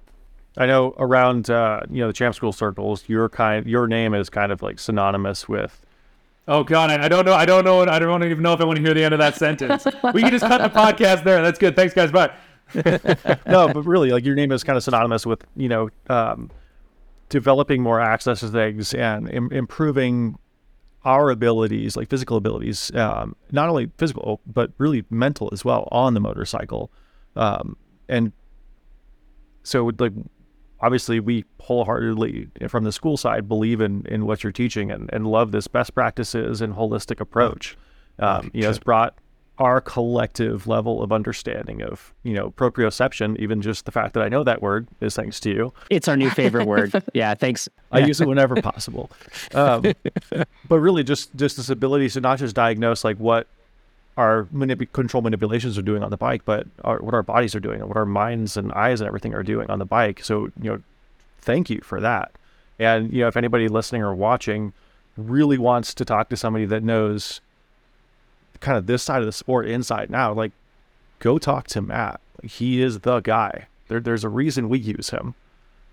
I 0.56 0.66
know 0.66 0.94
around 0.98 1.50
uh, 1.50 1.80
you 1.90 2.00
know 2.00 2.06
the 2.06 2.12
champ 2.12 2.34
school 2.34 2.52
circles, 2.52 3.04
your 3.08 3.28
kind 3.28 3.66
your 3.66 3.88
name 3.88 4.14
is 4.14 4.30
kind 4.30 4.52
of 4.52 4.62
like 4.62 4.78
synonymous 4.78 5.48
with. 5.48 5.83
Oh 6.46 6.62
God, 6.62 6.90
I, 6.90 7.04
I 7.04 7.08
don't 7.08 7.24
know. 7.24 7.32
I 7.32 7.46
don't 7.46 7.64
know. 7.64 7.80
I 7.82 7.98
don't 7.98 8.22
even 8.22 8.42
know 8.42 8.52
if 8.52 8.60
I 8.60 8.64
want 8.64 8.76
to 8.76 8.82
hear 8.82 8.94
the 8.94 9.02
end 9.02 9.14
of 9.14 9.18
that 9.18 9.36
sentence. 9.36 9.86
we 10.12 10.22
can 10.22 10.30
just 10.30 10.44
cut 10.44 10.60
the 10.60 10.78
podcast 10.78 11.24
there. 11.24 11.42
That's 11.42 11.58
good. 11.58 11.74
Thanks, 11.74 11.94
guys. 11.94 12.12
Bye. 12.12 12.34
no, 13.46 13.72
but 13.72 13.82
really, 13.84 14.10
like 14.10 14.24
your 14.24 14.34
name 14.34 14.52
is 14.52 14.64
kind 14.64 14.76
of 14.76 14.82
synonymous 14.82 15.24
with 15.24 15.44
you 15.56 15.68
know 15.68 15.88
um, 16.08 16.50
developing 17.28 17.82
more 17.82 18.00
access 18.00 18.40
to 18.40 18.48
things 18.48 18.94
and 18.94 19.30
Im- 19.30 19.52
improving 19.52 20.38
our 21.04 21.30
abilities, 21.30 21.96
like 21.96 22.08
physical 22.08 22.36
abilities, 22.36 22.94
um, 22.94 23.36
not 23.52 23.68
only 23.68 23.90
physical 23.98 24.40
but 24.46 24.70
really 24.78 25.04
mental 25.10 25.50
as 25.52 25.64
well 25.64 25.88
on 25.92 26.14
the 26.14 26.20
motorcycle, 26.20 26.90
um, 27.36 27.76
and 28.08 28.32
so 29.62 29.90
like 29.98 30.12
obviously 30.84 31.18
we 31.20 31.44
wholeheartedly 31.60 32.48
from 32.68 32.84
the 32.84 32.92
school 32.92 33.16
side 33.16 33.48
believe 33.48 33.80
in 33.80 34.04
in 34.06 34.26
what 34.26 34.42
you're 34.42 34.52
teaching 34.52 34.90
and, 34.90 35.08
and 35.12 35.26
love 35.26 35.50
this 35.52 35.66
best 35.66 35.94
practices 35.94 36.60
and 36.60 36.74
holistic 36.74 37.20
approach 37.20 37.76
um, 38.18 38.50
you 38.52 38.62
know 38.62 38.70
it's 38.70 38.78
brought 38.78 39.14
our 39.58 39.80
collective 39.80 40.66
level 40.66 41.00
of 41.02 41.12
understanding 41.12 41.80
of 41.82 42.12
you 42.24 42.34
know 42.34 42.50
proprioception 42.50 43.38
even 43.38 43.62
just 43.62 43.84
the 43.86 43.92
fact 43.92 44.12
that 44.14 44.22
i 44.22 44.28
know 44.28 44.42
that 44.44 44.60
word 44.60 44.86
is 45.00 45.14
thanks 45.16 45.38
to 45.40 45.48
you 45.50 45.72
It's 45.90 46.08
our 46.08 46.16
new 46.16 46.30
favorite 46.30 46.66
word. 46.66 46.92
Yeah, 47.14 47.34
thanks. 47.34 47.68
i 47.92 48.00
use 48.00 48.20
it 48.20 48.26
whenever 48.28 48.56
possible 48.60 49.10
um, 49.54 49.84
but 50.68 50.78
really 50.80 51.04
just 51.04 51.34
just 51.36 51.56
this 51.56 51.70
ability 51.70 52.08
to 52.10 52.20
not 52.20 52.38
just 52.40 52.54
diagnose 52.56 53.04
like 53.04 53.16
what 53.18 53.46
our 54.16 54.44
manip- 54.54 54.92
control 54.92 55.22
manipulations 55.22 55.76
are 55.76 55.82
doing 55.82 56.02
on 56.02 56.10
the 56.10 56.16
bike, 56.16 56.42
but 56.44 56.66
our, 56.84 56.98
what 56.98 57.14
our 57.14 57.22
bodies 57.22 57.54
are 57.54 57.60
doing 57.60 57.80
and 57.80 57.88
what 57.88 57.96
our 57.96 58.06
minds 58.06 58.56
and 58.56 58.72
eyes 58.72 59.00
and 59.00 59.08
everything 59.08 59.34
are 59.34 59.42
doing 59.42 59.70
on 59.70 59.78
the 59.78 59.84
bike. 59.84 60.22
So, 60.22 60.50
you 60.60 60.70
know, 60.70 60.82
thank 61.40 61.68
you 61.70 61.80
for 61.82 62.00
that. 62.00 62.32
And, 62.78 63.12
you 63.12 63.20
know, 63.20 63.28
if 63.28 63.36
anybody 63.36 63.68
listening 63.68 64.02
or 64.02 64.14
watching 64.14 64.72
really 65.16 65.58
wants 65.58 65.94
to 65.94 66.04
talk 66.04 66.28
to 66.28 66.36
somebody 66.36 66.64
that 66.66 66.82
knows 66.82 67.40
kind 68.60 68.78
of 68.78 68.86
this 68.86 69.02
side 69.02 69.20
of 69.20 69.26
the 69.26 69.32
sport 69.32 69.66
inside 69.66 70.10
now, 70.10 70.32
like 70.32 70.52
go 71.18 71.38
talk 71.38 71.66
to 71.68 71.82
Matt. 71.82 72.20
He 72.42 72.82
is 72.82 73.00
the 73.00 73.20
guy. 73.20 73.66
There, 73.88 74.00
there's 74.00 74.24
a 74.24 74.28
reason 74.28 74.68
we 74.68 74.78
use 74.78 75.10
him. 75.10 75.34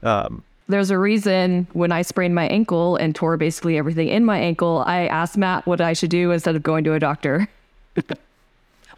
Um, 0.03 0.43
There's 0.67 0.89
a 0.89 0.97
reason 0.97 1.67
when 1.73 1.91
I 1.91 2.01
sprained 2.01 2.33
my 2.33 2.47
ankle 2.47 2.95
and 2.95 3.13
tore 3.15 3.37
basically 3.37 3.77
everything 3.77 4.07
in 4.07 4.25
my 4.25 4.39
ankle, 4.39 4.83
I 4.87 5.07
asked 5.07 5.37
Matt 5.37 5.65
what 5.67 5.81
I 5.81 5.93
should 5.93 6.09
do 6.09 6.31
instead 6.31 6.55
of 6.55 6.63
going 6.63 6.83
to 6.85 6.93
a 6.93 6.99
doctor. 6.99 7.47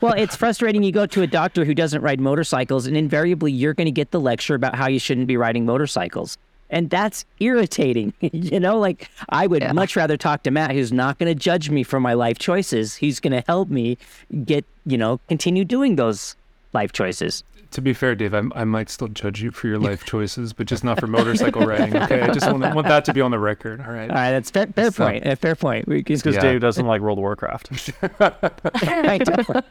Well, 0.03 0.15
it's 0.15 0.35
frustrating. 0.35 0.83
You 0.83 0.91
go 0.91 1.05
to 1.05 1.21
a 1.21 1.27
doctor 1.27 1.63
who 1.63 1.73
doesn't 1.73 2.01
ride 2.01 2.19
motorcycles, 2.19 2.87
and 2.87 2.97
invariably 2.97 3.53
you're 3.53 3.73
going 3.73 3.85
to 3.85 3.91
get 3.91 4.11
the 4.11 4.19
lecture 4.19 4.53
about 4.53 4.75
how 4.75 4.89
you 4.89 4.99
shouldn't 4.99 5.27
be 5.27 5.37
riding 5.37 5.65
motorcycles. 5.65 6.37
And 6.69 6.89
that's 6.89 7.23
irritating. 7.39 8.11
you 8.19 8.59
know, 8.59 8.77
like 8.77 9.09
I 9.29 9.47
would 9.47 9.73
much 9.73 9.95
rather 9.95 10.17
talk 10.17 10.43
to 10.43 10.51
Matt, 10.51 10.71
who's 10.71 10.91
not 10.91 11.19
going 11.19 11.29
to 11.29 11.35
judge 11.35 11.69
me 11.69 11.83
for 11.83 12.01
my 12.01 12.15
life 12.15 12.37
choices. 12.37 12.97
He's 12.97 13.21
going 13.21 13.31
to 13.31 13.45
help 13.47 13.69
me 13.69 13.97
get, 14.43 14.65
you 14.85 14.97
know, 14.97 15.21
continue 15.29 15.63
doing 15.63 15.95
those 15.95 16.35
life 16.73 16.91
choices. 16.91 17.45
To 17.73 17.81
be 17.81 17.93
fair, 17.93 18.13
Dave, 18.15 18.33
I, 18.35 18.43
I 18.55 18.63
might 18.65 18.89
still 18.89 19.07
judge 19.07 19.41
you 19.41 19.49
for 19.51 19.67
your 19.67 19.79
life 19.79 20.03
choices, 20.05 20.53
but 20.53 20.67
just 20.67 20.83
not 20.83 20.99
for 20.99 21.07
motorcycle 21.07 21.65
riding. 21.65 21.95
Okay, 21.97 22.21
I 22.21 22.31
just 22.31 22.45
want, 22.49 22.61
want 22.75 22.87
that 22.87 23.03
to 23.05 23.13
be 23.13 23.19
on 23.21 23.31
the 23.31 23.39
record. 23.39 23.81
All 23.81 23.91
right. 23.91 24.09
All 24.09 24.15
right, 24.15 24.31
that's 24.31 24.51
fair, 24.51 24.67
fair 24.67 24.91
So- 24.91 25.05
point. 25.05 25.25
A 25.25 25.35
fair 25.35 25.55
point. 25.55 25.87
We 25.87 26.03
can, 26.03 26.15
because 26.15 26.35
Yeah. 26.35 26.41
Dave 26.41 26.61
doesn't 26.61 26.85
like 26.85 27.01
World 27.01 27.17
of 27.17 27.23
Warcraft. 27.23 27.91
I 28.19 29.17
don't- 29.23 29.65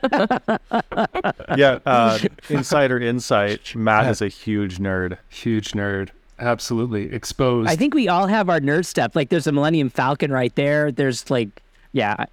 yeah. 1.56 1.78
Uh, 1.86 2.18
insider 2.48 2.98
insight. 3.00 3.74
Matt 3.74 4.10
is 4.10 4.20
a 4.22 4.28
huge 4.28 4.78
nerd. 4.78 5.18
Huge 5.28 5.72
nerd. 5.72 6.10
Absolutely 6.38 7.12
exposed. 7.12 7.68
I 7.70 7.76
think 7.76 7.94
we 7.94 8.08
all 8.08 8.26
have 8.26 8.50
our 8.50 8.58
nerd 8.60 8.84
stuff. 8.84 9.14
Like 9.14 9.28
there's 9.28 9.46
a 9.46 9.52
Millennium 9.52 9.90
Falcon 9.90 10.32
right 10.32 10.54
there. 10.56 10.90
There's 10.90 11.30
like, 11.30 11.62
yeah, 11.92 12.24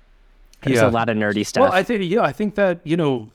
there's 0.61 0.77
Yeah. 0.77 0.87
a 0.87 0.89
lot 0.89 1.09
of 1.09 1.17
nerdy 1.17 1.45
stuff. 1.45 1.61
Well, 1.61 1.71
I 1.73 1.83
think 1.83 2.03
yeah, 2.05 2.21
I 2.23 2.31
think 2.31 2.55
that 2.55 2.79
you 2.83 2.97
know, 2.97 3.29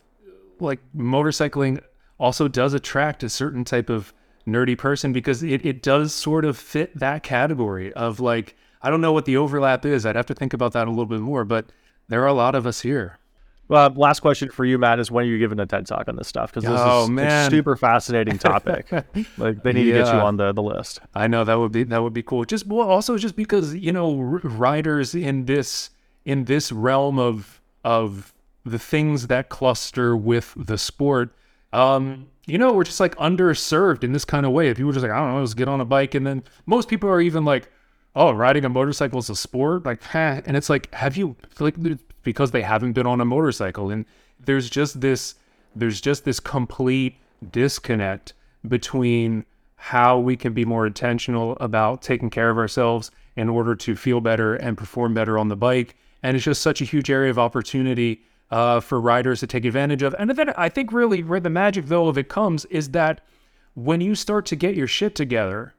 like 0.59 0.81
motorcycling 0.97 1.81
also 2.19 2.49
does 2.49 2.75
attract 2.75 3.23
a 3.23 3.29
certain 3.29 3.65
type 3.65 3.91
of 3.91 4.13
nerdy 4.47 4.77
person 4.77 5.13
because 5.13 5.43
it, 5.43 5.65
it 5.65 5.83
does 5.83 6.13
sort 6.15 6.45
of 6.45 6.57
fit 6.57 6.97
that 6.99 7.23
category 7.23 7.93
of 7.95 8.21
like 8.21 8.57
I 8.83 8.91
don't 8.91 9.01
know 9.01 9.13
what 9.13 9.25
the 9.25 9.37
overlap 9.39 9.87
is. 9.87 10.05
I'd 10.05 10.17
have 10.17 10.27
to 10.27 10.35
think 10.35 10.53
about 10.53 10.73
that 10.73 10.87
a 10.87 10.91
little 10.91 11.07
bit 11.07 11.21
more, 11.21 11.45
but 11.45 11.67
there 12.09 12.23
are 12.23 12.27
a 12.27 12.35
lot 12.35 12.55
of 12.55 12.67
us 12.67 12.83
here. 12.83 13.19
Well, 13.67 13.89
last 13.97 14.21
question 14.21 14.51
for 14.51 14.67
you, 14.67 14.77
Matt, 14.77 15.01
is 15.01 15.11
when 15.11 15.25
are 15.25 15.29
you 15.29 15.39
giving 15.39 15.59
a 15.59 15.65
TED 15.65 15.87
talk 15.87 16.07
on 16.07 16.17
this 16.17 16.29
stuff? 16.29 16.51
Because 16.53 16.65
this 16.65 16.79
Oh, 16.79 17.05
is 17.05 17.19
a 17.19 17.49
super 17.51 17.77
fascinating 17.77 18.37
topic. 18.37 18.91
like 19.39 19.63
they 19.63 19.73
need 19.73 19.85
to 19.85 19.93
get 19.93 20.07
you 20.13 20.21
on 20.21 20.37
the, 20.37 20.53
the 20.53 20.63
list. 20.63 21.01
I 21.15 21.29
know 21.29 21.45
that 21.45 21.59
would 21.59 21.73
be 21.73 21.83
that 21.85 22.03
would 22.03 22.13
be 22.13 22.23
cool. 22.23 22.45
Just 22.45 22.67
well, 22.67 22.87
also 22.87 23.17
just 23.17 23.37
because 23.37 23.75
you 23.75 23.91
know 23.91 24.19
r- 24.19 24.41
riders 24.45 25.15
in 25.15 25.47
this 25.47 25.89
in 26.27 26.45
this 26.45 26.71
realm 26.73 27.19
of 27.19 27.63
of 27.85 28.35
the 28.67 28.79
things 28.79 29.29
that 29.29 29.49
cluster 29.49 30.15
with 30.15 30.53
the 30.59 30.77
sport, 30.77 31.35
um, 31.75 32.29
you 32.47 32.57
know, 32.57 32.73
we're 32.73 32.85
just 32.85 33.01
like 33.01 33.17
underserved 33.17 34.05
in 34.05 34.13
this 34.13 34.25
kind 34.25 34.47
of 34.47 34.53
way. 34.53 34.69
If 34.69 34.77
people 34.77 34.89
were 34.89 34.93
just 34.93 35.03
like, 35.03 35.13
I 35.13 35.19
don't 35.19 35.35
know, 35.35 35.43
just 35.43 35.57
get 35.57 35.69
on 35.69 35.81
a 35.81 35.85
bike, 35.85 36.15
and 36.15 36.27
then 36.27 36.45
most 36.67 36.89
people 36.89 37.11
are 37.11 37.21
even 37.21 37.45
like, 37.45 37.69
oh, 38.15 38.33
riding 38.33 38.65
a 38.65 38.69
motorcycle 38.69 39.19
is 39.19 39.29
a 39.29 39.37
sport, 39.37 39.85
like, 39.85 40.01
and 40.15 40.57
it's 40.57 40.71
like, 40.71 40.93
have 40.95 41.17
you 41.17 41.37
like 41.59 41.77
because 42.23 42.53
they 42.53 42.63
haven't 42.63 42.93
been 42.93 43.07
on 43.07 43.21
a 43.21 43.25
motorcycle, 43.25 43.91
and 43.91 44.07
there's 44.39 44.71
just 44.71 45.01
this 45.01 45.35
there's 45.75 46.01
just 46.01 46.25
this 46.25 46.39
complete 46.39 47.17
disconnect 47.51 48.33
between 48.69 49.45
how 49.77 50.19
we 50.19 50.37
can 50.37 50.55
be 50.55 50.65
more 50.65 50.87
intentional 50.87 51.57
about 51.61 52.01
taking 52.01 52.31
care 52.31 52.49
of 52.49 52.57
ourselves 52.57 53.11
in 53.37 53.49
order 53.49 53.75
to 53.75 53.97
feel 53.97 54.21
better 54.21 54.55
and 54.55 54.79
perform 54.79 55.13
better 55.13 55.39
on 55.39 55.49
the 55.49 55.57
bike. 55.57 55.97
And 56.23 56.37
it's 56.37 56.45
just 56.45 56.63
such 56.63 56.81
a 56.81 56.85
huge 56.85 57.11
area 57.11 57.31
of 57.31 57.39
opportunity 57.39 58.23
uh, 58.55 58.79
for 58.79 59.01
riders 59.01 59.41
to 59.41 59.49
take 59.49 59.65
advantage 59.65 60.05
of. 60.05 60.15
And 60.17 60.31
then 60.31 60.51
I 60.51 60.69
think 60.69 60.93
really 60.93 61.25
where 61.25 61.41
the 61.41 61.51
magic 61.51 61.87
though 61.87 62.07
of 62.07 62.17
it 62.17 62.29
comes 62.29 62.65
is 62.67 62.91
that 62.91 63.21
when 63.75 64.01
you 64.01 64.15
start 64.15 64.47
to 64.47 64.57
get 64.57 64.77
your 64.77 64.87
shit 64.87 65.17
together 65.17 65.75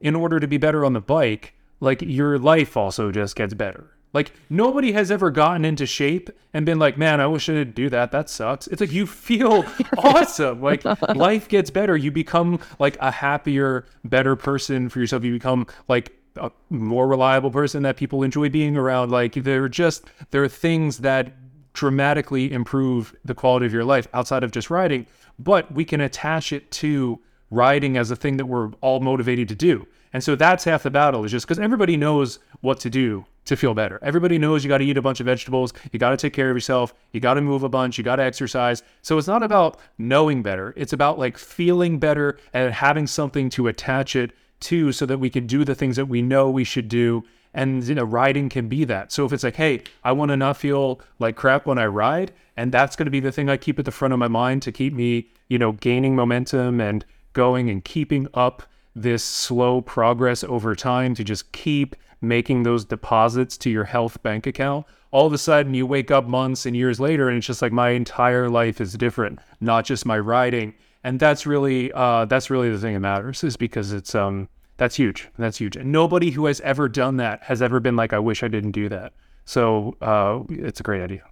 in 0.00 0.16
order 0.16 0.40
to 0.40 0.48
be 0.48 0.58
better 0.58 0.84
on 0.84 0.94
the 0.94 1.00
bike, 1.00 1.54
like 1.78 2.02
your 2.02 2.40
life 2.40 2.76
also 2.76 3.12
just 3.12 3.36
gets 3.36 3.54
better. 3.54 3.92
Like 4.12 4.32
nobody 4.50 4.90
has 4.92 5.12
ever 5.12 5.30
gotten 5.30 5.64
into 5.64 5.86
shape 5.86 6.28
and 6.52 6.66
been 6.66 6.80
like, 6.80 6.98
"Man, 6.98 7.20
I 7.20 7.28
wish 7.28 7.48
I 7.48 7.52
didn't 7.52 7.76
do 7.76 7.88
that. 7.90 8.10
That 8.10 8.28
sucks." 8.28 8.66
It's 8.66 8.80
like 8.80 8.90
you 8.90 9.06
feel 9.06 9.64
awesome. 9.98 10.60
Like 10.60 10.84
life 11.14 11.48
gets 11.48 11.70
better. 11.70 11.96
You 11.96 12.10
become 12.10 12.58
like 12.80 12.96
a 12.98 13.12
happier, 13.12 13.86
better 14.04 14.34
person 14.34 14.88
for 14.88 14.98
yourself. 14.98 15.22
You 15.22 15.32
become 15.32 15.68
like 15.86 16.12
a 16.36 16.50
more 16.68 17.06
reliable 17.06 17.52
person 17.52 17.84
that 17.84 17.96
people 17.96 18.24
enjoy 18.24 18.48
being 18.48 18.76
around. 18.76 19.12
Like 19.12 19.34
there 19.34 19.62
are 19.62 19.68
just 19.68 20.04
there 20.32 20.42
are 20.42 20.48
things 20.48 20.98
that 20.98 21.32
dramatically 21.72 22.52
improve 22.52 23.14
the 23.24 23.34
quality 23.34 23.66
of 23.66 23.72
your 23.72 23.84
life 23.84 24.08
outside 24.12 24.44
of 24.44 24.50
just 24.50 24.70
riding, 24.70 25.06
but 25.38 25.72
we 25.72 25.84
can 25.84 26.00
attach 26.00 26.52
it 26.52 26.70
to 26.70 27.20
riding 27.50 27.96
as 27.96 28.10
a 28.10 28.16
thing 28.16 28.36
that 28.38 28.46
we're 28.46 28.70
all 28.80 29.00
motivated 29.00 29.48
to 29.48 29.54
do. 29.54 29.86
And 30.12 30.22
so 30.22 30.36
that's 30.36 30.64
half 30.64 30.82
the 30.82 30.90
battle 30.90 31.24
is 31.24 31.30
just 31.30 31.46
because 31.46 31.58
everybody 31.58 31.96
knows 31.96 32.38
what 32.60 32.80
to 32.80 32.90
do 32.90 33.24
to 33.44 33.56
feel 33.56 33.74
better. 33.74 33.98
Everybody 34.02 34.38
knows 34.38 34.62
you 34.62 34.68
got 34.68 34.78
to 34.78 34.84
eat 34.84 34.96
a 34.96 35.02
bunch 35.02 35.20
of 35.20 35.26
vegetables, 35.26 35.72
you 35.90 35.98
got 35.98 36.10
to 36.10 36.16
take 36.16 36.32
care 36.32 36.50
of 36.50 36.56
yourself, 36.56 36.94
you 37.12 37.20
got 37.20 37.34
to 37.34 37.40
move 37.40 37.62
a 37.62 37.68
bunch, 37.68 37.98
you 37.98 38.04
got 38.04 38.16
to 38.16 38.22
exercise. 38.22 38.82
So 39.00 39.18
it's 39.18 39.26
not 39.26 39.42
about 39.42 39.80
knowing 39.98 40.42
better, 40.42 40.74
it's 40.76 40.92
about 40.92 41.18
like 41.18 41.38
feeling 41.38 41.98
better 41.98 42.38
and 42.52 42.72
having 42.72 43.06
something 43.06 43.50
to 43.50 43.68
attach 43.68 44.14
it 44.14 44.32
to 44.62 44.92
so 44.92 45.06
that 45.06 45.18
we 45.18 45.30
can 45.30 45.46
do 45.46 45.64
the 45.64 45.74
things 45.74 45.96
that 45.96 46.06
we 46.06 46.22
know 46.22 46.50
we 46.50 46.64
should 46.64 46.88
do. 46.88 47.24
And 47.54 47.84
you 47.84 47.94
know, 47.94 48.04
riding 48.04 48.48
can 48.48 48.68
be 48.68 48.84
that. 48.84 49.12
So 49.12 49.26
if 49.26 49.32
it's 49.32 49.44
like, 49.44 49.56
hey, 49.56 49.82
I 50.02 50.12
want 50.12 50.30
to 50.30 50.36
not 50.36 50.56
feel 50.56 51.00
like 51.18 51.36
crap 51.36 51.66
when 51.66 51.78
I 51.78 51.86
ride, 51.86 52.32
and 52.56 52.72
that's 52.72 52.96
going 52.96 53.06
to 53.06 53.10
be 53.10 53.20
the 53.20 53.32
thing 53.32 53.48
I 53.48 53.56
keep 53.56 53.78
at 53.78 53.84
the 53.84 53.90
front 53.90 54.14
of 54.14 54.18
my 54.18 54.28
mind 54.28 54.62
to 54.62 54.72
keep 54.72 54.92
me, 54.94 55.28
you 55.48 55.58
know, 55.58 55.72
gaining 55.72 56.16
momentum 56.16 56.80
and 56.80 57.04
going 57.32 57.68
and 57.68 57.84
keeping 57.84 58.26
up 58.34 58.62
this 58.94 59.24
slow 59.24 59.80
progress 59.80 60.44
over 60.44 60.74
time 60.74 61.14
to 61.14 61.24
just 61.24 61.52
keep 61.52 61.96
making 62.20 62.62
those 62.62 62.84
deposits 62.84 63.56
to 63.58 63.70
your 63.70 63.84
health 63.84 64.22
bank 64.22 64.46
account, 64.46 64.86
all 65.10 65.26
of 65.26 65.32
a 65.32 65.38
sudden 65.38 65.74
you 65.74 65.86
wake 65.86 66.10
up 66.10 66.26
months 66.26 66.64
and 66.64 66.76
years 66.76 67.00
later 67.00 67.28
and 67.28 67.38
it's 67.38 67.46
just 67.46 67.62
like 67.62 67.72
my 67.72 67.90
entire 67.90 68.48
life 68.48 68.80
is 68.80 68.94
different, 68.94 69.38
not 69.60 69.84
just 69.84 70.06
my 70.06 70.18
riding. 70.18 70.72
And 71.04 71.18
that's 71.18 71.46
really 71.46 71.92
uh, 71.92 72.26
that's 72.26 72.50
really 72.50 72.70
the 72.70 72.78
thing 72.78 72.94
that 72.94 73.00
matters 73.00 73.42
is 73.42 73.56
because 73.56 73.92
it's 73.92 74.14
um 74.14 74.48
that's 74.76 74.96
huge. 74.96 75.28
That's 75.38 75.58
huge. 75.58 75.76
And 75.76 75.92
nobody 75.92 76.30
who 76.30 76.46
has 76.46 76.60
ever 76.62 76.88
done 76.88 77.16
that 77.18 77.42
has 77.44 77.62
ever 77.62 77.80
been 77.80 77.96
like, 77.96 78.12
I 78.12 78.18
wish 78.18 78.42
I 78.42 78.48
didn't 78.48 78.72
do 78.72 78.88
that. 78.88 79.12
So 79.44 79.96
uh, 80.00 80.40
it's 80.48 80.80
a 80.80 80.82
great 80.82 81.02
idea. 81.02 81.22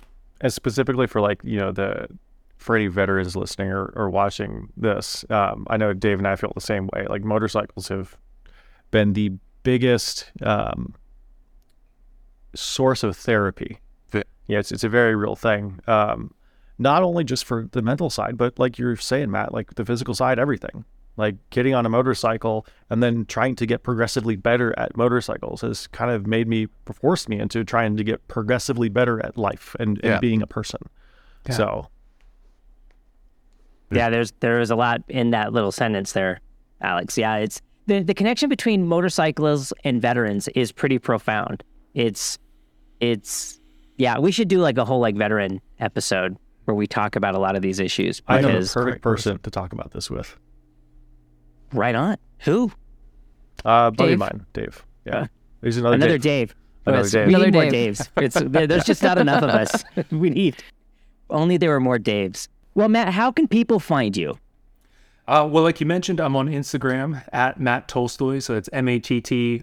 And 0.40 0.52
specifically 0.52 1.06
for 1.06 1.20
like, 1.20 1.40
you 1.44 1.58
know, 1.58 1.72
the 1.72 2.08
for 2.58 2.76
any 2.76 2.88
veterans 2.88 3.36
listening 3.36 3.70
or, 3.70 3.86
or 3.96 4.10
watching 4.10 4.68
this, 4.76 5.24
um, 5.30 5.66
I 5.70 5.78
know 5.78 5.92
Dave 5.94 6.18
and 6.18 6.28
I 6.28 6.36
feel 6.36 6.52
the 6.54 6.60
same 6.60 6.88
way. 6.92 7.06
Like 7.08 7.24
motorcycles 7.24 7.88
have 7.88 8.16
been 8.90 9.14
the 9.14 9.32
biggest 9.62 10.30
um, 10.42 10.94
source 12.54 13.02
of 13.02 13.16
therapy. 13.16 13.78
Yeah, 14.12 14.58
it's, 14.58 14.72
it's 14.72 14.84
a 14.84 14.88
very 14.88 15.14
real 15.14 15.36
thing. 15.36 15.80
Um, 15.86 16.34
not 16.80 17.02
only 17.02 17.22
just 17.24 17.44
for 17.44 17.68
the 17.72 17.82
mental 17.82 18.08
side, 18.10 18.36
but 18.36 18.58
like 18.58 18.78
you're 18.78 18.96
saying, 18.96 19.30
Matt, 19.30 19.52
like 19.52 19.74
the 19.74 19.84
physical 19.84 20.14
side, 20.14 20.38
everything. 20.38 20.84
Like 21.16 21.36
getting 21.50 21.74
on 21.74 21.84
a 21.84 21.90
motorcycle 21.90 22.64
and 22.88 23.02
then 23.02 23.26
trying 23.26 23.54
to 23.56 23.66
get 23.66 23.82
progressively 23.82 24.36
better 24.36 24.72
at 24.78 24.96
motorcycles 24.96 25.60
has 25.60 25.86
kind 25.88 26.10
of 26.10 26.26
made 26.26 26.48
me, 26.48 26.68
forced 26.90 27.28
me 27.28 27.38
into 27.38 27.62
trying 27.64 27.96
to 27.98 28.04
get 28.04 28.26
progressively 28.28 28.88
better 28.88 29.24
at 29.24 29.36
life 29.36 29.76
and, 29.78 29.98
and 29.98 30.04
Yeah. 30.04 30.18
being 30.20 30.40
a 30.40 30.46
person. 30.46 30.80
Yeah. 31.48 31.54
So 31.56 31.88
Yeah, 33.92 34.08
there's 34.08 34.32
there 34.40 34.60
is 34.60 34.70
a 34.70 34.76
lot 34.76 35.02
in 35.08 35.30
that 35.32 35.52
little 35.52 35.72
sentence 35.72 36.12
there, 36.12 36.40
Alex. 36.80 37.18
Yeah, 37.18 37.36
it's 37.36 37.60
the 37.86 38.02
the 38.02 38.14
connection 38.14 38.48
between 38.48 38.86
motorcyclists 38.86 39.72
and 39.84 40.00
veterans 40.00 40.48
is 40.54 40.70
pretty 40.72 40.98
profound. 40.98 41.62
It's 41.92 42.38
it's 43.00 43.60
yeah, 43.98 44.18
we 44.18 44.30
should 44.32 44.48
do 44.48 44.60
like 44.60 44.78
a 44.78 44.84
whole 44.84 45.00
like 45.00 45.16
veteran 45.16 45.60
episode 45.80 46.36
where 46.70 46.76
we 46.76 46.86
talk 46.86 47.16
about 47.16 47.34
a 47.34 47.38
lot 47.38 47.56
of 47.56 47.62
these 47.62 47.80
issues 47.80 48.22
I 48.28 48.36
am 48.38 48.42
the 48.42 48.48
because 48.52 48.72
perfect 48.72 49.02
person 49.02 49.38
to 49.40 49.50
talk 49.50 49.72
about 49.72 49.90
this 49.90 50.08
with. 50.10 50.36
right 51.72 51.94
on. 51.94 52.16
Who? 52.40 52.70
Uh, 53.64 53.90
buddy 53.90 54.10
Dave? 54.10 54.12
of 54.14 54.18
mine, 54.20 54.46
Dave. 54.52 54.84
Yeah. 55.04 55.26
There's 55.60 55.76
another, 55.76 55.96
Another 55.96 56.18
Dave. 56.18 56.50
Dave. 56.50 56.54
Another 56.86 57.08
Dave. 57.10 57.26
We 57.26 57.32
need 57.34 57.42
Another 57.42 57.52
more 57.52 57.72
Daves. 57.72 58.08
It's, 58.22 58.34
there- 58.40 58.66
there's 58.66 58.84
just 58.84 59.02
not 59.02 59.18
enough 59.18 59.42
of 59.42 59.50
us. 59.50 59.84
we 60.10 60.30
need 60.30 60.56
only 61.28 61.56
there 61.56 61.70
were 61.70 61.80
more 61.80 61.98
Daves. 61.98 62.48
Well, 62.74 62.88
Matt, 62.88 63.12
how 63.12 63.30
can 63.32 63.48
people 63.48 63.80
find 63.80 64.16
you? 64.16 64.38
Uh, 65.28 65.46
well, 65.50 65.62
like 65.62 65.80
you 65.80 65.86
mentioned, 65.86 66.20
I'm 66.20 66.34
on 66.36 66.48
Instagram 66.48 67.22
at 67.32 67.60
Matt 67.60 67.88
Tolstoy. 67.88 68.38
So 68.38 68.54
it's 68.56 68.68
M 68.72 68.88
A 68.88 68.98
T 68.98 69.20
T 69.20 69.62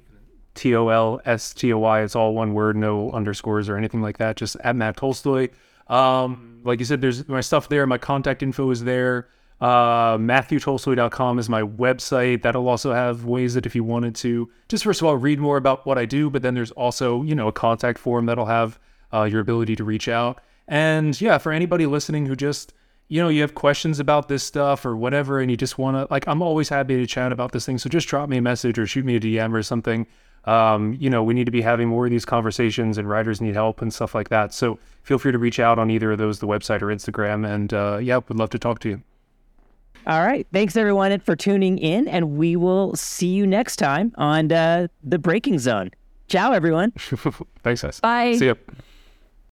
T 0.53 0.75
O 0.75 0.87
L 0.89 1.19
S 1.25 1.53
T 1.53 1.73
O 1.73 1.79
Y. 1.79 2.01
It's 2.01 2.15
all 2.15 2.33
one 2.33 2.53
word, 2.53 2.75
no 2.77 3.11
underscores 3.11 3.67
or 3.69 3.77
anything 3.77 4.01
like 4.01 4.17
that. 4.19 4.35
Just 4.37 4.55
at 4.63 4.75
Matt 4.75 4.97
Tolstoy. 4.97 5.49
Um, 5.87 6.56
like 6.67 6.79
you 6.79 6.85
said, 6.85 7.01
there's 7.01 7.27
my 7.27 7.41
stuff 7.41 7.69
there. 7.69 7.85
My 7.87 7.97
contact 7.97 8.43
info 8.43 8.69
is 8.71 8.83
there. 8.83 9.27
Uh, 9.59 10.17
MatthewTolstoy.com 10.17 11.39
is 11.39 11.49
my 11.49 11.63
website. 11.63 12.43
That'll 12.43 12.67
also 12.67 12.93
have 12.93 13.25
ways 13.25 13.55
that 13.55 13.65
if 13.65 13.75
you 13.75 13.83
wanted 13.83 14.13
to, 14.17 14.49
just 14.69 14.83
first 14.83 15.01
of 15.01 15.07
all, 15.07 15.17
read 15.17 15.39
more 15.39 15.57
about 15.57 15.85
what 15.87 15.97
I 15.97 16.05
do. 16.05 16.29
But 16.29 16.43
then 16.43 16.53
there's 16.53 16.71
also, 16.71 17.23
you 17.23 17.33
know, 17.33 17.47
a 17.47 17.51
contact 17.51 17.97
form 17.97 18.27
that'll 18.27 18.45
have 18.45 18.79
uh, 19.11 19.23
your 19.23 19.39
ability 19.39 19.75
to 19.77 19.83
reach 19.83 20.07
out. 20.07 20.41
And 20.67 21.19
yeah, 21.19 21.39
for 21.39 21.51
anybody 21.51 21.85
listening 21.85 22.27
who 22.27 22.35
just 22.35 22.73
you 23.09 23.21
know, 23.21 23.29
you 23.29 23.41
have 23.41 23.55
questions 23.55 23.99
about 23.99 24.27
this 24.27 24.43
stuff 24.43 24.85
or 24.85 24.95
whatever, 24.95 25.39
and 25.39 25.49
you 25.49 25.55
just 25.55 25.77
want 25.77 25.95
to, 25.95 26.11
like, 26.11 26.27
I'm 26.27 26.41
always 26.41 26.67
happy 26.69 26.97
to 26.97 27.07
chat 27.07 27.31
about 27.31 27.53
this 27.53 27.65
thing. 27.65 27.77
So 27.77 27.89
just 27.89 28.07
drop 28.07 28.27
me 28.27 28.37
a 28.37 28.41
message 28.41 28.77
or 28.77 28.85
shoot 28.85 29.05
me 29.05 29.15
a 29.15 29.19
DM 29.19 29.53
or 29.53 29.63
something. 29.63 30.05
Um, 30.47 30.95
you 30.99 31.09
know, 31.09 31.23
we 31.23 31.33
need 31.33 31.43
to 31.43 31.51
be 31.51 31.61
having 31.61 31.89
more 31.89 32.05
of 32.05 32.11
these 32.11 32.25
conversations, 32.25 32.97
and 32.97 33.07
writers 33.07 33.41
need 33.41 33.53
help 33.53 33.81
and 33.81 33.93
stuff 33.93 34.15
like 34.15 34.29
that. 34.29 34.53
So 34.53 34.79
feel 35.03 35.19
free 35.19 35.33
to 35.33 35.37
reach 35.37 35.59
out 35.59 35.77
on 35.77 35.91
either 35.91 36.13
of 36.13 36.17
those, 36.17 36.39
the 36.39 36.47
website 36.47 36.81
or 36.81 36.87
Instagram. 36.87 37.45
And 37.45 37.73
uh, 37.73 37.99
yeah, 38.01 38.17
would 38.27 38.37
love 38.37 38.49
to 38.51 38.59
talk 38.59 38.79
to 38.79 38.89
you. 38.89 39.03
All 40.07 40.25
right. 40.25 40.47
Thanks 40.53 40.77
everyone 40.77 41.19
for 41.19 41.35
tuning 41.35 41.77
in, 41.77 42.07
and 42.07 42.37
we 42.37 42.55
will 42.55 42.95
see 42.95 43.27
you 43.27 43.45
next 43.45 43.75
time 43.75 44.13
on 44.17 44.49
uh, 44.51 44.87
the 45.03 45.19
Braking 45.19 45.59
Zone. 45.59 45.91
Ciao, 46.29 46.53
everyone. 46.53 46.91
Thanks, 47.63 47.81
guys. 47.81 47.99
Bye. 47.99 48.37
See 48.37 48.47
ya. 48.47 48.53